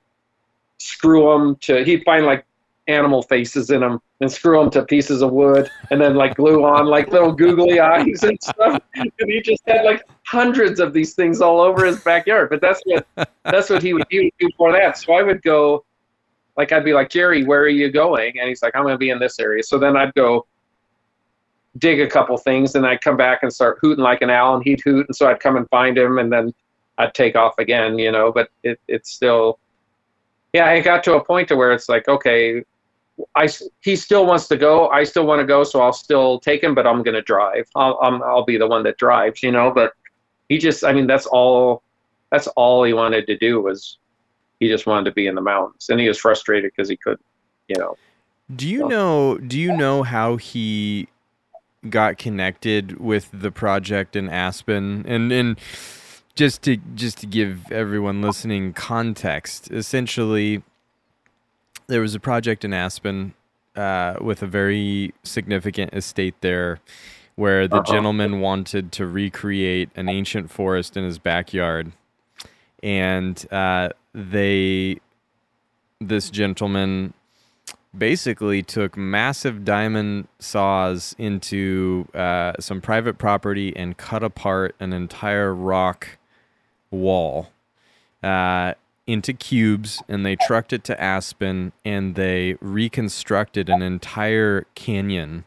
screw 0.79 1.31
them 1.31 1.55
to 1.57 1.83
he'd 1.83 2.03
find 2.03 2.25
like 2.25 2.43
animal 2.88 3.23
faces 3.23 3.71
in 3.71 3.81
them 3.81 3.99
and 4.21 4.31
screw 4.31 4.59
them 4.59 4.69
to 4.69 4.83
pieces 4.83 5.21
of 5.21 5.31
wood 5.31 5.69
and 5.89 5.99
then 5.99 6.15
like 6.15 6.36
glue 6.36 6.63
on 6.63 6.86
like 6.86 7.09
little 7.09 7.31
googly 7.31 7.79
eyes 7.79 8.23
and 8.23 8.38
stuff. 8.41 8.81
And 8.95 9.11
he 9.19 9.41
just 9.41 9.63
had 9.67 9.86
like 9.86 10.03
hundreds 10.25 10.79
of 10.79 10.93
these 10.93 11.13
things 11.13 11.41
all 11.41 11.59
over 11.59 11.86
his 11.86 11.99
backyard. 12.01 12.49
But 12.49 12.61
that's 12.61 12.81
what 12.86 13.29
that's 13.43 13.69
what 13.69 13.81
he 13.81 13.93
would, 13.93 14.05
he 14.09 14.25
would 14.25 14.33
do 14.39 14.49
for 14.57 14.71
that. 14.71 14.97
So 14.97 15.13
i 15.13 15.23
would 15.23 15.41
go 15.41 15.83
like 16.57 16.71
i'd 16.71 16.86
be 16.86 16.93
like 16.93 17.09
jerry 17.09 17.43
where 17.43 17.61
are 17.61 17.67
you 17.67 17.91
going? 17.91 18.39
And 18.39 18.47
he's 18.47 18.61
like 18.61 18.75
i'm 18.75 18.83
going 18.83 18.93
to 18.93 18.99
be 18.99 19.09
in 19.09 19.19
this 19.19 19.39
area. 19.39 19.63
So 19.63 19.77
then 19.79 19.97
i'd 19.97 20.13
go 20.13 20.45
dig 21.77 21.99
a 21.99 22.07
couple 22.07 22.38
things 22.38 22.75
and 22.75 22.86
i'd 22.86 23.01
come 23.01 23.17
back 23.17 23.39
and 23.43 23.51
start 23.51 23.79
hooting 23.81 24.03
like 24.03 24.21
an 24.21 24.29
owl 24.29 24.55
and 24.55 24.63
he'd 24.63 24.81
hoot. 24.81 25.07
And 25.07 25.15
so 25.15 25.27
i'd 25.27 25.39
come 25.39 25.57
and 25.57 25.67
find 25.69 25.97
him 25.97 26.19
and 26.19 26.31
then 26.31 26.53
i'd 26.99 27.13
take 27.13 27.36
off 27.36 27.57
again 27.57 27.99
you 27.99 28.11
know 28.11 28.31
but 28.31 28.49
it, 28.63 28.79
it's 28.88 29.11
still 29.11 29.59
yeah 30.53 30.69
it 30.69 30.83
got 30.83 31.03
to 31.03 31.15
a 31.15 31.23
point 31.23 31.49
to 31.49 31.57
where 31.57 31.73
it's 31.73 31.89
like 31.89 32.07
okay 32.07 32.63
I, 33.36 33.47
he 33.82 33.95
still 33.95 34.26
wants 34.26 34.47
to 34.49 34.57
go. 34.57 34.89
I 34.89 35.03
still 35.05 35.26
want 35.26 35.39
to 35.39 35.45
go, 35.45 35.63
so 35.63 35.82
I'll 35.82 35.93
still 35.93 36.39
take 36.39 36.61
him, 36.61 36.76
but 36.76 36.86
I'm 36.86 37.01
going 37.03 37.16
to 37.16 37.22
drive. 37.22 37.68
I'll, 37.76 37.97
I'm, 38.01 38.22
I'll 38.24 38.44
be 38.45 38.57
the 38.57 38.68
one 38.68 38.84
that 38.84 38.98
drives, 38.98 39.41
you 39.41 39.52
know. 39.52 39.72
But 39.72 39.94
he 40.49 40.57
just, 40.57 40.84
I 40.84 40.91
mean, 40.94 41.07
that's 41.07 41.26
all. 41.26 41.81
That's 42.31 42.48
all 42.48 42.84
he 42.84 42.91
wanted 42.94 43.27
to 43.27 43.38
do 43.38 43.61
was, 43.61 43.98
he 44.60 44.68
just 44.68 44.85
wanted 44.85 45.06
to 45.06 45.11
be 45.14 45.27
in 45.27 45.35
the 45.35 45.41
mountains, 45.41 45.88
and 45.89 45.99
he 45.99 46.07
was 46.07 46.18
frustrated 46.18 46.72
because 46.76 46.89
he 46.89 46.98
couldn't, 46.98 47.26
you 47.68 47.76
know. 47.77 47.95
Do 48.53 48.68
you 48.68 48.80
So- 48.81 48.88
know? 48.88 49.38
Do 49.38 49.60
you 49.60 49.76
know 49.76 50.03
how 50.03 50.35
he 50.38 51.07
got 51.89 52.18
connected 52.18 52.99
with 52.99 53.30
the 53.31 53.52
project 53.52 54.15
in 54.15 54.27
Aspen? 54.30 55.06
And 55.07 55.31
and 55.31 55.57
just 56.35 56.64
to 56.64 56.77
just 56.95 57.19
to 57.19 57.27
give 57.27 57.72
everyone 57.72 58.22
listening 58.22 58.73
context, 58.73 59.72
essentially, 59.72 60.64
there 61.88 62.02
was 62.02 62.16
a 62.16 62.20
project 62.20 62.64
in 62.66 62.74
Aspen 62.74 63.34
uh, 63.76 64.16
with 64.22 64.41
a 64.41 64.48
very 64.48 65.14
significant 65.24 65.94
estate 65.94 66.36
there, 66.41 66.80
where 67.36 67.68
the 67.68 67.78
Uh-huh. 67.78 67.91
gentleman 67.94 68.40
wanted 68.40 68.91
to 68.94 69.06
recreate 69.06 69.90
an 69.95 70.07
ancient 70.10 70.49
forest 70.52 70.95
in 70.98 71.03
his 71.03 71.20
backyard, 71.20 71.91
and 72.82 73.45
uh, 73.52 73.90
they 74.14 74.99
this 75.99 76.30
gentleman 76.30 77.14
basically 77.98 78.62
took 78.62 78.98
massive 78.98 79.64
diamond 79.64 80.28
saws 80.40 81.16
into 81.18 82.06
uh, 82.14 82.52
some 82.60 82.82
private 82.82 83.18
property 83.18 83.74
and 83.76 83.95
cut 83.98 84.22
apart 84.22 84.76
an 84.82 84.91
entire 84.91 85.53
rock 85.56 86.18
wall 86.91 87.49
uh, 88.22 88.74
into 89.07 89.34
cubes 89.34 90.02
and 90.07 90.26
they 90.26 90.36
trucked 90.36 90.73
it 90.73 90.84
to 90.86 91.02
Aspen 91.02 91.72
and 91.84 92.15
they 92.15 92.56
reconstructed 92.60 93.69
an 93.69 93.82
entire 93.82 94.65
canyon 94.73 95.44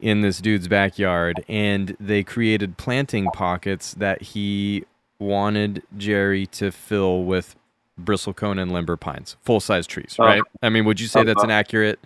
in 0.00 0.20
this 0.20 0.38
dude's 0.40 0.68
backyard 0.68 1.42
and 1.48 1.96
they 1.98 2.22
created 2.22 2.76
planting 2.76 3.26
pockets 3.32 3.94
that 3.94 4.20
he 4.20 4.84
wanted 5.18 5.82
Jerry 5.96 6.46
to 6.46 6.70
fill 6.70 7.24
with 7.24 7.56
bristlecone 8.00 8.60
and 8.60 8.72
limber 8.72 8.96
pines, 8.96 9.36
full 9.42 9.60
size 9.60 9.86
trees, 9.86 10.16
Uh, 10.18 10.24
right? 10.24 10.42
I 10.62 10.68
mean, 10.68 10.84
would 10.84 11.00
you 11.00 11.06
say 11.06 11.22
that's 11.22 11.38
uh-huh. 11.38 11.44
an 11.46 11.50
accurate 11.52 11.98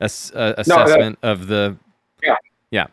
ass- 0.00 0.30
uh, 0.34 0.54
assessment 0.58 1.18
of 1.22 1.48
the 1.48 1.76
Yeah. 2.22 2.36
Yeah. 2.70 2.86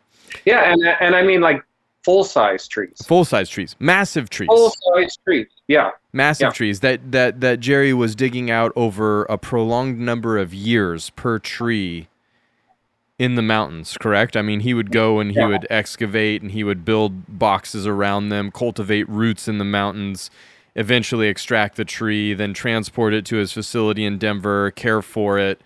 Yeah, 0.45 0.72
and 0.72 0.84
and 0.84 1.15
I 1.15 1.23
mean 1.23 1.41
like 1.41 1.64
full 2.03 2.23
size 2.23 2.68
trees, 2.68 3.01
full 3.05 3.26
size 3.26 3.49
trees, 3.49 3.76
massive 3.80 4.30
trees? 4.30 4.47
full 4.47 4.73
size 4.95 5.18
trees. 5.23 5.47
Yeah. 5.68 5.91
massive 6.14 6.45
Yeah. 6.48 6.52
trees 6.52 6.80
that 6.80 7.11
that 7.11 7.41
that 7.41 7.60
Jerry 7.60 7.94
was 7.94 8.15
digging 8.15 8.49
out 8.49 8.72
over 8.76 9.23
a 9.26 9.38
prolonged 9.38 9.99
number 9.99 10.38
of 10.38 10.53
years 10.53 11.10
per 11.11 11.38
tree 11.39 12.07
in 13.19 13.35
the 13.35 13.41
mountains, 13.41 13.98
correct? 13.99 14.38
I 14.38 14.41
mean, 14.41 14.60
he 14.61 14.73
would 14.73 14.91
go 14.91 15.19
and 15.19 15.31
he 15.31 15.38
Yeah. 15.38 15.48
would 15.48 15.68
excavate 15.69 16.41
and 16.41 16.52
he 16.52 16.64
would 16.64 16.85
build 16.85 17.39
boxes 17.39 17.85
around 17.88 18.30
them, 18.30 18.52
cultivate 18.52 19.10
roots 19.10 19.48
in 19.48 19.57
the 19.57 19.65
mountains, 19.65 20.30
eventually 20.76 21.27
extract 21.27 21.76
the 21.77 21.85
tree, 21.85 22.34
then 22.35 22.53
transport 22.53 23.14
it 23.14 23.26
to 23.26 23.38
his 23.38 23.52
facility 23.52 24.06
in 24.06 24.18
Denver, 24.19 24.69
care 24.72 25.02
for 25.02 25.39
it, 25.39 25.60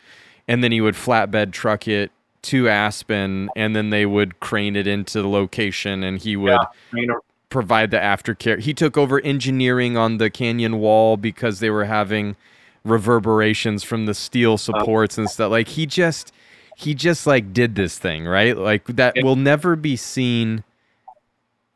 and 0.47 0.63
then 0.63 0.71
he 0.71 0.79
would 0.81 0.95
flatbed 0.95 1.51
truck 1.51 1.87
it 1.89 2.11
to 2.43 2.67
Aspen 2.69 3.49
and 3.55 3.75
then 3.75 3.89
they 3.91 4.05
would 4.05 4.39
crane 4.39 4.75
it 4.77 4.87
into 4.87 5.21
the 5.21 5.27
location 5.27 6.03
and 6.03 6.19
he 6.19 6.35
would 6.37 6.51
Yeah. 6.93 7.03
Provide 7.51 7.91
the 7.91 7.97
aftercare. 7.97 8.59
He 8.59 8.73
took 8.73 8.97
over 8.97 9.19
engineering 9.21 9.95
on 9.95 10.17
the 10.17 10.31
canyon 10.31 10.79
wall 10.79 11.17
because 11.17 11.59
they 11.59 11.69
were 11.69 11.85
having 11.85 12.35
reverberations 12.83 13.83
from 13.83 14.07
the 14.07 14.15
steel 14.15 14.57
supports 14.57 15.17
and 15.17 15.29
stuff. 15.29 15.51
Like 15.51 15.67
he 15.67 15.85
just 15.85 16.33
he 16.77 16.95
just 16.95 17.27
like 17.27 17.53
did 17.53 17.75
this 17.75 17.99
thing, 17.99 18.25
right? 18.25 18.57
Like 18.57 18.85
that 18.87 19.15
will 19.21 19.35
never 19.35 19.75
be 19.75 19.95
seen. 19.95 20.63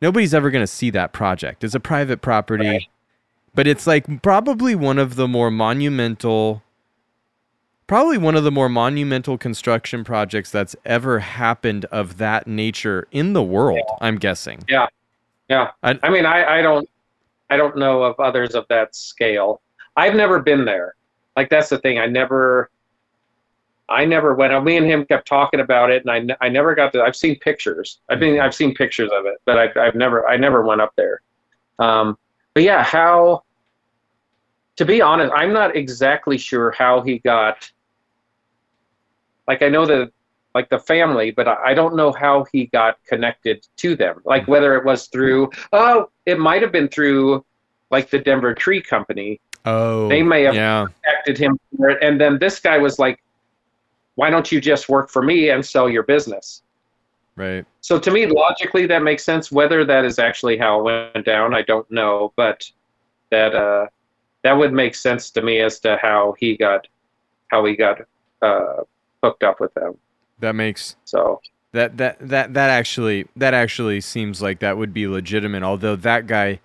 Nobody's 0.02 0.34
ever 0.34 0.50
going 0.50 0.64
to 0.64 0.68
see 0.68 0.90
that 0.92 1.14
project. 1.14 1.64
It's 1.64 1.76
a 1.76 1.80
private 1.80 2.22
property. 2.22 2.68
Right. 2.68 2.88
But 3.54 3.68
it's 3.68 3.86
like 3.86 4.22
probably 4.22 4.76
one 4.76 4.98
of 4.98 5.16
the 5.16 5.28
more 5.28 5.52
monumental 5.52 6.64
probably 7.88 8.18
one 8.18 8.36
of 8.36 8.44
the 8.44 8.52
more 8.52 8.70
monumental 8.70 9.38
construction 9.38 10.04
projects 10.04 10.50
that's 10.52 10.76
ever 10.86 11.20
happened 11.20 11.86
of 11.86 12.18
that 12.18 12.48
nature 12.48 13.08
in 13.12 13.34
the 13.34 13.44
world, 13.44 13.84
I'm 14.02 14.18
guessing. 14.18 14.64
yeah. 14.68 14.88
I- 15.50 16.00
I 16.04 16.10
mean, 16.10 16.26
I, 16.26 16.60
I 16.60 16.62
don't, 16.62 16.90
I 17.50 17.58
don't 17.58 17.78
know 17.78 18.04
of 18.04 18.20
others 18.20 18.56
of 18.56 18.66
that 18.70 18.96
scale. 18.96 19.62
I've 19.96 20.16
never 20.16 20.40
been 20.40 20.66
there. 20.66 20.96
Like 21.36 21.50
that's 21.50 21.70
the 21.70 21.78
thing. 21.80 22.00
I 22.00 22.08
never, 22.08 22.70
I 23.88 24.06
never 24.06 24.34
went. 24.34 24.64
Me 24.64 24.78
and 24.78 24.86
him 24.86 25.06
kept 25.06 25.28
talking 25.28 25.60
about 25.60 25.92
it, 25.92 26.04
and 26.06 26.32
I, 26.32 26.46
I 26.46 26.50
never 26.50 26.74
got 26.74 26.92
to. 26.94 27.04
I've 27.04 27.16
seen 27.16 27.38
pictures. 27.40 28.00
I've 28.10 28.20
been, 28.20 28.40
I've 28.40 28.56
seen 28.56 28.74
pictures 28.74 29.12
of 29.14 29.26
it, 29.26 29.38
but 29.46 29.58
I've, 29.58 29.78
I've 29.78 29.96
never, 29.96 30.28
I 30.28 30.38
never 30.38 30.64
went 30.64 30.82
up 30.82 30.94
there. 30.96 31.22
Um, 31.80 32.18
but 32.54 32.64
yeah, 32.64 32.84
how? 32.84 33.44
To 34.78 34.86
be 34.86 35.02
honest, 35.02 35.32
I'm 35.36 35.54
not 35.54 35.76
exactly 35.76 36.38
sure 36.38 36.72
how 36.72 37.02
he 37.02 37.20
got. 37.20 37.70
Like 39.48 39.62
I 39.62 39.70
know 39.70 39.86
that 39.86 40.12
like 40.56 40.70
the 40.70 40.80
family, 40.80 41.30
but 41.30 41.48
I 41.48 41.76
don't 41.76 41.96
know 41.96 42.12
how 42.12 42.46
he 42.52 42.66
got 42.68 42.98
connected 43.06 43.68
to 43.78 43.96
them. 43.96 44.22
Like 44.26 44.48
whether 44.48 44.76
it 44.76 44.84
was 44.86 45.08
through, 45.08 45.52
oh, 45.74 46.10
it 46.26 46.40
might 46.40 46.64
have 46.64 46.72
been 46.72 46.88
through, 46.88 47.46
like 47.92 48.10
the 48.10 48.18
Denver 48.18 48.56
Tree 48.56 48.82
Company 48.82 49.40
Oh. 49.66 50.08
They 50.08 50.22
may 50.22 50.44
have- 50.44 50.56
Yeah. 50.56 50.86
contacted 51.04 51.38
him 51.38 51.60
for 51.76 51.90
it, 51.90 51.98
and 52.02 52.22
then 52.22 52.38
this 52.38 52.60
guy 52.60 52.78
was 52.78 53.00
like, 53.00 53.20
"Why 54.16 54.30
don't 54.30 54.52
you 54.52 54.62
just 54.62 54.90
work 54.90 55.10
for 55.10 55.24
me 55.24 55.50
and 55.50 55.66
sell 55.66 55.90
your 55.90 56.04
business?" 56.04 56.62
Right. 57.36 57.66
So 57.82 58.00
to 58.00 58.12
me, 58.12 58.28
logically, 58.28 58.86
that 58.86 59.02
makes 59.02 59.24
sense. 59.24 59.52
Whether 59.52 59.84
that 59.84 60.06
is 60.06 60.20
actually 60.20 60.58
how 60.58 60.80
it 60.88 61.12
went 61.16 61.26
down, 61.26 61.54
I 61.54 61.64
don't 61.64 61.90
know, 61.92 62.32
but 62.36 62.70
that 63.32 63.56
uh, 63.56 63.88
that 64.44 64.54
would 64.54 64.72
make 64.72 64.94
sense 64.96 65.32
to 65.32 65.42
me 65.42 65.60
as 65.60 65.80
to 65.80 65.98
how 65.98 66.36
he 66.38 66.56
got 66.56 66.88
how 67.48 67.66
he 67.66 67.76
got 67.76 68.02
uh, 68.42 68.84
hooked 69.24 69.44
up 69.44 69.60
with 69.60 69.74
them. 69.74 69.98
That 70.40 70.54
makes 70.56 70.96
So 71.06 71.42
that 71.72 71.98
that 71.98 72.18
that 72.20 72.54
that 72.54 72.70
actually 72.70 73.28
that 73.36 73.54
actually 73.54 74.02
seems 74.02 74.42
like 74.42 74.60
that 74.60 74.78
would 74.78 74.94
be 74.94 75.08
legitimate. 75.08 75.64
Although 75.64 75.96
that 75.98 76.28
guy 76.28 76.60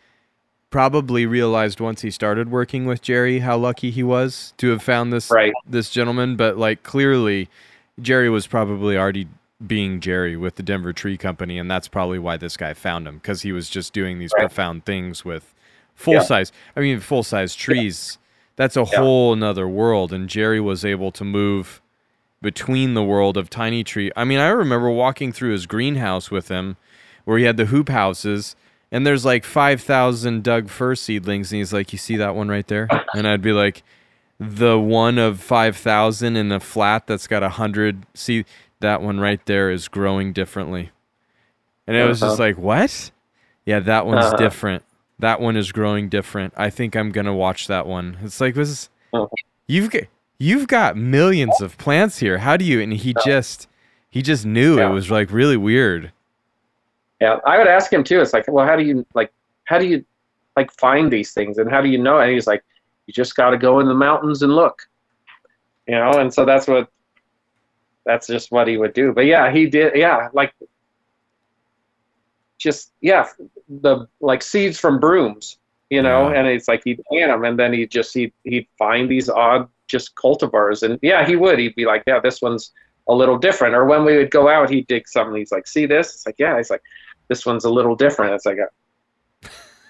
probably 0.70 1.26
realized 1.26 1.80
once 1.80 2.02
he 2.02 2.10
started 2.10 2.50
working 2.50 2.86
with 2.86 3.02
Jerry 3.02 3.40
how 3.40 3.56
lucky 3.56 3.90
he 3.90 4.02
was 4.02 4.54
to 4.58 4.68
have 4.70 4.82
found 4.82 5.12
this 5.12 5.30
right, 5.30 5.52
this 5.68 5.90
gentleman. 5.90 6.36
But 6.36 6.56
like 6.58 6.82
clearly, 6.82 7.48
Jerry 8.00 8.30
was 8.30 8.46
probably 8.46 8.96
already 8.96 9.26
being 9.66 10.00
Jerry 10.00 10.36
with 10.36 10.54
the 10.56 10.62
Denver 10.62 10.92
Tree 10.92 11.16
Company, 11.18 11.58
and 11.58 11.70
that's 11.70 11.86
probably 11.88 12.18
why 12.18 12.36
this 12.36 12.56
guy 12.56 12.72
found 12.72 13.06
him 13.06 13.16
because 13.16 13.42
he 13.42 13.52
was 13.52 13.68
just 13.68 13.92
doing 13.92 14.18
these 14.18 14.30
Right. 14.34 14.42
profound 14.42 14.84
things 14.84 15.24
with 15.24 15.52
full 15.94 16.14
Yeah. 16.14 16.20
size. 16.22 16.50
I 16.76 16.80
mean, 16.80 16.98
full 17.00 17.22
size 17.22 17.54
trees. 17.54 18.18
That's 18.56 18.76
a 18.76 18.84
whole 18.84 19.32
another 19.32 19.68
world, 19.68 20.12
and 20.12 20.28
Jerry 20.28 20.60
was 20.60 20.84
able 20.84 21.10
to 21.12 21.24
move 21.24 21.80
between 22.42 22.94
the 22.94 23.02
world 23.02 23.36
of 23.36 23.50
tiny 23.50 23.84
tree. 23.84 24.10
I 24.16 24.24
mean, 24.24 24.38
I 24.38 24.48
remember 24.48 24.90
walking 24.90 25.32
through 25.32 25.52
his 25.52 25.66
greenhouse 25.66 26.30
with 26.30 26.48
him, 26.48 26.76
where 27.24 27.38
he 27.38 27.44
had 27.44 27.56
the 27.56 27.66
hoop 27.66 27.88
houses, 27.88 28.56
and 28.90 29.06
there's 29.06 29.24
like 29.24 29.44
five 29.44 29.80
thousand 29.80 30.42
Doug 30.42 30.68
fir 30.68 30.94
seedlings, 30.94 31.52
and 31.52 31.58
he's 31.58 31.72
like, 31.72 31.92
"You 31.92 31.98
see 31.98 32.16
that 32.16 32.34
one 32.34 32.48
right 32.48 32.66
there?" 32.66 32.88
And 33.14 33.26
I'd 33.28 33.42
be 33.42 33.52
like, 33.52 33.82
"The 34.38 34.78
one 34.78 35.18
of 35.18 35.40
five 35.40 35.76
thousand 35.76 36.36
in 36.36 36.50
a 36.50 36.60
flat 36.60 37.06
that's 37.06 37.26
got 37.26 37.42
a 37.42 37.50
hundred. 37.50 38.06
See 38.14 38.44
that 38.80 39.02
one 39.02 39.20
right 39.20 39.44
there 39.46 39.70
is 39.70 39.88
growing 39.88 40.32
differently." 40.32 40.90
And 41.86 41.96
it 41.96 42.06
was 42.06 42.20
just 42.20 42.34
Uh-huh. 42.34 42.42
like, 42.42 42.58
"What?" 42.58 43.10
Yeah, 43.66 43.80
that 43.80 44.06
one's 44.06 44.24
Uh-huh. 44.26 44.36
different. 44.36 44.82
That 45.18 45.40
one 45.40 45.56
is 45.56 45.70
growing 45.70 46.08
different. 46.08 46.54
I 46.56 46.70
think 46.70 46.96
I'm 46.96 47.10
gonna 47.10 47.34
watch 47.34 47.66
that 47.66 47.86
one. 47.86 48.16
It's 48.24 48.40
like 48.40 48.54
this. 48.54 48.70
is- 48.70 48.88
Uh-huh. 49.12 49.26
You've 49.66 49.90
got 49.90 50.04
you've 50.40 50.66
got 50.66 50.96
millions 50.96 51.60
of 51.60 51.78
plants 51.78 52.18
here. 52.18 52.38
How 52.38 52.56
do 52.56 52.64
you? 52.64 52.80
And 52.80 52.92
he 52.92 53.14
just 53.24 53.68
he 54.10 54.22
just 54.22 54.44
knew 54.44 54.78
Yeah. 54.78 54.88
it 54.90 54.92
was 54.92 55.08
like 55.10 55.30
really 55.30 55.56
weird. 55.56 56.10
yeah. 57.20 57.38
I 57.46 57.58
would 57.58 57.68
ask 57.68 57.92
him 57.92 58.02
too. 58.02 58.20
It's 58.20 58.32
like, 58.32 58.46
well, 58.48 58.66
how 58.66 58.74
do 58.74 58.82
you 58.82 59.06
like? 59.14 59.32
How 59.64 59.78
do 59.78 59.86
you 59.86 60.04
like 60.56 60.72
find 60.72 61.12
these 61.12 61.32
things, 61.32 61.58
and 61.58 61.70
how 61.70 61.80
do 61.80 61.88
you 61.88 61.98
know? 61.98 62.18
And 62.18 62.32
he's 62.32 62.46
like, 62.48 62.64
you 63.06 63.12
just 63.12 63.36
got 63.36 63.50
to 63.50 63.58
go 63.58 63.78
in 63.78 63.86
the 63.86 63.94
mountains 63.94 64.42
and 64.42 64.52
look. 64.56 64.82
You 65.86 65.94
know, 65.94 66.12
and 66.18 66.32
so 66.34 66.44
that's 66.44 66.66
what 66.66 66.88
that's 68.06 68.26
just 68.26 68.50
what 68.50 68.66
he 68.66 68.76
would 68.78 68.94
do. 68.94 69.12
But 69.12 69.26
yeah, 69.26 69.52
he 69.52 69.66
did. 69.66 69.94
Yeah, 69.94 70.28
like 70.32 70.52
just 72.58 72.92
yeah, 73.00 73.26
the 73.68 74.06
like 74.20 74.42
seeds 74.42 74.78
from 74.78 74.98
brooms, 75.00 75.58
you 75.90 76.02
know, 76.02 76.30
Yeah. 76.30 76.38
and 76.40 76.48
it's 76.48 76.68
like 76.68 76.82
he'd 76.84 77.02
plant 77.04 77.30
them, 77.30 77.44
and 77.44 77.58
then 77.58 77.72
he 77.72 77.86
just 77.86 78.12
he 78.14 78.32
he'd 78.44 78.66
find 78.78 79.08
these 79.10 79.28
odd 79.28 79.68
just 79.90 80.14
cultivars, 80.14 80.82
and 80.82 80.98
yeah, 81.02 81.26
he 81.26 81.36
would. 81.36 81.58
He'd 81.58 81.74
be 81.74 81.84
like, 81.86 82.02
yeah, 82.06 82.20
this 82.20 82.40
one's 82.40 82.72
a 83.08 83.14
little 83.14 83.36
different. 83.38 83.74
Or 83.74 83.84
when 83.84 84.04
we 84.04 84.16
would 84.16 84.30
go 84.30 84.48
out, 84.48 84.70
he'd 84.70 84.86
dig 84.86 85.08
something. 85.08 85.36
He's 85.36 85.50
like, 85.52 85.66
see 85.66 85.86
this? 85.86 86.14
It's 86.14 86.26
like, 86.26 86.36
yeah. 86.38 86.56
He's 86.56 86.70
like, 86.70 86.82
this 87.28 87.44
one's 87.44 87.64
a 87.64 87.70
little 87.70 87.96
different. 87.96 88.34
It's 88.34 88.46
like, 88.46 88.58
uh, 88.58 89.48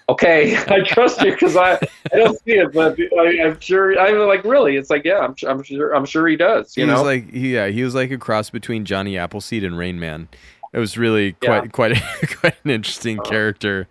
okay, 0.09 0.57
I 0.67 0.81
trust 0.81 1.21
you 1.21 1.31
because 1.31 1.55
I, 1.55 1.73
I 1.75 2.17
don't 2.17 2.37
see 2.43 2.53
it, 2.53 2.73
but 2.73 2.97
I, 3.19 3.43
I'm 3.45 3.59
sure. 3.59 3.99
I'm 3.99 4.27
like, 4.27 4.43
really? 4.43 4.75
It's 4.77 4.89
like, 4.89 5.05
yeah, 5.05 5.19
I'm, 5.19 5.35
I'm 5.47 5.63
sure. 5.63 5.93
I'm 5.95 6.05
sure 6.05 6.27
he 6.27 6.35
does. 6.35 6.75
You 6.75 6.83
he 6.85 6.87
know? 6.89 6.95
was 6.97 7.03
like 7.03 7.27
yeah, 7.31 7.67
he 7.67 7.83
was 7.83 7.95
like 7.95 8.11
a 8.11 8.17
cross 8.17 8.49
between 8.49 8.85
Johnny 8.85 9.17
Appleseed 9.17 9.63
and 9.63 9.77
Rain 9.77 9.99
Man. 9.99 10.27
It 10.73 10.79
was 10.79 10.97
really 10.97 11.33
quite 11.33 11.63
Yeah. 11.65 11.69
quite 11.69 11.91
a, 11.97 12.27
quite 12.37 12.55
an 12.63 12.71
interesting 12.71 13.19
Oh. 13.19 13.23
character, 13.23 13.87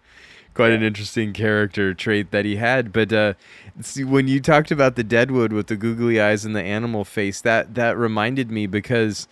quite 0.61 0.73
an 0.73 0.83
interesting 0.83 1.33
character 1.33 1.95
trait 1.95 2.31
that 2.33 2.45
he 2.45 2.57
had. 2.57 2.93
But 2.93 3.11
uh, 3.15 3.33
see, 3.81 4.05
when 4.05 4.29
you 4.29 4.41
talked 4.41 4.71
about 4.71 4.95
the 4.95 5.03
deadwood 5.03 5.55
with 5.55 5.69
the 5.69 5.77
googly 5.77 6.21
eyes 6.21 6.45
and 6.45 6.55
the 6.55 6.63
animal 6.63 7.03
face, 7.03 7.41
that 7.41 7.75
that 7.77 7.97
reminded 7.97 8.51
me 8.51 8.67
because 8.67 9.27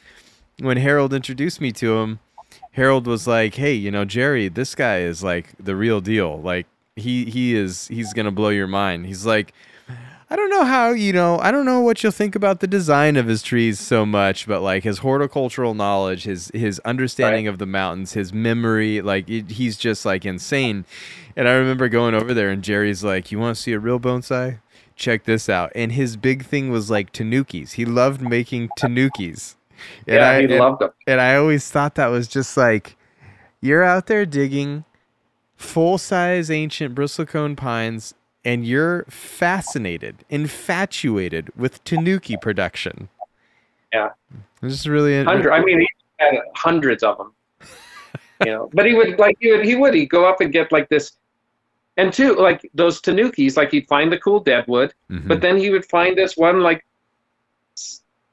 when 0.59 0.78
Harold 0.78 1.12
introduced 1.12 1.60
me 1.60 1.70
to 1.72 1.98
him, 1.98 2.20
Harold 2.72 3.06
was 3.06 3.26
like, 3.26 3.56
"Hey, 3.56 3.74
you 3.74 3.90
know, 3.90 4.06
Jerry, 4.06 4.48
this 4.48 4.74
guy 4.74 5.00
is 5.00 5.22
like 5.22 5.52
the 5.60 5.76
real 5.76 6.00
deal. 6.00 6.40
Like 6.40 6.66
he 6.96 7.26
he 7.26 7.55
is 7.55 7.88
he's 7.88 8.14
gonna 8.14 8.32
blow 8.32 8.48
your 8.48 8.66
mind." 8.66 9.05
He's 9.05 9.26
like. 9.26 9.52
I 10.30 10.36
don't 10.36 10.50
know 10.50 10.64
how, 10.64 10.90
you 10.90 11.12
know, 11.14 11.38
I 11.38 11.50
don't 11.50 11.64
know 11.64 11.80
what 11.80 12.02
you'll 12.02 12.12
think 12.12 12.34
about 12.34 12.60
the 12.60 12.66
design 12.66 13.16
of 13.16 13.26
his 13.26 13.42
trees 13.42 13.80
so 13.80 14.05
much, 14.05 14.46
but 14.46 14.60
like 14.60 14.84
his 14.84 14.98
horticultural 14.98 15.72
knowledge, 15.72 16.24
his 16.24 16.50
his 16.52 16.78
understanding 16.80 17.46
of 17.46 17.56
the 17.59 17.64
mountains, 17.64 18.12
his 18.12 18.30
memory, 18.32 19.00
like 19.00 19.28
it, 19.30 19.52
he's 19.52 19.78
just 19.78 20.05
like 20.05 20.26
insane. 20.26 20.84
And 21.34 21.48
I 21.48 21.52
remember 21.52 21.88
going 21.88 22.14
over 22.14 22.34
there 22.34 22.50
and 22.50 22.62
Jerry's 22.62 23.02
like, 23.02 23.32
"You 23.32 23.38
want 23.38 23.56
to 23.56 23.62
see 23.62 23.72
a 23.72 23.78
real 23.78 23.98
bonsai? 23.98 24.60
Check 24.96 25.24
this 25.24 25.48
out." 25.48 25.72
And 25.74 25.92
his 25.92 26.16
big 26.18 26.44
thing 26.44 26.70
was 26.70 26.90
like 26.90 27.10
tanukis. 27.12 27.72
He 27.72 27.86
loved 27.86 28.20
making 28.20 28.68
tanukis. 28.78 29.55
And 30.06 30.16
yeah, 30.16 30.28
I, 30.30 30.38
he 30.40 30.44
and- 30.44 30.59
loved 30.59 30.80
them. 30.82 30.90
and 31.06 31.20
I 31.22 31.36
always 31.36 31.70
thought 31.70 31.94
that 31.94 32.09
was 32.09 32.28
just 32.28 32.55
like 32.56 32.96
you're 33.62 33.84
out 33.84 34.09
there 34.09 34.26
digging 34.26 34.84
full 35.56 35.96
size 35.96 36.50
ancient 36.50 36.94
bristlecone 36.94 37.56
pines 37.56 38.12
and 38.49 38.66
you're 38.66 39.05
fascinated, 39.11 40.25
infatuated 40.31 41.51
with 41.55 41.85
tanuki 41.85 42.35
production. 42.41 43.11
Yeah. 43.93 44.11
This 44.62 44.73
is 44.73 44.89
really 44.89 45.23
Hundred. 45.23 45.53
I 45.53 45.62
mean, 45.62 45.81
he 45.81 45.89
had 46.19 46.35
hundreds 46.57 47.03
of 47.03 47.19
them. 47.19 47.33
You 48.47 48.53
know, 48.53 48.70
but 48.73 48.87
he 48.87 48.95
would 48.95 49.19
like 49.19 49.37
he 49.41 49.51
would 49.53 49.65
he 49.66 49.75
would 49.75 49.95
he'd 49.95 50.11
go 50.11 50.25
up 50.25 50.41
and 50.41 50.53
get 50.53 50.70
like 50.70 50.89
this, 50.89 51.12
and 51.97 52.12
two 52.12 52.37
like 52.37 52.61
those 52.73 53.03
tanukis. 53.03 53.57
Like 53.57 53.73
he'd 53.73 53.89
find 53.89 54.12
the 54.12 54.19
cool 54.19 54.39
deadwood, 54.39 54.95
Mhm. 55.11 55.27
but 55.27 55.41
then 55.41 55.57
he 55.59 55.70
would 55.70 55.85
find 55.85 56.16
this 56.16 56.37
one 56.37 56.62
like 56.62 56.85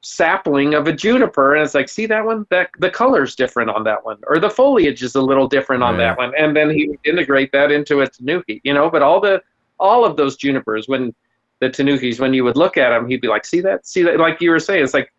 sapling 0.02 0.74
of 0.74 0.86
a 0.86 0.92
juniper 0.92 1.56
and 1.56 1.64
it's 1.64 1.74
like 1.74 1.88
see 1.88 2.06
that 2.06 2.24
one 2.24 2.46
that 2.50 2.70
the 2.78 2.88
color's 2.88 3.34
different 3.34 3.68
on 3.68 3.82
that 3.82 4.04
one 4.04 4.16
or 4.28 4.38
the 4.38 4.48
foliage 4.48 5.02
is 5.02 5.16
a 5.16 5.20
little 5.20 5.48
different 5.48 5.82
on 5.82 5.94
Right. 5.94 6.04
that 6.04 6.16
one 6.18 6.32
and 6.38 6.54
then 6.56 6.70
he 6.70 6.86
would 6.88 7.00
integrate 7.04 7.50
that 7.50 7.72
into 7.72 8.02
a 8.02 8.06
tanuki 8.08 8.60
you 8.62 8.72
know 8.72 8.88
but 8.88 9.02
all 9.02 9.20
the 9.20 9.42
all 9.78 10.04
of 10.04 10.16
those 10.16 10.36
junipers 10.36 10.88
when 10.88 11.14
the 11.60 11.68
tanukis 11.68 12.20
when 12.20 12.34
you 12.34 12.44
would 12.44 12.56
look 12.56 12.76
at 12.76 12.90
them 12.90 13.08
he'd 13.08 13.20
be 13.20 13.28
like 13.28 13.44
see 13.44 13.60
that? 13.60 13.86
See 13.86 14.02
that? 14.02 14.18
Like 14.18 14.40
you 14.40 14.50
were 14.50 14.60
saying 14.60 14.84
it's 14.84 14.94
like 14.94 15.12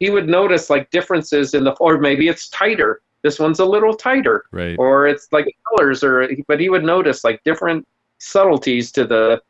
he 0.00 0.10
would 0.10 0.28
notice 0.28 0.70
like 0.70 0.90
differences 0.90 1.54
in 1.54 1.64
the 1.64 1.72
or 1.72 1.98
maybe 1.98 2.28
it's 2.28 2.48
tighter. 2.48 3.02
This 3.22 3.38
one's 3.38 3.60
a 3.60 3.64
little 3.64 3.94
tighter. 3.94 4.44
Right. 4.50 4.76
or 4.78 5.06
it's 5.06 5.28
like 5.32 5.54
colors 5.68 6.02
or 6.02 6.28
but 6.48 6.60
he 6.60 6.68
would 6.68 6.84
notice 6.84 7.24
like 7.24 7.42
different 7.44 7.86
subtleties 8.18 8.90
to 8.92 9.04
the 9.06 9.42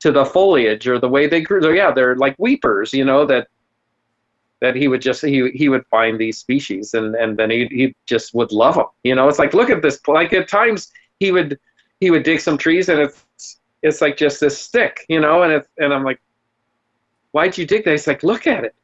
to 0.00 0.12
the 0.12 0.24
foliage 0.24 0.86
or 0.88 0.98
the 0.98 1.08
way 1.08 1.26
they 1.26 1.40
grew. 1.40 1.62
So 1.62 1.70
yeah 1.70 1.90
they're 1.90 2.16
like 2.16 2.36
weepers 2.38 2.92
you 2.92 3.04
know 3.04 3.24
that 3.26 3.48
that 4.60 4.76
he 4.76 4.86
would 4.88 5.02
just 5.02 5.22
he 5.22 5.50
he 5.50 5.68
would 5.68 5.86
find 5.86 6.20
these 6.20 6.38
species 6.38 6.94
and 6.94 7.14
and 7.16 7.36
then 7.36 7.50
he 7.50 7.66
he 7.66 7.94
just 8.06 8.34
would 8.34 8.52
love 8.52 8.74
them 8.76 8.86
you 9.04 9.14
know? 9.14 9.28
It's 9.28 9.38
like 9.38 9.54
look 9.54 9.70
at 9.70 9.82
this 9.82 10.00
like 10.06 10.32
at 10.32 10.48
times 10.48 10.92
he 11.18 11.32
would 11.32 11.58
he 12.00 12.10
would 12.10 12.24
dig 12.24 12.40
some 12.40 12.58
trees 12.58 12.88
and 12.88 13.00
it's 13.00 13.24
it's 13.82 14.00
like 14.00 14.16
just 14.16 14.40
this 14.40 14.58
stick 14.58 15.04
you 15.08 15.20
know 15.20 15.42
and 15.42 15.52
it's 15.52 15.68
and 15.78 15.92
i'm 15.92 16.04
like 16.04 16.20
why'd 17.32 17.56
you 17.56 17.66
dig 17.66 17.84
that 17.84 17.90
he's 17.92 18.06
like 18.06 18.22
look 18.22 18.46
at 18.46 18.64
it 18.64 18.74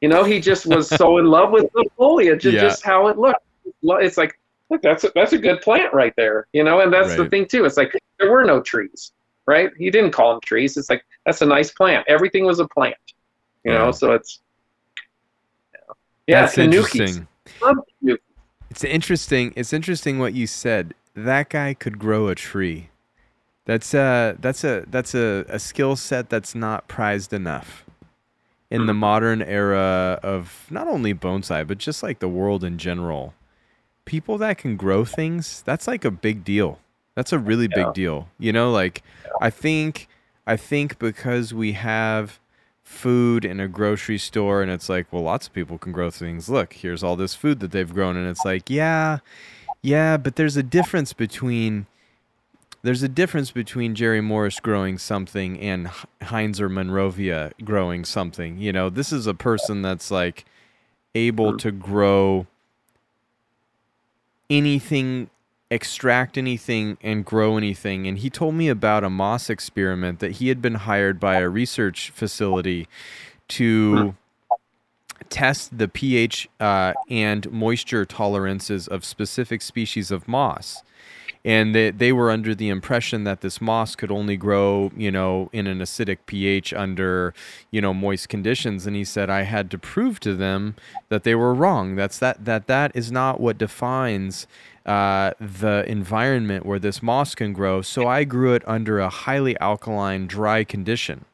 you 0.00 0.08
know 0.08 0.24
he 0.24 0.40
just 0.40 0.66
was 0.66 0.88
so 0.88 1.18
in 1.18 1.26
love 1.26 1.50
with 1.50 1.70
the 1.74 1.88
foliage 1.96 2.44
and 2.46 2.54
Yeah. 2.54 2.60
just 2.62 2.84
how 2.84 3.08
it 3.08 3.18
looked 3.18 3.40
it's 3.82 4.16
like 4.16 4.38
look 4.70 4.82
that's 4.82 5.04
a, 5.04 5.12
that's 5.14 5.32
a 5.32 5.38
good 5.38 5.60
plant 5.60 5.92
right 5.92 6.14
there 6.16 6.46
you 6.52 6.64
know 6.64 6.80
and 6.80 6.92
that's 6.92 7.14
the 7.16 7.28
thing 7.28 7.46
too 7.46 7.64
it's 7.64 7.76
like 7.76 7.92
there 8.18 8.30
were 8.30 8.44
no 8.44 8.60
trees 8.60 9.12
right 9.46 9.70
he 9.78 9.90
didn't 9.90 10.12
call 10.12 10.30
them 10.32 10.40
trees 10.44 10.76
it's 10.76 10.90
like 10.90 11.02
that's 11.26 11.42
a 11.42 11.46
nice 11.46 11.70
plant 11.70 12.04
everything 12.08 12.44
was 12.44 12.58
a 12.60 12.68
plant 12.68 12.96
you 13.64 13.72
know 13.72 13.90
so 13.92 14.12
it's 14.12 14.40
yeah 16.26 16.42
That's 16.42 16.58
interesting. 16.58 17.26
It's 18.70 18.84
interesting. 18.84 19.52
It's 19.54 19.72
interesting 19.72 20.18
what 20.18 20.32
you 20.32 20.46
said. 20.46 20.94
That 21.14 21.50
guy 21.50 21.74
could 21.74 21.98
grow 21.98 22.28
a 22.28 22.34
tree. 22.34 22.88
That's 23.64 23.94
a 23.94 24.36
that's 24.40 24.64
a 24.64 24.84
that's 24.88 25.14
a, 25.14 25.44
a 25.48 25.58
skill 25.58 25.96
set 25.96 26.28
that's 26.28 26.54
not 26.54 26.88
prized 26.88 27.32
enough 27.32 27.84
in 28.70 28.86
the 28.86 28.92
hmm. 28.92 28.98
modern 28.98 29.42
era 29.42 30.18
of 30.22 30.66
not 30.70 30.88
only 30.88 31.14
bonsai 31.14 31.66
but 31.66 31.78
just 31.78 32.02
like 32.02 32.18
the 32.18 32.28
world 32.28 32.64
in 32.64 32.78
general. 32.78 33.34
People 34.04 34.36
that 34.38 34.58
can 34.58 34.76
grow 34.76 35.04
things, 35.04 35.62
that's 35.62 35.86
like 35.86 36.04
a 36.04 36.10
big 36.10 36.42
deal. 36.42 36.80
That's 37.14 37.32
a 37.32 37.38
really 37.38 37.68
Yeah. 37.70 37.84
big 37.84 37.94
deal. 37.94 38.28
You 38.38 38.52
know, 38.52 38.72
like 38.72 39.02
I 39.40 39.50
think 39.50 40.08
I 40.44 40.56
think 40.56 40.98
because 40.98 41.54
we 41.54 41.72
have 41.72 42.40
food 42.82 43.44
in 43.44 43.60
a 43.60 43.68
grocery 43.68 44.18
store 44.18 44.60
and 44.60 44.70
it's 44.70 44.88
like, 44.88 45.06
well, 45.12 45.22
lots 45.22 45.46
of 45.46 45.52
people 45.52 45.78
can 45.78 45.92
grow 45.92 46.10
things. 46.10 46.48
Look, 46.48 46.72
here's 46.74 47.04
all 47.04 47.14
this 47.14 47.34
food 47.34 47.60
that 47.60 47.70
they've 47.70 47.92
grown 47.92 48.16
and 48.16 48.28
it's 48.28 48.44
like, 48.44 48.68
yeah, 48.68 49.18
yeah, 49.82 50.16
but 50.16 50.34
there's 50.34 50.56
a 50.56 50.62
difference 50.62 51.12
between 51.12 51.86
there's 52.82 53.02
a 53.02 53.08
difference 53.08 53.50
between 53.52 53.94
Jerry 53.94 54.20
Morris 54.20 54.58
growing 54.58 54.98
something 54.98 55.58
and 55.60 55.88
Heinz 56.20 56.60
or 56.60 56.68
Monrovia 56.68 57.52
growing 57.64 58.04
something. 58.04 58.58
You 58.58 58.72
know, 58.72 58.90
this 58.90 59.12
is 59.12 59.26
a 59.26 59.34
person 59.34 59.82
that's 59.82 60.10
like 60.10 60.44
able 61.14 61.56
to 61.58 61.70
grow 61.70 62.46
anything, 64.50 65.30
extract 65.70 66.36
anything, 66.36 66.98
and 67.02 67.24
grow 67.24 67.56
anything. 67.56 68.06
And 68.06 68.18
he 68.18 68.28
told 68.28 68.54
me 68.54 68.68
about 68.68 69.04
a 69.04 69.10
moss 69.10 69.48
experiment 69.48 70.18
that 70.18 70.32
he 70.32 70.48
had 70.48 70.60
been 70.60 70.74
hired 70.74 71.20
by 71.20 71.36
a 71.36 71.48
research 71.48 72.10
facility 72.10 72.88
to 73.48 74.16
test 75.28 75.78
the 75.78 75.88
pH 75.88 76.48
uh, 76.58 76.94
and 77.08 77.50
moisture 77.52 78.04
tolerances 78.04 78.88
of 78.88 79.04
specific 79.04 79.62
species 79.62 80.10
of 80.10 80.26
moss. 80.26 80.82
And 81.44 81.74
they, 81.74 81.90
they 81.90 82.12
were 82.12 82.30
under 82.30 82.54
the 82.54 82.68
impression 82.68 83.24
that 83.24 83.40
this 83.40 83.60
moss 83.60 83.96
could 83.96 84.12
only 84.12 84.36
grow, 84.36 84.92
you 84.96 85.10
know, 85.10 85.50
in 85.52 85.66
an 85.66 85.80
acidic 85.80 86.18
pH 86.26 86.72
under, 86.72 87.34
you 87.72 87.80
know, 87.80 87.92
moist 87.92 88.28
conditions. 88.28 88.86
And 88.86 88.94
he 88.94 89.04
said 89.04 89.28
I 89.28 89.42
had 89.42 89.70
to 89.72 89.78
prove 89.78 90.20
to 90.20 90.34
them 90.34 90.76
that 91.08 91.24
they 91.24 91.34
were 91.34 91.52
wrong. 91.52 91.96
That's 91.96 92.18
that 92.20 92.44
that 92.44 92.68
that 92.68 92.92
is 92.94 93.10
not 93.10 93.40
what 93.40 93.58
defines 93.58 94.46
uh, 94.86 95.32
the 95.40 95.84
environment 95.88 96.66
where 96.66 96.78
this 96.78 97.02
moss 97.02 97.34
can 97.34 97.52
grow. 97.52 97.82
So 97.82 98.06
I 98.06 98.24
grew 98.24 98.54
it 98.54 98.62
under 98.66 99.00
a 99.00 99.08
highly 99.08 99.58
alkaline, 99.58 100.26
dry 100.26 100.64
condition. 100.64 101.24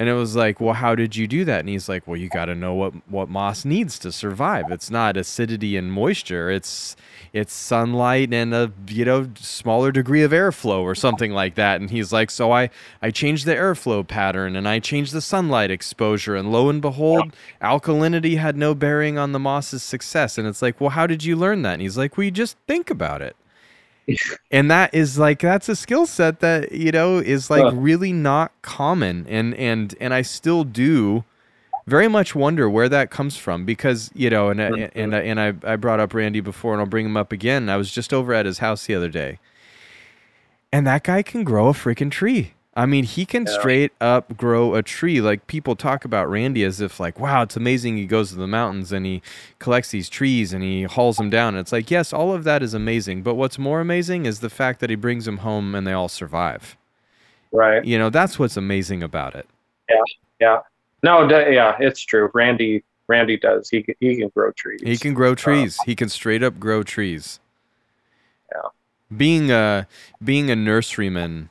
And 0.00 0.08
it 0.08 0.14
was 0.14 0.36
like, 0.36 0.60
well, 0.60 0.74
how 0.74 0.94
did 0.94 1.16
you 1.16 1.26
do 1.26 1.44
that? 1.46 1.58
And 1.58 1.68
he's 1.68 1.88
like, 1.88 2.06
well, 2.06 2.16
you 2.16 2.28
got 2.28 2.44
to 2.44 2.54
know 2.54 2.72
what 2.72 2.92
what 3.08 3.28
moss 3.28 3.64
needs 3.64 3.98
to 4.00 4.12
survive. 4.12 4.70
It's 4.70 4.90
not 4.92 5.16
acidity 5.16 5.76
and 5.76 5.92
moisture. 5.92 6.50
It's 6.50 6.94
it's 7.32 7.52
sunlight 7.52 8.32
and 8.32 8.54
a 8.54 8.72
you 8.86 9.04
know 9.04 9.28
smaller 9.40 9.90
degree 9.90 10.22
of 10.22 10.30
airflow 10.30 10.82
or 10.82 10.94
something 10.94 11.32
like 11.32 11.56
that. 11.56 11.80
And 11.80 11.90
he's 11.90 12.12
like, 12.12 12.30
so 12.30 12.52
I 12.52 12.70
I 13.02 13.10
changed 13.10 13.44
the 13.44 13.56
airflow 13.56 14.06
pattern 14.06 14.54
and 14.54 14.68
I 14.68 14.78
changed 14.78 15.12
the 15.12 15.20
sunlight 15.20 15.72
exposure, 15.72 16.36
and 16.36 16.52
lo 16.52 16.68
and 16.68 16.80
behold, 16.80 17.34
alkalinity 17.60 18.38
had 18.38 18.56
no 18.56 18.76
bearing 18.76 19.18
on 19.18 19.32
the 19.32 19.40
moss's 19.40 19.82
success. 19.82 20.38
And 20.38 20.46
it's 20.46 20.62
like, 20.62 20.80
well, 20.80 20.90
how 20.90 21.08
did 21.08 21.24
you 21.24 21.34
learn 21.34 21.62
that? 21.62 21.72
And 21.72 21.82
he's 21.82 21.98
like, 21.98 22.16
well, 22.16 22.24
you 22.24 22.30
just 22.30 22.56
think 22.68 22.88
about 22.88 23.20
it 23.20 23.34
and 24.50 24.70
that 24.70 24.92
is 24.94 25.18
like 25.18 25.40
that's 25.40 25.68
a 25.68 25.76
skill 25.76 26.06
set 26.06 26.40
that 26.40 26.72
you 26.72 26.90
know 26.92 27.18
is 27.18 27.50
like 27.50 27.62
Huh. 27.62 27.72
really 27.74 28.12
not 28.12 28.52
common. 28.62 29.26
And 29.28 29.54
and 29.54 29.94
and 30.00 30.14
i 30.14 30.22
still 30.22 30.64
do 30.64 31.24
very 31.86 32.08
much 32.08 32.34
wonder 32.34 32.68
where 32.68 32.88
that 32.88 33.10
comes 33.10 33.36
from 33.36 33.64
because 33.64 34.10
you 34.14 34.28
know 34.30 34.50
and 34.50 34.60
I- 34.62 34.90
and 34.94 35.14
I- 35.14 35.20
and 35.20 35.40
I, 35.40 35.54
I 35.64 35.76
brought 35.76 36.00
up 36.00 36.12
randy 36.14 36.40
before 36.40 36.72
and 36.72 36.80
i'll 36.80 36.86
bring 36.86 37.06
him 37.06 37.16
up 37.16 37.32
again. 37.32 37.68
I 37.68 37.76
was 37.76 37.90
just 37.90 38.12
over 38.12 38.32
at 38.34 38.44
his 38.46 38.58
house 38.58 38.86
the 38.86 38.94
other 38.94 39.08
day. 39.08 39.38
And 40.72 40.86
that 40.86 41.02
guy 41.04 41.22
can 41.22 41.44
grow 41.44 41.68
a 41.68 41.72
freaking 41.72 42.10
tree 42.10 42.52
i 42.78 42.86
mean 42.86 43.04
he 43.04 43.26
can 43.26 43.44
Yeah. 43.46 43.58
straight 43.58 43.92
up 44.00 44.36
grow 44.36 44.74
a 44.74 44.82
tree. 44.82 45.20
Like 45.20 45.46
people 45.48 45.74
talk 45.76 46.04
about 46.04 46.30
randy 46.30 46.62
as 46.64 46.80
if 46.80 46.98
like 47.00 47.18
wow 47.18 47.42
it's 47.42 47.56
amazing 47.56 47.96
he 47.96 48.06
goes 48.06 48.30
to 48.30 48.36
the 48.36 48.46
mountains 48.46 48.92
and 48.92 49.04
he 49.04 49.20
collects 49.58 49.90
these 49.90 50.08
trees 50.08 50.52
and 50.54 50.62
he 50.62 50.84
hauls 50.84 51.16
them 51.16 51.28
down. 51.28 51.54
And 51.54 51.58
it's 51.58 51.72
like 51.72 51.90
yes 51.90 52.12
all 52.12 52.32
of 52.32 52.44
that 52.44 52.62
is 52.62 52.74
amazing 52.74 53.22
but 53.22 53.34
what's 53.34 53.58
more 53.58 53.80
amazing 53.80 54.24
is 54.26 54.40
the 54.40 54.48
fact 54.50 54.78
that 54.80 54.90
he 54.90 54.96
brings 54.96 55.24
them 55.26 55.38
home 55.38 55.74
and 55.74 55.86
they 55.86 55.92
all 55.92 56.08
survive. 56.08 56.76
Right. 57.52 57.84
You 57.84 57.98
know 57.98 58.10
that's 58.10 58.38
what's 58.38 58.56
amazing 58.56 59.02
about 59.02 59.34
it. 59.34 59.46
Yeah 59.90 59.96
Yeah. 60.40 60.58
no 61.02 61.26
d- 61.28 61.52
yeah 61.54 61.76
it's 61.80 62.00
true. 62.00 62.30
Randy 62.32 62.84
randy 63.08 63.36
does. 63.38 63.68
He 63.70 63.82
can, 63.82 63.94
he 64.00 64.16
can 64.16 64.28
grow 64.28 64.52
trees. 64.52 64.80
He 64.82 64.96
can 64.96 65.14
grow 65.14 65.32
uh, 65.32 65.34
trees. 65.34 65.78
He 65.84 65.96
can 65.96 66.08
straight 66.08 66.42
up 66.44 66.60
grow 66.60 66.82
trees. 66.84 67.40
Yeah. 68.52 68.68
being 69.16 69.50
a 69.50 69.86
being 70.22 70.50
a 70.50 70.54
nurseryman 70.54 71.48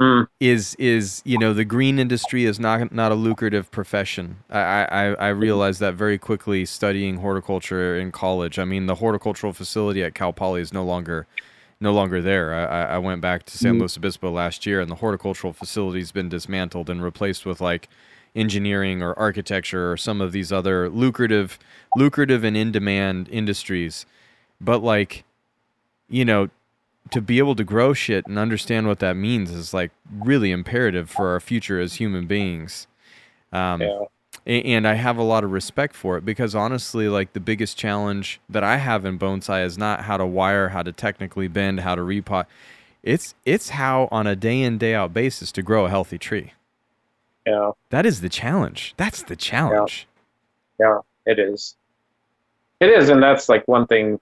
Mm. 0.00 0.26
is 0.40 0.74
is 0.78 1.22
you 1.24 1.38
know 1.38 1.54
the 1.54 1.64
green 1.64 1.98
industry 1.98 2.44
is 2.44 2.60
not 2.60 2.92
not 2.92 3.12
a 3.12 3.14
lucrative 3.14 3.70
profession. 3.70 4.38
I 4.50 4.60
I, 4.90 5.04
I 5.14 5.28
realized 5.28 5.80
that 5.80 5.94
very 5.94 6.18
quickly 6.18 6.66
studying 6.66 7.18
horticulture 7.18 7.98
in 7.98 8.12
college. 8.12 8.58
I 8.58 8.64
mean 8.64 8.86
the 8.86 8.96
horticultural 8.96 9.52
facility 9.54 10.02
at 10.04 10.14
Cal 10.14 10.32
Poly 10.32 10.60
is 10.60 10.72
no 10.72 10.84
longer 10.84 11.26
no 11.80 11.92
longer 11.92 12.20
there. 12.20 12.54
I, 12.54 12.96
I 12.96 12.98
went 12.98 13.20
back 13.20 13.44
to 13.46 13.58
San 13.58 13.76
Mm. 13.76 13.80
Luis 13.80 13.96
Obispo 13.96 14.30
last 14.30 14.66
year, 14.66 14.80
and 14.80 14.90
the 14.90 14.96
horticultural 14.96 15.52
facility's 15.52 16.12
been 16.12 16.28
dismantled 16.28 16.90
and 16.90 17.02
replaced 17.02 17.46
with 17.46 17.60
like 17.60 17.88
engineering 18.36 19.02
or 19.02 19.18
architecture 19.18 19.92
or 19.92 19.96
some 19.96 20.20
of 20.20 20.32
these 20.32 20.52
other 20.52 20.90
lucrative 20.90 21.58
lucrative 21.96 22.44
and 22.44 22.56
in 22.56 22.70
demand 22.72 23.28
industries. 23.30 24.04
But 24.60 24.82
like 24.82 25.24
you 26.08 26.24
know, 26.24 26.50
to 27.10 27.20
be 27.20 27.38
able 27.38 27.54
to 27.54 27.64
grow 27.64 27.92
shit 27.92 28.26
and 28.26 28.38
understand 28.38 28.86
what 28.86 28.98
that 29.00 29.14
means 29.14 29.50
is 29.50 29.74
like 29.74 29.90
really 30.10 30.50
imperative 30.50 31.10
for 31.10 31.28
our 31.28 31.40
future 31.40 31.80
as 31.80 31.94
human 31.94 32.26
beings. 32.26 32.86
Um, 33.52 33.82
yeah 33.82 34.04
and 34.46 34.86
I 34.86 34.94
have 34.94 35.16
a 35.16 35.22
lot 35.22 35.44
of 35.44 35.52
respect 35.52 35.94
for 35.94 36.18
it 36.18 36.24
because 36.24 36.54
honestly, 36.54 37.08
like 37.08 37.32
the 37.32 37.40
biggest 37.40 37.78
challenge 37.78 38.40
that 38.48 38.62
I 38.62 38.76
have 38.76 39.04
in 39.04 39.18
bonsai 39.18 39.64
is 39.64 39.78
not 39.78 40.02
how 40.02 40.16
to 40.16 40.26
wire, 40.26 40.68
how 40.68 40.82
to 40.82 40.92
technically 40.92 41.48
bend, 41.48 41.80
how 41.80 41.94
to 41.94 42.02
repot. 42.02 42.46
It's 43.02 43.34
it's 43.44 43.70
how 43.70 44.08
on 44.10 44.26
a 44.26 44.36
day 44.36 44.62
in 44.62 44.78
day 44.78 44.94
out 44.94 45.12
basis 45.14 45.50
to 45.52 45.62
grow 45.62 45.86
a 45.86 45.90
healthy 45.90 46.18
tree. 46.18 46.52
yeah 47.46 47.72
That 47.90 48.04
is 48.06 48.20
the 48.20 48.28
challenge. 48.28 48.94
That's 48.96 49.22
the 49.22 49.36
challenge. 49.36 50.06
yeah 50.78 50.98
it 51.26 51.38
is 51.38 51.76
it 52.80 52.90
is 52.90 53.08
and 53.08 53.22
that's 53.22 53.48
like 53.48 53.66
one 53.66 53.86
thing 53.86 54.20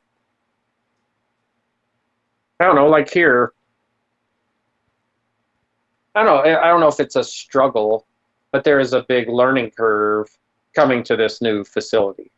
i 2.62 2.66
don't 2.66 2.76
know 2.76 2.88
like 2.88 3.12
here 3.12 3.52
i 6.14 6.22
don't 6.22 6.26
know 6.26 6.58
i 6.60 6.68
don't 6.68 6.80
know 6.80 6.88
if 6.88 7.00
it's 7.00 7.16
a 7.16 7.24
struggle 7.24 8.06
but 8.52 8.64
there 8.64 8.78
is 8.80 8.92
a 8.92 9.02
big 9.08 9.28
learning 9.28 9.70
curve 9.70 10.28
coming 10.74 11.02
to 11.02 11.16
this 11.16 11.42
new 11.42 11.64
facility 11.64 12.30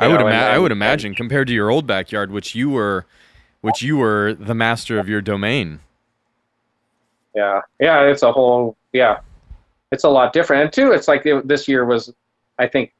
I 0.00 0.06
would 0.06 0.20
know, 0.20 0.28
ima- 0.28 0.36
and- 0.36 0.44
I 0.54 0.58
would 0.58 0.70
and- 0.70 0.78
imagine 0.78 1.14
compared 1.16 1.48
to 1.48 1.52
your 1.52 1.70
old 1.70 1.84
backyard, 1.84 2.30
which 2.30 2.54
you 2.54 2.70
were, 2.70 3.04
which 3.62 3.82
you 3.82 3.96
were 3.96 4.32
the 4.32 4.54
master 4.54 4.96
of 5.00 5.08
your 5.08 5.20
domain. 5.20 5.80
Yeah, 7.34 7.62
yeah, 7.80 8.02
it's 8.02 8.22
a 8.22 8.30
whole 8.30 8.76
yeah, 8.92 9.18
it's 9.90 10.04
a 10.04 10.08
lot 10.08 10.32
different. 10.32 10.62
And 10.62 10.72
two, 10.72 10.92
it's 10.92 11.08
like 11.08 11.26
it, 11.26 11.48
this 11.48 11.66
year 11.66 11.84
was, 11.84 12.14
I 12.60 12.68
think, 12.68 12.92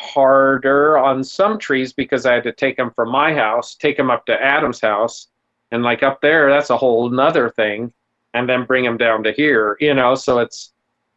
harder 0.00 0.96
on 0.98 1.22
some 1.22 1.58
trees 1.58 1.92
because 1.92 2.24
I 2.26 2.32
had 2.34 2.44
to 2.44 2.52
take 2.52 2.76
them 2.76 2.90
from 2.90 3.10
my 3.10 3.34
house, 3.34 3.74
take 3.74 3.96
them 3.96 4.10
up 4.10 4.24
to 4.26 4.42
Adam's 4.42 4.80
house, 4.80 5.28
and 5.72 5.82
like 5.82 6.02
up 6.02 6.20
there, 6.20 6.48
that's 6.50 6.70
a 6.70 6.76
whole 6.76 7.10
nother 7.10 7.50
thing, 7.50 7.92
and 8.34 8.48
then 8.48 8.64
bring 8.64 8.84
them 8.84 8.96
down 8.96 9.22
to 9.24 9.32
here, 9.32 9.76
you 9.80 9.94
know. 9.94 10.14
So 10.14 10.38
it's, 10.38 10.72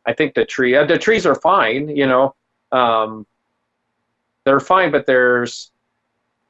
I 0.06 0.14
think 0.14 0.34
the 0.34 0.46
tree, 0.46 0.76
uh, 0.76 0.86
the 0.86 0.98
trees 0.98 1.26
are 1.26 1.36
fine, 1.36 1.88
you 1.90 2.06
know, 2.08 2.36
um, 2.72 3.26
they're 4.44 4.60
fine, 4.60 4.92
but 4.92 5.06
there's, 5.06 5.72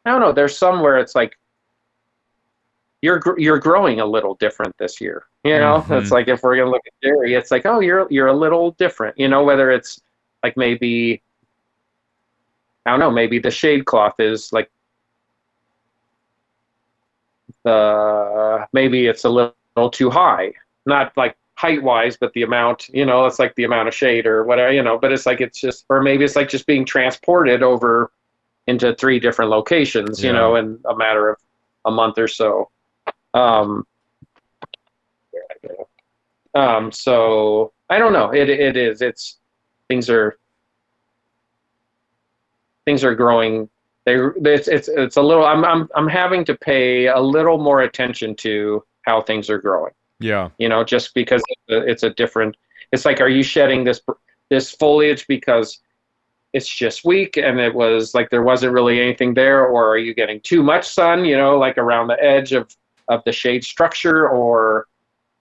I 0.05 0.11
don't 0.11 0.22
know, 0.22 0.31
there's 0.31 0.57
somewhere 0.57 0.97
it's 0.97 1.15
like 1.15 1.38
you're 3.01 3.22
you're 3.38 3.60
growing 3.60 3.99
a 3.99 4.05
little 4.05 4.35
different 4.35 4.76
this 4.77 4.99
year. 5.01 5.26
You 5.43 5.60
know, 5.60 5.81
Mhm. 5.88 6.01
it's 6.01 6.10
like 6.11 6.30
if 6.30 6.41
we're 6.41 6.55
gonna 6.55 6.72
look 6.72 6.88
at 6.88 6.93
Jerry, 7.03 7.35
it's 7.35 7.51
like, 7.51 7.65
oh, 7.65 7.80
you're 7.81 8.07
you're 8.10 8.27
a 8.27 8.34
little 8.34 8.72
different. 8.72 9.19
You 9.19 9.27
know, 9.27 9.43
whether 9.43 9.69
it's 9.72 10.01
like 10.41 10.55
maybe 10.57 11.22
I 12.85 12.91
don't 12.91 12.99
know, 12.99 13.11
maybe 13.11 13.39
the 13.39 13.51
shade 13.51 13.85
cloth 13.85 14.19
is 14.19 14.51
like 14.51 14.69
the 17.64 18.68
maybe 18.73 19.07
it's 19.07 19.23
a 19.23 19.30
little, 19.30 19.55
too 19.91 20.10
high. 20.10 20.53
Not 20.85 21.15
like 21.15 21.35
height 21.55 21.81
wise, 21.81 22.18
but 22.18 22.34
the 22.34 22.43
amount, 22.43 22.89
you 22.89 23.05
know, 23.05 23.26
it's 23.26 23.39
like 23.39 23.55
the 23.55 23.64
amount 23.64 23.88
of 23.88 23.93
shade 23.93 24.27
or 24.27 24.43
whatever, 24.43 24.72
you 24.72 24.84
know, 24.84 24.97
but 24.97 25.11
it's 25.11 25.26
like 25.26 25.41
it's 25.41 25.60
just 25.60 25.85
or 25.89 26.01
maybe 26.01 26.23
it's 26.26 26.35
like 26.35 26.49
just 26.49 26.68
being 26.68 26.85
transported 26.85 27.64
over 27.64 28.11
into 28.68 28.93
three 28.95 29.19
different 29.19 29.49
locations, 29.49 30.23
you 30.23 30.31
know, 30.34 30.55
in 30.55 30.80
a 30.85 30.95
matter 30.95 31.30
of 31.30 31.38
a 31.85 31.91
month 31.91 32.18
or 32.18 32.27
so. 32.27 32.69
Um, 33.34 33.85
where'd 35.31 35.45
I 35.51 35.68
go? 35.68 35.88
um, 36.60 36.91
so 36.91 37.73
I 37.89 37.97
don't 37.97 38.14
know. 38.14 38.31
It 38.31 38.49
it 38.49 38.77
is. 38.77 39.01
It's 39.01 39.39
things 39.88 40.10
are 40.10 40.38
things 42.85 43.03
are 43.03 43.15
growing. 43.15 43.69
They 44.05 44.15
it's 44.15 44.68
it's 44.68 44.88
it's 44.89 45.18
a 45.18 45.22
little. 45.22 45.45
I'm 45.45 45.64
I'm 45.64 45.89
I'm 45.95 46.07
having 46.07 46.43
to 46.45 46.55
pay 46.55 47.07
a 47.07 47.19
little 47.19 47.57
more 47.57 47.81
attention 47.81 48.35
to 48.38 48.84
how 49.03 49.22
things 49.22 49.49
are 49.49 49.57
growing. 49.60 49.93
Yeah. 50.19 50.49
You 50.57 50.69
know, 50.69 50.84
just 50.84 51.14
because 51.14 51.41
it's 51.68 52.03
a, 52.03 52.10
different. 52.10 52.55
It's 52.91 53.05
like, 53.05 53.22
are 53.22 53.30
you 53.30 53.43
shedding 53.43 53.84
this 53.84 54.01
this 54.49 54.72
foliage 54.72 55.26
because 55.27 55.80
it's 56.53 56.68
just 56.68 57.03
weak 57.03 57.38
and 57.38 57.60
it 57.60 57.73
was 57.73 58.14
like 58.14 58.30
there 58.30 58.43
wasn't 58.43 58.73
really 58.73 59.01
anything 59.01 59.34
there, 59.34 59.65
or 59.65 59.89
are 59.89 59.97
you 59.97 60.14
getting 60.14 60.39
too 60.41 60.61
much 60.64 60.88
sun? 60.88 61.26
You 61.26 61.38
know, 61.38 61.57
like 61.57 61.77
around 61.77 62.07
the 62.07 62.22
edge 62.23 62.53
of 62.53 62.76
of 63.07 63.23
the 63.26 63.31
shade 63.31 63.64
structure, 63.64 64.27
or 64.30 64.88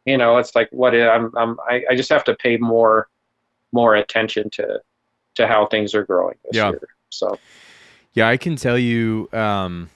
you 0.06 0.16
know, 0.16 0.38
it's 0.38 0.54
like 0.56 0.68
what 0.72 0.94
i- 0.94 1.08
I'm 1.08 1.32
I'm 1.36 1.58
I, 1.68 1.84
I 1.90 1.96
just 1.96 2.10
have 2.10 2.24
to 2.24 2.34
pay 2.34 2.56
more 2.56 3.08
more 3.72 3.96
attention 3.96 4.50
to 4.50 4.80
to 5.34 5.46
how 5.46 5.66
things 5.66 5.94
are 5.94 6.04
growing 6.04 6.36
this 6.44 6.56
Yeah. 6.56 6.70
year. 6.70 6.88
So 7.12 7.38
Yeah, 8.14 8.28
I 8.28 8.36
can 8.36 8.56
tell 8.56 8.78
you. 8.78 9.28
Um, 9.32 9.90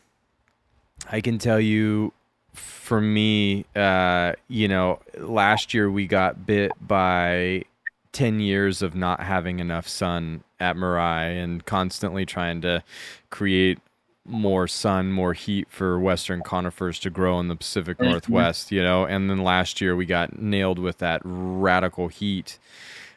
I 1.10 1.20
can 1.20 1.38
tell 1.38 1.60
you. 1.60 2.12
For 2.54 3.00
me, 3.02 3.66
uh, 3.74 4.32
you 4.48 4.66
know, 4.66 5.00
last 5.18 5.74
year 5.74 5.90
we 5.90 6.06
got 6.06 6.46
bit 6.46 6.72
by 6.80 7.64
ten 8.12 8.40
years 8.40 8.80
of 8.80 8.94
not 8.94 9.20
having 9.20 9.58
enough 9.58 9.86
sun 9.86 10.42
at 10.58 10.74
Mirai 10.76 11.42
and 11.42 11.66
constantly 11.66 12.24
trying 12.24 12.62
to 12.62 12.82
create 13.28 13.78
more 14.24 14.66
sun, 14.66 15.12
more 15.12 15.34
heat 15.34 15.66
for 15.68 15.98
Western 15.98 16.40
conifers 16.42 16.98
to 17.00 17.10
grow 17.10 17.38
in 17.40 17.48
the 17.48 17.56
Pacific 17.56 17.98
Mhm. 17.98 18.04
Northwest. 18.10 18.72
You 18.72 18.82
know, 18.82 19.04
and 19.04 19.28
then 19.28 19.42
last 19.42 19.80
year 19.82 19.94
we 19.94 20.06
got 20.06 20.38
nailed 20.40 20.78
with 20.78 20.96
that 20.98 21.20
radical 21.24 22.08
heat. 22.08 22.58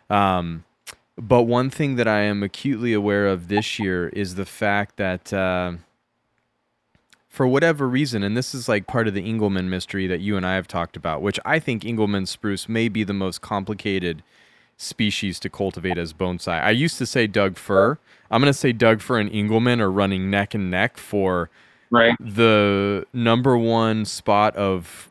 Um, 0.09 0.65
but 1.19 1.43
one 1.43 1.69
thing 1.69 1.95
that 1.95 2.07
I 2.07 2.21
am 2.21 2.43
acutely 2.43 2.93
aware 2.93 3.27
of 3.27 3.47
this 3.47 3.77
year 3.77 4.09
is 4.09 4.35
the 4.35 4.45
fact 4.45 4.97
that, 4.97 5.33
uh, 5.33 5.73
for 7.27 7.45
whatever 7.45 7.87
reason, 7.87 8.23
and 8.23 8.35
this 8.35 8.55
is 8.55 8.69
like 8.69 8.87
part 8.87 9.07
of 9.07 9.13
the 9.13 9.21
Engelmann 9.21 9.69
mystery 9.69 10.07
that 10.07 10.21
you 10.21 10.37
and 10.37 10.45
I 10.45 10.55
have 10.55 10.67
talked 10.67 10.95
about, 10.95 11.21
which 11.21 11.39
I 11.45 11.59
think 11.59 11.83
Engelmann 11.83 12.27
spruce 12.27 12.69
may 12.69 12.87
be 12.87 13.03
the 13.03 13.13
most 13.13 13.41
complicated 13.41 14.23
species 14.77 15.39
to 15.41 15.49
cultivate 15.49 15.97
as 15.97 16.13
bonsai. 16.13 16.63
I 16.63 16.71
used 16.71 16.97
to 16.99 17.05
say 17.05 17.27
Doug 17.27 17.57
fir. 17.57 17.97
I'm 18.31 18.41
going 18.41 18.51
to 18.51 18.57
say 18.57 18.71
Doug 18.71 19.01
fir 19.01 19.19
and 19.19 19.29
Engelmann 19.29 19.81
are 19.81 19.91
running 19.91 20.29
neck 20.29 20.53
and 20.53 20.71
neck 20.71 20.97
for 20.97 21.49
right, 21.91 22.15
the 22.19 23.05
number 23.13 23.57
one 23.57 24.05
spot 24.05 24.55
of 24.55 25.08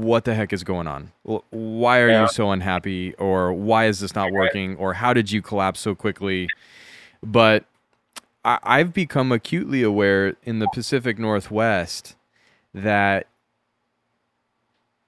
what 0.00 0.24
the 0.24 0.34
heck 0.34 0.52
is 0.52 0.64
going 0.64 0.86
on? 0.86 1.12
Why 1.50 2.00
are 2.00 2.08
Yeah. 2.08 2.22
you 2.22 2.28
so 2.28 2.50
unhappy? 2.50 3.14
Or 3.14 3.52
why 3.52 3.86
is 3.86 4.00
this 4.00 4.14
not 4.14 4.32
working? 4.32 4.76
Or 4.76 4.94
how 4.94 5.12
did 5.12 5.30
you 5.32 5.42
collapse 5.42 5.80
so 5.80 5.94
quickly? 5.94 6.48
But 7.22 7.64
I- 8.44 8.60
I've 8.62 8.94
become 8.94 9.32
acutely 9.32 9.82
aware 9.82 10.34
in 10.44 10.60
the 10.60 10.68
Pacific 10.72 11.18
Northwest 11.18 12.16
that 12.72 13.26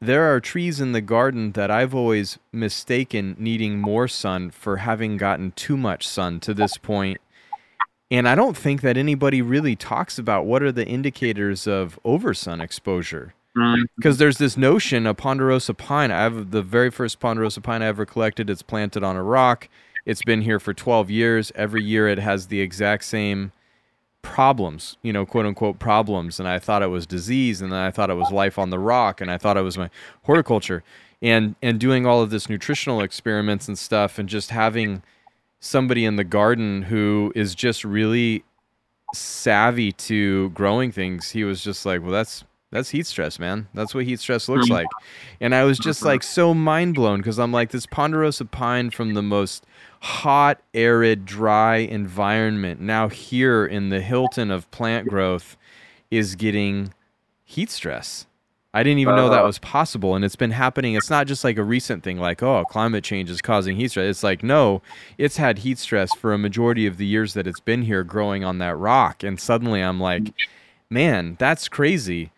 there 0.01 0.35
are 0.35 0.41
trees 0.41 0.81
in 0.81 0.93
the 0.93 1.01
garden 1.01 1.53
that 1.53 1.70
I've 1.70 1.95
always 1.95 2.39
mistaken 2.53 3.37
needing 3.39 3.78
more 3.78 4.09
sun 4.09 4.51
for 4.51 4.78
having 4.78 5.16
gotten 5.16 5.53
too 5.53 5.77
much 5.77 6.09
sun 6.09 6.41
to 6.41 6.55
this 6.55 6.77
point. 6.77 7.20
And 8.11 8.27
I 8.28 8.35
don't 8.35 8.57
think 8.57 8.81
that 8.81 8.97
anybody 8.97 9.41
really 9.41 9.77
talks 9.77 10.19
about 10.19 10.47
what 10.47 10.62
are 10.62 10.73
the 10.73 10.87
indicators 10.87 11.66
of 11.69 11.99
oversun 12.05 12.61
exposure. 12.61 13.35
Mm, 13.56 13.85
Because 13.97 14.18
there's 14.18 14.39
this 14.39 14.56
notion 14.56 15.06
of 15.06 15.16
ponderosa 15.16 15.74
pine. 15.74 16.10
I 16.10 16.22
have 16.22 16.51
the 16.51 16.62
very 16.62 16.90
first 16.90 17.18
ponderosa 17.20 17.60
pine 17.60 17.82
I 17.82 17.86
ever 17.86 18.06
collected. 18.06 18.48
It's 18.48 18.62
planted 18.62 19.02
on 19.02 19.16
a 19.16 19.22
rock. 19.22 19.68
It's 20.06 20.22
been 20.22 20.43
here 20.43 20.60
for 20.60 20.72
12 20.72 21.10
years. 21.10 21.52
Every 21.55 21.82
year 21.82 22.09
it 22.09 22.18
has 22.18 22.47
the 22.47 22.60
exact 22.60 23.05
same 23.05 23.52
problems, 24.22 24.98
you 25.02 25.12
know, 25.12 25.27
quote 25.27 25.47
unquote 25.47 25.78
problems. 25.78 26.40
And 26.40 26.48
I 26.48 26.59
thought 26.59 26.82
it 26.82 26.89
was 26.89 27.06
disease, 27.06 27.60
and 27.62 27.72
then 27.72 27.81
I 27.81 27.90
thought 27.90 28.10
it 28.10 28.14
was 28.14 28.31
life 28.32 28.59
on 28.59 28.70
the 28.70 28.78
rock, 28.78 29.20
and 29.20 29.31
I 29.31 29.39
thought 29.39 29.56
it 29.56 29.62
was 29.62 29.78
my 29.78 29.90
horticulture. 30.24 30.82
And 31.22 31.56
and 31.62 31.81
doing 31.81 32.06
all 32.06 32.22
of 32.22 32.31
this 32.31 32.48
nutritional 32.48 33.02
experiments 33.02 33.68
and 33.68 33.78
stuff, 33.78 34.18
and 34.18 34.28
just 34.28 34.51
having 34.51 35.02
somebody 35.60 36.05
in 36.06 36.16
the 36.16 36.24
garden 36.24 36.82
who 36.82 37.32
is 37.36 37.55
just 37.55 37.85
really 37.85 38.44
savvy 39.14 39.93
to 39.93 40.51
growing 40.51 40.93
things, 40.93 41.31
he 41.31 41.44
was 41.44 41.62
just 41.64 41.86
like, 41.86 42.02
well, 42.02 42.12
that's 42.12 42.44
that's 42.72 42.90
heat 42.90 43.06
stress, 43.06 43.38
man. 43.38 43.66
That's 43.74 43.94
what 43.94 44.05
heat 44.05 44.20
stress 44.20 44.48
looks 44.48 44.68
like. 44.68 44.86
And 45.40 45.55
I 45.55 45.64
was 45.64 45.78
just 45.78 46.02
like 46.02 46.22
so 46.22 46.55
mind 46.55 46.94
blown 46.94 47.18
because 47.18 47.38
I'm 47.38 47.52
like 47.52 47.70
this 47.70 47.86
ponderosa 47.86 48.44
pine 48.44 48.90
from 48.90 49.14
the 49.14 49.22
most 49.22 49.64
hot, 50.01 50.60
arid, 50.72 51.24
dry 51.24 51.76
environment 51.76 52.80
now 52.80 53.09
here 53.09 53.66
in 53.66 53.88
the 53.88 54.01
Hilton 54.01 54.51
of 54.51 54.70
plant 54.70 55.09
growth 55.09 55.56
is 56.10 56.36
getting 56.36 56.94
heat 57.44 57.70
stress. 57.70 58.26
I 58.72 58.84
didn't 58.84 59.01
even 59.01 59.16
know 59.16 59.28
that 59.30 59.42
Uh. 59.42 59.47
was 59.47 59.59
possible. 59.59 60.14
And 60.14 60.24
it's 60.24 60.36
been 60.36 60.52
happening. 60.52 60.94
It's 60.94 61.10
not 61.10 61.26
just 61.26 61.42
like 61.42 61.59
a 61.59 61.64
recent 61.64 62.05
thing, 62.05 62.18
like, 62.20 62.40
oh, 62.40 62.64
climate 62.70 63.02
change 63.02 63.28
is 63.28 63.42
causing 63.42 63.74
heat 63.74 63.88
stress. 63.90 64.09
It's 64.09 64.22
like, 64.22 64.44
no, 64.44 64.80
it's 65.18 65.38
had 65.38 65.59
heat 65.59 65.78
stress 65.78 66.14
for 66.14 66.32
a 66.32 66.38
majority 66.38 66.86
of 66.86 66.97
the 66.97 67.06
years 67.06 67.34
that 67.34 67.48
it's 67.48 67.59
been 67.59 67.82
here 67.82 68.05
growing 68.05 68.44
on 68.44 68.59
that 68.59 68.76
rock. 68.78 69.24
And 69.24 69.40
suddenly 69.40 69.80
I'm 69.82 69.98
like, 70.01 70.32
man, 70.88 71.34
that's 71.40 71.68
crazy 71.68 72.30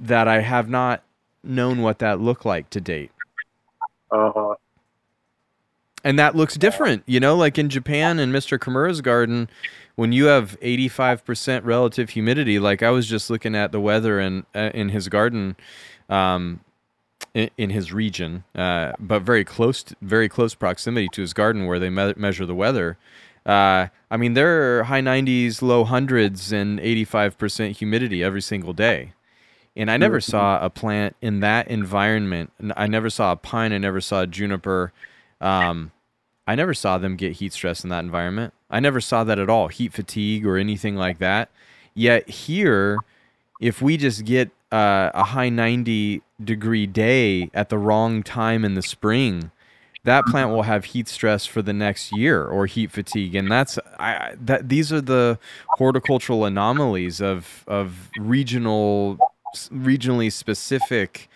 that 0.00 0.28
I 0.28 0.40
have 0.40 0.68
not 0.68 1.02
known 1.42 1.82
what 1.82 1.98
that 1.98 2.20
looked 2.20 2.44
like 2.44 2.70
to 2.70 2.80
date. 2.80 3.10
uh, 4.10 4.32
huh. 4.34 4.54
And 6.06 6.18
that 6.18 6.36
looks 6.36 6.54
different, 6.54 7.02
you 7.06 7.18
know, 7.18 7.34
like 7.34 7.58
in 7.58 7.70
Japan 7.70 8.18
and 8.18 8.30
Mr. 8.32 8.58
Kimura's 8.58 9.00
garden, 9.00 9.48
when 9.94 10.12
you 10.12 10.26
have 10.26 10.60
85% 10.60 11.64
relative 11.64 12.10
humidity, 12.10 12.58
like 12.58 12.82
I 12.82 12.90
was 12.90 13.06
just 13.06 13.30
looking 13.30 13.54
at 13.54 13.72
the 13.72 13.80
weather 13.80 14.20
in, 14.20 14.44
uh, 14.54 14.70
in 14.74 14.90
his 14.90 15.08
garden, 15.08 15.56
um, 16.10 16.60
in, 17.32 17.48
in 17.56 17.70
his 17.70 17.90
region, 17.90 18.44
uh, 18.54 18.92
but 19.00 19.22
very 19.22 19.44
close, 19.44 19.82
to, 19.84 19.96
very 20.02 20.28
close 20.28 20.54
proximity 20.54 21.08
to 21.12 21.22
his 21.22 21.32
garden 21.32 21.64
where 21.64 21.78
they 21.78 21.88
me- 21.88 22.14
measure 22.18 22.44
the 22.44 22.54
weather. 22.54 22.98
Uh, 23.46 23.88
I 24.10 24.16
mean, 24.18 24.34
there 24.34 24.80
are 24.80 24.84
high 24.84 25.00
90s, 25.00 25.62
low 25.62 25.84
hundreds, 25.84 26.52
and 26.52 26.78
85% 26.80 27.76
humidity 27.76 28.22
every 28.22 28.42
single 28.42 28.74
day. 28.74 29.12
And 29.76 29.90
I 29.90 29.96
never 29.96 30.20
saw 30.20 30.64
a 30.64 30.70
plant 30.70 31.16
in 31.20 31.40
that 31.40 31.68
environment. 31.68 32.52
I 32.76 32.86
never 32.86 33.10
saw 33.10 33.32
a 33.32 33.36
pine. 33.36 33.72
I 33.72 33.78
never 33.78 34.00
saw 34.00 34.22
a 34.22 34.26
juniper. 34.26 34.92
Um, 35.40 35.90
I 36.46 36.54
never 36.54 36.74
saw 36.74 36.98
them 36.98 37.16
get 37.16 37.32
heat 37.32 37.52
stress 37.52 37.82
in 37.82 37.90
that 37.90 38.04
environment. 38.04 38.54
I 38.70 38.78
never 38.80 39.00
saw 39.00 39.24
that 39.24 39.38
at 39.38 39.50
all, 39.50 39.68
heat 39.68 39.92
fatigue 39.92 40.46
or 40.46 40.56
anything 40.58 40.94
like 40.96 41.18
that. 41.18 41.50
Yet 41.94 42.28
here, 42.28 42.98
if 43.60 43.80
we 43.82 43.96
just 43.96 44.24
get 44.24 44.50
uh, 44.70 45.10
a 45.14 45.24
high 45.24 45.48
90 45.48 46.22
degree 46.42 46.86
day 46.86 47.50
at 47.54 47.68
the 47.68 47.78
wrong 47.78 48.22
time 48.22 48.64
in 48.64 48.74
the 48.74 48.82
spring, 48.82 49.50
that 50.04 50.26
plant 50.26 50.50
will 50.50 50.62
have 50.64 50.84
heat 50.86 51.08
stress 51.08 51.46
for 51.46 51.62
the 51.62 51.72
next 51.72 52.12
year 52.12 52.44
or 52.44 52.66
heat 52.66 52.90
fatigue, 52.90 53.34
and 53.34 53.50
that's 53.50 53.78
I, 53.98 54.12
I- 54.14 54.34
that. 54.38 54.68
These 54.68 54.92
are 54.92 55.00
the 55.00 55.38
horticultural 55.78 56.44
anomalies 56.44 57.22
of 57.22 57.64
of 57.66 58.10
regional, 58.18 59.18
regionally 59.70 60.32
specific 60.32 61.28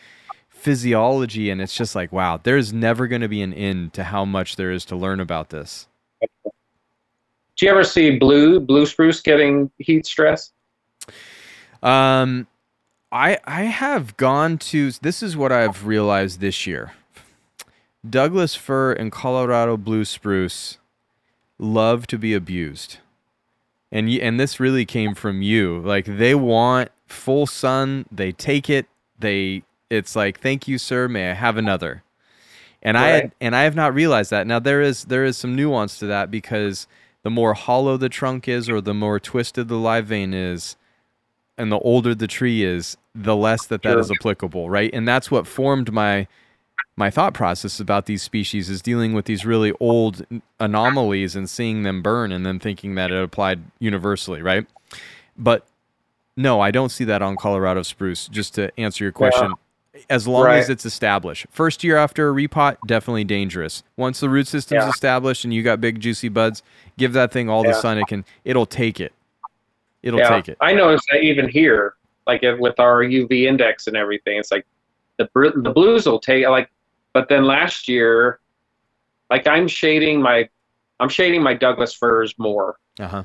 physiology, 0.49 1.51
and 1.51 1.61
it's 1.61 1.77
just 1.77 1.95
like 1.95 2.13
wow, 2.13 2.41
there's 2.43 2.73
never 2.73 3.07
going 3.07 3.23
to 3.23 3.29
be 3.29 3.43
an 3.43 3.55
end 3.55 3.93
to 3.95 4.05
how 4.05 4.25
much 4.25 4.57
there 4.57 4.71
is 4.71 4.85
to 4.87 4.97
learn 4.97 5.21
about 5.21 5.51
this. 5.51 5.89
do 6.23 7.67
you 7.67 7.71
ever 7.71 7.85
see 7.85 8.19
blue 8.19 8.61
blue 8.61 8.87
spruce 8.87 9.21
getting 9.21 9.71
heat 9.79 10.07
stress? 10.07 10.53
Um, 11.83 12.47
I 13.11 13.39
I 13.45 13.65
have 13.65 14.17
gone 14.17 14.59
to 14.59 14.91
this 14.93 15.23
is 15.23 15.37
what 15.37 15.53
I've 15.53 15.87
realized 15.87 16.41
this 16.41 16.67
year. 16.67 16.93
Douglas 18.09 18.55
fir 18.55 18.93
and 18.93 19.11
Colorado 19.11 19.77
blue 19.77 20.05
spruce 20.05 20.79
love 21.59 22.07
to 22.07 22.19
be 22.19 22.35
abused. 22.35 22.99
And 23.91 24.11
you, 24.11 24.21
and 24.21 24.39
this 24.39 24.61
really 24.61 24.85
came 24.85 25.15
from 25.15 25.43
you. 25.43 25.81
Like 25.81 26.05
they 26.05 26.35
want 26.35 26.91
full 27.09 27.47
sun, 27.47 28.07
they 28.11 28.33
take 28.33 28.69
it, 28.71 28.87
they 29.19 29.63
it's 29.91 30.15
like 30.15 30.41
thank 30.41 30.69
you 30.69 30.79
sir, 30.79 31.09
may 31.09 31.31
I 31.31 31.35
have 31.35 31.57
another. 31.57 32.03
And 32.83 32.97
I 32.97 33.09
had, 33.09 33.33
and 33.41 33.57
I 33.57 33.63
have 33.65 33.75
not 33.75 33.93
realized 33.93 34.31
that. 34.31 34.47
Now 34.47 34.59
there 34.61 34.81
is 34.81 35.05
there 35.07 35.25
is 35.25 35.37
some 35.37 35.57
nuance 35.57 35.99
to 35.99 36.07
that 36.07 36.31
because 36.31 36.87
the 37.23 37.31
more 37.31 37.55
hollow 37.55 37.97
the 37.97 38.09
trunk 38.09 38.47
is 38.47 38.69
or 38.71 38.81
the 38.81 38.95
more 38.95 39.19
twisted 39.19 39.69
the 39.69 39.77
live 39.77 40.07
vein 40.07 40.33
is 40.33 40.77
and 41.57 41.73
the 41.73 41.79
older 41.81 42.15
the 42.15 42.29
tree 42.29 42.63
is, 42.63 42.97
the 43.15 43.35
less 43.35 43.67
that 43.67 43.83
that 43.83 43.91
Sure. 43.93 43.99
is 43.99 44.11
applicable, 44.13 44.71
right? 44.71 44.91
And 44.93 45.09
that's 45.09 45.31
what 45.31 45.47
formed 45.47 45.93
my 45.93 46.29
my 46.97 47.11
thought 47.11 47.33
process 47.33 47.79
about 47.79 48.07
these 48.07 48.23
species 48.23 48.69
is 48.69 48.83
dealing 48.83 49.13
with 49.13 49.25
these 49.25 49.47
really 49.47 49.73
old 49.79 50.27
anomalies 50.59 51.37
and 51.37 51.49
seeing 51.49 51.85
them 51.85 52.03
burn 52.03 52.33
and 52.33 52.45
then 52.45 52.59
thinking 52.59 52.97
that 52.97 53.13
it 53.13 53.23
applied 53.23 53.61
universally, 53.79 54.43
right? 54.43 54.67
But 55.37 55.65
no, 56.39 56.61
I 56.61 56.71
don't 56.71 56.91
see 56.91 57.05
that 57.05 57.21
on 57.21 57.37
Colorado 57.37 57.83
spruce. 57.83 58.29
Just 58.29 58.55
to 58.55 58.71
answer 58.79 59.05
your 59.05 59.13
question, 59.13 59.55
as 60.09 60.29
long 60.29 60.47
as 60.49 60.71
it's 60.71 60.87
established. 60.87 61.47
First 61.51 61.83
year 61.83 61.97
after 61.97 62.31
a 62.31 62.33
repot, 62.33 62.77
definitely 62.87 63.25
dangerous. 63.25 63.83
Once 63.97 64.21
the 64.21 64.29
root 64.29 64.47
system's 64.47 64.85
Yeah. 64.85 64.89
established 64.89 65.43
and 65.45 65.53
you 65.53 65.65
got 65.65 65.81
big 65.81 65.99
juicy 65.99 66.29
buds, 66.29 66.63
give 66.97 67.13
that 67.15 67.33
thing 67.33 67.51
all 67.51 67.65
the 67.65 67.75
sun 67.75 67.99
it 67.99 68.07
can. 68.07 68.25
It'll 68.45 68.67
take 68.67 69.01
it. 69.01 69.13
It'll 70.03 70.21
yeah, 70.21 70.29
take 70.29 70.49
it. 70.49 70.57
I 70.61 70.73
noticed 70.73 71.07
that 71.11 71.23
even 71.23 71.49
here, 71.49 71.95
like 72.29 72.43
with 72.43 72.79
our 72.79 73.03
UV 73.03 73.47
index 73.49 73.89
and 73.89 73.97
everything, 73.97 74.39
it's 74.39 74.53
like 74.53 74.65
the 75.17 75.29
the 75.57 75.73
blues 75.73 76.07
will 76.07 76.21
take 76.21 76.47
like, 76.47 76.71
but 77.13 77.29
then 77.29 77.45
last 77.45 77.89
year, 77.89 78.39
like 79.29 79.49
I'm 79.49 79.67
shading 79.67 80.23
my, 80.23 80.49
I'm 81.01 81.09
shading 81.09 81.43
my 81.43 81.55
Douglas 81.55 81.93
firs 81.95 82.33
more, 82.39 82.77
Uh 83.01 83.09
huh. 83.09 83.25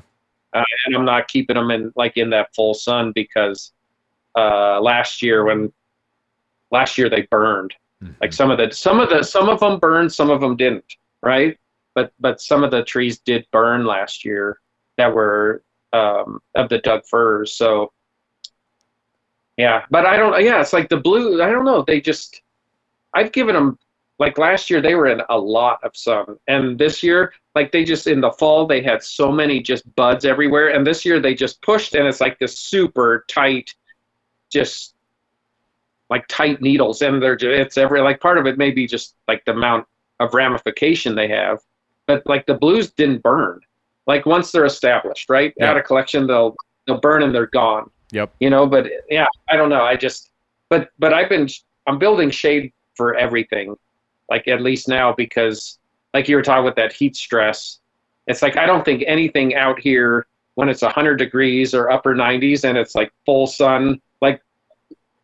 Uh, 0.54 0.64
and 0.86 0.96
I'm 0.96 1.04
not 1.04 1.28
keeping 1.28 1.54
them 1.54 1.70
in 1.70 1.92
like 1.96 2.16
in 2.16 2.30
that 2.30 2.54
full 2.54 2.74
sun 2.74 3.12
because 3.12 3.72
uh, 4.36 4.80
last 4.80 5.22
year 5.22 5.44
when 5.44 5.72
last 6.70 6.98
year 6.98 7.08
they 7.08 7.22
burned. 7.22 7.74
Like 8.20 8.34
some 8.34 8.50
of 8.50 8.58
the 8.58 8.70
some 8.70 9.00
of 9.00 9.08
the 9.08 9.22
some 9.22 9.48
of 9.48 9.60
them 9.60 9.78
burned 9.78 10.12
some 10.12 10.28
of 10.28 10.40
them 10.40 10.56
didn't 10.56 10.84
right? 11.22 11.58
But 11.94 12.12
but 12.20 12.40
some 12.40 12.62
of 12.62 12.70
the 12.70 12.84
trees 12.84 13.18
did 13.18 13.46
burn 13.50 13.84
last 13.84 14.24
year 14.24 14.60
that 14.98 15.12
were 15.12 15.62
um, 15.92 16.40
of 16.54 16.68
the 16.68 16.78
Doug 16.78 17.04
firs 17.06 17.54
so 17.54 17.92
yeah. 19.56 19.84
But 19.90 20.04
I 20.06 20.16
don't 20.16 20.42
yeah 20.44 20.60
it's 20.60 20.72
like 20.72 20.88
the 20.88 20.98
blue 20.98 21.42
I 21.42 21.50
don't 21.50 21.64
know 21.64 21.82
they 21.82 22.00
just 22.00 22.42
I've 23.14 23.32
given 23.32 23.54
them 23.54 23.78
like 24.18 24.38
last 24.38 24.70
year 24.70 24.80
they 24.80 24.94
were 24.94 25.08
in 25.08 25.22
a 25.28 25.38
lot 25.38 25.82
of 25.82 25.96
sun. 25.96 26.36
And 26.46 26.78
this 26.78 27.02
year 27.02 27.32
like 27.54 27.72
they 27.72 27.84
just 27.84 28.06
in 28.06 28.20
the 28.20 28.30
fall 28.32 28.66
they 28.66 28.82
had 28.82 29.02
so 29.02 29.30
many 29.32 29.60
just 29.60 29.92
buds 29.96 30.24
everywhere. 30.24 30.68
And 30.68 30.86
this 30.86 31.04
year 31.04 31.20
they 31.20 31.34
just 31.34 31.60
pushed 31.62 31.94
and 31.94 32.06
it's 32.06 32.20
like 32.20 32.38
this 32.38 32.58
super 32.58 33.24
tight 33.28 33.74
just 34.50 34.94
like 36.10 36.26
tight 36.28 36.60
needles. 36.60 37.02
And 37.02 37.22
they're 37.22 37.36
ju- 37.36 37.50
it's 37.50 37.76
every 37.76 38.00
like 38.02 38.20
part 38.20 38.38
of 38.38 38.46
it 38.46 38.58
may 38.58 38.70
be 38.70 38.86
just 38.86 39.16
like 39.26 39.44
the 39.44 39.52
amount 39.52 39.86
of 40.20 40.34
ramification 40.34 41.14
they 41.14 41.28
have. 41.28 41.58
But 42.06 42.22
like 42.26 42.46
the 42.46 42.54
blues 42.54 42.90
didn't 42.90 43.22
burn. 43.22 43.60
Like 44.06 44.26
once 44.26 44.52
they're 44.52 44.66
established 44.66 45.28
right? 45.28 45.52
Yeah. 45.56 45.70
out 45.70 45.76
of 45.76 45.84
collection 45.84 46.26
they'll 46.26 46.54
they'll 46.86 47.00
burn 47.00 47.22
and 47.22 47.34
they're 47.34 47.46
gone. 47.46 47.90
Yep. 48.12 48.32
you 48.38 48.48
know 48.48 48.64
but 48.64 48.86
yeah 49.10 49.26
i 49.48 49.56
don't 49.56 49.70
know. 49.70 49.82
I 49.82 49.96
just 49.96 50.30
but 50.68 50.90
but 51.00 51.12
i've 51.12 51.28
been 51.28 51.48
i'm 51.88 51.98
building 51.98 52.30
shade 52.30 52.72
for 52.94 53.16
everything 53.16 53.74
like 54.28 54.48
at 54.48 54.60
least 54.62 54.88
now 54.88 55.12
because 55.12 55.78
like 56.12 56.28
you 56.28 56.36
were 56.36 56.42
talking 56.42 56.64
with 56.64 56.76
that 56.76 56.92
heat 56.92 57.16
stress 57.16 57.80
it's 58.26 58.42
like 58.42 58.56
i 58.56 58.66
don't 58.66 58.84
think 58.84 59.02
anything 59.06 59.54
out 59.54 59.78
here 59.78 60.26
when 60.54 60.68
it's 60.68 60.82
100 60.82 61.16
degrees 61.16 61.74
or 61.74 61.90
upper 61.90 62.14
90s 62.14 62.64
and 62.68 62.78
it's 62.78 62.94
like 62.94 63.12
full 63.26 63.46
sun 63.46 64.00
like 64.22 64.40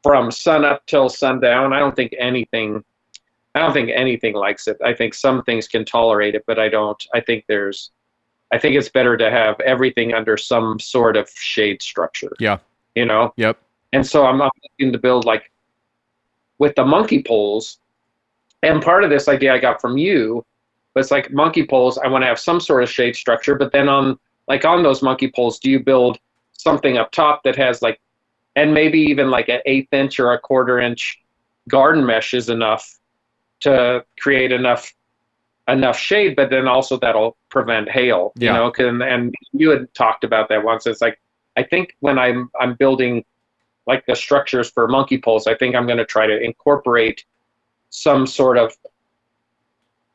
from 0.03 0.31
sun 0.31 0.65
up 0.65 0.85
till 0.87 1.09
sundown 1.09 1.73
i 1.73 1.79
don't 1.79 1.97
think 1.97 2.15
anything 2.19 2.83
i 3.55 3.59
don't 3.59 3.73
think 3.73 3.91
anything 3.95 4.35
likes 4.35 4.69
it 4.69 4.77
i 4.85 4.93
think 4.93 5.15
some 5.15 5.43
things 5.45 5.67
can 5.69 5.85
tolerate 5.85 6.35
it 6.35 6.45
but 6.47 6.59
i 6.59 6.69
don't 6.69 7.07
i 7.15 7.21
think 7.21 7.45
there's 7.49 7.91
i 8.53 8.59
think 8.59 8.77
it's 8.77 8.89
better 8.89 9.17
to 9.17 9.31
have 9.31 9.59
everything 9.61 10.13
under 10.13 10.37
some 10.37 10.79
sort 10.79 11.17
of 11.17 11.29
shade 11.31 11.81
structure 11.81 12.33
Yeah. 12.39 12.59
you 12.95 13.05
know 13.07 13.33
Yep. 13.37 13.57
and 13.93 14.07
so 14.07 14.27
I'm 14.27 14.43
I'm 14.43 14.51
looking 14.79 14.93
to 14.93 14.99
build 14.99 15.25
like 15.25 15.51
with 16.59 16.75
the 16.75 16.85
monkey 16.85 17.23
poles. 17.23 17.79
And 18.63 18.83
part 18.83 19.05
of 19.05 19.11
this 19.11 19.29
idea 19.29 19.55
I 19.55 19.59
got 19.59 19.81
from 19.81 19.97
you, 19.97 20.45
it's 20.97 21.11
like 21.11 21.31
monkey 21.33 21.67
poles. 21.67 21.99
I 21.99 22.09
want 22.09 22.23
to 22.23 22.27
have 22.27 22.39
some 22.39 22.61
sort 22.61 22.83
of 22.83 22.91
shade 22.91 23.17
structure, 23.17 23.55
but 23.55 23.73
then 23.73 23.89
on 23.89 24.19
like 24.49 24.65
on 24.65 24.83
those 24.83 25.03
monkey 25.03 25.31
poles, 25.35 25.59
do 25.59 25.71
you 25.71 25.81
build 25.81 26.19
something 26.53 26.99
up 26.99 27.11
top 27.13 27.43
that 27.45 27.57
has 27.57 27.81
like, 27.83 28.01
and 28.57 28.75
maybe 28.75 28.99
even 29.01 29.31
like 29.31 29.49
an 29.49 29.61
eighth 29.67 29.93
inch 29.93 30.19
or 30.19 30.33
a 30.33 30.39
quarter 30.39 30.81
inch 30.81 31.21
garden 31.69 32.05
mesh 32.05 32.35
is 32.35 32.49
enough 32.49 32.99
to 33.61 34.05
create 34.19 34.51
enough 34.53 34.93
enough 35.69 35.97
shade, 35.97 36.35
but 36.35 36.51
then 36.51 36.67
also 36.67 36.99
that'll 36.99 37.37
prevent 37.49 37.89
hail. 37.89 38.33
You 38.37 38.47
Yeah. 38.47 38.53
know, 38.55 38.73
and, 38.79 39.03
and 39.03 39.35
you 39.53 39.71
had 39.71 39.93
talked 39.95 40.25
about 40.25 40.49
that 40.49 40.65
once. 40.65 40.87
It's 40.87 41.01
like 41.01 41.21
I 41.57 41.63
think 41.63 41.97
when 42.01 42.19
I'm 42.19 42.51
I'm 42.61 42.75
building 42.75 43.25
like 43.87 44.05
the 44.07 44.17
structures 44.17 44.71
for 44.71 44.89
monkey 44.89 45.19
poles, 45.19 45.47
I 45.47 45.55
think 45.55 45.75
I'm 45.77 45.87
going 45.87 45.99
to 45.99 46.05
try 46.05 46.27
to 46.27 46.39
incorporate 46.43 47.25
some 47.91 48.27
sort 48.27 48.57
of 48.57 48.73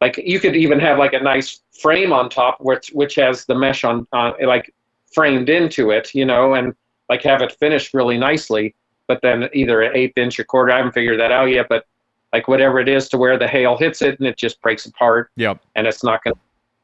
like 0.02 0.18
you 0.18 0.40
could 0.40 0.56
even 0.56 0.80
have 0.80 0.98
like 0.98 1.14
a 1.14 1.20
nice 1.20 1.62
frame 1.82 2.12
on 2.14 2.30
top 2.30 2.60
which 2.62 2.90
which 2.90 3.16
has 3.16 3.46
the 3.46 3.56
mesh 3.56 3.84
on 3.84 4.08
on 4.14 4.34
like 4.46 4.74
framed 5.14 5.48
into 5.50 5.92
it, 5.92 6.14
you 6.14 6.26
know, 6.26 6.54
and 6.56 6.76
like 7.10 7.24
have 7.24 7.42
it 7.42 7.54
finished 7.54 7.94
really 7.94 8.18
nicely. 8.18 8.76
But 9.08 9.22
then 9.22 9.50
either 9.54 9.82
an 9.82 9.96
eighth 9.96 10.18
inch 10.18 10.40
or 10.40 10.44
quarter, 10.44 10.74
I 10.74 10.78
haven't 10.78 10.92
figured 10.92 11.20
that 11.20 11.32
out 11.32 11.46
yet. 11.46 11.68
But 11.70 11.86
like 12.34 12.48
whatever 12.48 12.80
it 12.80 12.90
is 12.90 13.08
to 13.10 13.18
where 13.18 13.38
the 13.40 13.48
hail 13.48 13.78
hits 13.78 14.02
it 14.02 14.20
and 14.20 14.28
it 14.28 14.36
just 14.36 14.62
breaks 14.62 14.86
apart 14.86 15.30
Yep. 15.38 15.62
and 15.76 15.88
it's 15.88 16.04
not 16.04 16.22
to, 16.26 16.34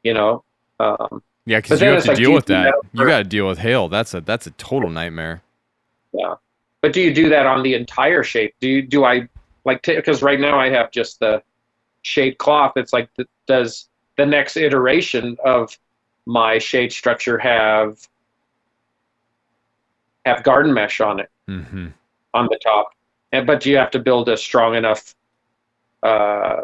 you 0.02 0.14
know, 0.14 0.42
um, 0.80 1.22
Yeah, 1.44 1.58
because 1.58 1.82
you 1.82 1.88
have 1.88 2.02
to 2.04 2.08
like, 2.08 2.16
deal 2.16 2.32
with 2.32 2.46
that. 2.46 2.72
that 2.72 2.74
You 2.98 3.06
got 3.06 3.18
to 3.18 3.24
deal 3.24 3.46
with 3.48 3.58
hail. 3.58 3.88
That's 3.88 4.14
a 4.14 4.20
that's 4.22 4.46
a 4.46 4.50
total 4.52 4.88
nightmare. 4.88 5.42
Yeah. 6.14 6.34
But 6.80 6.92
do 6.94 7.00
you 7.02 7.12
do 7.12 7.28
that 7.28 7.46
on 7.46 7.62
the 7.62 7.74
entire 7.74 8.22
shape? 8.22 8.54
Do 8.60 8.68
you 8.68 8.82
do 8.82 9.04
I 9.04 9.28
like 9.64 9.82
because 9.82 10.22
right 10.22 10.40
now 10.40 10.58
I 10.58 10.70
have 10.70 10.90
just 10.90 11.20
the 11.20 11.42
shade 12.02 12.38
cloth. 12.38 12.72
It's 12.76 12.92
like 12.92 13.08
does 13.46 13.88
the 14.16 14.26
next 14.26 14.56
iteration 14.56 15.36
of 15.44 15.76
my 16.26 16.58
shade 16.58 16.92
structure 16.92 17.38
have 17.38 18.08
have 20.24 20.42
garden 20.42 20.72
mesh 20.72 21.00
on 21.00 21.20
it 21.20 21.30
hmm 21.48 21.88
on 22.34 22.46
the 22.50 22.58
top? 22.62 22.90
And 23.32 23.46
but 23.46 23.64
you 23.66 23.76
have 23.76 23.90
to 23.92 23.98
build 23.98 24.28
a 24.28 24.36
strong 24.36 24.74
enough 24.74 25.14
uh, 26.02 26.62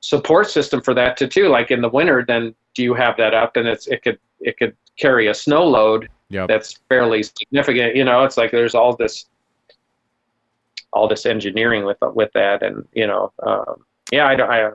support 0.00 0.50
system 0.50 0.80
for 0.80 0.94
that 0.94 1.16
to 1.18 1.28
too. 1.28 1.48
Like 1.48 1.70
in 1.70 1.80
the 1.80 1.88
winter, 1.88 2.24
then 2.26 2.54
do 2.74 2.82
you 2.82 2.94
have 2.94 3.16
that 3.18 3.34
up 3.34 3.56
and 3.56 3.66
it's 3.68 3.86
it 3.86 4.02
could 4.02 4.18
it 4.40 4.56
could 4.58 4.76
carry 4.96 5.28
a 5.28 5.34
snow 5.34 5.64
load 5.64 6.08
Yep. 6.30 6.48
that's 6.48 6.80
fairly 6.88 7.22
significant. 7.22 7.94
You 7.94 8.04
know, 8.04 8.24
it's 8.24 8.36
like 8.36 8.50
there's 8.50 8.74
all 8.74 8.96
this, 8.96 9.26
all 10.94 11.06
this 11.08 11.26
engineering 11.26 11.84
with 11.84 11.98
with 12.14 12.30
that, 12.34 12.62
and 12.62 12.86
you 12.92 13.06
know, 13.06 13.32
um, 13.42 13.84
yeah, 14.12 14.26
I 14.26 14.34
don't, 14.36 14.50
I, 14.50 14.66
I 14.68 14.70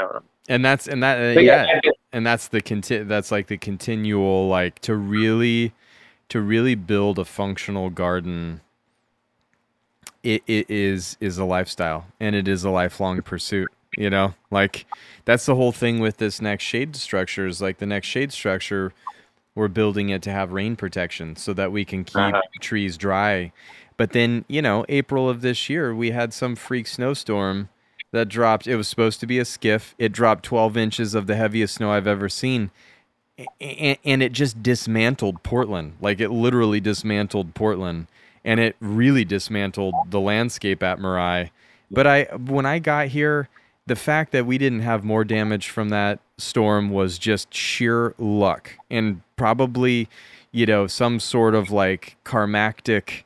don't 0.00 0.14
know. 0.14 0.22
and 0.48 0.64
that's 0.64 0.88
and 0.88 1.02
that 1.02 1.36
uh, 1.36 1.40
yeah, 1.40 1.80
yeah, 1.84 1.90
and 2.12 2.24
that's 2.26 2.48
the 2.48 2.62
conti- 2.62 3.02
that's 3.02 3.30
like 3.30 3.48
the 3.48 3.58
continual 3.58 4.48
like 4.48 4.78
to 4.80 4.94
really 4.94 5.72
to 6.30 6.40
really 6.40 6.74
build 6.74 7.18
a 7.18 7.24
functional 7.24 7.90
garden 7.90 8.60
it, 10.22 10.42
it 10.46 10.70
is 10.70 11.16
is 11.20 11.38
a 11.38 11.44
lifestyle 11.44 12.06
and 12.18 12.34
it 12.34 12.48
is 12.48 12.64
a 12.64 12.70
lifelong 12.70 13.20
pursuit 13.22 13.68
you 13.96 14.08
know 14.08 14.34
like 14.50 14.86
that's 15.26 15.44
the 15.46 15.54
whole 15.54 15.72
thing 15.72 15.98
with 16.00 16.16
this 16.16 16.40
next 16.40 16.64
shade 16.64 16.96
structure 16.96 17.46
is 17.46 17.60
like 17.60 17.78
the 17.78 17.86
next 17.86 18.06
shade 18.06 18.32
structure 18.32 18.92
we're 19.54 19.68
building 19.68 20.08
it 20.08 20.22
to 20.22 20.30
have 20.32 20.50
rain 20.52 20.74
protection 20.76 21.36
so 21.36 21.52
that 21.52 21.70
we 21.70 21.84
can 21.84 22.04
keep 22.04 22.16
Uh-huh. 22.16 22.40
trees 22.60 22.96
dry 22.96 23.52
but 23.96 24.12
then 24.12 24.44
you 24.48 24.62
know 24.62 24.84
april 24.88 25.28
of 25.28 25.40
this 25.40 25.68
year 25.68 25.94
we 25.94 26.10
had 26.10 26.32
some 26.32 26.56
freak 26.56 26.86
snowstorm 26.86 27.68
that 28.14 28.28
dropped 28.28 28.68
it 28.68 28.76
was 28.76 28.86
supposed 28.86 29.18
to 29.18 29.26
be 29.26 29.40
a 29.40 29.44
skiff. 29.44 29.94
It 29.98 30.12
dropped 30.12 30.44
12 30.44 30.76
inches 30.76 31.14
of 31.16 31.26
the 31.26 31.34
heaviest 31.34 31.74
snow 31.74 31.90
i've 31.90 32.06
ever 32.06 32.28
seen. 32.28 32.70
And, 33.60 33.98
and 34.04 34.22
it 34.22 34.30
just 34.30 34.62
dismantled 34.62 35.42
portland. 35.42 35.94
Like 36.00 36.20
it 36.20 36.30
literally 36.30 36.80
dismantled 36.80 37.54
portland. 37.54 38.06
And 38.44 38.60
it 38.60 38.76
really 38.78 39.24
dismantled 39.24 39.94
the 40.10 40.20
landscape 40.20 40.82
at 40.82 41.00
Mirai. 41.00 41.50
But 41.90 42.06
I 42.06 42.22
when 42.36 42.64
I 42.64 42.78
got 42.78 43.08
here, 43.08 43.48
the 43.86 43.96
fact 43.96 44.30
that 44.30 44.46
we 44.46 44.58
didn't 44.58 44.80
have 44.80 45.02
more 45.02 45.24
damage 45.24 45.68
from 45.68 45.88
that 45.88 46.20
storm 46.38 46.90
was 46.90 47.18
just 47.18 47.52
sheer 47.52 48.14
luck. 48.16 48.74
And 48.90 49.22
probably, 49.34 50.08
you 50.52 50.66
know, 50.66 50.86
some 50.86 51.18
sort 51.18 51.56
of 51.56 51.72
like 51.72 52.16
karmactic 52.24 53.24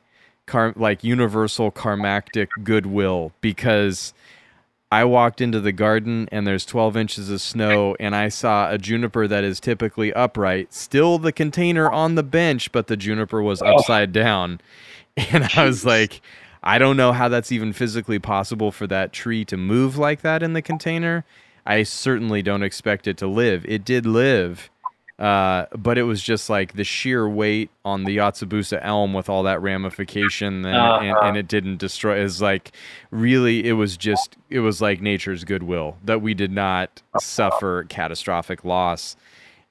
car 0.49 0.73
like 0.75 1.03
universal 1.03 1.71
karmactic 1.71 2.49
goodwill 2.63 3.31
because 3.39 4.13
I 4.91 5.05
walked 5.05 5.39
into 5.39 5.59
the 5.59 5.71
garden 5.71 6.27
and 6.31 6.47
there's 6.47 6.65
12 6.65 6.97
inches 6.97 7.29
of 7.29 7.41
snow 7.41 7.95
and 7.99 8.15
I 8.15 8.29
saw 8.29 8.71
a 8.71 8.77
juniper 8.79 9.27
that 9.27 9.43
is 9.43 9.59
typically 9.59 10.11
upright, 10.13 10.73
still 10.73 11.19
the 11.19 11.31
container 11.31 11.89
on 11.89 12.15
the 12.15 12.23
bench, 12.23 12.71
but 12.71 12.87
the 12.87 12.97
juniper 12.97 13.41
was 13.41 13.61
upside 13.61 14.11
down. 14.11 14.59
And 15.33 15.49
I 15.57 15.65
was 15.65 15.85
like, 15.85 16.21
I 16.63 16.77
don't 16.77 16.95
know 16.95 17.11
how 17.11 17.27
that's 17.27 17.51
even 17.51 17.73
physically 17.73 18.19
possible 18.19 18.71
for 18.71 18.87
that 18.87 19.11
tree 19.11 19.43
to 19.45 19.57
move 19.57 19.97
like 19.97 20.21
that 20.21 20.41
in 20.41 20.53
the 20.53 20.61
container. 20.61 21.25
I 21.65 21.83
certainly 21.83 22.41
don't 22.41 22.63
expect 22.63 23.05
it 23.05 23.17
to 23.17 23.27
live. 23.27 23.65
It 23.67 23.83
did 23.83 24.05
live, 24.05 24.69
uh, 25.19 25.65
but 25.75 25.97
it 25.97 26.03
was 26.03 26.23
just 26.23 26.49
like 26.49 26.73
the 26.73 26.85
sheer 26.85 27.27
weight 27.27 27.69
on 27.83 28.05
the 28.05 28.17
Yatsubusa 28.17 28.79
elm 28.81 29.13
with 29.13 29.29
all 29.29 29.43
that 29.43 29.61
ramification, 29.61 30.65
and, 30.65 30.77
uh-huh. 30.77 30.99
and, 31.03 31.17
and, 31.27 31.37
it 31.37 31.47
didn't 31.49 31.77
destroy. 31.77 32.21
Is 32.21 32.41
like 32.41 32.71
really, 33.11 33.67
it 33.67 33.73
was 33.73 33.97
just 33.97 34.37
it 34.49 34.61
was 34.61 34.81
like 34.81 35.01
nature's 35.01 35.43
goodwill 35.43 35.97
that 36.05 36.21
we 36.21 36.33
did 36.33 36.53
not 36.53 37.01
suffer 37.19 37.85
catastrophic 37.89 38.63
loss. 38.63 39.17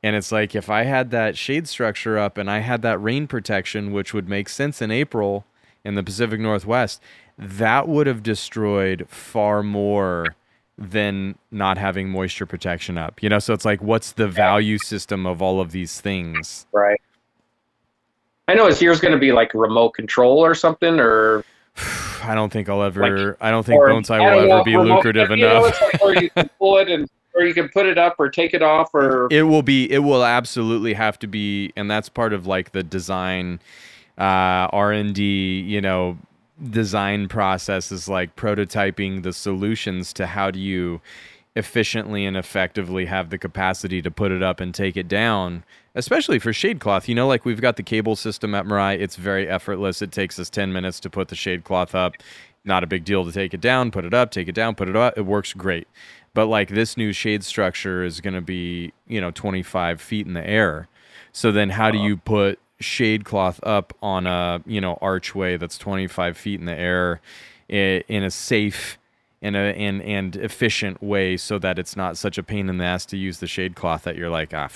And 0.03 0.15
it's 0.15 0.31
like 0.31 0.55
if 0.55 0.69
I 0.69 0.85
had 0.85 1.11
that 1.13 1.37
shade 1.37 1.67
structure 1.67 2.19
up 2.19 2.37
and 2.37 2.51
I 2.51 2.59
had 2.59 2.83
that 2.83 2.99
rain 2.99 3.27
protection, 3.27 3.91
which 3.93 4.13
would 4.13 4.29
make 4.29 4.51
sense 4.51 4.83
in 4.83 4.91
April 4.91 5.47
in 5.83 5.95
the 5.95 6.03
Pacific 6.03 6.41
Northwest, 6.41 7.01
that 7.39 7.89
would 7.89 8.07
have 8.07 8.23
destroyed 8.23 9.07
far 9.09 9.63
more 9.63 10.37
than 10.79 11.37
not 11.51 11.77
having 11.77 12.09
moisture 12.09 12.47
protection 12.47 12.97
up. 12.97 13.23
You 13.23 13.29
know, 13.29 13.41
so 13.41 13.53
it's 13.53 13.65
like 13.65 13.83
what's 13.83 14.13
the 14.13 14.29
value 14.29 14.79
system 14.79 15.27
of 15.27 15.43
all 15.43 15.61
of 15.61 15.73
these 15.73 16.01
things? 16.01 16.67
Right. 16.73 17.01
I 18.47 18.55
know 18.55 18.67
is 18.67 18.81
yours 18.81 19.01
going 19.01 19.13
to 19.13 19.19
be 19.19 19.33
like 19.33 19.53
remote 19.53 19.91
control 19.91 20.39
or 20.39 20.55
something 20.55 20.99
or 21.01 21.45
I 22.23 22.35
don't 22.35 22.53
think 22.53 22.69
I'll 22.69 22.83
ever 22.83 23.31
like, 23.31 23.37
I 23.41 23.51
don't 23.51 23.67
think 23.67 23.83
bonsai 23.83 24.21
will 24.21 24.53
ever 24.53 24.65
be 24.65 24.77
lucrative 24.77 25.31
enough. 25.31 25.81
Or 26.01 26.15
you 26.15 26.31
can 26.31 26.49
pull 26.59 26.79
it 26.79 26.89
and 26.89 27.09
or 27.35 27.45
you 27.45 27.55
can 27.55 27.69
put 27.69 27.87
it 27.87 27.99
up 27.99 28.17
or 28.19 28.29
take 28.29 28.55
it 28.55 28.63
off 28.63 28.95
or 28.95 29.29
it 29.31 29.43
will 29.43 29.63
be 29.63 29.91
it 29.91 30.01
will 30.01 30.25
absolutely 30.25 30.95
have 30.95 31.19
to 31.19 31.27
be 31.27 31.73
and 31.77 31.91
that's 31.91 32.09
part 32.09 32.33
of 32.33 32.47
like 32.47 32.73
the 32.73 32.83
design 32.83 33.61
uh, 34.19 34.67
r&d 34.73 35.61
you 35.61 35.81
know 35.81 36.19
design 36.71 37.29
process 37.29 37.93
is 37.93 38.09
like 38.09 38.35
prototyping 38.37 39.23
the 39.23 39.33
solutions 39.33 40.13
to 40.13 40.27
how 40.27 40.51
do 40.51 40.59
you 40.59 41.01
efficiently 41.55 42.25
and 42.25 42.37
effectively 42.37 43.07
have 43.07 43.31
the 43.31 43.39
capacity 43.39 44.03
to 44.03 44.11
put 44.11 44.31
it 44.31 44.43
up 44.43 44.61
and 44.61 44.75
take 44.75 44.97
it 44.97 45.09
down 45.09 45.65
especially 45.95 46.39
for 46.39 46.53
shade 46.53 46.79
cloth. 46.79 47.09
You 47.09 47.15
know 47.17 47.27
like 47.27 47.45
we've 47.45 47.61
got 47.61 47.77
the 47.77 47.83
cable 47.83 48.15
system 48.15 48.55
at 48.55 48.65
Mirai. 48.65 49.01
It's 49.01 49.17
very 49.17 49.49
effortless. 49.49 50.01
It 50.01 50.13
takes 50.13 50.39
us 50.39 50.49
10 50.49 50.73
minutes 50.73 51.01
to 51.01 51.11
put 51.11 51.29
the 51.29 51.35
shade 51.35 51.65
cloth 51.65 51.95
up. 51.95 52.15
Not 52.65 52.85
a 52.85 52.87
big 52.87 53.05
deal 53.05 53.25
to 53.25 53.33
take 53.33 53.53
it 53.53 53.61
down 53.61 53.91
put 53.91 54.05
it 54.05 54.15
up 54.15 54.31
take 54.31 54.49
it 54.49 54.55
down 54.55 54.75
put 54.75 54.89
it 54.89 54.97
up. 54.97 55.19
It 55.19 55.27
works 55.27 55.53
great. 55.53 55.89
But 56.35 56.47
like 56.47 56.69
this 56.69 56.97
new 56.97 57.13
shade 57.13 57.43
structure 57.43 58.05
is 58.05 58.21
going 58.21 58.35
to 58.35 58.41
be 58.41 58.93
you 59.07 59.21
know 59.21 59.31
25 59.33 60.01
feet 60.01 60.27
in 60.27 60.35
the 60.35 60.47
air. 60.47 60.89
So 61.33 61.51
then 61.51 61.71
how 61.71 61.91
do 61.91 61.99
you 61.99 62.17
put 62.17 62.59
shade 62.81 63.25
cloth 63.25 63.61
up 63.63 63.93
on 64.03 64.27
a 64.27 64.63
you 64.67 64.81
know 64.81 64.99
archway 65.01 65.57
that's 65.57 65.79
25 65.79 66.37
feet 66.37 66.61
in 66.61 66.67
the 66.67 66.75
air 66.75 67.21
in 67.69 68.23
a 68.23 68.31
safe 68.31 68.99
in 69.41 69.55
a 69.55 69.59
and 69.59 70.01
and 70.03 70.37
efficient 70.37 71.03
way 71.03 71.37
so 71.37 71.59
that 71.59 71.79
it's 71.79 71.97
not 71.97 72.17
such 72.17 72.39
a 72.39 72.43
pain 72.43 72.69
in 72.69 72.79
the 72.79 72.85
ass 72.85 73.05
to 73.05 73.17
use 73.17 73.39
the 73.39 73.47
shade 73.47 73.75
cloth 73.75 74.03
that 74.05 74.17
you're 74.17 74.31
like 74.31 74.55
ah 74.55 74.69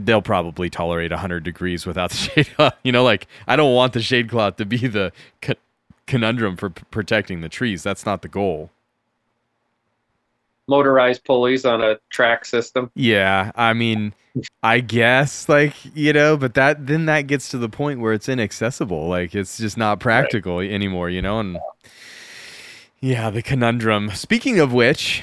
they'll 0.00 0.22
probably 0.22 0.70
tolerate 0.70 1.10
100 1.10 1.44
degrees 1.44 1.84
without 1.86 2.10
the 2.10 2.16
shade 2.34 2.48
cloth 2.54 2.74
you 2.82 2.92
know 2.92 3.04
like 3.04 3.26
i 3.46 3.54
don't 3.54 3.74
want 3.74 3.92
the 3.92 4.02
shade 4.02 4.28
cloth 4.30 4.56
to 4.56 4.64
be 4.64 4.78
the 4.86 5.12
conundrum 6.06 6.56
for 6.56 6.70
p- 6.70 6.82
protecting 6.90 7.40
the 7.40 7.48
trees. 7.48 7.82
That's 7.82 8.06
not 8.06 8.22
the 8.22 8.28
goal 8.28 8.70
motorized 10.66 11.24
pulleys 11.24 11.64
on 11.64 11.82
a 11.82 11.98
track 12.10 12.44
system 12.44 12.90
yeah 12.94 13.52
i 13.54 13.72
mean 13.72 14.14
I 14.62 14.80
guess, 14.80 15.48
like 15.48 15.74
you 15.94 16.12
know, 16.12 16.36
but 16.36 16.54
that 16.54 16.86
then 16.86 17.06
that 17.06 17.22
gets 17.22 17.48
to 17.50 17.58
the 17.58 17.68
point 17.68 18.00
where 18.00 18.12
it's 18.12 18.28
inaccessible. 18.28 19.08
Like 19.08 19.34
it's 19.34 19.58
just 19.58 19.76
not 19.76 20.00
practical 20.00 20.58
right. 20.58 20.70
anymore, 20.70 21.08
you 21.08 21.22
know. 21.22 21.38
And 21.38 21.58
yeah, 23.00 23.30
the 23.30 23.42
conundrum. 23.42 24.10
Speaking 24.10 24.58
of 24.58 24.72
which, 24.72 25.22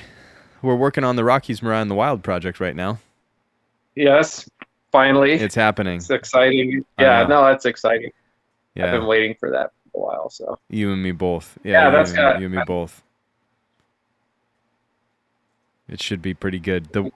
we're 0.61 0.75
working 0.75 1.03
on 1.03 1.17
the 1.17 1.25
Rockies 1.25 1.59
Mirai 1.59 1.81
in 1.81 1.89
the 1.89 1.95
Wild 1.95 2.23
project 2.23 2.61
right 2.61 2.75
now. 2.75 2.99
Yes, 3.95 4.49
finally, 4.93 5.33
it's 5.33 5.55
happening. 5.55 5.97
It's 5.97 6.09
exciting. 6.09 6.85
Yeah, 6.97 7.25
no, 7.27 7.43
that's 7.43 7.65
exciting. 7.65 8.11
Yeah, 8.75 8.85
I've 8.85 9.01
been 9.01 9.07
waiting 9.07 9.35
for 9.37 9.51
that 9.51 9.71
for 9.91 9.97
a 9.97 10.05
while. 10.05 10.29
So 10.29 10.57
you 10.69 10.93
and 10.93 11.03
me 11.03 11.11
both. 11.11 11.57
Yeah, 11.65 11.83
yeah 11.83 11.89
that's 11.89 12.13
you, 12.13 12.21
you 12.21 12.45
and 12.45 12.55
me 12.55 12.61
both. 12.65 13.03
It 15.91 16.01
should 16.01 16.21
be 16.21 16.33
pretty 16.33 16.59
good. 16.59 16.91
The 16.93 17.11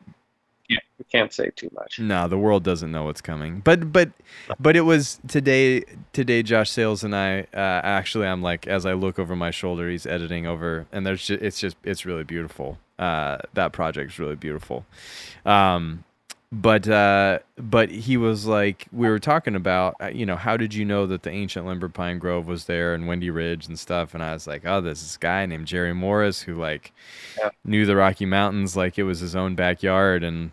yeah, 0.67 0.79
we 0.97 1.05
can't 1.05 1.31
say 1.31 1.51
too 1.55 1.69
much. 1.73 1.99
No, 1.99 2.27
the 2.27 2.37
world 2.37 2.63
doesn't 2.63 2.91
know 2.91 3.03
what's 3.03 3.21
coming. 3.21 3.61
But 3.63 3.91
but 3.91 4.11
but 4.59 4.75
it 4.75 4.81
was 4.81 5.19
today. 5.27 5.83
Today, 6.11 6.43
Josh 6.43 6.69
Sales 6.69 7.03
and 7.03 7.15
I 7.15 7.41
uh, 7.53 7.81
actually, 7.83 8.27
I'm 8.27 8.41
like 8.41 8.67
as 8.67 8.85
I 8.85 8.93
look 8.93 9.19
over 9.19 9.35
my 9.35 9.51
shoulder, 9.51 9.89
he's 9.89 10.05
editing 10.05 10.47
over, 10.47 10.87
and 10.91 11.05
there's 11.05 11.25
just, 11.25 11.41
it's 11.41 11.59
just 11.59 11.77
it's 11.83 12.05
really 12.05 12.23
beautiful. 12.23 12.77
Uh, 12.97 13.37
that 13.53 13.73
project's 13.73 14.19
really 14.19 14.35
beautiful. 14.35 14.85
Um, 15.45 16.03
but 16.51 16.87
uh, 16.87 17.39
but 17.57 17.89
he 17.89 18.17
was 18.17 18.45
like 18.45 18.87
we 18.91 19.07
were 19.07 19.19
talking 19.19 19.55
about 19.55 19.95
uh, 20.01 20.07
you 20.07 20.25
know 20.25 20.35
how 20.35 20.55
did 20.55 20.73
you 20.73 20.85
know 20.85 21.05
that 21.07 21.23
the 21.23 21.31
ancient 21.31 21.65
limber 21.65 21.89
pine 21.89 22.19
grove 22.19 22.47
was 22.47 22.65
there 22.65 22.93
and 22.93 23.07
Windy 23.07 23.29
Ridge 23.29 23.67
and 23.67 23.77
stuff? 23.77 24.13
And 24.13 24.23
I 24.23 24.33
was 24.33 24.47
like 24.47 24.65
oh 24.65 24.81
there's 24.81 25.01
this 25.01 25.17
guy 25.17 25.45
named 25.45 25.67
Jerry 25.67 25.93
Morris 25.93 26.41
who 26.41 26.55
like 26.55 26.93
yeah. 27.37 27.49
knew 27.63 27.85
the 27.85 27.95
Rocky 27.95 28.25
Mountains 28.25 28.75
like 28.75 28.97
it 28.97 29.03
was 29.03 29.19
his 29.19 29.35
own 29.35 29.55
backyard. 29.55 30.23
And 30.23 30.51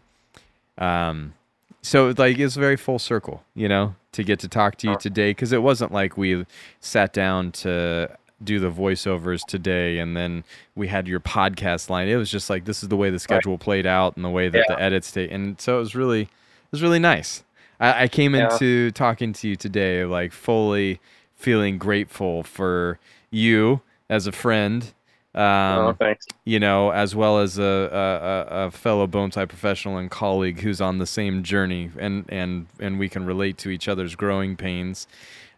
um 0.79 1.35
so 1.83 2.15
like 2.17 2.39
it's 2.39 2.57
very 2.57 2.77
full 2.77 2.99
circle 2.99 3.43
you 3.55 3.69
know 3.69 3.95
to 4.13 4.23
get 4.23 4.41
to 4.41 4.49
talk 4.49 4.77
to 4.77 4.89
you 4.89 4.97
today. 4.97 5.31
Because 5.31 5.53
it 5.53 5.63
wasn't 5.63 5.93
like 5.93 6.17
we 6.17 6.47
sat 6.81 7.13
down 7.13 7.53
to 7.53 8.17
do 8.45 8.59
the 8.59 8.71
voiceovers 8.71 9.41
today 9.47 9.99
and 9.99 10.17
then 10.17 10.45
we 10.75 10.89
had 10.89 11.07
your 11.07 11.21
podcast 11.21 11.91
line 11.91 12.09
it 12.09 12.17
was 12.17 12.31
just 12.31 12.51
like 12.51 12.65
this 12.65 12.83
is 12.83 12.89
the 12.89 12.97
way 12.97 13.11
the 13.11 13.19
schedule 13.19 13.53
right. 13.53 13.61
played 13.61 13.87
out 13.87 14.17
and 14.17 14.25
the 14.25 14.31
way 14.31 14.49
that 14.49 14.65
yeah. 14.69 14.75
the 14.75 14.83
edits 14.83 15.11
take 15.13 15.31
and 15.31 15.61
so 15.61 15.77
it 15.77 15.81
was 15.81 15.95
really 15.95 16.23
it 16.23 16.73
was 16.73 16.83
really 16.83 16.99
nice 16.99 17.43
i, 17.81 18.05
I 18.05 18.09
came 18.09 18.35
yeah. 18.35 18.53
into 18.53 18.91
talking 18.93 19.33
to 19.35 19.49
you 19.49 19.57
today 19.57 20.05
like 20.05 20.33
fully 20.33 21.01
feeling 21.35 21.79
grateful 21.79 22.43
for 22.43 22.99
you 23.31 23.81
as 24.09 24.27
a 24.27 24.33
friend 24.33 24.93
um, 25.35 25.79
oh, 25.79 25.97
thanks. 25.99 26.27
You 26.45 26.61
know, 26.61 26.91
as 26.91 27.17
well 27.17 27.39
as 27.39 27.59
a, 27.59 27.63
a, 27.63 28.67
a 28.67 28.71
fellow 28.71 29.07
bonsai 29.07 29.49
professional 29.49 29.97
and 29.97 30.11
colleague 30.11 30.61
who's 30.61 30.79
on 30.79 30.99
the 30.99 31.07
same 31.07 31.43
journey, 31.43 31.91
and 31.99 32.27
and 32.29 32.67
and 32.79 32.99
we 32.99 33.09
can 33.09 33.25
relate 33.25 33.57
to 33.59 33.71
each 33.71 33.89
other's 33.89 34.15
growing 34.15 34.57
pains 34.57 35.07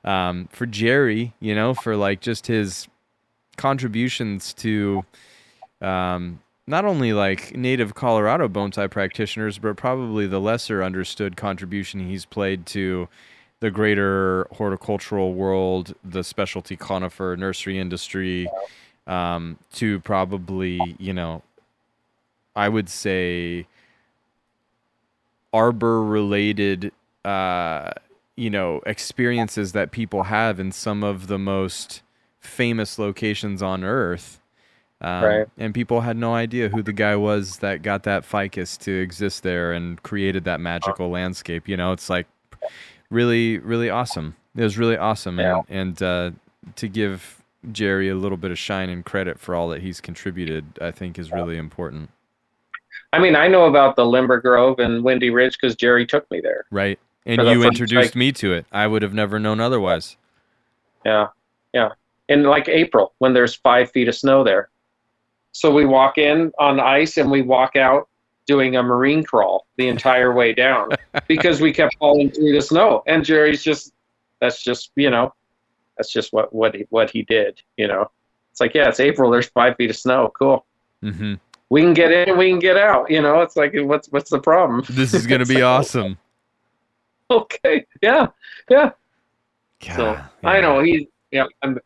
um, 0.05 0.49
for 0.53 0.67
Jerry, 0.67 1.33
you 1.41 1.55
know, 1.55 1.75
for 1.75 1.97
like 1.97 2.21
just 2.21 2.47
his 2.47 2.89
contributions 3.57 4.53
to 4.55 5.05
um, 5.81 6.41
not 6.67 6.85
only 6.85 7.13
like 7.13 7.57
native 7.57 7.95
Colorado 7.95 8.49
bonsai 8.49 8.91
practitioners, 8.91 9.59
but 9.59 9.77
probably 9.77 10.27
the 10.27 10.41
lesser 10.41 10.83
understood 10.83 11.37
contribution 11.37 12.09
he's 12.09 12.25
played 12.25 12.67
to 12.67 13.09
the 13.61 13.71
greater 13.71 14.47
horticultural 14.53 15.35
world, 15.35 15.95
the 16.05 16.25
specialty 16.25 16.77
conifer 16.77 17.37
nursery 17.37 17.79
industry, 17.79 18.49
um, 19.07 19.59
to 19.73 20.01
probably, 20.01 20.97
you 20.99 21.13
know, 21.13 21.43
I 22.57 22.69
would 22.69 22.89
say 22.89 23.67
arbor 25.53 26.03
related 26.03 26.93
uh, 27.25 27.93
you 28.37 28.51
know 28.51 28.81
experiences 28.87 29.73
that 29.73 29.91
people 29.91 30.25
have 30.25 30.59
in 30.59 30.73
some 30.73 31.05
of 31.05 31.27
the 31.27 31.39
most 31.39 32.03
famous 32.41 32.99
locations 32.99 33.63
on 33.63 33.85
earth 33.85 34.41
um, 35.01 35.25
right. 35.25 35.47
and 35.59 35.75
people 35.75 36.01
had 36.01 36.17
no 36.17 36.35
idea 36.35 36.69
who 36.69 36.83
the 36.83 36.93
guy 36.93 37.17
was 37.17 37.59
that 37.59 37.83
got 37.83 38.05
that 38.05 38.25
ficus 38.25 38.77
to 38.79 38.93
exist 38.93 39.43
there 39.43 39.73
and 39.73 40.03
created 40.03 40.45
that 40.45 40.61
magical 40.61 41.11
landscape 41.11 41.69
you 41.69 41.77
know? 41.77 41.93
It's 41.93 42.11
like 42.11 42.27
really 43.11 43.59
really 43.59 43.91
awesome. 43.91 44.37
It 44.57 44.63
was 44.63 44.79
really 44.79 44.97
awesome 44.97 45.39
yeah. 45.39 45.63
and, 45.69 46.01
and 46.01 46.03
uh, 46.03 46.31
to 46.77 46.89
give 46.89 47.43
jerry 47.73 48.09
a 48.09 48.15
little 48.15 48.37
bit 48.37 48.51
of 48.51 48.59
shine 48.59 48.91
and 48.91 49.05
credit 49.05 49.39
for 49.39 49.55
all 49.55 49.69
that 49.71 49.81
he's 49.81 49.99
contributed 49.99 50.67
i 50.83 50.91
think 50.91 51.19
is 51.19 51.33
really 51.33 51.57
important. 51.57 52.11
I 53.13 53.19
mean 53.21 53.37
i 53.37 53.47
know 53.47 53.67
about 53.67 53.97
the 53.97 54.05
limber 54.05 54.41
grove 54.41 54.81
and 54.81 55.05
windy 55.05 55.31
ridge 55.31 55.57
because 55.61 55.77
jerry 55.77 56.07
took 56.07 56.29
me 56.31 56.41
there. 56.41 56.65
Right 56.71 56.99
and 57.27 57.43
you 57.43 57.65
introduced 57.65 58.17
me 58.17 58.33
to 58.33 58.53
it. 58.53 58.67
I 58.73 58.87
would 58.87 59.03
have 59.03 59.15
never 59.15 59.39
known 59.39 59.61
otherwise. 59.61 60.17
Yeah, 61.05 61.29
yeah. 61.73 61.91
In 62.29 62.45
like 62.45 62.69
April, 62.69 63.13
when 63.19 63.35
there's 63.35 63.55
five 63.55 63.91
feet 63.91 64.09
of 64.09 64.15
snow 64.15 64.45
there, 64.45 64.71
so 65.53 65.71
we 65.73 65.85
walk 65.85 66.19
in 66.19 66.53
on 66.59 66.81
ice 66.81 67.17
and 67.17 67.31
we 67.31 67.43
walk 67.43 67.77
out 67.77 68.09
doing 68.47 68.77
a 68.77 68.83
marine 68.83 69.23
crawl 69.25 69.67
the 69.77 69.89
entire 69.89 70.33
way 70.35 70.53
down 70.53 70.91
because 71.29 71.61
we 71.61 71.73
kept 71.73 71.97
falling 71.99 72.31
through 72.31 72.53
the 72.53 72.61
snow. 72.61 73.03
And 73.07 73.25
Jerry's 73.25 73.63
just, 73.63 73.93
that's 74.41 74.63
just, 74.63 74.91
you 74.97 75.11
know, 75.11 75.33
that's 75.97 76.13
just 76.13 76.33
what 76.33 76.53
what 76.53 76.75
he, 76.75 76.87
what 76.91 77.11
he 77.11 77.23
did. 77.23 77.61
You 77.77 77.89
know, 77.89 78.11
it's 78.51 78.61
like 78.61 78.75
yeah, 78.75 78.89
it's 78.89 79.01
April. 79.01 79.31
There's 79.31 79.49
five 79.49 79.77
feet 79.77 79.91
of 79.91 79.97
snow. 79.97 80.33
Cool. 80.37 80.65
Mm-hmm. 81.03 81.35
We 81.71 81.83
can 81.83 81.95
get 81.95 82.13
in. 82.13 82.37
We 82.37 82.51
can 82.51 82.59
get 82.59 82.77
out. 82.77 83.11
You 83.11 83.23
know, 83.23 83.41
it's 83.41 83.57
like 83.57 83.73
what's 83.75 84.09
what's 84.09 84.31
the 84.31 84.41
problem? 84.41 84.83
This 84.91 85.15
is 85.15 85.27
gonna 85.27 85.47
be 85.47 85.55
like, 85.63 85.65
awesome. 85.65 86.19
Okay. 87.31 87.87
Yeah. 88.03 88.29
Yeah. 88.69 88.91
God, 89.81 89.97
so 89.97 90.05
yeah. 90.13 90.27
I 90.45 90.61
know 90.61 90.81
he's 90.83 91.07
yeah. 91.31 91.47
I'm, 91.63 91.79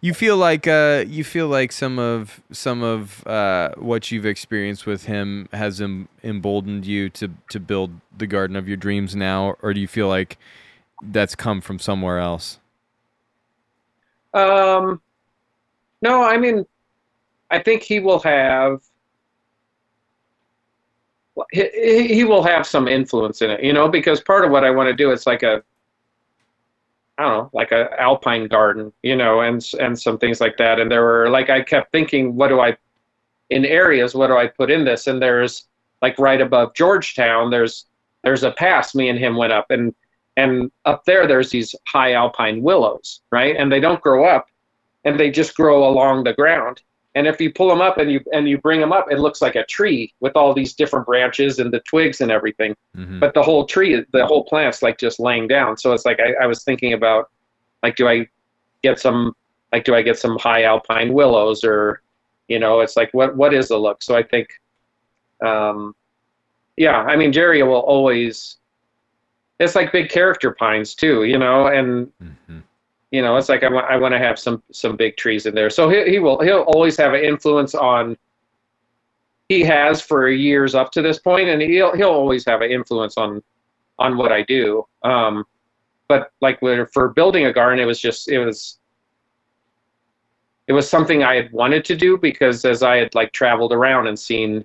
You 0.00 0.14
feel 0.14 0.36
like 0.36 0.66
uh, 0.66 1.04
you 1.06 1.22
feel 1.24 1.46
like 1.48 1.70
some 1.70 1.98
of 1.98 2.40
some 2.50 2.82
of 2.82 3.24
uh, 3.26 3.70
what 3.76 4.10
you've 4.10 4.26
experienced 4.26 4.86
with 4.86 5.04
him 5.04 5.48
has 5.52 5.80
em- 5.80 6.08
emboldened 6.24 6.86
you 6.86 7.08
to 7.10 7.30
to 7.50 7.60
build 7.60 7.92
the 8.16 8.26
garden 8.26 8.56
of 8.56 8.66
your 8.66 8.76
dreams 8.76 9.14
now, 9.14 9.54
or 9.62 9.72
do 9.72 9.80
you 9.80 9.88
feel 9.88 10.08
like 10.08 10.38
that's 11.02 11.34
come 11.34 11.60
from 11.60 11.78
somewhere 11.78 12.18
else? 12.18 12.58
Um, 14.34 15.00
no, 16.00 16.22
I 16.22 16.36
mean, 16.36 16.66
I 17.50 17.60
think 17.60 17.82
he 17.82 18.00
will 18.00 18.20
have. 18.20 18.80
He, 21.50 22.08
he 22.14 22.24
will 22.24 22.42
have 22.42 22.66
some 22.66 22.88
influence 22.88 23.42
in 23.42 23.50
it, 23.50 23.62
you 23.62 23.72
know, 23.72 23.88
because 23.88 24.20
part 24.20 24.44
of 24.44 24.50
what 24.50 24.64
I 24.64 24.70
want 24.70 24.88
to 24.88 24.94
do 24.94 25.12
is 25.12 25.26
like 25.26 25.42
a, 25.42 25.62
I 27.18 27.22
don't 27.22 27.38
know, 27.38 27.50
like 27.52 27.72
a 27.72 27.88
alpine 28.00 28.48
garden, 28.48 28.92
you 29.02 29.16
know, 29.16 29.40
and 29.40 29.66
and 29.80 29.98
some 29.98 30.18
things 30.18 30.40
like 30.40 30.56
that. 30.58 30.78
And 30.80 30.90
there 30.90 31.02
were 31.02 31.30
like 31.30 31.50
I 31.50 31.62
kept 31.62 31.92
thinking, 31.92 32.36
what 32.36 32.48
do 32.48 32.60
I, 32.60 32.76
in 33.50 33.64
areas, 33.64 34.14
what 34.14 34.28
do 34.28 34.36
I 34.36 34.46
put 34.46 34.70
in 34.70 34.84
this? 34.84 35.06
And 35.06 35.20
there's 35.20 35.68
like 36.02 36.18
right 36.18 36.40
above 36.40 36.74
Georgetown, 36.74 37.50
there's 37.50 37.86
there's 38.24 38.44
a 38.44 38.52
pass 38.52 38.94
me 38.94 39.08
and 39.08 39.18
him 39.18 39.36
went 39.36 39.52
up, 39.52 39.70
and 39.70 39.94
and 40.36 40.70
up 40.84 41.04
there 41.04 41.26
there's 41.26 41.50
these 41.50 41.74
high 41.86 42.12
alpine 42.12 42.62
willows, 42.62 43.20
right? 43.30 43.56
And 43.56 43.70
they 43.70 43.80
don't 43.80 44.00
grow 44.00 44.24
up, 44.24 44.48
and 45.04 45.18
they 45.18 45.30
just 45.30 45.54
grow 45.54 45.88
along 45.88 46.24
the 46.24 46.34
ground. 46.34 46.82
And 47.14 47.26
if 47.26 47.40
you 47.40 47.52
pull 47.52 47.68
them 47.68 47.82
up 47.82 47.98
and 47.98 48.10
you 48.10 48.20
and 48.32 48.48
you 48.48 48.56
bring 48.56 48.80
them 48.80 48.92
up, 48.92 49.10
it 49.10 49.18
looks 49.18 49.42
like 49.42 49.54
a 49.54 49.64
tree 49.66 50.14
with 50.20 50.34
all 50.34 50.54
these 50.54 50.72
different 50.72 51.04
branches 51.04 51.58
and 51.58 51.70
the 51.70 51.80
twigs 51.80 52.22
and 52.22 52.30
everything. 52.30 52.74
Mm-hmm. 52.96 53.20
But 53.20 53.34
the 53.34 53.42
whole 53.42 53.66
tree, 53.66 54.02
the 54.12 54.26
whole 54.26 54.44
plant's 54.44 54.82
like 54.82 54.96
just 54.98 55.20
laying 55.20 55.46
down. 55.46 55.76
So 55.76 55.92
it's 55.92 56.06
like 56.06 56.20
I, 56.20 56.44
I 56.44 56.46
was 56.46 56.64
thinking 56.64 56.94
about, 56.94 57.30
like, 57.82 57.96
do 57.96 58.08
I 58.08 58.26
get 58.82 58.98
some, 58.98 59.34
like, 59.72 59.84
do 59.84 59.94
I 59.94 60.00
get 60.00 60.18
some 60.18 60.38
high 60.38 60.64
alpine 60.64 61.12
willows 61.12 61.64
or, 61.64 62.00
you 62.48 62.58
know, 62.58 62.80
it's 62.80 62.96
like 62.96 63.12
what 63.12 63.36
what 63.36 63.52
is 63.52 63.68
the 63.68 63.76
look? 63.76 64.02
So 64.02 64.16
I 64.16 64.22
think, 64.22 64.48
um, 65.44 65.94
yeah, 66.78 66.96
I 66.96 67.16
mean 67.16 67.32
Jerry 67.32 67.62
will 67.62 67.76
always. 67.80 68.56
It's 69.60 69.76
like 69.76 69.92
big 69.92 70.08
character 70.08 70.52
pines 70.52 70.94
too, 70.94 71.24
you 71.24 71.38
know, 71.38 71.66
and 71.66 72.10
Mm-hmm. 72.22 72.60
You 73.12 73.20
know 73.22 73.36
it's 73.36 73.48
like 73.48 73.62
i 73.62 73.68
want 73.68 73.86
i 73.88 73.96
want 73.96 74.12
to 74.12 74.18
have 74.18 74.38
some 74.38 74.60
some 74.72 74.96
big 74.96 75.16
trees 75.16 75.46
in 75.46 75.54
there. 75.54 75.70
So 75.70 75.88
he, 75.88 76.10
he 76.10 76.18
will 76.18 76.40
he'll 76.40 76.62
always 76.62 76.96
have 76.96 77.12
an 77.12 77.22
influence 77.22 77.74
on 77.74 78.16
he 79.48 79.60
has 79.62 80.00
for 80.00 80.28
years 80.28 80.74
up 80.74 80.90
to 80.92 81.02
this 81.02 81.18
point 81.18 81.48
and 81.48 81.62
he'll 81.62 81.94
he'll 81.94 82.08
always 82.08 82.44
have 82.46 82.62
an 82.62 82.70
influence 82.72 83.16
on 83.16 83.42
on 83.98 84.16
what 84.16 84.32
i 84.32 84.42
do. 84.42 84.84
Um 85.04 85.44
but 86.08 86.32
like 86.40 86.58
for 86.92 87.10
building 87.10 87.46
a 87.46 87.52
garden 87.52 87.78
it 87.78 87.84
was 87.86 88.00
just 88.00 88.28
it 88.28 88.38
was 88.38 88.78
it 90.66 90.72
was 90.72 90.88
something 90.88 91.22
i 91.22 91.34
had 91.34 91.52
wanted 91.52 91.84
to 91.84 91.96
do 91.96 92.18
because 92.18 92.64
as 92.64 92.82
i 92.82 92.96
had 92.96 93.14
like 93.14 93.32
traveled 93.32 93.72
around 93.72 94.06
and 94.06 94.18
seen 94.18 94.64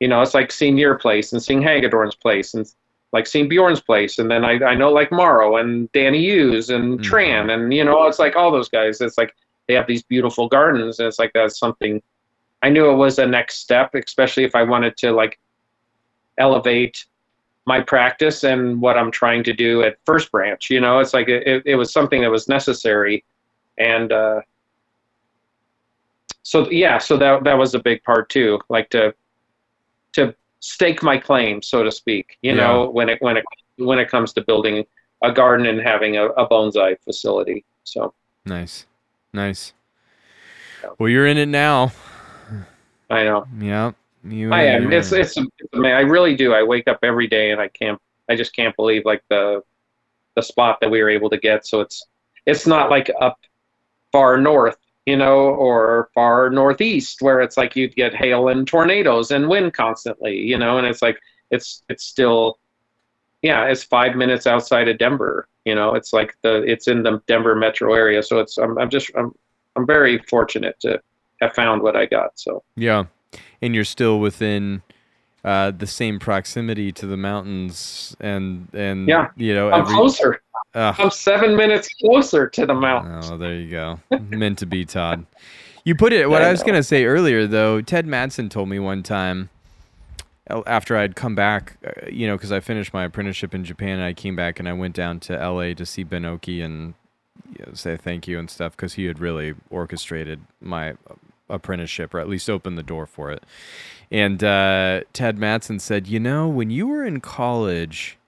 you 0.00 0.08
know 0.08 0.20
it's 0.20 0.34
like 0.34 0.50
seeing 0.50 0.76
your 0.76 0.96
place 0.96 1.32
and 1.32 1.42
seeing 1.42 1.62
hagedorn's 1.62 2.16
place 2.16 2.54
and 2.54 2.72
like 3.12 3.26
seeing 3.26 3.48
Bjorn's 3.48 3.80
place, 3.80 4.18
and 4.18 4.30
then 4.30 4.44
I, 4.44 4.52
I 4.64 4.74
know 4.74 4.90
like 4.90 5.10
Mauro 5.10 5.56
and 5.56 5.90
Danny 5.92 6.20
Hughes 6.20 6.70
and 6.70 6.98
Mhm. 6.98 7.04
Tran, 7.04 7.52
and 7.52 7.72
you 7.72 7.84
know 7.84 8.06
it's 8.06 8.18
like 8.18 8.36
all 8.36 8.50
those 8.50 8.68
guys. 8.68 9.00
It's 9.00 9.16
like 9.18 9.34
they 9.66 9.74
have 9.74 9.86
these 9.86 10.02
beautiful 10.02 10.48
gardens, 10.48 10.98
and 10.98 11.08
it's 11.08 11.18
like 11.18 11.32
that's 11.32 11.58
something. 11.58 12.02
I 12.62 12.68
knew 12.70 12.90
it 12.90 12.96
was 12.96 13.18
a 13.18 13.26
next 13.26 13.58
step, 13.58 13.94
especially 13.94 14.44
if 14.44 14.54
I 14.54 14.62
wanted 14.62 14.96
to 14.98 15.12
like 15.12 15.38
elevate 16.38 17.04
my 17.66 17.80
practice 17.80 18.44
and 18.44 18.80
what 18.80 18.96
I'm 18.98 19.10
trying 19.10 19.44
to 19.44 19.52
do 19.52 19.82
at 19.82 19.96
First 20.04 20.30
Branch. 20.32 20.68
You 20.70 20.80
know, 20.80 20.98
it's 20.98 21.14
like 21.14 21.28
it, 21.28 21.62
it 21.64 21.76
was 21.76 21.92
something 21.92 22.20
that 22.22 22.30
was 22.30 22.48
necessary, 22.48 23.24
and 23.78 24.12
uh, 24.12 24.40
so 26.42 26.68
yeah, 26.70 26.98
so 26.98 27.16
that 27.16 27.44
that 27.44 27.56
was 27.56 27.74
a 27.74 27.78
big 27.78 28.02
part 28.04 28.28
too, 28.28 28.58
like 28.68 28.90
to 28.90 29.14
to 30.12 30.34
stake 30.60 31.02
my 31.02 31.18
claim, 31.18 31.62
so 31.62 31.82
to 31.82 31.90
speak. 31.92 32.38
You 32.42 32.54
Yeah. 32.54 32.56
know, 32.56 32.90
when 32.90 33.08
it 33.08 33.20
when 33.22 33.36
it 33.36 33.44
when 33.76 33.98
it 33.98 34.10
comes 34.10 34.32
to 34.34 34.42
building 34.42 34.84
a 35.22 35.32
garden 35.32 35.66
and 35.66 35.80
having 35.80 36.16
a, 36.16 36.26
a 36.26 36.48
bonsai 36.48 36.96
facility. 37.04 37.64
So 37.84 38.14
Nice, 38.44 38.86
nice. 39.32 39.72
Yeah. 40.82 40.90
Well, 40.98 41.08
you're 41.08 41.26
in 41.26 41.38
it 41.38 41.46
now. 41.46 41.92
I 43.10 43.24
know 43.24 43.48
Yeah, 43.60 43.92
you. 44.24 44.52
I 44.52 44.62
am. 44.64 44.92
It's 44.92 45.12
it's, 45.12 45.36
it's 45.36 45.36
man, 45.74 45.96
I 45.96 46.00
really 46.00 46.36
do. 46.36 46.52
I 46.54 46.62
wake 46.62 46.88
up 46.88 46.98
every 47.02 47.26
day 47.26 47.50
and 47.50 47.60
I 47.60 47.68
can't. 47.68 48.00
I 48.28 48.36
just 48.36 48.54
can't 48.54 48.74
believe 48.76 49.04
like 49.04 49.22
the 49.30 49.62
the 50.36 50.42
spot 50.42 50.78
that 50.80 50.90
we 50.90 51.02
were 51.02 51.10
able 51.10 51.30
to 51.30 51.38
get. 51.38 51.66
So 51.66 51.80
it's 51.80 52.06
it's 52.46 52.66
not 52.66 52.90
like 52.90 53.10
up 53.20 53.38
far 54.12 54.38
north, 54.38 54.78
you 55.08 55.16
know, 55.16 55.38
or 55.38 56.10
far 56.14 56.50
northeast 56.50 57.22
where 57.22 57.40
it's 57.40 57.56
like 57.56 57.74
you'd 57.74 57.96
get 57.96 58.14
hail 58.14 58.48
and 58.48 58.66
tornadoes 58.68 59.30
and 59.30 59.48
wind 59.48 59.72
constantly, 59.72 60.36
you 60.36 60.58
know, 60.58 60.76
and 60.76 60.86
it's 60.86 61.00
like 61.00 61.18
it's 61.50 61.82
it's 61.88 62.04
still 62.04 62.58
yeah, 63.40 63.64
it's 63.64 63.82
five 63.82 64.16
minutes 64.16 64.46
outside 64.46 64.86
of 64.86 64.98
Denver. 64.98 65.48
You 65.64 65.74
know, 65.74 65.94
it's 65.94 66.12
like 66.12 66.36
the 66.42 66.62
it's 66.64 66.88
in 66.88 67.02
the 67.04 67.22
Denver 67.26 67.54
metro 67.56 67.94
area. 67.94 68.22
So 68.22 68.38
it's 68.38 68.58
I'm 68.58 68.76
I'm 68.76 68.90
just 68.90 69.10
I'm 69.16 69.32
I'm 69.76 69.86
very 69.86 70.18
fortunate 70.28 70.78
to 70.80 71.00
have 71.40 71.54
found 71.54 71.80
what 71.80 71.96
I 71.96 72.04
got. 72.04 72.38
So 72.38 72.62
Yeah, 72.76 73.04
and 73.62 73.74
you're 73.74 73.84
still 73.84 74.20
within 74.20 74.82
uh, 75.42 75.70
the 75.70 75.86
same 75.86 76.18
proximity 76.18 76.92
to 76.92 77.06
the 77.06 77.16
mountains, 77.16 78.14
and 78.20 78.68
and 78.74 79.08
Yeah, 79.08 79.28
you 79.36 79.54
know 79.54 79.70
I'm 79.70 79.80
every. 79.80 79.94
closer. 79.94 80.42
Ugh. 80.74 80.94
I'm 80.98 81.10
seven 81.10 81.56
minutes 81.56 81.88
closer 82.00 82.46
to 82.48 82.66
the 82.66 82.74
mountains. 82.74 83.30
Oh, 83.30 83.36
there 83.36 83.54
you 83.54 83.70
go. 83.70 84.00
Meant 84.28 84.58
to 84.58 84.66
be, 84.66 84.84
Todd. 84.84 85.24
You 85.84 85.94
put 85.94 86.12
it. 86.12 86.28
What 86.28 86.42
I 86.42 86.48
I, 86.48 86.50
was 86.50 86.62
gonna 86.62 86.82
say 86.82 87.04
earlier, 87.04 87.46
though, 87.46 87.80
Ted 87.80 88.06
Matson 88.06 88.48
told 88.48 88.68
me 88.68 88.78
one 88.78 89.02
time 89.02 89.48
after 90.66 90.96
I'd 90.96 91.16
come 91.16 91.34
back, 91.34 91.76
uh, 91.86 92.06
you 92.10 92.26
know, 92.26 92.36
because 92.36 92.52
I 92.52 92.60
finished 92.60 92.92
my 92.92 93.04
apprenticeship 93.04 93.54
in 93.54 93.64
Japan, 93.64 93.98
and 93.98 94.04
I 94.04 94.12
came 94.12 94.36
back 94.36 94.58
and 94.58 94.68
I 94.68 94.72
went 94.72 94.94
down 94.94 95.20
to 95.20 95.40
L.A. 95.40 95.74
to 95.74 95.86
see 95.86 96.04
Ben 96.04 96.24
Oki 96.24 96.60
and 96.62 96.94
you 97.56 97.64
know, 97.66 97.72
say 97.74 97.96
thank 97.96 98.26
you 98.26 98.38
and 98.38 98.50
stuff 98.50 98.76
because 98.76 98.94
he 98.94 99.06
had 99.06 99.18
really 99.18 99.54
orchestrated 99.70 100.40
my 100.60 100.90
uh, 100.90 101.14
apprenticeship, 101.48 102.14
or 102.14 102.20
at 102.20 102.28
least 102.28 102.48
opened 102.50 102.78
the 102.78 102.82
door 102.82 103.06
for 103.06 103.30
it. 103.30 103.44
And 104.10 104.42
uh, 104.42 105.02
Ted 105.12 105.38
Matson 105.38 105.78
said, 105.78 106.06
you 106.06 106.20
know, 106.20 106.48
when 106.48 106.70
you 106.70 106.86
were 106.86 107.04
in 107.04 107.20
college, 107.20 108.18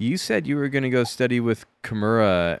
you 0.00 0.16
said 0.16 0.46
you 0.46 0.56
were 0.56 0.68
going 0.68 0.82
to 0.82 0.90
go 0.90 1.04
study 1.04 1.40
with 1.40 1.66
Kimura 1.82 2.60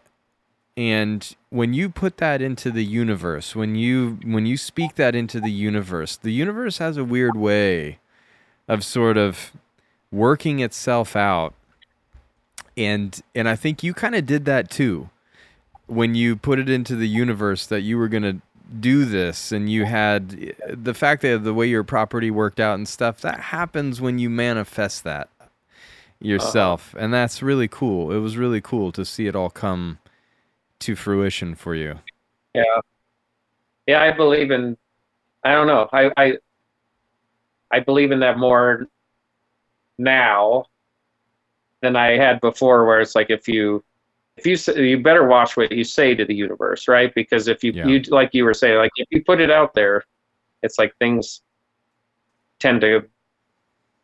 and 0.76 1.34
when 1.48 1.74
you 1.74 1.88
put 1.88 2.18
that 2.18 2.40
into 2.40 2.70
the 2.70 2.84
universe 2.84 3.56
when 3.56 3.74
you 3.74 4.18
when 4.24 4.46
you 4.46 4.56
speak 4.56 4.94
that 4.94 5.14
into 5.14 5.40
the 5.40 5.50
universe 5.50 6.16
the 6.16 6.32
universe 6.32 6.78
has 6.78 6.96
a 6.96 7.04
weird 7.04 7.36
way 7.36 7.98
of 8.68 8.84
sort 8.84 9.16
of 9.16 9.52
working 10.12 10.60
itself 10.60 11.16
out. 11.16 11.54
And 12.76 13.20
and 13.34 13.48
i 13.48 13.56
think 13.56 13.82
you 13.82 13.92
kind 13.94 14.14
of 14.14 14.24
did 14.26 14.44
that 14.44 14.70
too 14.70 15.10
when 15.86 16.14
you 16.14 16.36
put 16.36 16.58
it 16.58 16.70
into 16.70 16.94
the 16.94 17.08
universe 17.08 17.66
that 17.66 17.80
you 17.80 17.98
were 17.98 18.08
going 18.08 18.22
to 18.22 18.40
do 18.78 19.04
this 19.04 19.50
and 19.50 19.68
you 19.68 19.84
had 19.84 20.54
the 20.68 20.94
fact 20.94 21.22
that 21.22 21.42
the 21.42 21.52
way 21.52 21.66
your 21.66 21.82
property 21.82 22.30
worked 22.30 22.60
out 22.60 22.76
and 22.76 22.88
stuff 22.88 23.20
that 23.20 23.40
happens 23.40 24.00
when 24.00 24.18
you 24.20 24.30
manifest 24.30 25.02
that 25.02 25.28
Uh-huh. 26.22 26.28
yourself 26.28 26.94
and 26.98 27.14
that's 27.14 27.42
really 27.42 27.66
cool 27.68 28.12
it 28.12 28.18
was 28.18 28.36
really 28.36 28.60
cool 28.60 28.92
to 28.92 29.04
see 29.04 29.26
it 29.26 29.34
all 29.34 29.48
come 29.50 29.98
to 30.78 30.94
fruition 30.94 31.54
for 31.54 31.74
you 31.74 31.98
Yeah, 32.54 32.80
yeah. 33.86 34.02
I 34.02 34.12
believe 34.12 34.50
in. 34.50 34.76
I 35.44 35.52
don't 35.52 35.66
know. 35.66 35.88
I 35.92 36.10
I 36.16 36.38
I 37.70 37.80
believe 37.80 38.10
in 38.10 38.20
that 38.20 38.38
more 38.38 38.86
now 39.98 40.66
than 41.80 41.96
I 41.96 42.16
had 42.16 42.40
before. 42.40 42.84
Where 42.84 43.00
it's 43.00 43.14
like 43.14 43.30
if 43.30 43.48
you 43.48 43.82
if 44.36 44.44
you 44.46 44.56
you 44.82 44.98
better 45.02 45.26
watch 45.26 45.56
what 45.56 45.72
you 45.72 45.84
say 45.84 46.14
to 46.14 46.24
the 46.24 46.34
universe, 46.34 46.88
right? 46.88 47.14
Because 47.14 47.48
if 47.48 47.62
you 47.64 47.72
Yeah. 47.72 47.86
you 47.86 48.00
like 48.08 48.34
you 48.34 48.44
were 48.44 48.54
saying, 48.54 48.76
like 48.78 48.92
if 48.96 49.06
you 49.10 49.24
put 49.24 49.40
it 49.40 49.50
out 49.50 49.74
there, 49.74 50.04
it's 50.62 50.78
like 50.78 50.94
things 50.98 51.42
tend 52.58 52.80
to. 52.82 53.08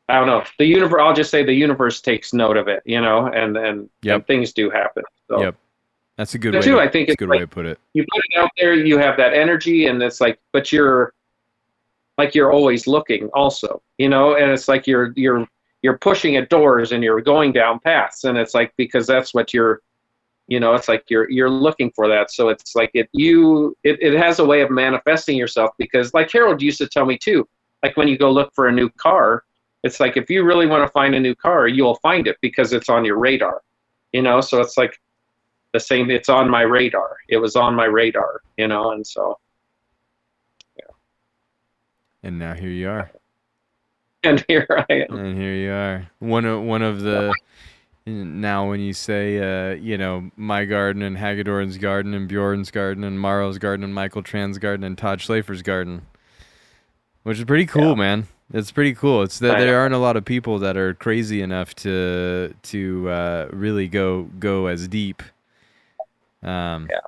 I 0.08 0.14
don't 0.18 0.26
know. 0.26 0.44
The 0.58 0.64
universe. 0.66 1.00
I'll 1.02 1.14
just 1.14 1.30
say 1.30 1.42
the 1.44 1.52
universe 1.52 2.00
takes 2.00 2.32
note 2.32 2.56
of 2.56 2.68
it, 2.68 2.82
you 2.86 3.00
know, 3.00 3.26
and 3.26 3.56
and, 3.56 3.90
Yep. 4.02 4.14
and 4.14 4.26
things 4.26 4.52
do 4.52 4.70
happen. 4.70 5.02
So. 5.28 5.40
Yep. 5.42 5.56
that's 6.16 6.34
a 6.34 6.38
good 6.38 6.54
way 6.54 6.60
too, 6.62 6.76
to, 6.76 6.80
I 6.80 6.88
think 6.88 7.08
that's 7.08 7.14
a 7.14 7.18
good 7.18 7.28
like- 7.28 7.38
way 7.40 7.44
to 7.44 7.48
put 7.48 7.66
it 7.66 7.78
you 7.94 8.04
put 8.10 8.22
it 8.30 8.38
out 8.40 8.50
there, 8.56 8.72
you 8.74 8.98
have 8.98 9.16
that 9.16 9.32
energy, 9.34 9.86
and 9.86 10.02
it's 10.02 10.20
like, 10.20 10.38
but 10.52 10.70
you're 10.72 11.12
like 12.18 12.34
you're 12.34 12.52
always 12.52 12.86
looking, 12.86 13.28
also, 13.34 13.82
you 13.98 14.08
know, 14.08 14.36
and 14.36 14.50
it's 14.50 14.68
like 14.68 14.86
you're 14.86 15.12
you're 15.16 15.46
you're 15.82 15.98
pushing 15.98 16.36
at 16.36 16.48
doors 16.48 16.92
and 16.92 17.02
you're 17.04 17.20
going 17.20 17.52
down 17.52 17.78
paths, 17.80 18.24
and 18.24 18.38
it's 18.38 18.54
like 18.54 18.72
because 18.76 19.06
that's 19.06 19.34
what 19.34 19.52
you're 19.52 19.80
You 20.48 20.60
know, 20.60 20.74
it's 20.74 20.86
like 20.88 21.04
you're 21.10 21.28
you're 21.28 21.50
looking 21.50 21.90
for 21.96 22.06
that. 22.08 22.30
So 22.30 22.48
it's 22.48 22.76
like 22.76 22.92
it 22.94 23.08
you 23.12 23.76
it, 23.82 23.98
it 24.00 24.14
has 24.16 24.38
a 24.38 24.44
way 24.44 24.60
of 24.62 24.70
manifesting 24.70 25.36
yourself 25.36 25.70
because 25.76 26.14
like 26.14 26.30
Harold 26.30 26.62
used 26.62 26.78
to 26.78 26.86
tell 26.88 27.04
me 27.04 27.18
too, 27.18 27.46
like 27.82 27.96
when 27.96 28.06
you 28.08 28.16
go 28.16 28.30
look 28.30 28.54
for 28.54 28.68
a 28.68 28.72
new 28.72 28.88
car, 28.90 29.42
it's 29.86 30.00
like 30.00 30.16
if 30.16 30.28
you 30.28 30.42
really 30.44 30.66
want 30.66 30.86
to 30.86 30.90
find 30.92 31.14
a 31.14 31.20
new 31.20 31.34
car, 31.34 31.66
you'll 31.68 31.96
find 31.96 32.26
it 32.26 32.36
because 32.42 32.72
it's 32.72 32.88
on 32.88 33.04
your 33.04 33.18
radar. 33.18 33.62
You 34.12 34.22
know, 34.22 34.40
so 34.40 34.60
it's 34.60 34.76
like 34.76 35.00
the 35.72 35.80
same 35.80 36.10
it's 36.10 36.28
on 36.28 36.50
my 36.50 36.62
radar. 36.62 37.16
It 37.28 37.38
was 37.38 37.56
on 37.56 37.74
my 37.74 37.84
radar, 37.86 38.40
you 38.56 38.68
know, 38.68 38.92
and 38.92 39.06
so 39.06 39.38
Yeah. 40.76 40.92
And 42.22 42.38
now 42.38 42.54
here 42.54 42.70
you 42.70 42.88
are. 42.88 43.10
and 44.24 44.44
here 44.48 44.66
I 44.88 45.06
am. 45.08 45.16
And 45.16 45.38
here 45.38 45.54
you 45.54 45.70
are. 45.72 46.10
One 46.18 46.44
of 46.44 46.62
one 46.62 46.82
of 46.82 47.00
the 47.00 47.32
now 48.06 48.68
when 48.68 48.80
you 48.80 48.92
say 48.92 49.38
uh, 49.38 49.74
you 49.74 49.98
know 49.98 50.30
my 50.36 50.64
garden 50.64 51.02
and 51.02 51.16
Hagedorn's 51.18 51.78
garden 51.78 52.14
and 52.14 52.28
Bjorn's 52.28 52.70
garden 52.70 53.04
and 53.04 53.20
Mauro's 53.20 53.58
garden 53.58 53.84
and 53.84 53.94
Michael 53.94 54.22
Tran's 54.22 54.58
garden 54.58 54.84
and 54.84 54.96
Todd 54.96 55.18
Schlafer's 55.20 55.62
garden, 55.62 56.06
which 57.24 57.38
is 57.38 57.44
pretty 57.44 57.66
cool, 57.66 57.90
Yeah. 57.90 57.94
man. 57.94 58.28
It's 58.52 58.70
pretty 58.70 58.94
cool. 58.94 59.22
It's 59.22 59.40
that 59.40 59.58
there 59.58 59.80
aren't 59.80 59.94
a 59.94 59.98
lot 59.98 60.16
of 60.16 60.24
people 60.24 60.58
that 60.60 60.76
are 60.76 60.94
crazy 60.94 61.42
enough 61.42 61.74
to 61.76 62.54
to 62.62 63.08
uh, 63.10 63.48
really 63.52 63.88
go 63.88 64.24
go 64.38 64.66
as 64.66 64.86
deep. 64.88 65.22
Um, 66.42 66.88
Yeah. 66.90 67.00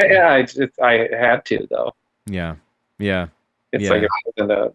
I, 0.00 0.06
yeah, 0.06 0.34
it's, 0.36 0.56
it's, 0.56 0.78
I 0.78 1.08
had 1.12 1.44
to 1.46 1.66
though. 1.68 1.92
yeah, 2.26 2.54
yeah, 2.98 3.26
It's 3.72 3.84
Yeah. 3.84 3.90
like 3.90 4.02
it 4.36 4.50
a, 4.50 4.72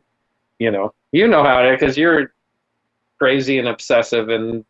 you 0.59 0.69
know, 0.71 0.93
you 1.11 1.27
know 1.27 1.41
how 1.43 1.63
it 1.63 1.73
is 1.73 1.79
because 1.79 1.97
you're 1.97 2.33
crazy 3.17 3.57
and 3.57 3.67
obsessive 3.69 4.29
and 4.29 4.63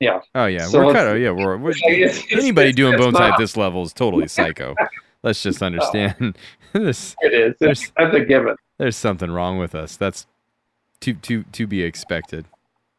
yeah. 0.00 0.20
Oh 0.34 0.46
yeah, 0.46 0.66
So 0.66 0.84
we're 0.84 0.92
kind 0.92 1.08
of 1.08 1.18
yeah. 1.20 1.30
We're, 1.30 1.56
we're 1.56 1.70
It's- 1.84 2.22
anybody 2.32 2.70
it's- 2.70 2.74
doing 2.76 2.96
bone 2.98 3.16
at 3.22 3.38
this 3.38 3.56
level 3.56 3.82
is 3.82 3.92
totally 3.92 4.28
psycho. 4.28 4.74
Let's 5.22 5.42
just 5.42 5.62
understand 5.62 6.36
this. 6.72 7.16
It 7.20 7.34
is. 7.34 7.54
It's, 7.60 7.92
that's 7.96 8.14
a 8.14 8.20
given. 8.24 8.54
There's 8.78 8.96
something 8.96 9.30
wrong 9.30 9.58
with 9.58 9.74
us. 9.74 9.96
That's 9.96 10.26
to 11.00 11.14
to 11.14 11.42
to 11.44 11.66
be 11.66 11.82
expected. 11.82 12.46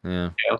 Yeah. 0.04 0.30
Yeah. 0.50 0.56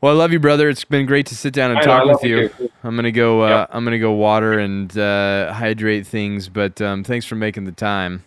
Well, 0.00 0.12
I 0.14 0.16
love 0.18 0.30
you, 0.32 0.38
brother. 0.38 0.68
It's 0.68 0.84
been 0.84 1.06
great 1.06 1.26
to 1.26 1.34
sit 1.34 1.54
down 1.54 1.70
and 1.70 1.80
I 1.80 1.82
talk 1.82 2.04
love 2.06 2.16
with 2.22 2.30
you. 2.30 2.48
too. 2.50 2.70
I'm 2.84 2.96
gonna 2.96 3.10
go. 3.12 3.42
Uh. 3.42 3.66
I'm 3.70 3.84
gonna 3.84 3.98
go 3.98 4.12
water 4.12 4.58
and 4.58 4.96
uh, 4.96 5.52
hydrate 5.52 6.06
things. 6.06 6.48
But 6.48 6.80
um, 6.80 7.02
thanks 7.04 7.26
for 7.26 7.34
making 7.34 7.64
the 7.64 7.72
time. 7.72 8.24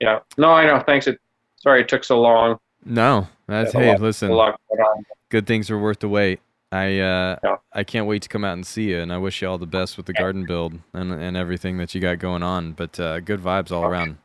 Yeah. 0.00 0.20
No, 0.36 0.50
I 0.50 0.66
know. 0.66 0.82
Thanks. 0.86 1.06
It, 1.06 1.18
sorry 1.56 1.80
it 1.82 1.88
took 1.88 2.04
so 2.04 2.20
long. 2.20 2.58
No, 2.84 3.28
that's 3.46 3.72
hey. 3.72 3.90
lot- 3.90 4.00
Listen, 4.00 4.30
A 4.30 4.34
lot 4.34 4.60
going 4.68 4.80
on. 4.80 5.04
good 5.30 5.46
things 5.46 5.70
are 5.70 5.78
worth 5.78 5.98
the 6.00 6.08
wait. 6.08 6.40
I 6.70 6.98
uh, 6.98 7.36
Yeah. 7.42 7.56
I 7.72 7.84
can't 7.84 8.06
wait 8.06 8.22
to 8.22 8.28
come 8.28 8.44
out 8.44 8.52
and 8.54 8.66
see 8.66 8.90
you, 8.90 9.00
and 9.00 9.12
I 9.12 9.18
wish 9.18 9.40
you 9.42 9.48
all 9.48 9.58
the 9.58 9.66
best 9.66 9.96
with 9.96 10.06
the 10.06 10.12
garden 10.12 10.44
build 10.46 10.78
and 10.92 11.12
and 11.12 11.36
everything 11.36 11.78
that 11.78 11.94
you 11.94 12.00
got 12.00 12.18
going 12.18 12.42
on. 12.42 12.72
But 12.72 12.98
uh, 13.00 13.20
good 13.20 13.40
vibes 13.40 13.70
all 13.70 13.84
around. 13.84 14.18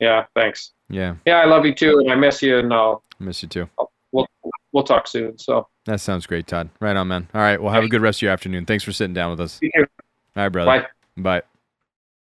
Yeah. 0.00 0.24
Thanks. 0.34 0.72
Yeah, 0.88 1.14
Yeah, 1.24 1.36
I 1.38 1.46
love 1.46 1.64
you 1.64 1.74
too, 1.74 2.00
and 2.00 2.12
I 2.12 2.14
miss 2.14 2.42
you, 2.42 2.58
and 2.58 2.72
I'll, 2.72 3.02
miss 3.18 3.42
you 3.42 3.48
too. 3.48 3.68
we'll 4.12 4.26
we'll 4.72 4.84
talk 4.84 5.06
soon. 5.08 5.38
So. 5.38 5.68
That 5.86 6.00
sounds 6.00 6.26
great, 6.26 6.46
Todd. 6.46 6.68
Right 6.80 6.94
on, 6.96 7.08
man. 7.08 7.28
All 7.34 7.40
right. 7.40 7.60
Well, 7.60 7.72
have 7.72 7.82
a 7.82 7.88
good 7.88 8.02
rest 8.02 8.18
of 8.18 8.22
your 8.22 8.32
afternoon. 8.32 8.66
Thanks 8.66 8.84
for 8.84 8.92
sitting 8.92 9.14
down 9.14 9.30
with 9.30 9.40
us. 9.40 9.58
All 9.74 9.84
right, 10.36 10.48
brother. 10.48 10.88
Bye. 11.16 11.40
Bye. 11.40 11.42